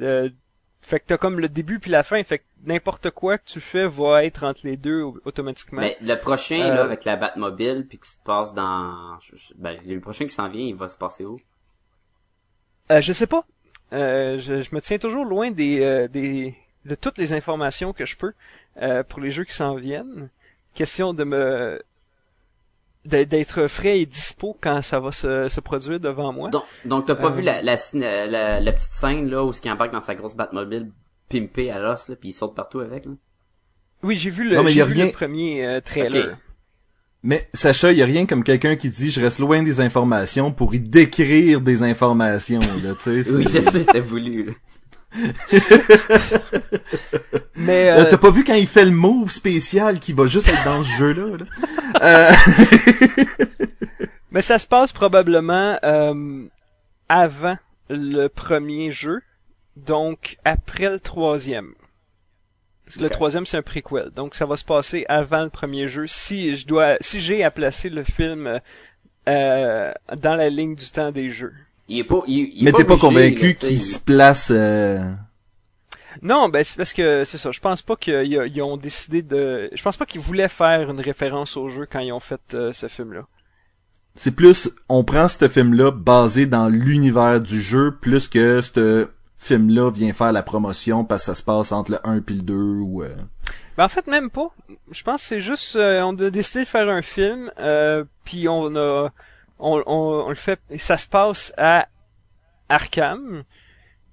Euh, 0.00 0.30
fait 0.90 1.00
que 1.00 1.04
t'as 1.06 1.16
comme 1.16 1.40
le 1.40 1.48
début 1.48 1.78
puis 1.78 1.90
la 1.90 2.02
fin. 2.02 2.22
Fait 2.24 2.38
que 2.40 2.44
n'importe 2.64 3.10
quoi 3.10 3.38
que 3.38 3.44
tu 3.46 3.60
fais 3.60 3.86
va 3.86 4.24
être 4.24 4.44
entre 4.44 4.60
les 4.64 4.76
deux 4.76 5.00
au- 5.02 5.18
automatiquement. 5.24 5.80
Mais 5.80 5.96
le 6.02 6.16
prochain, 6.16 6.60
Euh, 6.60 6.74
là, 6.74 6.82
avec 6.84 7.04
la 7.04 7.16
Batmobile, 7.16 7.86
puis 7.88 7.98
que 7.98 8.06
tu 8.06 8.12
te 8.18 8.24
passes 8.24 8.52
dans... 8.52 9.16
Ben, 9.56 9.78
le 9.86 10.00
prochain 10.00 10.24
qui 10.26 10.34
s'en 10.34 10.48
vient, 10.48 10.64
il 10.66 10.74
va 10.74 10.88
se 10.88 10.98
passer 10.98 11.24
où? 11.24 11.40
Euh, 12.90 13.00
je 13.00 13.12
sais 13.12 13.26
pas. 13.26 13.44
Euh, 13.92 14.38
je, 14.38 14.62
je 14.62 14.74
me 14.74 14.80
tiens 14.80 14.98
toujours 14.98 15.24
loin 15.24 15.50
des, 15.50 15.80
euh, 15.82 16.08
des 16.08 16.54
de 16.84 16.94
toutes 16.94 17.18
les 17.18 17.32
informations 17.32 17.92
que 17.92 18.04
je 18.06 18.16
peux 18.16 18.32
euh, 18.82 19.02
pour 19.02 19.20
les 19.20 19.30
jeux 19.30 19.44
qui 19.44 19.54
s'en 19.54 19.74
viennent. 19.76 20.28
Question 20.74 21.12
de 21.14 21.24
me 21.24 21.82
d'être 23.04 23.66
frais 23.68 24.00
et 24.00 24.06
dispo 24.06 24.56
quand 24.60 24.82
ça 24.82 25.00
va 25.00 25.10
se, 25.12 25.48
se 25.48 25.60
produire 25.60 25.98
devant 26.00 26.32
moi. 26.32 26.50
Donc, 26.50 26.64
donc 26.84 27.06
t'as 27.06 27.14
pas 27.14 27.28
Euh, 27.28 27.30
vu 27.30 27.42
la, 27.42 27.62
la, 27.62 27.76
ciné- 27.76 28.26
la, 28.28 28.60
la 28.60 28.72
petite 28.72 28.92
scène, 28.92 29.28
là, 29.30 29.42
où 29.44 29.52
ce 29.52 29.60
qui 29.60 29.70
embarque 29.70 29.92
dans 29.92 30.00
sa 30.02 30.14
grosse 30.14 30.36
Batmobile 30.36 30.90
pimpée 31.28 31.70
à 31.70 31.78
l'os, 31.78 32.08
là, 32.08 32.16
puis 32.16 32.30
il 32.30 32.32
saute 32.32 32.54
partout 32.54 32.80
avec, 32.80 33.06
là? 33.06 33.12
Oui, 34.02 34.16
j'ai 34.16 34.30
vu 34.30 34.48
le, 34.48 34.56
Non, 34.56 34.62
mais 34.62 34.72
y 34.72 34.74
j'ai 34.74 34.82
a 34.82 34.84
vu 34.86 34.94
rien- 34.94 35.06
le 35.06 35.12
premier 35.12 35.66
euh, 35.66 35.80
trailer. 35.80 36.32
Mais 37.22 37.48
Sacha, 37.52 37.92
y 37.92 38.02
a 38.02 38.06
rien 38.06 38.24
comme 38.24 38.42
quelqu'un 38.42 38.76
qui 38.76 38.88
dit 38.88 39.10
je 39.10 39.20
reste 39.20 39.38
loin 39.40 39.62
des 39.62 39.80
informations 39.80 40.52
pour 40.52 40.74
y 40.74 40.80
décrire 40.80 41.60
des 41.60 41.82
informations, 41.82 42.60
là, 42.82 42.94
tu 43.02 43.22
sais. 43.22 43.30
Oui, 43.36 43.44
c'est- 43.46 43.60
je 43.60 43.70
sais, 43.70 43.78
c'était 43.80 44.00
voulu, 44.00 44.44
là. 44.44 44.52
Mais 47.56 47.90
Euh, 47.90 48.04
euh, 48.04 48.10
T'as 48.10 48.18
pas 48.18 48.30
vu 48.30 48.44
quand 48.44 48.54
il 48.54 48.66
fait 48.66 48.84
le 48.84 48.90
move 48.90 49.30
spécial 49.30 49.98
qui 49.98 50.12
va 50.12 50.26
juste 50.26 50.48
être 50.48 50.64
dans 50.64 50.82
ce 50.82 50.90
jeu-là? 50.90 51.36
là? 51.38 51.44
Euh, 52.02 52.30
mais 54.30 54.42
ça 54.42 54.60
se 54.60 54.66
passe 54.66 54.92
probablement 54.92 55.76
euh, 55.82 56.44
avant 57.08 57.58
le 57.88 58.28
premier 58.28 58.92
jeu, 58.92 59.20
donc 59.76 60.38
après 60.44 60.88
le 60.88 61.00
troisième. 61.00 61.74
Parce 62.84 62.96
que 62.96 63.02
Ok. 63.02 63.10
le 63.10 63.14
troisième 63.14 63.44
c'est 63.46 63.56
un 63.56 63.62
prequel, 63.62 64.10
donc 64.14 64.36
ça 64.36 64.46
va 64.46 64.56
se 64.56 64.64
passer 64.64 65.04
avant 65.08 65.42
le 65.42 65.50
premier 65.50 65.88
jeu. 65.88 66.06
Si 66.06 66.54
je 66.54 66.64
dois, 66.66 66.96
si 67.00 67.20
j'ai 67.20 67.42
à 67.42 67.50
placer 67.50 67.90
le 67.90 68.04
film 68.04 68.60
euh, 69.28 69.92
dans 70.22 70.36
la 70.36 70.48
ligne 70.48 70.76
du 70.76 70.88
temps 70.90 71.10
des 71.10 71.30
jeux. 71.30 71.54
Il 71.92 71.98
est 71.98 72.04
pas, 72.04 72.20
il, 72.26 72.50
il 72.54 72.62
est 72.62 72.64
mais 72.64 72.72
t'es 72.72 72.84
pas 72.84 72.94
obligé, 72.94 73.08
convaincu 73.08 73.54
qu'il 73.54 73.72
il- 73.72 73.80
se 73.80 73.98
place... 73.98 74.50
euh, 74.54 75.00
Non, 76.22 76.48
ben 76.48 76.62
c'est 76.64 76.76
parce 76.76 76.92
que 76.92 77.24
c'est 77.24 77.38
ça. 77.38 77.50
Je 77.50 77.60
pense 77.60 77.82
pas 77.82 77.96
qu'ils 77.96 78.62
ont 78.62 78.76
décidé 78.76 79.22
de. 79.22 79.70
Je 79.72 79.82
pense 79.82 79.96
pas 79.96 80.06
qu'ils 80.06 80.20
voulaient 80.20 80.48
faire 80.48 80.88
une 80.90 81.00
référence 81.00 81.56
au 81.56 81.68
jeu 81.68 81.86
quand 81.90 82.00
ils 82.00 82.12
ont 82.12 82.20
fait 82.20 82.40
euh, 82.54 82.72
ce 82.72 82.88
film-là. 82.88 83.22
C'est 84.14 84.32
plus, 84.34 84.70
on 84.88 85.04
prend 85.04 85.28
ce 85.28 85.48
film-là 85.48 85.90
basé 85.92 86.46
dans 86.46 86.68
l'univers 86.68 87.40
du 87.40 87.60
jeu, 87.60 87.96
plus 88.00 88.28
que 88.28 88.60
ce 88.60 89.08
film-là 89.38 89.90
vient 89.90 90.12
faire 90.12 90.32
la 90.32 90.42
promotion 90.42 91.04
parce 91.04 91.22
que 91.22 91.26
ça 91.26 91.34
se 91.34 91.42
passe 91.42 91.72
entre 91.72 91.92
le 91.92 91.98
1 92.04 92.20
puis 92.20 92.34
le 92.36 92.42
2 92.42 92.54
ou... 92.54 93.02
euh, 93.02 93.14
Ben 93.78 93.84
en 93.84 93.88
fait 93.88 94.06
même 94.08 94.28
pas. 94.30 94.48
Je 94.90 95.02
pense 95.02 95.22
que 95.22 95.26
c'est 95.28 95.40
juste 95.40 95.76
euh, 95.76 96.02
on 96.02 96.18
a 96.18 96.28
décidé 96.30 96.64
de 96.64 96.68
faire 96.68 96.88
un 96.88 97.02
film 97.02 97.50
euh, 97.58 98.04
puis 98.24 98.48
on 98.48 98.74
a 98.76 99.08
on, 99.60 99.82
on, 99.86 100.24
on 100.26 100.28
le 100.28 100.34
fait 100.34 100.60
ça 100.78 100.96
se 100.96 101.06
passe 101.08 101.52
à 101.56 101.88
Arkham. 102.68 103.44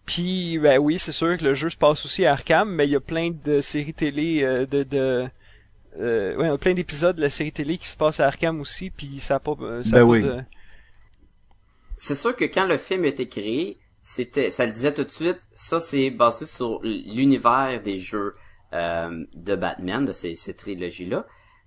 Puis 0.05 0.57
ben 0.59 0.77
oui, 0.77 0.99
c'est 0.99 1.11
sûr 1.11 1.37
que 1.37 1.43
le 1.43 1.53
jeu 1.53 1.69
se 1.69 1.77
passe 1.77 2.05
aussi 2.05 2.25
à 2.25 2.31
Arkham, 2.33 2.69
mais 2.69 2.85
il 2.87 2.91
y 2.91 2.95
a 2.95 3.01
plein 3.01 3.31
de 3.31 3.59
séries 3.61 3.93
télé 3.93 4.41
euh, 4.43 4.65
de 4.65 4.83
de 4.83 5.27
euh, 5.99 6.35
ouais, 6.37 6.45
il 6.45 6.49
y 6.49 6.53
a 6.53 6.57
plein 6.57 6.73
d'épisodes 6.73 7.15
de 7.15 7.21
la 7.21 7.29
série 7.29 7.51
télé 7.51 7.77
qui 7.77 7.87
se 7.87 7.97
passent 7.97 8.19
à 8.19 8.27
Arkham 8.27 8.61
aussi, 8.61 8.89
puis 8.89 9.19
ça 9.19 9.35
a 9.35 9.39
pas 9.39 9.55
euh, 9.61 9.83
ça 9.83 9.89
a 9.97 9.99
Ben 9.99 10.05
pas 10.05 10.11
oui. 10.11 10.23
de- 10.23 10.43
C'est 11.97 12.15
sûr 12.15 12.35
que 12.35 12.45
quand 12.45 12.65
le 12.67 12.77
film 12.77 13.03
a 13.03 13.07
été 13.07 13.27
créé, 13.27 13.79
c'était, 14.01 14.51
ça 14.51 14.65
le 14.65 14.71
disait 14.71 14.93
tout 14.93 15.03
de 15.03 15.09
suite, 15.11 15.39
ça 15.55 15.81
c'est 15.81 16.09
basé 16.11 16.45
sur 16.45 16.79
l'univers 16.83 17.81
des 17.81 17.97
jeux 17.97 18.35
euh, 18.73 19.25
de 19.33 19.55
Batman, 19.55 20.05
de 20.05 20.13
ces, 20.13 20.35
ces 20.35 20.53
trilogies-là. 20.53 21.25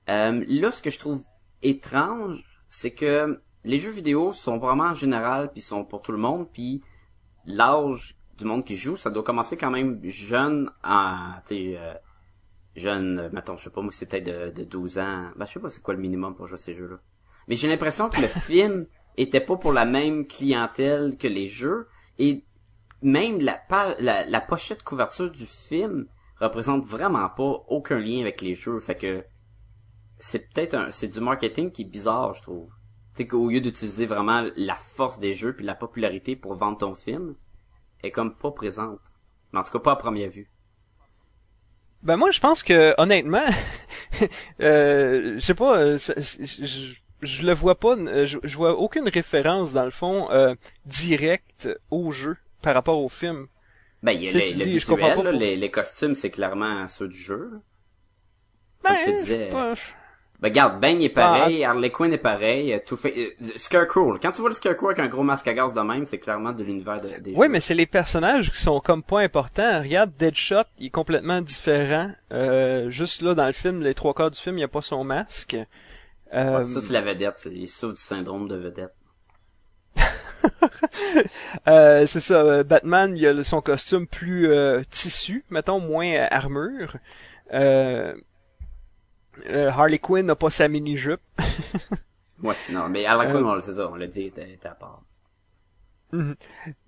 Euh, 0.09 0.45
là, 0.47 0.73
ce 0.73 0.81
que 0.83 0.91
je 0.91 0.99
trouve 0.99 1.23
étrange, 1.63 2.43
c'est 2.71 2.93
que 2.93 3.41
les 3.65 3.79
jeux 3.79 3.91
vidéo 3.91 4.33
sont 4.33 4.59
vraiment 4.59 4.85
en 4.85 4.95
général, 4.95 5.53
puis 5.53 5.61
sont 5.61 5.85
pour 5.85 6.03
tout 6.03 6.13
le 6.13 6.19
monde, 6.19 6.49
puis 6.53 6.83
l'âge 7.45 8.17
du 8.39 8.45
monde 8.45 8.65
qui 8.65 8.77
joue, 8.77 8.97
ça 8.97 9.11
doit 9.11 9.23
commencer 9.23 9.57
quand 9.57 9.71
même 9.71 10.01
jeune, 10.03 10.71
en, 10.83 11.35
tu 11.47 11.77
euh, 11.77 11.95
jeune, 12.75 13.19
euh, 13.19 13.29
mettons, 13.33 13.57
je 13.57 13.65
sais 13.65 13.71
pas, 13.71 13.83
moi 13.83 13.93
c'est 13.93 14.07
peut-être 14.07 14.27
de, 14.27 14.51
de 14.51 14.65
12 14.65 14.99
ans, 14.99 15.31
ben 15.37 15.45
je 15.45 15.53
sais 15.53 15.61
pas 15.61 15.69
c'est 15.69 15.83
quoi 15.83 15.95
le 15.95 16.01
minimum 16.01 16.35
pour 16.35 16.47
jouer 16.47 16.55
à 16.55 16.59
ces 16.59 16.75
jeux-là. 16.75 16.97
Mais 17.49 17.57
j'ai 17.57 17.69
l'impression 17.69 18.09
que 18.09 18.21
le 18.21 18.29
film 18.47 18.87
était 19.17 19.41
pas 19.41 19.57
pour 19.57 19.73
la 19.73 19.85
même 19.85 20.25
clientèle 20.25 21.17
que 21.19 21.29
les 21.29 21.49
jeux 21.49 21.89
et 22.19 22.45
même 23.03 23.41
la, 23.41 23.59
la, 23.99 24.25
la 24.27 24.41
pochette 24.41 24.83
couverture 24.83 25.31
du 25.31 25.47
film 25.47 26.07
représente 26.39 26.85
vraiment 26.85 27.29
pas 27.29 27.65
aucun 27.69 27.99
lien 27.99 28.21
avec 28.21 28.41
les 28.41 28.55
jeux. 28.55 28.79
Fait 28.81 28.97
que 28.97 29.25
c'est 30.19 30.51
peut-être 30.51 30.75
un, 30.75 30.91
c'est 30.91 31.09
du 31.09 31.21
marketing 31.21 31.71
qui 31.71 31.83
est 31.83 31.87
bizarre, 31.87 32.35
je 32.35 32.43
trouve. 32.43 32.71
Sais 33.21 33.27
qu'au 33.27 33.51
lieu 33.51 33.61
d'utiliser 33.61 34.07
vraiment 34.07 34.47
la 34.57 34.77
force 34.77 35.19
des 35.19 35.35
jeux 35.35 35.53
puis 35.55 35.63
la 35.63 35.75
popularité 35.75 36.37
pour 36.37 36.55
vendre 36.55 36.79
ton 36.79 36.95
film, 36.95 37.35
est 38.03 38.11
comme 38.11 38.35
pas 38.35 38.51
présente. 38.51 38.99
Mais 39.53 39.59
en 39.59 39.63
tout 39.63 39.73
cas 39.73 39.79
pas 39.79 39.93
à 39.93 39.97
première 39.97 40.31
vue. 40.31 40.49
Ben 42.03 42.17
moi 42.17 42.31
je 42.31 42.41
pense 42.41 42.63
que 42.63 42.95
honnêtement, 42.97 43.45
euh, 44.63 45.35
je 45.35 45.39
sais 45.39 45.53
pas, 45.53 45.77
euh, 45.77 45.99
je, 45.99 46.95
je, 47.21 47.43
le 47.47 47.53
vois 47.53 47.79
pas, 47.79 47.95
euh, 47.95 48.25
je, 48.25 48.39
je 48.43 48.57
vois 48.57 48.79
aucune 48.79 49.07
référence 49.07 49.75
dans 49.75 49.85
le 49.85 49.91
fond 49.91 50.31
euh, 50.31 50.55
directe 50.87 51.69
au 51.91 52.13
jeu 52.13 52.39
par 52.63 52.73
rapport 52.73 53.01
au 53.05 53.11
film. 53.11 53.49
Ben, 54.03 54.13
il 54.13 54.23
y 54.23 54.29
a 54.29 54.31
tu 54.31 54.39
le 54.39 54.45
dis, 54.45 54.65
visuel, 54.65 54.99
pas 54.99 55.23
là, 55.25 55.33
les, 55.33 55.57
les 55.59 55.71
costumes, 55.71 56.15
c'est 56.15 56.31
clairement 56.31 56.89
ceux 56.89 57.09
du 57.09 57.19
jeu. 57.19 57.51
Comme 58.83 58.97
je 58.97 59.05
te 59.05 59.11
Ben, 59.11 59.17
disais. 59.17 59.49
pas- 59.49 59.75
Ben, 60.41 60.49
regarde, 60.49 60.81
Bane 60.81 61.03
est 61.03 61.13
Ah, 61.17 61.21
pareil, 61.21 61.65
Harley 61.65 61.91
Quinn 61.91 62.13
est 62.15 62.19
pareil, 62.19 62.73
euh, 62.73 62.79
tout 62.87 62.97
fait, 62.97 63.15
euh, 63.43 63.47
Scarecrow. 63.57 64.17
Quand 64.23 64.33
tu 64.33 64.41
vois 64.41 64.49
le 64.49 64.55
Scarecrow 64.55 64.87
avec 64.87 64.99
un 64.99 65.07
gros 65.07 65.23
masque 65.23 65.47
à 65.49 65.53
gaz 65.53 65.75
de 65.75 65.81
même, 65.83 66.07
c'est 66.07 66.17
clairement 66.19 66.53
de 66.53 66.65
l'univers 66.65 66.99
de, 67.01 67.09
des 67.21 67.33
Oui, 67.37 67.47
jeux. 67.47 67.53
mais 67.53 67.61
c'est 67.61 67.75
les 67.75 67.85
personnages 67.87 68.51
qui 68.51 68.57
sont 68.59 68.81
comme 68.81 69.03
pas 69.03 69.21
importants. 69.21 69.81
Regarde, 69.83 70.13
Deadshot, 70.19 70.63
il 70.79 70.87
est 70.87 70.91
complètement 70.91 71.43
différent. 71.43 72.11
Euh, 72.33 72.89
juste 72.89 73.21
là, 73.21 73.35
dans 73.35 73.47
le 73.47 73.53
film, 73.53 73.83
les 73.83 73.93
trois 73.95 74.15
quarts 74.15 74.31
du 74.31 74.39
film, 74.41 74.55
il 74.57 74.61
n'y 74.61 74.65
a 74.65 74.69
pas 74.69 74.81
son 74.83 75.05
masque. 75.05 75.57
Euh, 76.33 76.61
Ouais, 76.61 76.69
ça, 76.69 76.81
c'est 76.81 76.93
la 76.95 77.03
vedette, 77.03 77.47
il 77.53 77.69
souffre 77.69 77.95
du 77.97 78.01
syndrome 78.01 78.49
de 78.49 78.57
vedette. 78.57 78.95
euh, 81.69 82.07
c'est 82.07 82.21
ça, 82.21 82.41
euh, 82.41 82.63
Batman, 82.65 83.15
il 83.17 83.27
a 83.27 83.45
son 83.45 83.61
costume 83.61 84.07
plus 84.07 84.51
euh, 84.51 84.81
tissu, 84.91 85.45
mettons, 85.51 85.81
moins 85.81 86.27
armure. 86.31 86.97
Euh, 87.53 88.15
euh, 89.49 89.69
Harley 89.71 89.99
Quinn 89.99 90.27
n'a 90.27 90.35
pas 90.37 90.51
sa 90.51 90.69
mini-jupe. 90.69 91.21
Ouais, 92.43 92.55
non, 92.71 92.89
mais 92.89 93.05
Harley 93.05 93.31
Quinn, 93.31 93.45
Euh, 93.45 93.61
sait 93.61 93.75
ça, 93.75 93.91
on 93.91 93.97
l'a 93.97 94.07
dit, 94.07 94.23
était, 94.23 94.51
était 94.51 94.69
à 94.69 94.75
part. 94.75 95.03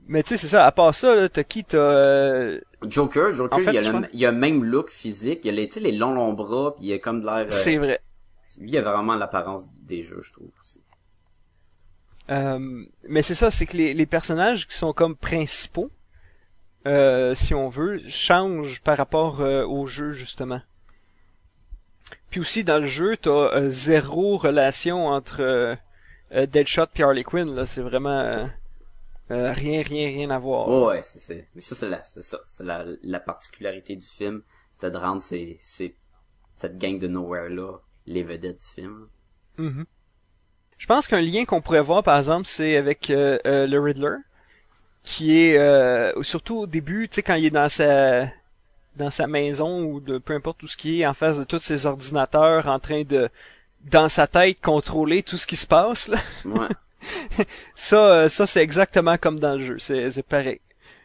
Mais 0.09 0.23
tu 0.23 0.31
sais, 0.31 0.37
c'est 0.39 0.49
ça, 0.49 0.67
à 0.67 0.73
part 0.73 0.95
ça, 0.95 1.29
t'as 1.29 1.45
qui, 1.45 1.63
t'as... 1.63 1.77
euh, 1.77 2.61
Joker, 2.83 3.35
Joker, 3.35 3.59
En 3.59 3.63
fait, 3.63 3.73
il, 3.73 3.79
a 3.79 3.93
le, 3.93 4.09
il 4.15 4.25
a 4.27 4.33
même 4.33 4.65
look 4.65 4.91
physique, 4.91 5.41
il 5.45 5.51
a 5.51 5.53
les, 5.53 5.69
tu 5.69 5.75
sais, 5.75 5.81
les 5.81 5.93
longs 5.93 6.15
longs 6.15 6.33
bras, 6.33 6.75
puis 6.75 6.87
il 6.87 6.93
a 6.95 6.99
comme 6.99 7.21
de 7.21 7.27
l'air, 7.27 7.37
euh, 7.47 7.51
C'est 7.51 7.77
vrai. 7.77 8.01
lui, 8.59 8.71
il 8.71 8.79
a 8.79 8.83
vraiment 8.83 9.15
l'apparence 9.15 9.65
des 9.83 10.03
jeux, 10.03 10.23
je 10.23 10.33
trouve, 10.33 10.51
aussi. 10.63 10.81
Euh, 12.31 12.85
mais 13.09 13.21
c'est 13.23 13.35
ça, 13.35 13.51
c'est 13.51 13.67
que 13.67 13.77
les, 13.77 13.93
les 13.95 14.07
personnages 14.07 14.67
qui 14.67 14.75
sont 14.77 14.93
comme 14.95 15.17
principaux, 15.17 15.91
euh, 16.87 17.35
si 17.35 17.53
on 17.55 17.69
veut, 17.69 18.01
changent 18.09 18.81
par 18.83 18.97
rapport 18.97 19.41
euh, 19.43 19.65
au 19.67 19.87
jeu 19.87 20.13
justement. 20.13 20.63
Puis 22.31 22.41
aussi 22.41 22.65
dans 22.65 22.79
le 22.79 22.87
jeu, 22.87 23.17
t'as 23.17 23.31
euh, 23.31 23.69
zéro 23.69 24.37
relation 24.37 25.07
entre 25.07 25.41
euh, 25.41 25.75
euh, 26.33 26.47
Deadshot 26.47 26.87
et 26.97 27.03
Harley 27.03 27.25
Quinn. 27.25 27.55
Là, 27.55 27.67
c'est 27.67 27.83
vraiment 27.83 28.49
rien, 29.29 29.83
rien, 29.83 30.09
rien 30.09 30.31
à 30.31 30.39
voir. 30.39 30.69
Oh, 30.69 30.89
ouais, 30.89 31.03
c'est, 31.03 31.19
c'est, 31.19 31.49
mais 31.55 31.63
ça, 31.63 31.75
c'est 31.75 31.89
la, 31.89 32.03
c'est 32.03 32.23
ça, 32.23 32.41
c'est 32.45 32.65
la, 32.65 32.85
la 33.03 33.21
particularité 33.21 33.97
du 33.97 34.07
film, 34.07 34.43
c'est 34.73 34.91
de 34.91 34.99
rendre 34.99 35.23
ces, 35.23 35.59
ces, 35.63 35.97
cette 36.55 36.79
gang 36.79 36.99
de 36.99 37.09
nowhere 37.09 37.49
là 37.49 37.79
les 38.07 38.23
vedettes 38.23 38.61
du 38.61 38.67
film. 38.67 39.09
Mhm. 39.59 39.87
Je 40.79 40.87
pense 40.87 41.07
qu'un 41.07 41.21
lien 41.21 41.45
qu'on 41.45 41.61
pourrait 41.61 41.81
voir, 41.81 42.03
par 42.03 42.19
exemple, 42.19 42.47
c'est 42.47 42.77
avec 42.77 43.11
euh, 43.11 43.39
euh, 43.47 43.67
le 43.67 43.79
Riddler, 43.81 44.17
qui 45.05 45.39
est 45.39 45.57
euh, 45.57 46.21
surtout 46.23 46.57
au 46.59 46.67
début, 46.67 47.09
tu 47.09 47.17
sais, 47.17 47.23
quand 47.23 47.35
il 47.35 47.47
est 47.47 47.51
dans 47.51 47.69
sa 47.69 48.27
dans 48.97 49.11
sa 49.11 49.27
maison 49.27 49.85
ou 49.85 50.01
de 50.01 50.19
peu 50.19 50.35
importe 50.35 50.59
tout 50.59 50.69
ce 50.69 50.77
qui 50.77 51.01
est 51.01 51.07
en 51.07 51.15
face 51.15 51.39
de 51.39 51.45
tous 51.45 51.61
ses 51.61 51.87
ordinateurs, 51.87 52.67
en 52.67 52.79
train 52.79 53.03
de 53.03 53.29
dans 53.85 54.09
sa 54.09 54.27
tête 54.27 54.61
contrôler 54.61 55.23
tout 55.23 55.37
ce 55.37 55.47
qui 55.47 55.57
se 55.57 55.67
passe. 55.67 56.09
Là. 56.09 56.19
Ouais. 56.45 56.69
Ça, 57.75 57.97
euh, 57.97 58.29
ça 58.29 58.47
c'est 58.47 58.63
exactement 58.63 59.19
comme 59.19 59.41
dans 59.41 59.57
le 59.57 59.65
jeu. 59.65 59.79
C'est 59.81 60.13
c'est 60.13 60.23
pareil. 60.23 60.61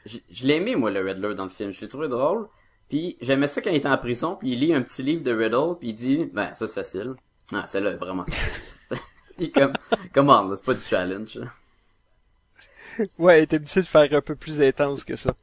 je 0.05 0.19
je 0.30 0.45
l'ai 0.45 0.57
aimé, 0.57 0.76
moi, 0.76 0.91
le 0.91 1.01
Riddler 1.01 1.34
dans 1.34 1.45
le 1.45 1.49
film. 1.49 1.72
Je 1.72 1.81
l'ai 1.81 1.88
trouvé 1.88 2.07
drôle. 2.07 2.47
Puis 2.89 3.18
j'aimais 3.19 3.47
ça 3.47 3.61
quand 3.61 3.72
il 3.72 3.77
était 3.77 3.89
en 3.89 3.97
prison, 3.97 4.35
puis 4.35 4.51
il 4.51 4.59
lit 4.59 4.73
un 4.73 4.81
petit 4.81 5.03
livre 5.03 5.23
de 5.23 5.34
Riddle, 5.34 5.77
puis 5.80 5.89
il 5.89 5.95
dit, 5.95 6.30
ben, 6.31 6.53
ça 6.53 6.68
c'est 6.68 6.76
facile. 6.76 7.15
Ah, 7.51 7.65
celle-là 7.68 7.91
est 7.91 7.97
vraiment 7.97 8.26
facile. 8.26 9.03
il 9.39 9.45
est 9.45 9.51
comme, 10.14 10.27
là, 10.27 10.53
c'est 10.55 10.65
pas 10.65 10.73
du 10.73 10.84
challenge. 10.84 11.39
Ouais, 13.19 13.45
t'es 13.45 13.57
habitué 13.57 13.81
de 13.81 13.85
faire 13.85 14.14
un 14.14 14.22
peu 14.22 14.35
plus 14.35 14.61
intense 14.61 15.03
que 15.03 15.15
ça. 15.15 15.35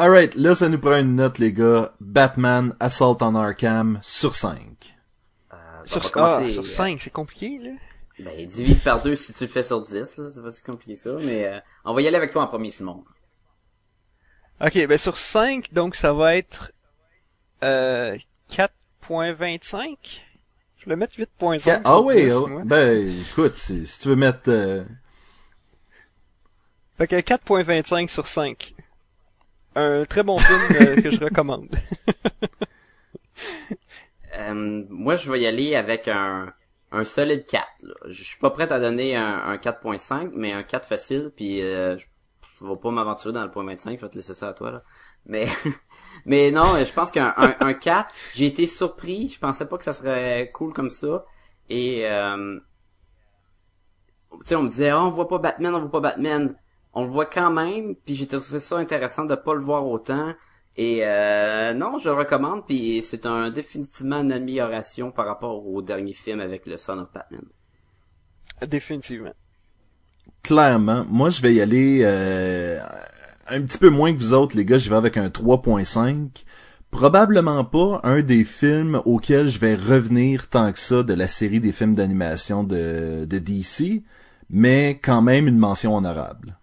Alright, 0.00 0.34
là, 0.34 0.54
ça 0.54 0.70
nous 0.70 0.78
prend 0.78 0.96
une 0.96 1.14
note, 1.16 1.38
les 1.38 1.52
gars. 1.52 1.92
Batman 2.00 2.74
Assault 2.80 3.18
on 3.20 3.34
Arkham 3.34 3.98
sur 4.00 4.34
5. 4.34 4.96
Euh, 5.52 5.56
Sur, 5.84 6.00
ah, 6.16 6.40
sur 6.48 6.62
euh, 6.62 6.64
5, 6.64 6.98
c'est 6.98 7.10
compliqué, 7.12 7.58
là. 7.58 7.72
Ben, 8.18 8.46
divise 8.48 8.80
par 8.80 9.02
deux 9.02 9.14
si 9.14 9.34
tu 9.34 9.44
le 9.44 9.50
fais 9.50 9.62
sur 9.62 9.84
10, 9.84 10.16
là. 10.16 10.30
C'est 10.34 10.42
pas 10.42 10.50
si 10.50 10.62
compliqué 10.62 10.94
que 10.94 11.00
ça, 11.00 11.12
mais 11.20 11.44
euh, 11.44 11.60
on 11.84 11.92
va 11.92 12.00
y 12.00 12.08
aller 12.08 12.16
avec 12.16 12.30
toi 12.30 12.42
en 12.44 12.46
premier, 12.46 12.70
Simon. 12.70 13.04
Ok, 14.62 14.86
ben 14.86 14.96
sur 14.96 15.18
5, 15.18 15.70
donc 15.74 15.94
ça 15.94 16.14
va 16.14 16.34
être 16.34 16.72
euh, 17.62 18.16
4.25. 18.50 19.96
Je 20.78 20.84
vais 20.86 20.90
le 20.92 20.96
mettre 20.96 21.16
8.5. 21.16 21.80
Ah 21.84 21.90
sur 21.90 22.04
oui, 22.06 22.22
10, 22.24 22.32
ah 22.32 22.40
ouais. 22.40 22.50
moi. 22.50 22.62
ben 22.64 23.20
écoute, 23.20 23.58
si, 23.58 23.86
si 23.86 24.00
tu 24.00 24.08
veux 24.08 24.16
mettre... 24.16 24.48
euh, 24.48 24.82
Fait 26.96 27.06
que 27.06 27.16
4.25 27.16 28.08
sur 28.08 28.26
5. 28.26 28.74
Un 29.74 30.04
très 30.04 30.22
bon 30.22 30.36
film 30.38 30.60
euh, 30.80 30.96
que 31.00 31.10
je 31.10 31.20
recommande. 31.20 31.68
Euh, 34.38 34.84
moi, 34.88 35.16
je 35.16 35.30
vais 35.30 35.40
y 35.40 35.46
aller 35.46 35.74
avec 35.74 36.06
un, 36.06 36.52
un 36.92 37.04
solide 37.04 37.44
4. 37.44 37.66
Là. 37.82 37.94
Je 38.08 38.22
suis 38.22 38.38
pas 38.38 38.50
prêt 38.50 38.70
à 38.72 38.78
donner 38.78 39.16
un, 39.16 39.38
un 39.38 39.56
4.5, 39.56 40.30
mais 40.34 40.52
un 40.52 40.62
4 40.62 40.86
facile, 40.86 41.30
puis 41.34 41.62
euh, 41.62 41.96
je, 41.98 42.06
vais 42.66 42.76
pas 42.76 42.90
m'aventurer 42.90 43.32
dans 43.32 43.42
le 43.42 43.50
point 43.50 43.64
25, 43.64 43.98
je 43.98 44.04
vais 44.04 44.10
te 44.10 44.16
laisser 44.16 44.34
ça 44.34 44.48
à 44.48 44.52
toi. 44.54 44.70
là. 44.70 44.82
Mais 45.26 45.46
mais 46.26 46.50
non, 46.50 46.76
je 46.78 46.92
pense 46.92 47.10
qu'un 47.10 47.34
un, 47.36 47.54
un 47.60 47.74
4, 47.74 48.08
j'ai 48.32 48.46
été 48.46 48.66
surpris, 48.66 49.28
je 49.28 49.40
pensais 49.40 49.66
pas 49.66 49.76
que 49.78 49.84
ça 49.84 49.92
serait 49.92 50.50
cool 50.52 50.72
comme 50.72 50.90
ça. 50.90 51.24
Et 51.68 52.06
euh, 52.06 52.58
tu 54.32 54.46
sais, 54.46 54.56
on 54.56 54.62
me 54.62 54.68
disait, 54.68 54.90
ah, 54.90 55.04
on 55.04 55.10
voit 55.10 55.28
pas 55.28 55.38
Batman, 55.38 55.74
on 55.74 55.80
voit 55.80 55.90
pas 55.90 56.00
Batman. 56.00 56.56
On 56.92 57.04
le 57.04 57.10
voit 57.10 57.26
quand 57.26 57.50
même, 57.50 57.94
puis 57.94 58.14
j'ai 58.14 58.26
trouvé 58.26 58.58
ça 58.58 58.76
intéressant 58.76 59.24
de 59.24 59.34
pas 59.34 59.54
le 59.54 59.60
voir 59.60 59.86
autant. 59.86 60.34
Et 60.76 61.00
euh, 61.04 61.74
non, 61.74 61.98
je 61.98 62.08
le 62.08 62.14
recommande, 62.14 62.64
puis 62.66 63.02
c'est 63.02 63.26
un 63.26 63.50
définitivement 63.50 64.20
une 64.20 64.32
amélioration 64.32 65.10
par 65.10 65.26
rapport 65.26 65.66
au 65.66 65.82
dernier 65.82 66.12
film 66.12 66.40
avec 66.40 66.66
le 66.66 66.76
Son 66.76 66.98
of 66.98 67.12
Batman. 67.12 67.44
Définitivement. 68.66 69.32
clairement, 70.42 71.06
moi 71.08 71.30
je 71.30 71.40
vais 71.40 71.54
y 71.54 71.60
aller 71.62 72.00
euh, 72.02 72.78
un 73.48 73.62
petit 73.62 73.78
peu 73.78 73.88
moins 73.88 74.12
que 74.12 74.18
vous 74.18 74.32
autres, 74.32 74.56
les 74.56 74.64
gars. 74.64 74.78
Je 74.78 74.90
vais 74.90 74.96
avec 74.96 75.16
un 75.16 75.28
3.5. 75.28 76.44
Probablement 76.90 77.64
pas 77.64 78.00
un 78.02 78.20
des 78.20 78.44
films 78.44 79.00
auxquels 79.04 79.48
je 79.48 79.60
vais 79.60 79.76
revenir 79.76 80.48
tant 80.48 80.72
que 80.72 80.78
ça 80.78 81.02
de 81.02 81.14
la 81.14 81.28
série 81.28 81.60
des 81.60 81.72
films 81.72 81.94
d'animation 81.94 82.64
de, 82.64 83.26
de 83.28 83.38
DC, 83.38 84.02
mais 84.50 84.98
quand 85.02 85.22
même 85.22 85.46
une 85.46 85.58
mention 85.58 85.96
honorable. 85.96 86.58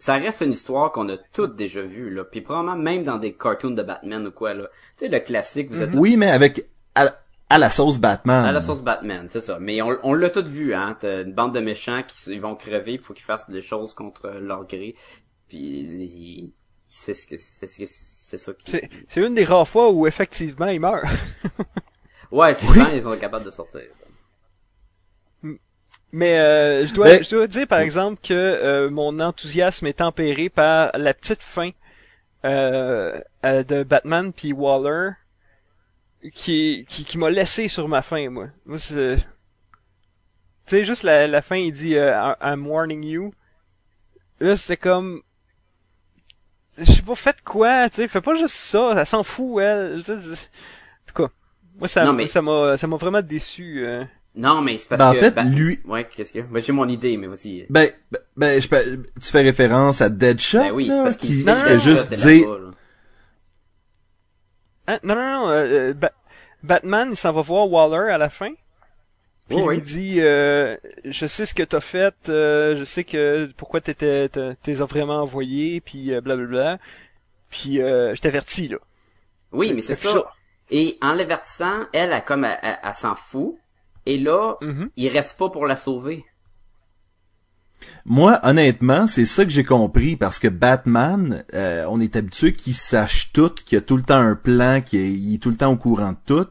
Ça 0.00 0.14
reste 0.14 0.40
une 0.40 0.52
histoire 0.52 0.90
qu'on 0.90 1.08
a 1.08 1.16
toutes 1.32 1.54
déjà 1.54 1.80
vue, 1.82 2.10
là, 2.10 2.24
puis 2.24 2.40
probablement 2.40 2.76
même 2.76 3.02
dans 3.04 3.18
des 3.18 3.32
cartoons 3.34 3.70
de 3.70 3.82
Batman 3.82 4.26
ou 4.26 4.32
quoi, 4.32 4.52
là. 4.54 4.68
Tu 4.98 5.04
sais, 5.06 5.10
le 5.10 5.20
classique, 5.20 5.70
vous 5.70 5.80
êtes 5.82 5.92
tous 5.92 5.98
Oui, 5.98 6.16
mais 6.16 6.30
avec 6.30 6.66
à, 6.96 7.14
à 7.48 7.58
la 7.58 7.70
sauce 7.70 7.98
Batman. 7.98 8.44
à 8.44 8.50
la 8.52 8.60
sauce 8.60 8.82
Batman, 8.82 9.28
c'est 9.30 9.40
ça. 9.42 9.58
Mais 9.60 9.80
on, 9.82 9.96
on 10.02 10.14
l'a 10.14 10.30
tout 10.30 10.44
vu, 10.44 10.74
hein. 10.74 10.96
T'as 10.98 11.22
une 11.22 11.32
bande 11.34 11.54
de 11.54 11.60
méchants 11.60 12.02
qui 12.06 12.32
ils 12.32 12.40
vont 12.40 12.56
crever, 12.56 12.94
il 12.94 12.98
faut 13.00 13.14
qu'ils 13.14 13.24
fassent 13.24 13.48
des 13.48 13.62
choses 13.62 13.94
contre 13.94 14.28
leur 14.40 14.66
gré. 14.66 14.96
Puis 15.48 15.58
ils- 15.58 16.50
c'est 16.88 17.14
ce 17.14 17.26
que 17.26 17.36
c'est 17.36 17.66
ce 17.66 17.78
que 17.80 17.84
c'est 17.86 18.38
ça 18.38 18.52
qui. 18.54 18.80
C'est 19.08 19.20
une 19.20 19.34
des 19.34 19.44
rares 19.44 19.68
fois 19.68 19.90
où 19.90 20.06
effectivement 20.06 20.66
il 20.66 20.80
meurt. 20.80 21.04
Ouais, 22.32 22.54
souvent 22.56 22.86
ils 22.92 23.02
sont 23.02 23.16
capables 23.16 23.44
de 23.44 23.50
sortir. 23.50 23.82
Mais 26.18 26.38
euh, 26.38 26.86
je 26.86 26.94
dois 26.94 27.08
je 27.24 27.28
dois 27.28 27.46
dire 27.46 27.66
par 27.66 27.80
exemple 27.80 28.18
que 28.22 28.32
euh, 28.32 28.88
mon 28.88 29.20
enthousiasme 29.20 29.86
est 29.86 29.98
tempéré 29.98 30.48
par 30.48 30.90
la 30.96 31.12
petite 31.12 31.42
fin 31.42 31.70
euh, 32.46 33.20
euh, 33.44 33.62
de 33.62 33.82
Batman 33.82 34.32
puis 34.32 34.54
Waller 34.54 35.10
qui 36.32 36.86
qui, 36.88 37.04
qui 37.04 37.18
m'a 37.18 37.28
laissé 37.28 37.68
sur 37.68 37.86
ma 37.86 38.00
faim 38.00 38.30
moi. 38.30 38.46
Moi 38.64 38.78
c'est 38.78 39.16
tu 39.18 40.76
sais 40.76 40.84
juste 40.86 41.02
la, 41.02 41.26
la 41.26 41.42
fin 41.42 41.56
il 41.56 41.72
dit 41.72 41.96
euh, 41.98 42.32
I'm 42.40 42.66
warning 42.66 43.02
you. 43.04 43.34
Là 44.40 44.56
c'est 44.56 44.78
comme 44.78 45.20
je 46.78 46.92
sais 46.92 47.02
pas 47.02 47.14
faites 47.14 47.42
quoi, 47.42 47.90
tu 47.90 47.96
sais, 47.96 48.08
fais 48.08 48.22
pas 48.22 48.36
juste 48.36 48.54
ça, 48.54 48.94
elle 48.96 49.06
s'en 49.06 49.22
fout 49.22 49.62
elle. 49.62 50.02
Tu 50.02 50.04
sais, 50.04 50.14
En 50.14 51.06
tout 51.14 51.22
cas, 51.26 51.32
moi 51.78 51.88
ça 51.88 52.04
Non, 52.04 52.12
mais- 52.14 52.26
ça 52.26 52.40
m'a 52.40 52.78
ça 52.78 52.86
m'a 52.86 52.96
vraiment 52.96 53.20
déçu. 53.22 53.86
Non, 54.36 54.60
mais 54.60 54.76
c'est 54.76 54.88
parce 54.88 54.98
Ben, 55.00 55.08
en 55.08 55.12
que 55.14 55.18
fait, 55.20 55.30
Bat- 55.30 55.44
lui, 55.44 55.80
Ouais, 55.86 56.06
qu'est-ce 56.06 56.32
que 56.32 56.40
Ben 56.40 56.62
j'ai 56.62 56.72
mon 56.72 56.86
idée, 56.88 57.16
mais 57.16 57.26
vas-y. 57.26 57.66
ben, 57.70 57.88
ben, 58.12 58.18
ben, 58.36 58.60
je 58.60 58.68
peux- 58.68 59.02
tu 59.22 59.30
fais 59.30 59.40
référence 59.42 60.02
à 60.02 60.10
Deadshot, 60.10 60.58
Ben 60.58 60.72
oui, 60.72 60.84
c'est 60.86 60.90
là, 60.96 61.02
parce 61.04 61.16
qu'il 61.16 61.30
qui 61.30 61.34
sait 61.36 61.54
que 61.66 61.78
juste 61.78 62.12
dire. 62.12 62.46
Hein? 64.88 64.98
Non, 65.02 65.14
non, 65.16 65.22
non. 65.42 65.48
euh, 65.48 65.64
euh, 65.90 65.94
Ba- 65.94 66.12
Batman, 66.62 67.08
il 67.10 67.16
s'en 67.16 67.32
va 67.32 67.42
voir 67.42 67.70
Waller 67.70 68.12
à 68.12 68.18
la 68.18 68.28
fin. 68.30 68.52
Puis 69.48 69.56
Oui, 69.56 69.62
il 69.62 69.68
oui. 69.68 69.74
lui 69.76 69.82
dit, 69.82 70.16
euh, 70.20 70.76
je 71.04 71.26
sais 71.26 71.46
ce 71.46 71.54
que 71.54 71.62
t'as 71.62 71.80
fait, 71.80 72.14
euh, 72.28 72.76
je 72.76 72.84
sais 72.84 73.04
que 73.04 73.48
pourquoi 73.56 73.80
t'étais, 73.80 74.28
t'es 74.28 74.72
vraiment 74.72 75.22
envoyé, 75.22 75.80
puis 75.80 76.12
euh, 76.12 76.20
blablabla. 76.20 76.78
Puis 77.50 77.80
euh, 77.80 78.14
je 78.14 78.20
t'avertis 78.20 78.68
là. 78.68 78.78
Oui, 79.52 79.72
mais 79.72 79.82
c'est 79.82 79.94
ça. 79.94 80.24
Et 80.70 80.98
en 81.00 81.12
l'avertissant, 81.14 81.80
elle, 81.92 82.10
elle, 82.12 82.24
comme, 82.24 82.44
elle, 82.44 82.58
elle- 82.62 82.78
elle 82.82 82.94
s'en 82.94 83.14
fout. 83.14 83.56
Et 84.06 84.18
là, 84.18 84.56
Mhm. 84.60 84.86
il 84.96 85.08
reste 85.08 85.36
pas 85.38 85.50
pour 85.50 85.66
la 85.66 85.76
sauver. 85.76 86.24
Moi, 88.04 88.40
honnêtement, 88.42 89.06
c'est 89.06 89.26
ça 89.26 89.44
que 89.44 89.50
j'ai 89.50 89.64
compris 89.64 90.16
parce 90.16 90.38
que 90.38 90.48
Batman, 90.48 91.44
euh, 91.54 91.84
on 91.90 92.00
est 92.00 92.16
habitué 92.16 92.54
qu'il 92.54 92.74
sache 92.74 93.32
tout, 93.32 93.50
qu'il 93.50 93.76
a 93.78 93.80
tout 93.80 93.96
le 93.96 94.02
temps 94.02 94.18
un 94.18 94.34
plan, 94.34 94.80
qu'il 94.80 95.00
est, 95.00 95.10
il 95.12 95.38
tout 95.38 95.50
le 95.50 95.56
temps 95.56 95.72
au 95.72 95.76
courant 95.76 96.12
de 96.12 96.18
tout. 96.24 96.48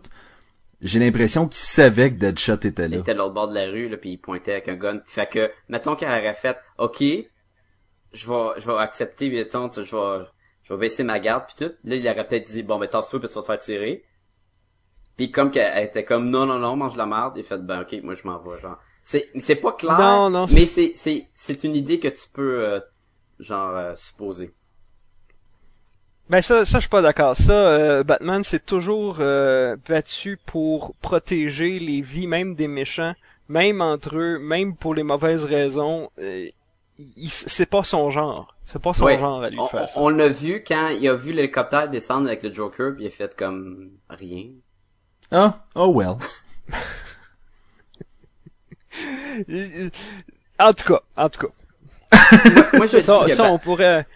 J'ai 0.81 0.99
l'impression 0.99 1.47
qu'il 1.47 1.59
savait 1.61 2.11
que 2.11 2.15
Deadshot 2.15 2.55
était 2.63 2.85
Il 2.85 2.91
là. 2.91 2.97
était 2.97 3.11
à 3.11 3.15
l'autre 3.15 3.33
bord 3.33 3.47
de 3.47 3.55
la 3.55 3.65
rue, 3.71 3.89
là, 3.89 3.97
puis 3.97 4.11
il 4.11 4.17
pointait 4.17 4.51
avec 4.51 4.67
un 4.67 4.75
gun. 4.75 4.99
Fait 5.05 5.27
que, 5.27 5.49
mettons 5.69 5.95
qu'elle 5.95 6.09
aurait 6.09 6.33
fait, 6.35 6.57
OK, 6.77 7.01
je 7.01 8.27
vais, 8.29 8.49
je 8.59 8.67
vais 8.71 8.77
accepter, 8.77 9.29
mettons, 9.29 9.69
tu- 9.69 9.83
je 9.83 9.95
vais, 9.95 10.25
je 10.61 10.73
vais 10.73 10.79
baisser 10.79 11.03
ma 11.03 11.19
garde, 11.19 11.45
puis 11.47 11.65
tout. 11.65 11.73
Là, 11.85 11.95
il 11.95 12.07
aurait 12.07 12.27
peut-être 12.27 12.47
dit, 12.47 12.61
bon, 12.61 12.77
ben, 12.77 12.87
tasse-toi, 12.87 13.19
puis 13.19 13.29
tu 13.29 13.35
vas 13.35 13.41
te 13.41 13.47
faire 13.47 13.59
tirer. 13.59 14.03
Puis 15.17 15.31
comme 15.31 15.49
qu'elle 15.51 15.71
elle 15.75 15.85
était 15.85 16.03
comme, 16.03 16.29
non, 16.29 16.45
non, 16.45 16.59
non, 16.59 16.75
mange 16.75 16.97
la 16.97 17.05
merde, 17.05 17.33
il 17.37 17.43
fait, 17.43 17.57
ben, 17.57 17.81
OK, 17.81 17.95
moi, 18.03 18.15
je 18.15 18.27
m'en 18.27 18.37
vais, 18.39 18.57
genre. 18.59 18.77
C'est, 19.03 19.29
c'est 19.39 19.55
pas 19.55 19.71
clair, 19.73 19.97
Non, 19.99 20.29
non. 20.29 20.45
mais 20.51 20.65
c'est, 20.65 20.93
c'est, 20.95 21.27
c'est 21.33 21.63
une 21.63 21.75
idée 21.75 21.99
que 21.99 22.07
tu 22.07 22.27
peux, 22.33 22.59
euh, 22.63 22.79
genre, 23.39 23.75
euh, 23.75 23.95
supposer. 23.95 24.51
Ben 26.27 26.41
ça, 26.41 26.65
ça 26.65 26.77
je 26.79 26.81
suis 26.81 26.89
pas 26.89 27.03
d'accord. 27.03 27.35
Ça, 27.35 27.53
euh, 27.53 28.03
Batman 28.03 28.43
s'est 28.43 28.59
toujours 28.59 29.17
euh, 29.19 29.75
battu 29.87 30.39
pour 30.43 30.95
protéger 30.95 31.77
les 31.77 32.01
vies 32.01 32.25
même 32.25 32.55
des 32.55 32.67
méchants, 32.67 33.13
même 33.47 33.79
entre 33.79 34.17
eux, 34.17 34.39
même 34.39 34.75
pour 34.75 34.95
les 34.95 35.03
mauvaises 35.03 35.43
raisons. 35.43 36.09
Euh, 36.17 36.47
c'est 37.27 37.69
pas 37.69 37.83
son 37.83 38.09
genre. 38.09 38.55
C'est 38.63 38.81
pas 38.81 38.93
son 38.95 39.05
Ouais. 39.05 39.19
genre 39.19 39.43
à 39.43 39.51
lui 39.51 39.59
On, 39.59 39.67
faire 39.67 39.87
ça. 39.87 39.99
on 39.99 40.09
l'a 40.09 40.27
vu 40.29 40.63
quand 40.67 40.87
il 40.89 41.07
a 41.07 41.13
vu 41.13 41.31
l'hélicoptère 41.31 41.89
descendre 41.89 42.25
avec 42.27 42.41
le 42.41 42.51
Joker, 42.51 42.95
puis 42.95 43.03
il 43.03 43.07
a 43.07 43.11
fait 43.11 43.35
comme 43.35 43.91
rien. 44.09 44.45
Ah, 45.31 45.59
oh 45.75 45.91
well. 45.93 46.17
Euh, 49.49 49.89
En 50.59 50.73
tout 50.73 50.85
cas, 50.85 51.01
en 51.17 51.29
tout 51.29 51.47
cas. 51.47 52.17
Moi, 52.73 52.87
je 52.87 52.97
dis 52.97 53.03
Ça, 53.03 53.23
que 53.25 53.31
ça 53.33 53.51
on 53.51 53.59
pourrait. 53.59 54.07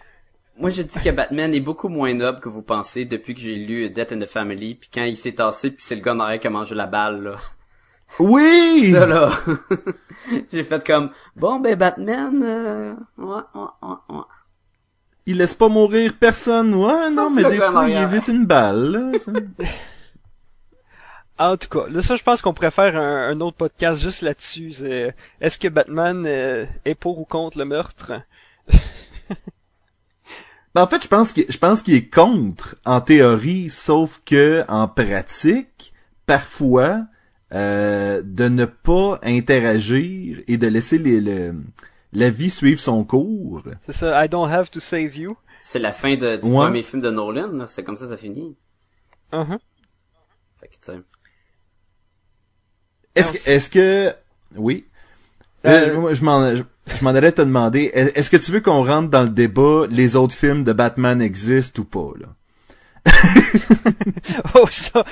Moi, 0.58 0.70
je 0.70 0.82
dis 0.82 0.98
que 0.98 1.10
Batman 1.10 1.54
est 1.54 1.60
beaucoup 1.60 1.88
moins 1.88 2.12
noble 2.14 2.40
que 2.40 2.48
vous 2.48 2.62
pensez 2.62 3.04
depuis 3.04 3.34
que 3.34 3.40
j'ai 3.40 3.56
lu 3.56 3.88
Death 3.90 4.12
in 4.12 4.18
the 4.18 4.26
Family, 4.26 4.74
puis 4.74 4.90
quand 4.92 5.04
il 5.04 5.16
s'est 5.16 5.32
tassé, 5.32 5.70
puis 5.70 5.82
c'est 5.82 5.94
le 5.96 6.02
gars 6.02 6.14
en 6.14 6.38
qui 6.38 6.46
a 6.46 6.50
mangé 6.50 6.74
la 6.74 6.86
balle, 6.86 7.22
là. 7.22 7.36
Oui! 8.18 8.90
Ça, 8.94 9.06
là. 9.06 9.30
j'ai 10.52 10.64
fait 10.64 10.84
comme, 10.86 11.10
bon, 11.36 11.60
ben, 11.60 11.76
Batman, 11.76 12.42
euh, 12.42 12.94
ouais, 13.18 13.42
ouais, 13.54 13.62
ouais, 13.82 14.16
ouais. 14.16 14.24
Il 15.26 15.38
laisse 15.38 15.54
pas 15.54 15.68
mourir 15.68 16.14
personne, 16.18 16.74
ouais, 16.74 17.06
Sauf 17.06 17.14
non, 17.14 17.30
mais 17.30 17.44
des 17.44 17.58
fois, 17.58 17.88
il 17.88 17.96
évite 17.96 18.28
une 18.28 18.46
balle, 18.46 18.90
là. 19.12 19.18
ça. 19.18 19.32
En 21.40 21.56
tout 21.56 21.68
cas, 21.68 21.86
là, 21.88 22.02
ça, 22.02 22.16
je 22.16 22.22
pense 22.22 22.42
qu'on 22.42 22.52
pourrait 22.52 22.70
faire 22.70 22.96
un, 22.96 23.28
un 23.30 23.40
autre 23.40 23.56
podcast 23.56 24.00
juste 24.02 24.20
là-dessus. 24.22 24.72
C'est, 24.74 25.14
Est-ce 25.40 25.58
que 25.58 25.68
Batman 25.68 26.24
euh, 26.26 26.66
est 26.84 26.94
pour 26.94 27.18
ou 27.18 27.24
contre 27.24 27.56
le 27.58 27.64
meurtre? 27.64 28.12
Ben, 30.74 30.82
en 30.82 30.86
fait, 30.86 31.02
je 31.02 31.08
pense 31.08 31.32
qu'il, 31.32 31.46
je 31.48 31.58
pense 31.58 31.82
qu'il 31.82 31.94
est 31.94 32.08
contre 32.08 32.76
en 32.84 33.00
théorie, 33.00 33.70
sauf 33.70 34.22
que 34.24 34.62
en 34.68 34.86
pratique, 34.86 35.92
parfois, 36.26 37.06
euh, 37.52 38.22
de 38.24 38.46
ne 38.48 38.66
pas 38.66 39.18
interagir 39.24 40.38
et 40.46 40.58
de 40.58 40.66
laisser 40.68 40.98
les, 40.98 41.20
le- 41.20 41.56
la 42.12 42.30
vie 42.30 42.50
suivre 42.50 42.80
son 42.80 43.02
cours. 43.02 43.62
C'est 43.80 43.92
ça, 43.92 44.24
I 44.24 44.28
don't 44.28 44.48
have 44.48 44.70
to 44.70 44.78
save 44.78 45.16
you. 45.16 45.36
C'est 45.60 45.80
la 45.80 45.92
fin 45.92 46.14
de, 46.14 46.36
du 46.36 46.46
Ouais. 46.48 46.66
premier 46.66 46.84
film 46.84 47.02
de 47.02 47.10
Nolan, 47.10 47.48
là. 47.48 47.66
C'est 47.66 47.82
comme 47.82 47.96
ça 47.96 48.06
ça 48.08 48.16
finit. 48.16 48.56
Uh-huh. 49.32 49.58
Fait 50.60 50.68
que, 50.68 50.74
tu 50.74 50.78
sais. 50.82 51.00
Est-ce 53.20 53.32
que, 53.32 53.50
est-ce 53.50 53.70
que, 53.70 54.14
oui. 54.56 54.84
Euh, 55.66 55.94
Euh, 56.08 56.14
je 56.14 56.24
m'en, 56.24 56.54
je, 56.56 56.62
je 56.98 57.04
m'en 57.04 57.10
allais 57.10 57.32
te 57.32 57.42
demander, 57.42 57.90
est- 57.92 58.16
est-ce 58.16 58.30
que 58.30 58.36
tu 58.38 58.50
veux 58.50 58.60
qu'on 58.60 58.84
rentre 58.84 59.08
dans 59.10 59.22
le 59.22 59.28
débat, 59.28 59.84
les 59.90 60.16
autres 60.16 60.34
films 60.34 60.64
de 60.64 60.72
Batman 60.72 61.20
existent 61.20 61.82
ou 61.82 61.84
pas, 61.84 62.12
là? 62.20 62.26
Oh, 64.54 64.66
ça, 64.70 65.04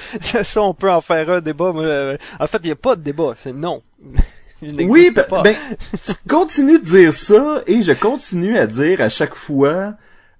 ça, 0.44 0.62
on 0.62 0.74
peut 0.74 0.90
en 0.90 1.00
faire 1.00 1.28
un 1.30 1.40
débat. 1.40 1.72
mais, 1.74 1.82
euh, 1.84 2.16
en 2.40 2.46
fait, 2.46 2.58
il 2.62 2.66
n'y 2.66 2.72
a 2.72 2.76
pas 2.76 2.96
de 2.96 3.02
débat, 3.02 3.34
c'est 3.42 3.52
non. 3.52 3.82
Oui, 4.60 5.12
ben, 5.14 5.24
ben, 5.44 5.54
tu 6.04 6.12
continues 6.28 6.80
de 6.80 6.84
dire 6.84 7.14
ça 7.14 7.62
et 7.68 7.80
je 7.82 7.92
continue 7.92 8.58
à 8.58 8.66
dire 8.66 9.00
à 9.00 9.08
chaque 9.08 9.36
fois 9.36 9.94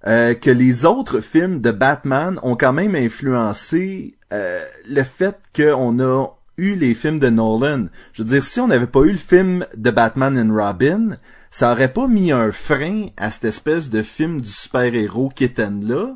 euh, 0.07 0.33
que 0.33 0.49
les 0.51 0.83
autres 0.83 1.21
films 1.21 1.61
de 1.61 1.71
Batman 1.71 2.37
ont 2.43 2.57
quand 2.57 2.73
même 2.73 2.95
influencé 2.95 4.15
euh, 4.33 4.59
le 4.89 5.03
fait 5.03 5.37
qu'on 5.55 5.99
a 6.01 6.27
eu 6.59 6.75
les 6.75 6.93
films 6.93 7.19
de 7.19 7.29
Nolan. 7.29 7.87
Je 8.13 8.21
veux 8.23 8.29
dire, 8.29 8.43
si 8.43 8.59
on 8.59 8.67
n'avait 8.67 8.87
pas 8.87 9.01
eu 9.01 9.11
le 9.11 9.17
film 9.17 9.65
de 9.75 9.91
Batman 9.91 10.37
and 10.37 10.53
Robin, 10.53 11.17
ça 11.51 11.71
aurait 11.71 11.91
pas 11.93 12.07
mis 12.07 12.31
un 12.31 12.51
frein 12.51 13.07
à 13.17 13.31
cette 13.31 13.45
espèce 13.45 13.89
de 13.89 14.03
film 14.03 14.41
du 14.41 14.49
super-héros 14.49 15.29
kitten 15.29 15.87
là 15.87 16.15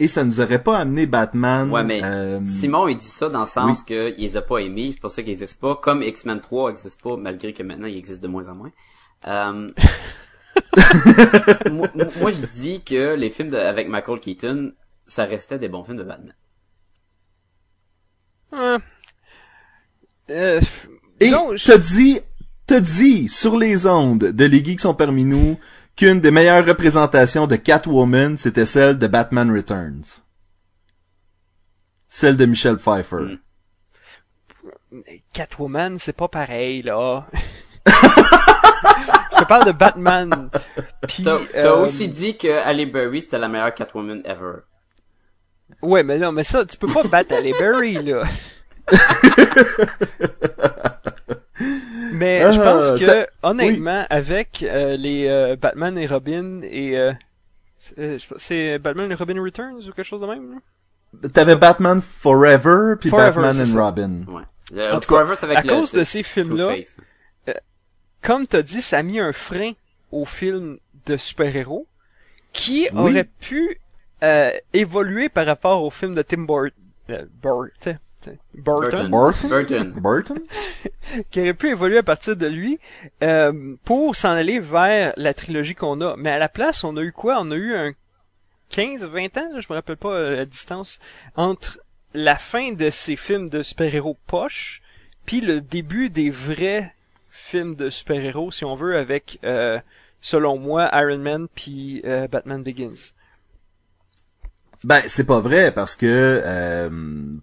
et 0.00 0.08
ça 0.08 0.24
nous 0.24 0.40
aurait 0.40 0.62
pas 0.62 0.76
amené 0.78 1.06
Batman. 1.06 1.70
Ouais, 1.70 1.84
mais 1.84 2.02
euh, 2.04 2.40
Simon, 2.44 2.88
il 2.88 2.96
dit 2.96 3.06
ça 3.06 3.28
dans 3.28 3.40
le 3.40 3.46
sens 3.46 3.82
que 3.84 4.12
il 4.18 4.22
les 4.22 4.36
a 4.36 4.42
pas 4.42 4.58
aimés, 4.58 4.90
c'est 4.92 5.00
pour 5.00 5.10
ça 5.12 5.22
qu'ils 5.22 5.32
existent 5.32 5.68
pas, 5.68 5.76
comme 5.76 6.02
X-Men 6.02 6.40
3 6.40 6.72
existe 6.72 7.00
pas, 7.00 7.16
malgré 7.16 7.52
que 7.52 7.62
maintenant 7.62 7.86
il 7.86 7.96
existe 7.96 8.22
de 8.22 8.28
moins 8.28 8.48
en 8.48 8.56
moins. 8.56 8.72
Euh, 9.28 9.68
moi, 11.70 11.88
moi, 12.20 12.32
je 12.32 12.44
dis 12.46 12.82
que 12.82 13.14
les 13.14 13.30
films 13.30 13.50
de- 13.50 13.56
avec 13.56 13.88
Michael 13.88 14.18
Keaton, 14.18 14.72
ça 15.06 15.24
restait 15.24 15.58
des 15.58 15.68
bons 15.68 15.84
films 15.84 15.98
de 15.98 16.02
Batman. 16.04 16.34
Euh, 20.30 20.60
Et 21.20 21.28
je- 21.28 21.64
t'as 21.66 21.78
dit, 21.78 22.20
t'as 22.66 22.80
dit 22.80 23.28
sur 23.28 23.56
les 23.56 23.86
ondes 23.86 24.24
de 24.24 24.44
Les 24.44 24.64
Geeks 24.64 24.80
sont 24.80 24.94
parmi 24.94 25.24
nous 25.24 25.58
qu'une 25.96 26.20
des 26.20 26.30
meilleures 26.30 26.66
représentations 26.66 27.46
de 27.46 27.56
Catwoman, 27.56 28.36
c'était 28.36 28.66
celle 28.66 28.98
de 28.98 29.06
Batman 29.06 29.50
Returns. 29.54 30.22
Celle 32.08 32.36
de 32.36 32.46
Michelle 32.46 32.76
Pfeiffer. 32.78 33.38
Mm. 34.92 35.00
Catwoman, 35.32 35.98
c'est 35.98 36.12
pas 36.12 36.28
pareil, 36.28 36.82
là. 36.82 37.26
je 37.86 39.38
te 39.40 39.44
parle 39.44 39.66
de 39.66 39.72
Batman. 39.72 40.50
T'as 41.24 41.38
t'as 41.52 41.58
euh, 41.58 41.82
aussi 41.82 42.08
dit 42.08 42.36
que 42.38 42.48
Halle 42.64 42.90
Berry 42.90 43.22
c'était 43.22 43.38
la 43.38 43.48
meilleure 43.48 43.74
Catwoman 43.74 44.22
ever. 44.24 44.60
Ouais, 45.82 46.02
mais 46.04 46.18
non, 46.18 46.30
mais 46.32 46.44
ça, 46.44 46.64
tu 46.64 46.76
peux 46.78 46.86
pas 46.86 47.02
battre 47.04 47.32
Halle 47.34 47.52
Berry, 47.58 47.94
là. 47.94 48.22
mais 52.12 52.52
je 52.52 52.60
Ah, 52.60 52.64
pense 52.64 53.00
que, 53.00 53.06
ça- 53.06 53.26
honnêtement, 53.42 54.06
avec 54.10 54.64
euh, 54.68 54.96
les 54.96 55.26
euh, 55.28 55.56
Batman 55.56 55.96
et 55.98 56.06
Robin 56.06 56.60
et... 56.62 56.98
euh, 56.98 57.12
c'est 57.78 57.98
euh, 57.98 58.18
je 58.18 58.76
Batman 58.78 59.10
et 59.10 59.14
Robin 59.14 59.42
Returns 59.42 59.80
ou 59.88 59.92
quelque 59.92 60.06
chose 60.06 60.20
de 60.22 60.26
même, 60.26 60.54
là? 60.54 61.28
T'avais 61.32 61.56
Batman 61.56 62.00
Forever 62.00 62.94
puis 62.98 63.10
Forever, 63.10 63.42
Batman 63.42 63.60
and 63.62 63.66
ça. 63.66 63.80
Robin. 63.84 64.10
Ouais. 64.28 64.42
Le 64.72 64.92
En 64.94 65.00
tout 65.00 65.14
cas, 65.14 65.20
avec 65.42 65.58
à 65.58 65.62
le- 65.62 65.68
cause 65.68 65.92
le- 65.92 66.00
de 66.00 66.04
ces 66.04 66.22
films-là, 66.22 66.74
Two-Face. 66.74 66.96
comme 68.22 68.46
t'as 68.46 68.62
dit, 68.62 68.82
ça 68.82 68.98
a 68.98 69.02
mis 69.02 69.20
un 69.20 69.32
frein 69.32 69.72
au 70.10 70.24
film 70.24 70.78
de 71.06 71.16
super-héros 71.16 71.86
qui 72.52 72.88
Oui. 72.92 73.10
aurait 73.12 73.28
pu 73.40 73.78
euh, 74.22 74.50
évoluer 74.72 75.28
par 75.28 75.44
rapport 75.46 75.82
au 75.82 75.90
film 75.90 76.14
de 76.14 76.22
Tim 76.22 76.44
Burt- 76.46 76.72
euh, 77.10 77.24
Burt- 77.42 77.70
Burton, 77.82 77.98
Burton. 78.54 79.10
Burton? 79.10 79.48
Burton. 79.48 79.92
Burton? 79.96 80.38
qui 81.30 81.40
aurait 81.40 81.54
pu 81.54 81.70
évoluer 81.70 81.98
à 81.98 82.02
partir 82.02 82.36
de 82.36 82.46
lui 82.46 82.78
euh, 83.22 83.76
pour 83.84 84.16
s'en 84.16 84.30
aller 84.30 84.60
vers 84.60 85.12
la 85.16 85.34
trilogie 85.34 85.74
qu'on 85.74 86.00
a. 86.00 86.16
Mais 86.16 86.30
à 86.30 86.38
la 86.38 86.48
place, 86.48 86.84
on 86.84 86.96
a 86.96 87.02
eu 87.02 87.12
quoi? 87.12 87.38
On 87.40 87.50
a 87.50 87.56
eu 87.56 87.74
un 87.74 87.92
15-20 88.70 89.38
ans, 89.38 89.52
là, 89.52 89.60
je 89.60 89.66
me 89.70 89.74
rappelle 89.74 89.96
pas 89.96 90.12
euh, 90.12 90.36
la 90.36 90.44
distance, 90.44 90.98
entre 91.36 91.78
la 92.12 92.36
fin 92.36 92.72
de 92.72 92.90
ces 92.90 93.16
films 93.16 93.48
de 93.48 93.62
super-héros 93.62 94.16
poche, 94.26 94.82
puis 95.26 95.40
le 95.40 95.60
début 95.60 96.10
des 96.10 96.30
vrais 96.30 96.94
films 97.30 97.74
de 97.74 97.90
super-héros, 97.90 98.50
si 98.50 98.64
on 98.64 98.74
veut, 98.74 98.96
avec, 98.96 99.38
euh, 99.44 99.78
selon 100.20 100.58
moi, 100.58 100.90
Iron 100.92 101.18
Man 101.18 101.48
puis 101.54 102.02
euh, 102.04 102.26
Batman 102.28 102.62
Begins. 102.62 103.12
Ben, 104.84 105.00
c'est 105.06 105.24
pas 105.26 105.40
vrai 105.40 105.72
parce 105.72 105.96
que 105.96 106.06
euh, 106.44 106.90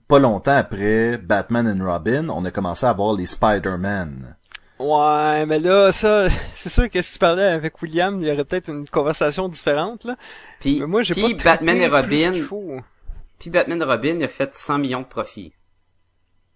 pas 0.08 0.20
longtemps 0.20 0.56
après 0.56 1.18
Batman 1.18 1.68
and 1.68 1.84
Robin, 1.86 2.30
on 2.30 2.46
a 2.46 2.52
commencé 2.52 2.86
à 2.86 2.90
avoir 2.90 3.14
les 3.14 3.26
Spider-Man. 3.26 4.36
Ouais, 4.80 5.46
mais 5.46 5.60
là, 5.60 5.92
ça, 5.92 6.28
c'est 6.56 6.70
sûr 6.70 6.90
que 6.90 7.02
si 7.02 7.14
tu 7.14 7.20
parlais 7.20 7.44
avec 7.46 7.82
William, 7.82 8.20
il 8.22 8.28
y 8.28 8.32
aurait 8.32 8.46
peut-être 8.46 8.70
une 8.70 8.88
conversation 8.88 9.48
différente, 9.48 10.04
là. 10.06 10.16
Puis, 10.60 10.80
Mais 10.80 10.88
moi, 10.88 11.04
j'ai 11.04 11.14
puis 11.14 11.36
pas 11.36 11.44
Batman 11.56 11.78
et 11.78 11.88
Robin, 11.88 12.32
puis 13.40 13.50
Batman 13.50 13.82
et 13.82 13.86
Robin 13.86 14.16
il 14.20 14.24
a 14.24 14.28
fait 14.28 14.54
100 14.54 14.78
millions 14.80 15.02
de 15.02 15.08
profits. 15.08 15.54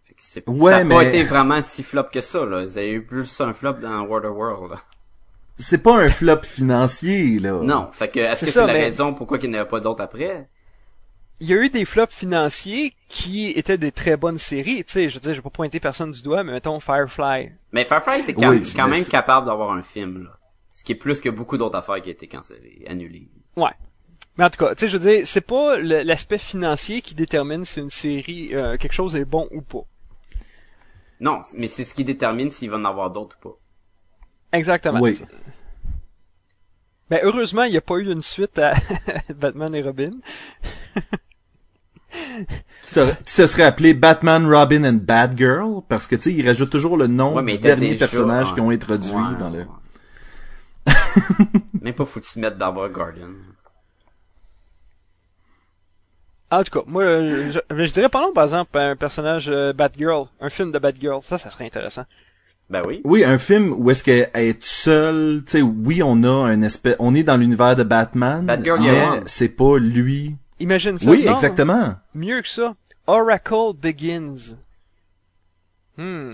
Fait 0.03 0.13
que 0.13 0.19
c'est- 0.21 0.47
Ouais, 0.49 0.71
ça 0.71 0.77
a 0.77 0.85
pas 0.85 1.03
été 1.03 1.23
vraiment 1.23 1.61
si 1.61 1.81
flop 1.83 2.05
que 2.11 2.21
ça, 2.21 2.45
là. 2.45 2.61
Ils 2.61 2.77
avaient 2.77 2.91
eu 2.91 3.03
plus 3.05 3.41
un 3.41 3.53
flop 3.53 3.73
dans 3.73 4.01
Waterworld, 4.03 4.71
là. 4.71 4.77
C'est 5.57 5.77
pas 5.79 5.97
un 5.97 6.09
flop 6.09 6.41
financier, 6.43 7.39
là. 7.39 7.59
Non. 7.63 7.89
Fait 7.91 8.09
que, 8.09 8.19
est-ce 8.19 8.41
C'est 8.41 8.45
que 8.47 8.51
ça, 8.51 8.61
c'est 8.61 8.67
la 8.67 8.73
mais- 8.73 8.83
raison 8.83 9.13
pourquoi 9.13 9.37
il 9.41 9.49
n'y 9.49 9.55
en 9.55 9.61
avait 9.61 9.69
pas 9.69 9.79
d'autres 9.79 10.03
après? 10.03 10.47
Il 11.39 11.47
y 11.47 11.53
a 11.53 11.57
eu 11.57 11.69
des 11.69 11.85
flops 11.85 12.13
financiers 12.13 12.93
qui 13.09 13.49
étaient 13.51 13.77
des 13.77 13.91
très 13.91 14.17
bonnes 14.17 14.37
séries, 14.37 14.83
tu 14.85 14.93
sais, 14.93 15.09
je 15.09 15.15
veux 15.15 15.19
dire, 15.19 15.31
je 15.31 15.37
vais 15.37 15.43
pas 15.43 15.49
pointer 15.49 15.79
personne 15.79 16.11
du 16.11 16.21
doigt, 16.21 16.43
mais 16.43 16.53
mettons 16.53 16.79
Firefly. 16.79 17.51
Mais 17.71 17.83
Firefly 17.83 18.21
était 18.21 18.33
quand, 18.33 18.51
Oui, 18.51 18.63
quand 18.75 18.87
mais 18.87 18.97
même 18.99 19.05
capable 19.05 19.47
d'avoir 19.47 19.71
un 19.71 19.81
film, 19.81 20.23
là. 20.23 20.37
Ce 20.69 20.83
qui 20.83 20.91
est 20.91 20.95
plus 20.95 21.21
que 21.21 21.29
beaucoup 21.29 21.57
d'autres 21.57 21.77
affaires 21.77 22.01
qui 22.01 22.09
ont 22.09 22.13
été 22.13 22.27
cancellées, 22.27 22.83
annulées. 22.87 23.29
Ouais. 23.55 23.71
Mais 24.37 24.43
en 24.43 24.49
tout 24.49 24.59
cas, 24.59 24.75
tu 24.75 24.81
sais, 24.81 24.89
je 24.89 24.97
veux 24.97 25.09
dire, 25.09 25.25
c'est 25.25 25.39
pas 25.39 25.77
l'aspect 25.77 26.37
financier 26.37 27.01
qui 27.01 27.15
détermine 27.15 27.63
si 27.63 27.79
une 27.79 27.89
série, 27.89 28.53
euh, 28.53 28.75
quelque 28.77 28.93
chose 28.93 29.15
est 29.15 29.23
bon 29.23 29.47
ou 29.51 29.61
pas. 29.61 29.85
Non, 31.21 31.43
mais 31.53 31.67
c'est 31.67 31.85
ce 31.85 31.93
qui 31.93 32.03
détermine 32.03 32.49
s'il 32.49 32.69
va 32.69 32.77
en 32.77 32.83
avoir 32.85 33.09
d'autres 33.09 33.37
ou 33.41 33.49
pas. 33.49 33.57
Exactement. 34.57 34.99
Oui. 34.99 35.17
Ben, 37.09 37.19
heureusement, 37.23 37.63
il 37.63 37.71
n'y 37.71 37.77
a 37.77 37.81
pas 37.81 37.95
eu 37.95 38.11
une 38.11 38.21
suite 38.21 38.57
à 38.59 38.73
Batman 39.35 39.73
et 39.75 39.81
Robin. 39.81 40.11
Qui 42.83 42.89
se 43.25 43.47
serait 43.47 43.63
appelé 43.63 43.93
Batman, 43.93 44.45
Robin 44.45 44.83
and 44.83 44.99
Batgirl, 45.01 45.81
parce 45.89 46.07
que 46.07 46.15
tu 46.15 46.21
sais, 46.23 46.33
il 46.33 46.45
rajoute 46.45 46.69
toujours 46.69 46.97
le 46.97 47.07
nom 47.07 47.35
Ouais, 47.35 47.41
mais 47.43 47.53
du 47.53 47.59
dernier 47.59 47.89
déjà- 47.91 48.07
personnage 48.07 48.47
ouais. 48.49 48.53
qu'ils 48.53 48.63
ont 48.63 48.69
introduit 48.69 49.11
Ouais, 49.11 49.37
dans 49.39 49.49
le. 49.49 49.59
ouais. 49.59 49.65
Même 51.81 51.93
pas 51.95 52.05
foutu 52.05 52.29
de 52.35 52.41
mettre 52.41 52.57
d'abord 52.57 52.87
Guardian. 52.89 53.29
En 56.51 56.63
tout 56.63 56.79
cas, 56.79 56.85
moi, 56.87 57.03
euh, 57.03 57.51
je, 57.51 57.59
je 57.85 57.91
dirais 57.93 58.09
pas 58.09 58.21
non, 58.21 58.31
par 58.31 58.43
exemple, 58.45 58.77
un 58.77 58.95
personnage 58.95 59.49
euh, 59.49 59.73
Batgirl, 59.73 60.27
un 60.39 60.49
film 60.49 60.71
de 60.71 60.77
Batgirl, 60.79 61.21
ça, 61.23 61.37
ça 61.37 61.49
serait 61.49 61.65
intéressant. 61.65 62.03
Ben 62.69 62.83
oui. 62.87 63.01
Oui, 63.03 63.23
un 63.23 63.37
film 63.37 63.73
où 63.77 63.89
est-ce 63.91 64.03
qu'elle 64.03 64.29
est 64.33 64.63
seule, 64.63 65.43
tu 65.45 65.51
sais, 65.53 65.61
oui, 65.61 66.01
on 66.03 66.23
a 66.23 66.29
un 66.49 66.61
espèce, 66.61 66.95
on 66.99 67.13
est 67.15 67.23
dans 67.23 67.37
l'univers 67.37 67.75
de 67.75 67.83
Batman, 67.83 68.45
Batgirl 68.45 68.79
mais 68.81 69.21
c'est 69.25 69.49
pas 69.49 69.77
lui. 69.79 70.35
Imagine 70.59 70.97
ça. 70.99 71.09
Oui, 71.09 71.25
non, 71.25 71.33
exactement. 71.33 71.95
Mieux 72.13 72.41
que 72.41 72.47
ça. 72.49 72.75
Oracle 73.07 73.73
Begins. 73.77 74.55
Hmm. 75.97 76.33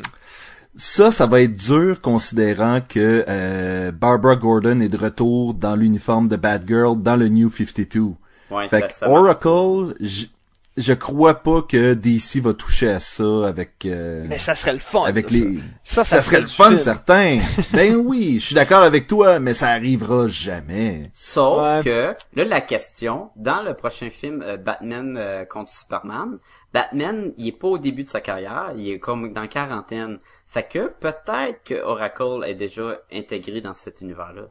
Ça, 0.75 1.11
ça 1.11 1.25
va 1.25 1.41
être 1.41 1.53
dur 1.57 1.99
considérant 2.01 2.79
que 2.87 3.25
euh, 3.27 3.91
Barbara 3.91 4.35
Gordon 4.37 4.79
est 4.79 4.89
de 4.89 4.97
retour 4.97 5.53
dans 5.53 5.75
l'uniforme 5.75 6.27
de 6.29 6.37
Batgirl 6.37 7.01
dans 7.01 7.15
le 7.17 7.27
New 7.27 7.49
52. 7.51 8.13
Ouais, 8.49 8.69
Fait 8.69 8.89
ça. 8.91 9.09
Oracle, 9.09 9.95
j- 9.99 10.31
je 10.77 10.93
crois 10.93 11.35
pas 11.35 11.61
que 11.61 11.93
DC 11.93 12.37
va 12.41 12.53
toucher 12.53 12.89
à 12.89 12.99
ça 12.99 13.45
avec 13.47 13.85
euh, 13.85 14.25
Mais 14.29 14.39
ça 14.39 14.55
serait 14.55 14.73
le 14.73 14.79
fun. 14.79 15.03
avec 15.03 15.29
les 15.29 15.59
Ça, 15.83 16.03
ça, 16.03 16.17
ça, 16.17 16.21
serait 16.21 16.41
le 16.41 16.47
fun 16.47 16.67
film. 16.69 16.77
certain. 16.79 17.39
ben 17.73 17.95
oui, 17.95 18.39
je 18.39 18.45
suis 18.47 18.55
d'accord 18.55 18.81
avec 18.83 19.05
toi, 19.07 19.39
mais 19.39 19.53
ça 19.53 19.67
arrivera 19.69 20.27
jamais. 20.27 21.09
Sauf 21.13 21.61
Ouais. 21.65 21.83
que, 21.83 22.15
là, 22.35 22.45
la 22.45 22.61
question, 22.61 23.31
dans 23.35 23.61
le 23.63 23.73
prochain 23.73 24.09
film 24.09 24.41
euh, 24.41 24.57
Batman 24.57 25.15
euh, 25.17 25.43
contre 25.45 25.71
Superman, 25.71 26.37
Batman, 26.73 27.33
il 27.37 27.47
est 27.49 27.51
pas 27.51 27.67
au 27.67 27.77
début 27.77 28.03
de 28.03 28.09
sa 28.09 28.21
carrière, 28.21 28.71
il 28.75 28.89
est 28.89 28.99
comme 28.99 29.33
dans 29.33 29.47
quarantaine. 29.47 30.19
Fait 30.47 30.63
que 30.67 30.87
peut-être 30.99 31.63
que 31.65 31.81
Oracle 31.83 32.43
est 32.45 32.55
déjà 32.55 32.97
intégré 33.11 33.59
dans 33.61 33.73
cet 33.73 34.01
univers-là. 34.01 34.43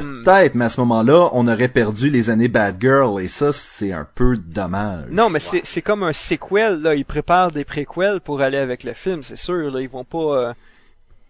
Peut-être, 0.00 0.54
mais 0.54 0.64
à 0.64 0.68
ce 0.68 0.80
moment-là, 0.80 1.28
on 1.32 1.46
aurait 1.48 1.68
perdu 1.68 2.08
les 2.08 2.30
années 2.30 2.48
Bad 2.48 2.80
Girl 2.80 3.20
et 3.20 3.28
ça, 3.28 3.52
c'est 3.52 3.92
un 3.92 4.06
peu 4.14 4.36
dommage. 4.36 5.06
Non, 5.10 5.28
mais 5.28 5.40
c'est 5.40 5.60
c'est 5.64 5.82
comme 5.82 6.02
un 6.02 6.12
sequel 6.12 6.80
là. 6.80 6.94
Ils 6.94 7.04
préparent 7.04 7.50
des 7.50 7.64
préquels 7.64 8.20
pour 8.20 8.40
aller 8.40 8.58
avec 8.58 8.84
le 8.84 8.94
film, 8.94 9.22
c'est 9.22 9.36
sûr. 9.36 9.70
Là, 9.70 9.80
ils 9.80 9.88
vont 9.88 10.04
pas. 10.04 10.18
euh, 10.18 10.52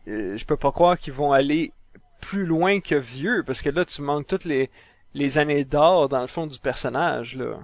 euh, 0.08 0.36
je 0.36 0.44
peux 0.44 0.56
pas 0.56 0.72
croire 0.72 0.96
qu'ils 0.98 1.12
vont 1.12 1.32
aller 1.32 1.72
plus 2.20 2.46
loin 2.46 2.80
que 2.80 2.94
vieux, 2.94 3.42
parce 3.46 3.62
que 3.62 3.70
là, 3.70 3.84
tu 3.84 4.02
manques 4.02 4.26
toutes 4.26 4.44
les 4.44 4.70
les 5.14 5.38
années 5.38 5.64
d'or 5.64 6.08
dans 6.08 6.20
le 6.22 6.26
fond 6.26 6.46
du 6.46 6.58
personnage 6.58 7.36
là. 7.36 7.56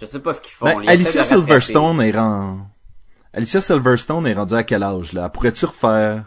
Je 0.00 0.06
sais 0.06 0.20
pas 0.20 0.34
ce 0.34 0.40
qu'ils 0.40 0.52
font. 0.52 0.66
Ben, 0.66 0.88
Alicia. 0.88 1.22
Silverstone 1.22 2.00
est 2.02 2.10
rend... 2.10 2.58
Alicia 3.32 3.60
Silverstone 3.60 4.26
est 4.26 4.34
rendue 4.34 4.54
à 4.54 4.64
quel 4.64 4.82
âge 4.82 5.12
là? 5.12 5.28
Pourrais-tu 5.28 5.64
refaire 5.64 6.24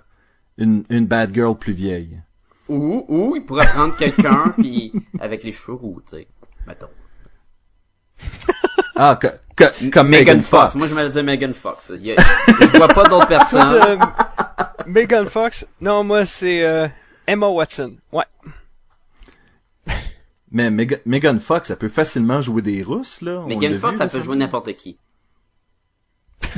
une 0.58 0.84
une 0.90 1.06
Bad 1.06 1.34
Girl 1.34 1.56
plus 1.56 1.74
vieille? 1.74 2.22
Ou, 2.70 3.06
ou, 3.08 3.36
il 3.36 3.46
pourrait 3.46 3.68
prendre 3.68 3.96
quelqu'un, 3.96 4.54
puis 4.58 4.92
avec 5.20 5.44
les 5.44 5.52
cheveux 5.52 5.74
roux, 5.78 6.02
tu 6.10 6.18
sais. 6.18 6.28
Mettons. 6.66 6.90
Ah, 8.96 9.18
que, 9.22 9.28
que- 9.56 9.90
comme 9.90 10.10
Megan 10.10 10.42
Fox. 10.42 10.76
Moi, 10.76 10.88
je 10.88 10.96
me 10.96 11.08
disais 11.08 11.24
Megan 11.24 11.54
Fox. 11.54 11.92
Il 11.96 12.06
y 12.08 12.12
a- 12.12 12.16
je 12.48 12.78
vois 12.78 12.88
pas 12.88 13.04
d'autres 13.08 13.28
personnes. 13.38 13.74
Euh, 13.74 13.98
Megan 14.88 15.28
Fox. 15.30 15.66
Non, 15.82 16.04
moi 16.04 16.26
c'est 16.26 16.64
euh, 16.66 16.88
Emma 17.28 17.48
Watson. 17.48 17.96
Ouais. 18.12 18.26
Mais 20.52 20.70
Meg- 20.72 21.02
Megan 21.06 21.40
Fox, 21.40 21.70
elle 21.70 21.78
peut 21.78 21.90
facilement 21.90 22.42
jouer 22.42 22.62
des 22.62 22.82
Russes 22.82 23.22
là. 23.22 23.44
Megan 23.46 23.76
Fox, 23.76 23.94
vu, 23.94 24.00
ça 24.00 24.08
peut 24.08 24.22
jouer 24.22 24.36
n'importe 24.38 24.74
qui. 24.76 24.98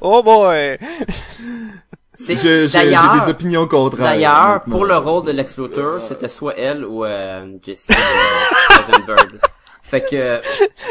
Oh 0.00 0.22
boy. 0.22 0.78
J'ai 2.18 2.66
d'ailleurs, 2.68 3.24
des 3.24 3.30
opinions 3.30 3.66
contraires. 3.66 4.06
d'ailleurs, 4.06 4.62
pour 4.64 4.84
le 4.84 4.96
rôle 4.96 5.24
de 5.24 5.32
Lex 5.32 5.58
Luthor, 5.58 6.02
c'était 6.02 6.28
soit 6.28 6.54
elle 6.56 6.84
ou 6.84 7.04
euh, 7.04 7.46
Jesse 7.62 7.88
euh, 7.90 8.80
Eisenberg. 8.80 9.38
Fait 9.82 10.04
que 10.04 10.40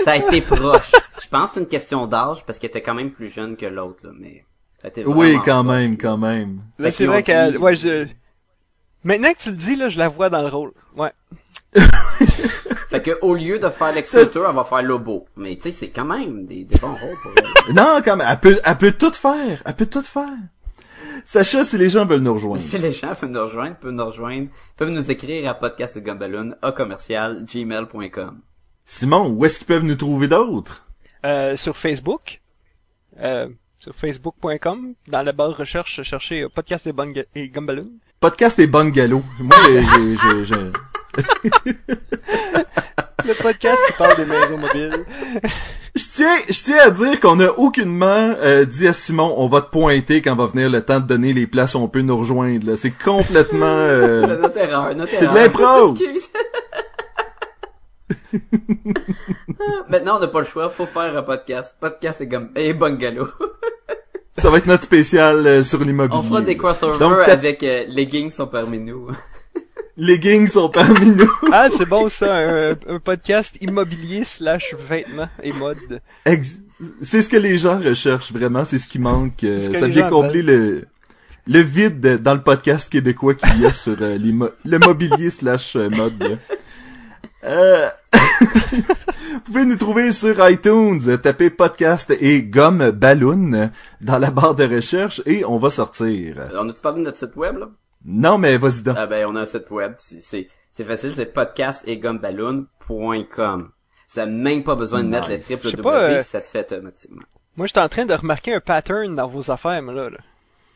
ça 0.03 0.11
a 0.11 0.15
été 0.15 0.41
proche. 0.41 0.91
Je 1.22 1.27
pense 1.27 1.49
que 1.49 1.53
c'est 1.56 1.60
une 1.61 1.68
question 1.68 2.07
d'âge 2.07 2.45
parce 2.45 2.60
qu'elle 2.60 2.69
était 2.69 2.81
quand 2.81 2.93
même 2.93 3.11
plus 3.11 3.30
jeune 3.30 3.57
que 3.57 3.65
l'autre, 3.65 4.06
là, 4.06 4.11
mais 4.18 4.45
ça 4.81 4.85
a 4.85 4.88
été 4.89 5.03
Oui, 5.06 5.35
quand 5.43 5.64
proche. 5.64 5.76
même, 5.76 5.97
quand 5.97 6.18
même. 6.18 6.61
Là, 6.80 6.91
c'est 6.91 7.06
vrai 7.06 7.22
qu'elle. 7.23 7.53
dit- 7.53 7.57
Ouais, 7.57 7.76
je. 7.76 8.07
Maintenant 9.03 9.31
que 9.34 9.39
tu 9.39 9.49
le 9.49 9.56
dis 9.57 9.76
là, 9.76 9.89
je 9.89 9.97
la 9.99 10.07
vois 10.10 10.30
dans 10.30 10.41
le 10.41 10.47
rôle. 10.47 10.72
Ouais. 10.95 11.11
Fait 12.89 13.02
que 13.02 13.18
au 13.22 13.35
lieu 13.35 13.60
de 13.60 13.69
faire 13.69 13.91
Lex 13.93 14.15
Luthor, 14.15 14.47
elle 14.49 14.56
va 14.56 14.64
faire 14.64 14.81
Lobo. 14.84 15.26
Mais 15.35 15.56
tu 15.56 15.64
sais, 15.64 15.72
c'est 15.72 15.89
quand 15.89 16.06
même 16.06 16.45
des, 16.45 16.64
des 16.64 16.77
bons 16.77 16.88
rôles 16.93 17.18
pour 17.22 17.31
elle. 17.68 17.73
Non, 17.76 17.99
quand 18.06 18.15
même, 18.15 18.27
elle 18.30 18.39
peut, 18.39 18.60
elle 18.64 18.77
peut 18.77 18.91
tout 18.93 19.11
faire. 19.11 19.61
Elle 19.65 19.73
peut 19.76 19.85
tout 19.88 20.03
faire. 20.03 20.30
Sacha, 21.23 21.63
si 21.63 21.77
les 21.77 21.89
gens 21.89 22.05
veulent 22.05 22.19
nous 22.21 22.33
rejoindre. 22.33 22.61
Si 22.61 22.77
les 22.77 22.91
gens 22.91 23.13
veulent 23.13 23.31
nous 23.31 23.41
rejoindre, 23.41 23.75
peuvent 23.77 23.91
nous 23.91 24.05
rejoindre, 24.05 24.47
peuvent 24.75 24.89
nous 24.89 25.11
écrire 25.11 25.49
à 25.49 25.53
podcast 25.53 25.97
à 26.61 26.71
commercial 26.71 27.45
gmail.com. 27.45 28.41
Simon, 28.85 29.29
où 29.29 29.45
est-ce 29.45 29.59
qu'ils 29.59 29.67
peuvent 29.67 29.83
nous 29.83 29.95
trouver 29.95 30.27
d'autres? 30.27 30.85
Euh, 31.25 31.55
sur 31.57 31.75
Facebook. 31.77 32.41
Euh, 33.19 33.47
sur 33.79 33.95
facebook.com. 33.95 34.93
Dans 35.07 35.21
la 35.23 35.31
barre 35.31 35.57
recherche, 35.57 36.03
cherchez 36.03 36.41
euh, 36.41 36.49
podcast 36.49 36.85
et, 36.87 36.91
Bunga- 36.93 37.25
et 37.33 37.49
Gumballoon. 37.49 37.91
Podcast 38.19 38.59
et 38.59 38.67
bungalows. 38.67 39.23
Moi, 39.39 39.55
j'ai, 39.69 39.83
j'ai, 40.17 40.45
j'ai- 40.45 40.71
Le 43.27 43.33
podcast 43.41 43.79
qui 43.87 43.93
parle 43.97 44.17
des 44.17 44.25
maisons 44.25 44.57
mobiles. 44.57 45.05
Je 45.95 46.03
tiens, 46.13 46.35
je 46.49 46.61
tiens 46.61 46.77
à 46.84 46.89
dire 46.89 47.19
qu'on 47.22 47.39
a 47.39 47.47
aucunement 47.51 48.34
euh, 48.41 48.65
dit 48.65 48.85
à 48.85 48.91
Simon, 48.93 49.34
on 49.38 49.47
va 49.47 49.61
te 49.61 49.69
pointer 49.72 50.22
quand 50.22 50.35
va 50.35 50.45
venir 50.45 50.69
le 50.69 50.81
temps 50.81 50.99
de 50.99 51.07
donner 51.07 51.31
les 51.31 51.47
places 51.47 51.73
où 51.76 51.80
on 51.80 51.88
peut 51.88 52.01
nous 52.01 52.17
rejoindre. 52.17 52.76
C'est 52.76 52.91
complètement... 52.91 53.65
euh, 53.65 54.38
Notre 54.41 54.57
erreur, 54.57 54.93
notre 54.95 55.13
C'est 55.17 55.27
de 55.27 55.34
l'impro. 55.34 55.95
Maintenant, 59.89 60.17
on 60.17 60.19
n'a 60.19 60.27
pas 60.27 60.39
le 60.41 60.45
choix, 60.45 60.69
faut 60.69 60.85
faire 60.85 61.17
un 61.17 61.23
podcast. 61.23 61.77
Podcast 61.80 62.22
et, 62.22 62.27
gum- 62.27 62.49
et 62.55 62.73
bungalow. 62.73 63.27
Ça 64.38 64.49
va 64.49 64.57
être 64.57 64.65
notre 64.67 64.84
spécial 64.84 65.47
euh, 65.47 65.63
sur 65.63 65.81
l'immobilier. 65.84 66.19
On 66.19 66.23
fera 66.23 66.41
des 66.41 66.57
crossovers 66.57 66.99
Donc, 66.99 67.17
avec 67.30 67.63
euh, 67.63 67.85
Leggings 67.88 68.31
sont 68.31 68.47
parmi 68.47 68.80
nous. 68.80 69.07
Les 69.97 70.19
gangs 70.19 70.47
sont 70.47 70.69
parmi 70.69 71.11
nous. 71.11 71.31
Ah, 71.51 71.69
c'est 71.76 71.88
bon 71.88 72.09
ça, 72.09 72.35
un, 72.35 72.72
un 72.88 72.99
podcast 72.99 73.55
immobilier 73.61 74.26
slash 74.26 74.76
vêtements 74.89 75.30
et 75.41 75.53
mode. 75.53 76.01
Ex- 76.26 76.57
C'est 77.01 77.22
ce 77.22 77.30
que 77.30 77.38
les 77.38 77.57
gens 77.57 77.80
recherchent 77.80 78.34
vraiment, 78.34 78.65
c'est 78.65 78.77
ce 78.80 78.88
qui 78.88 78.99
manque. 78.99 79.43
euh, 79.45 79.61
ce 79.72 79.80
ça 79.80 79.88
vient 79.88 80.09
combler 80.09 80.41
le 80.41 80.85
le 81.47 81.59
vide 81.59 81.99
de- 82.01 82.17
dans 82.17 82.34
le 82.34 82.41
podcast 82.41 82.89
québécois 82.89 83.35
qu'il 83.35 83.61
y 83.61 83.65
a 83.67 83.72
sur 83.72 83.95
euh, 84.01 84.17
le 84.65 84.80
mobilier 84.80 85.30
slash 85.30 85.76
euh, 85.76 85.89
mode. 85.89 86.39
Euh, 87.45 87.88
Vous 88.41 89.39
pouvez 89.51 89.65
nous 89.65 89.76
trouver 89.77 90.11
sur 90.11 90.35
iTunes, 90.49 91.17
tapez 91.22 91.51
podcast 91.51 92.11
et 92.19 92.41
gomme 92.41 92.89
balloon 92.91 93.69
dans 94.01 94.17
la 94.17 94.31
barre 94.31 94.55
de 94.55 94.63
recherche 94.65 95.22
et 95.27 95.45
on 95.45 95.57
va 95.59 95.69
sortir. 95.69 96.35
Euh, 96.39 96.49
On 96.59 96.67
a-tu 96.67 96.81
parlé 96.81 96.99
de 96.99 97.05
notre 97.05 97.17
site 97.19 97.35
web, 97.35 97.57
là? 97.57 97.69
Non 98.03 98.38
mais 98.38 98.57
vas-y 98.57 98.81
donc. 98.81 98.95
Ah 98.97 99.05
ben, 99.07 99.26
on 99.27 99.35
a 99.35 99.41
un 99.41 99.45
site 99.45 99.69
web. 99.72 99.93
C'est, 99.99 100.47
facile, 100.84 101.13
c'est 101.15 101.26
podcast 101.27 101.84
et 101.88 101.97
gumballoon.com. 101.97 103.69
Ça 104.07 104.26
n'a 104.26 104.31
même 104.31 104.63
pas 104.63 104.76
besoin 104.76 105.03
de 105.03 105.09
mettre 105.09 105.30
le 105.30 105.38
Nice. 105.38 105.45
triple 105.45 105.63
Je 105.63 105.69
sais 105.69 105.77
W, 105.77 105.84
pas, 105.84 106.01
euh, 106.03 106.22
ça 106.22 106.41
se 106.41 106.51
fait 106.51 106.72
automatiquement. 106.72 107.23
Moi, 107.57 107.67
j'étais 107.67 107.80
en 107.80 107.89
train 107.89 108.05
de 108.05 108.13
remarquer 108.13 108.53
un 108.53 108.59
pattern 108.59 109.15
dans 109.15 109.27
vos 109.27 109.49
affaires, 109.49 109.81
mais 109.81 109.93
là, 109.93 110.09
là. 110.09 110.17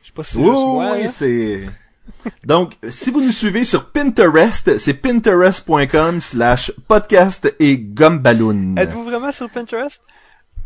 Je 0.02 0.08
sais 0.08 0.14
pas 0.14 0.24
si 0.24 0.34
c'est 0.36 0.40
Oui, 0.40 0.46
moi. 0.50 0.94
oui, 0.96 1.08
c'est... 1.10 1.62
Donc, 2.46 2.74
si 2.90 3.12
vous 3.12 3.22
nous 3.22 3.32
suivez 3.32 3.64
sur 3.66 3.92
Pinterest, 3.92 4.78
c'est 4.78 4.94
pinterest.com 4.96 6.22
slash 6.22 6.72
podcast 6.88 7.54
et 7.60 7.78
gumballoon. 7.78 8.76
Êtes-vous 8.78 9.04
vraiment 9.04 9.32
sur 9.32 9.50
Pinterest? 9.50 10.02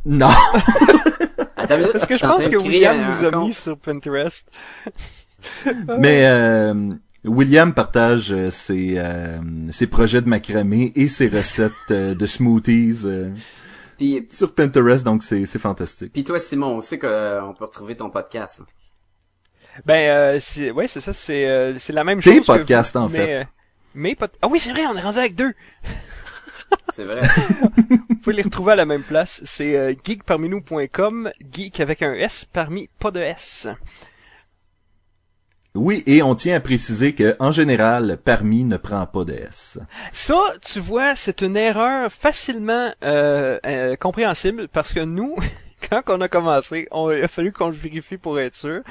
Non. 0.06 0.30
Attends 1.58 1.78
Parce 1.92 2.06
que 2.06 2.18
je 2.18 2.22
pense 2.26 2.48
que 2.48 2.58
William 2.58 3.08
nous 3.10 3.26
a 3.26 3.32
compte. 3.32 3.48
mis 3.48 3.54
sur 3.54 3.78
Pinterest. 3.78 4.48
Mais 6.00 6.26
euh, 6.26 6.94
William 7.26 7.74
partage 7.74 8.32
euh, 8.32 8.50
ses, 8.52 8.96
euh, 8.98 9.40
ses 9.72 9.88
projets 9.88 10.22
de 10.22 10.30
macramé 10.30 10.92
et 10.96 11.08
ses 11.08 11.28
recettes 11.28 11.72
euh, 11.92 12.16
de 12.16 12.26
smoothies 12.26 13.02
euh, 13.06 13.32
Puis, 13.98 14.26
sur 14.32 14.54
Pinterest, 14.54 15.04
donc 15.06 15.24
c'est 15.24 15.46
c'est 15.46 15.60
fantastique. 15.60 16.12
puis 16.14 16.24
toi, 16.24 16.40
Simon, 16.40 16.78
on 16.78 16.82
sait 16.82 17.00
qu'on 17.00 17.54
peut 17.58 17.66
retrouver 17.66 17.96
ton 17.96 18.10
podcast. 18.10 18.62
hein. 18.62 18.66
Ben, 19.86 20.10
euh, 20.10 20.40
c'est, 20.42 20.70
ouais, 20.70 20.88
c'est 20.88 21.02
ça, 21.02 21.14
c'est, 21.14 21.48
euh, 21.50 21.80
c'est 21.80 21.94
la 21.94 22.04
même 22.04 22.22
Tes 22.22 22.36
chose. 22.36 22.42
que 22.42 22.46
podcasts, 22.46 22.96
vous, 22.96 23.02
en 23.04 23.10
mais, 23.10 23.18
fait. 23.26 23.36
euh, 23.42 23.44
mes 23.96 24.14
pod- 24.16 24.30
Ah 24.42 24.48
oui, 24.48 24.60
c'est 24.60 24.72
vrai, 24.72 24.86
on 24.86 24.96
est 24.96 25.02
rendu 25.02 25.18
avec 25.18 25.36
deux. 25.36 25.54
C'est 26.92 27.06
vrai. 27.06 27.22
Vous 28.10 28.16
pouvez 28.24 28.36
les 28.36 28.42
retrouver 28.44 28.72
à 28.74 28.76
la 28.76 28.86
même 28.86 29.04
place. 29.04 29.42
C'est 29.46 29.76
euh, 29.78 29.94
geekparminous.com, 30.04 31.32
geek 31.52 31.80
avec 31.80 32.02
un 32.02 32.14
S 32.14 32.46
parmi 32.52 32.90
pas 33.00 33.10
de 33.12 33.20
S. 33.20 33.68
Oui, 35.76 36.04
et 36.06 36.22
on 36.22 36.36
tient 36.36 36.56
à 36.56 36.60
préciser 36.60 37.16
que 37.16 37.36
en 37.40 37.52
général, 37.52 38.20
parmi 38.24 38.64
ne 38.64 38.78
prend 38.78 39.08
pas 39.08 39.24
de 39.24 39.34
S. 39.34 39.80
Ça, 40.12 40.40
tu 40.62 40.80
vois, 40.80 41.16
c'est 41.16 41.42
une 41.42 41.58
erreur 41.58 42.12
facilement 42.12 42.94
euh, 43.04 43.58
euh, 43.66 43.96
compréhensible 43.96 44.68
parce 44.68 44.94
que 44.94 45.00
nous, 45.00 45.36
quand 45.90 46.04
on 46.10 46.22
a 46.22 46.28
commencé, 46.28 46.88
on, 46.92 47.10
il 47.10 47.24
a 47.24 47.28
fallu 47.28 47.52
qu'on 47.52 47.70
le 47.70 47.76
vérifie 47.76 48.18
pour 48.18 48.40
être 48.40 48.56
sûr. 48.56 48.82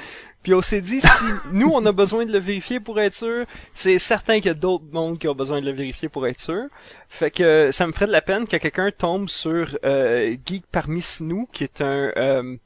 Puis 0.43 0.53
on 0.53 0.61
s'est 0.61 0.81
dit, 0.81 0.99
si 0.99 1.23
nous, 1.53 1.71
on 1.73 1.85
a 1.85 1.93
besoin 1.93 2.25
de 2.25 2.33
le 2.33 2.39
vérifier 2.39 2.81
pour 2.81 2.99
être 2.99 3.15
sûr, 3.15 3.45
c'est 3.73 3.97
certain 3.97 4.35
qu'il 4.35 4.47
y 4.47 4.49
a 4.49 4.53
d'autres 4.53 4.83
mondes 4.91 5.17
qui 5.17 5.29
ont 5.29 5.35
besoin 5.35 5.61
de 5.61 5.65
le 5.65 5.71
vérifier 5.71 6.09
pour 6.09 6.27
être 6.27 6.41
sûr. 6.41 6.65
Fait 7.07 7.31
que 7.31 7.69
ça 7.71 7.87
me 7.87 7.93
ferait 7.93 8.07
de 8.07 8.11
la 8.11 8.21
peine 8.21 8.45
que 8.45 8.57
quelqu'un 8.57 8.91
tombe 8.91 9.29
sur 9.29 9.77
euh, 9.85 10.35
Geek 10.45 10.65
parmi 10.69 11.01
nous, 11.21 11.47
qui 11.53 11.63
est 11.63 11.79
un 11.79 12.57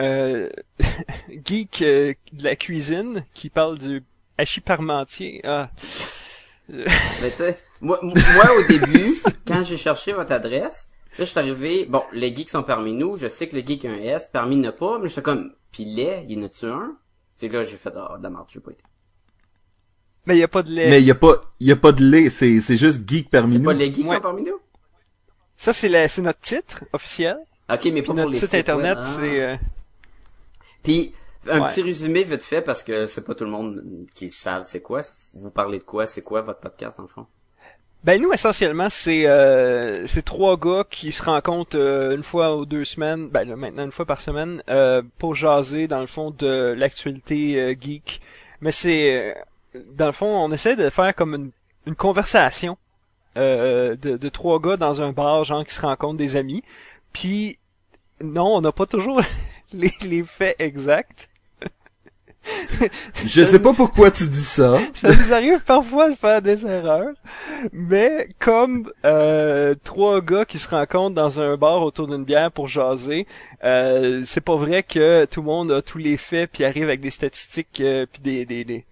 euh, 0.00 0.48
geek 1.44 1.82
euh, 1.82 2.14
de 2.32 2.44
la 2.44 2.56
cuisine 2.56 3.24
qui 3.34 3.50
parle 3.50 3.78
du 3.78 4.02
hachis 4.38 4.60
parmentier. 4.60 5.40
Ah. 5.44 5.70
Mais 6.68 7.32
tu 7.36 7.42
moi, 7.80 8.00
moi 8.02 8.14
au 8.58 8.62
début, 8.66 9.10
quand 9.46 9.62
j'ai 9.62 9.76
cherché 9.76 10.12
votre 10.12 10.32
adresse, 10.32 10.88
là 11.18 11.24
je 11.24 11.30
suis 11.30 11.38
arrivé, 11.38 11.84
bon, 11.84 12.02
les 12.12 12.34
geeks 12.34 12.50
sont 12.50 12.62
parmi 12.62 12.94
nous, 12.94 13.16
je 13.16 13.28
sais 13.28 13.46
que 13.46 13.56
le 13.56 13.62
geek 13.64 13.84
a 13.84 13.90
un 13.90 13.96
S, 13.96 14.28
parmi 14.32 14.56
n'a 14.56 14.72
pas, 14.72 14.98
mais 14.98 15.08
j'étais 15.08 15.22
comme, 15.22 15.52
pis 15.70 15.84
lait, 15.84 16.24
y 16.26 16.38
en 16.38 16.42
a-tu 16.44 16.66
un? 16.66 16.96
Fait 17.36 17.48
que 17.48 17.58
là 17.58 17.64
j'ai 17.64 17.76
fait, 17.76 17.92
oh, 17.94 18.16
de 18.16 18.22
la 18.22 18.30
merde, 18.30 18.46
j'ai 18.48 18.60
pas 18.60 18.70
été. 18.70 18.82
Mais 20.26 20.38
y 20.38 20.42
a 20.42 20.48
pas 20.48 20.62
de 20.62 20.70
lait. 20.70 20.88
Mais 20.88 21.02
y 21.02 21.10
a 21.10 21.14
pas, 21.14 21.42
y 21.60 21.70
a 21.70 21.76
pas 21.76 21.92
de 21.92 22.02
lait, 22.02 22.30
c'est, 22.30 22.60
c'est 22.60 22.78
juste 22.78 23.06
geek 23.06 23.28
parmi 23.28 23.58
nous. 23.58 23.58
C'est 23.58 23.64
pas 23.64 23.72
les 23.74 23.92
geeks 23.92 24.08
ouais. 24.08 24.14
sont 24.14 24.22
parmi 24.22 24.42
nous? 24.42 24.58
Ça 25.58 25.74
c'est 25.74 25.90
la, 25.90 26.08
c'est 26.08 26.22
notre 26.22 26.40
titre 26.40 26.84
officiel. 26.94 27.36
Ok, 27.70 27.84
mais 27.86 28.00
pas 28.00 28.06
pour 28.06 28.14
notre 28.14 28.34
site 28.34 28.54
internet, 28.54 28.98
hein. 28.98 29.04
c'est... 29.04 29.42
Euh... 29.42 29.56
Puis 30.84 31.12
un 31.50 31.62
petit 31.66 31.82
résumé 31.82 32.22
vite 32.22 32.44
fait 32.44 32.62
parce 32.62 32.82
que 32.82 33.06
c'est 33.06 33.24
pas 33.24 33.34
tout 33.34 33.44
le 33.44 33.50
monde 33.50 33.84
qui 34.14 34.30
savent 34.30 34.62
c'est 34.62 34.80
quoi. 34.80 35.00
Vous 35.34 35.50
parlez 35.50 35.78
de 35.78 35.84
quoi? 35.84 36.06
C'est 36.06 36.22
quoi 36.22 36.42
votre 36.42 36.60
podcast 36.60 36.96
dans 36.96 37.02
le 37.02 37.08
fond? 37.08 37.26
Ben 38.04 38.20
nous 38.20 38.32
essentiellement 38.34 38.90
c'est 38.90 39.26
euh, 39.26 40.06
c'est 40.06 40.22
trois 40.24 40.58
gars 40.58 40.84
qui 40.90 41.10
se 41.10 41.22
rencontrent 41.22 41.78
euh, 41.78 42.14
une 42.14 42.22
fois 42.22 42.54
ou 42.54 42.66
deux 42.66 42.84
semaines, 42.84 43.28
ben 43.28 43.48
là, 43.48 43.56
maintenant 43.56 43.84
une 43.84 43.92
fois 43.92 44.04
par 44.04 44.20
semaine 44.20 44.62
euh, 44.68 45.00
pour 45.18 45.34
jaser 45.34 45.88
dans 45.88 46.00
le 46.00 46.06
fond 46.06 46.30
de 46.30 46.74
l'actualité 46.76 47.58
euh, 47.58 47.74
geek. 47.80 48.20
Mais 48.60 48.72
c'est 48.72 49.34
euh, 49.74 49.80
dans 49.96 50.06
le 50.06 50.12
fond 50.12 50.26
on 50.26 50.52
essaie 50.52 50.76
de 50.76 50.90
faire 50.90 51.14
comme 51.14 51.34
une, 51.34 51.50
une 51.86 51.94
conversation 51.94 52.76
euh, 53.38 53.96
de, 53.96 54.18
de 54.18 54.28
trois 54.28 54.60
gars 54.60 54.76
dans 54.76 55.00
un 55.00 55.12
bar 55.12 55.44
genre 55.44 55.64
qui 55.64 55.74
se 55.74 55.80
rencontrent 55.80 56.18
des 56.18 56.36
amis. 56.36 56.62
Puis 57.14 57.58
non, 58.22 58.56
on 58.56 58.60
n'a 58.60 58.72
pas 58.72 58.86
toujours 58.86 59.22
les, 59.78 59.92
les 60.02 60.22
faits 60.22 60.56
exacts. 60.58 61.28
Je 63.24 63.42
sais 63.42 63.58
pas 63.58 63.72
pourquoi 63.72 64.10
tu 64.10 64.26
dis 64.26 64.42
ça. 64.42 64.78
ça 64.94 65.08
nous 65.08 65.32
arrive 65.32 65.60
parfois 65.64 66.10
de 66.10 66.14
faire 66.14 66.42
des 66.42 66.66
erreurs, 66.66 67.14
mais 67.72 68.28
comme 68.38 68.90
euh, 69.04 69.74
trois 69.82 70.20
gars 70.20 70.44
qui 70.44 70.58
se 70.58 70.68
rencontrent 70.68 71.14
dans 71.14 71.40
un 71.40 71.56
bar 71.56 71.82
autour 71.82 72.06
d'une 72.06 72.24
bière 72.24 72.52
pour 72.52 72.68
jaser, 72.68 73.26
euh, 73.64 74.22
c'est 74.24 74.42
pas 74.42 74.56
vrai 74.56 74.82
que 74.82 75.24
tout 75.24 75.40
le 75.40 75.46
monde 75.46 75.72
a 75.72 75.82
tous 75.82 75.98
les 75.98 76.16
faits 76.16 76.50
puis 76.52 76.64
arrive 76.64 76.84
avec 76.84 77.00
des 77.00 77.10
statistiques 77.10 77.80
euh, 77.80 78.06
puis 78.12 78.20
des, 78.20 78.44
des, 78.44 78.84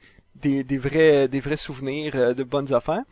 des, 0.42 0.64
des, 0.64 0.78
vrais 0.78 1.28
des 1.28 1.40
vrais 1.40 1.56
souvenirs 1.56 2.12
euh, 2.14 2.34
de 2.34 2.44
bonnes 2.44 2.72
affaires. 2.72 3.02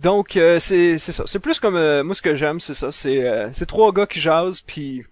Donc 0.00 0.36
euh, 0.36 0.58
c'est 0.58 0.98
c'est 0.98 1.12
ça. 1.12 1.24
C'est 1.26 1.38
plus 1.38 1.60
comme 1.60 1.76
euh, 1.76 2.02
moi 2.02 2.14
ce 2.14 2.22
que 2.22 2.34
j'aime 2.34 2.60
c'est 2.60 2.74
ça. 2.74 2.92
C'est 2.92 3.50
c'est 3.54 3.66
trois 3.66 3.92
gars 3.92 4.06
qui 4.06 4.20
jasent 4.20 4.60
puis 4.60 5.04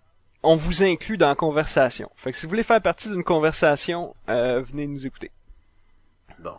on 0.42 0.54
vous 0.54 0.82
inclut 0.82 1.16
dans 1.16 1.28
la 1.28 1.34
conversation. 1.34 2.10
Fait 2.16 2.32
que 2.32 2.38
si 2.38 2.46
vous 2.46 2.50
voulez 2.50 2.62
faire 2.62 2.80
partie 2.80 3.08
d'une 3.08 3.24
conversation, 3.24 4.14
euh, 4.28 4.62
venez 4.62 4.86
nous 4.86 5.06
écouter. 5.06 5.30
Bon. 6.38 6.54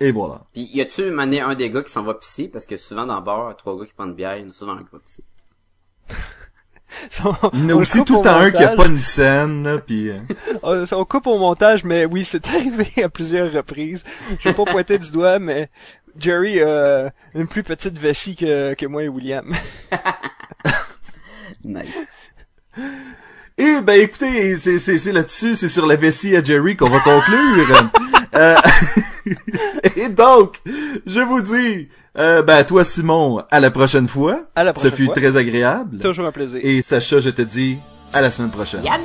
Et 0.00 0.10
voilà. 0.10 0.42
Puis 0.52 0.62
y 0.72 0.80
a-tu 0.80 1.10
mané 1.10 1.40
un 1.40 1.54
des 1.54 1.70
gars 1.70 1.82
qui 1.82 1.92
s'en 1.92 2.02
va 2.02 2.14
pisser? 2.14 2.48
Parce 2.48 2.66
que 2.66 2.76
souvent 2.76 3.06
dans 3.06 3.16
le 3.16 3.24
bar, 3.24 3.56
trois 3.56 3.78
gars 3.78 3.84
qui 3.84 3.92
prennent 3.92 4.10
de 4.10 4.14
bière, 4.14 4.36
il 4.36 4.44
y 4.44 4.46
en 4.46 4.50
a 4.50 4.52
souvent 4.52 4.72
un 4.72 4.76
gars 4.76 4.84
qui 4.90 4.98
pisser. 4.98 5.24
il 7.54 7.66
y 7.66 7.70
a 7.70 7.76
aussi 7.76 8.04
tout 8.04 8.22
le 8.22 8.28
un 8.28 8.50
qui 8.50 8.64
a 8.64 8.74
pas 8.74 8.86
une 8.86 9.00
scène, 9.00 9.80
puis... 9.86 10.10
Euh. 10.10 10.20
on, 10.92 11.04
coupe 11.04 11.26
au 11.26 11.38
montage, 11.38 11.84
mais 11.84 12.04
oui, 12.04 12.24
c'est 12.24 12.46
arrivé 12.54 13.02
à 13.02 13.08
plusieurs 13.08 13.52
reprises. 13.52 14.04
Je 14.40 14.48
vais 14.48 14.54
pas 14.54 14.64
pointer 14.64 14.98
du 14.98 15.10
doigt, 15.10 15.38
mais 15.38 15.70
Jerry 16.18 16.60
a 16.60 17.12
une 17.34 17.46
plus 17.46 17.62
petite 17.62 17.98
vessie 17.98 18.36
que, 18.36 18.74
que 18.74 18.86
moi 18.86 19.04
et 19.04 19.08
William. 19.08 19.54
nice. 21.64 22.08
Eh 23.58 23.80
ben 23.82 24.00
écoutez, 24.00 24.56
c'est, 24.56 24.78
c'est, 24.78 24.98
c'est 24.98 25.12
là-dessus, 25.12 25.56
c'est 25.56 25.68
sur 25.68 25.86
la 25.86 25.96
vessie 25.96 26.34
à 26.34 26.42
Jerry 26.42 26.76
qu'on 26.76 26.88
va 26.88 27.00
conclure. 27.00 27.90
euh, 28.34 28.56
et 29.96 30.08
donc, 30.08 30.60
je 31.06 31.20
vous 31.20 31.42
dis, 31.42 31.88
euh, 32.18 32.42
ben 32.42 32.64
toi 32.64 32.84
Simon, 32.84 33.44
à 33.50 33.60
la 33.60 33.70
prochaine 33.70 34.08
fois. 34.08 34.44
À 34.54 34.64
la 34.64 34.72
prochaine 34.72 34.90
Ce 34.90 34.96
fut 34.96 35.08
très 35.08 35.36
agréable. 35.36 35.98
Toujours 35.98 36.26
un 36.26 36.32
plaisir. 36.32 36.60
Et 36.62 36.80
Sacha, 36.82 37.20
je 37.20 37.30
te 37.30 37.42
dis 37.42 37.78
à 38.12 38.20
la 38.20 38.30
semaine 38.30 38.50
prochaine. 38.50 38.84
Yann. 38.84 39.02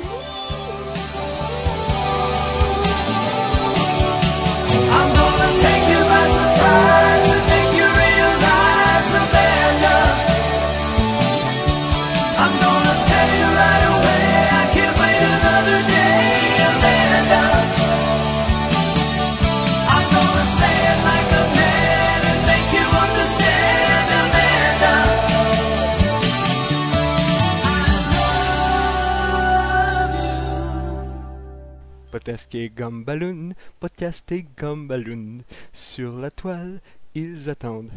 Podcasté 32.18 32.68
Gumballoon, 32.76 33.54
podcasté 33.78 34.44
Gumballoon. 34.58 35.44
Sur 35.72 36.18
la 36.18 36.32
toile, 36.32 36.80
ils 37.14 37.48
attendent. 37.48 37.92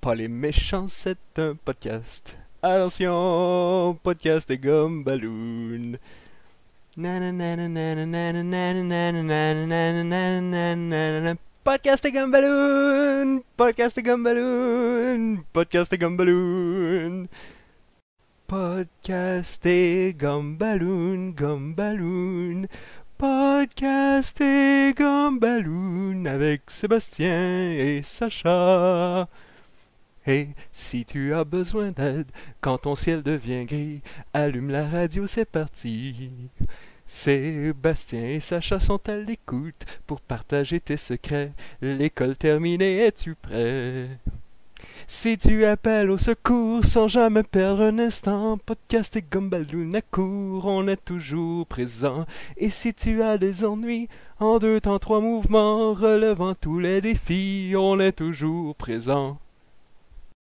Pas 0.00 0.14
les 0.14 0.28
méchants, 0.28 0.86
c'est 0.86 1.18
un 1.38 1.56
podcast. 1.56 2.38
Attention, 2.62 3.98
podcast 4.04 4.48
et 4.52 4.58
Gumballoon. 4.58 5.98
Podcast 11.64 12.04
et 12.04 12.12
Gumballoon! 12.12 13.42
Podcast 13.56 13.98
et 13.98 14.02
Gumballoon! 14.04 15.42
Podcast 15.52 15.92
et 15.92 15.98
Gumballoon! 15.98 17.26
Podcast 18.46 19.66
et 19.66 20.14
Gumballoon, 20.16 21.32
Gumballoon! 21.32 22.68
Podcast 23.18 24.38
et 24.42 24.92
Gumballoon 24.94 26.26
avec 26.26 26.70
Sébastien 26.70 27.70
et 27.72 28.02
Sacha. 28.02 29.26
Et 30.26 30.48
si 30.70 31.06
tu 31.06 31.32
as 31.32 31.44
besoin 31.44 31.92
d'aide 31.92 32.26
quand 32.60 32.76
ton 32.78 32.94
ciel 32.94 33.22
devient 33.22 33.64
gris, 33.64 34.02
allume 34.34 34.70
la 34.70 34.86
radio, 34.86 35.26
c'est 35.26 35.46
parti. 35.46 36.30
Sébastien 37.08 38.24
et 38.26 38.40
Sacha 38.40 38.80
sont 38.80 39.08
à 39.08 39.16
l'écoute 39.16 40.00
pour 40.06 40.20
partager 40.20 40.78
tes 40.78 40.98
secrets. 40.98 41.52
L'école 41.80 42.36
terminée, 42.36 42.98
es-tu 42.98 43.34
prêt? 43.34 44.08
Si 45.08 45.38
tu 45.38 45.64
appelles 45.64 46.10
au 46.10 46.18
secours 46.18 46.84
sans 46.84 47.06
jamais 47.06 47.44
perdre 47.44 47.82
un 47.82 48.00
instant, 48.00 48.58
podcast 48.58 49.14
et 49.14 49.22
Gumballoon 49.22 49.94
à 49.94 50.00
on 50.18 50.88
est 50.88 51.04
toujours 51.04 51.64
présent. 51.66 52.26
Et 52.56 52.70
si 52.70 52.92
tu 52.92 53.22
as 53.22 53.38
des 53.38 53.64
ennuis, 53.64 54.08
en 54.40 54.58
deux 54.58 54.80
temps, 54.80 54.98
trois 54.98 55.20
mouvements, 55.20 55.94
relevant 55.94 56.54
tous 56.54 56.80
les 56.80 57.00
défis, 57.00 57.74
on 57.76 58.00
est 58.00 58.12
toujours 58.12 58.74
présent. 58.74 59.38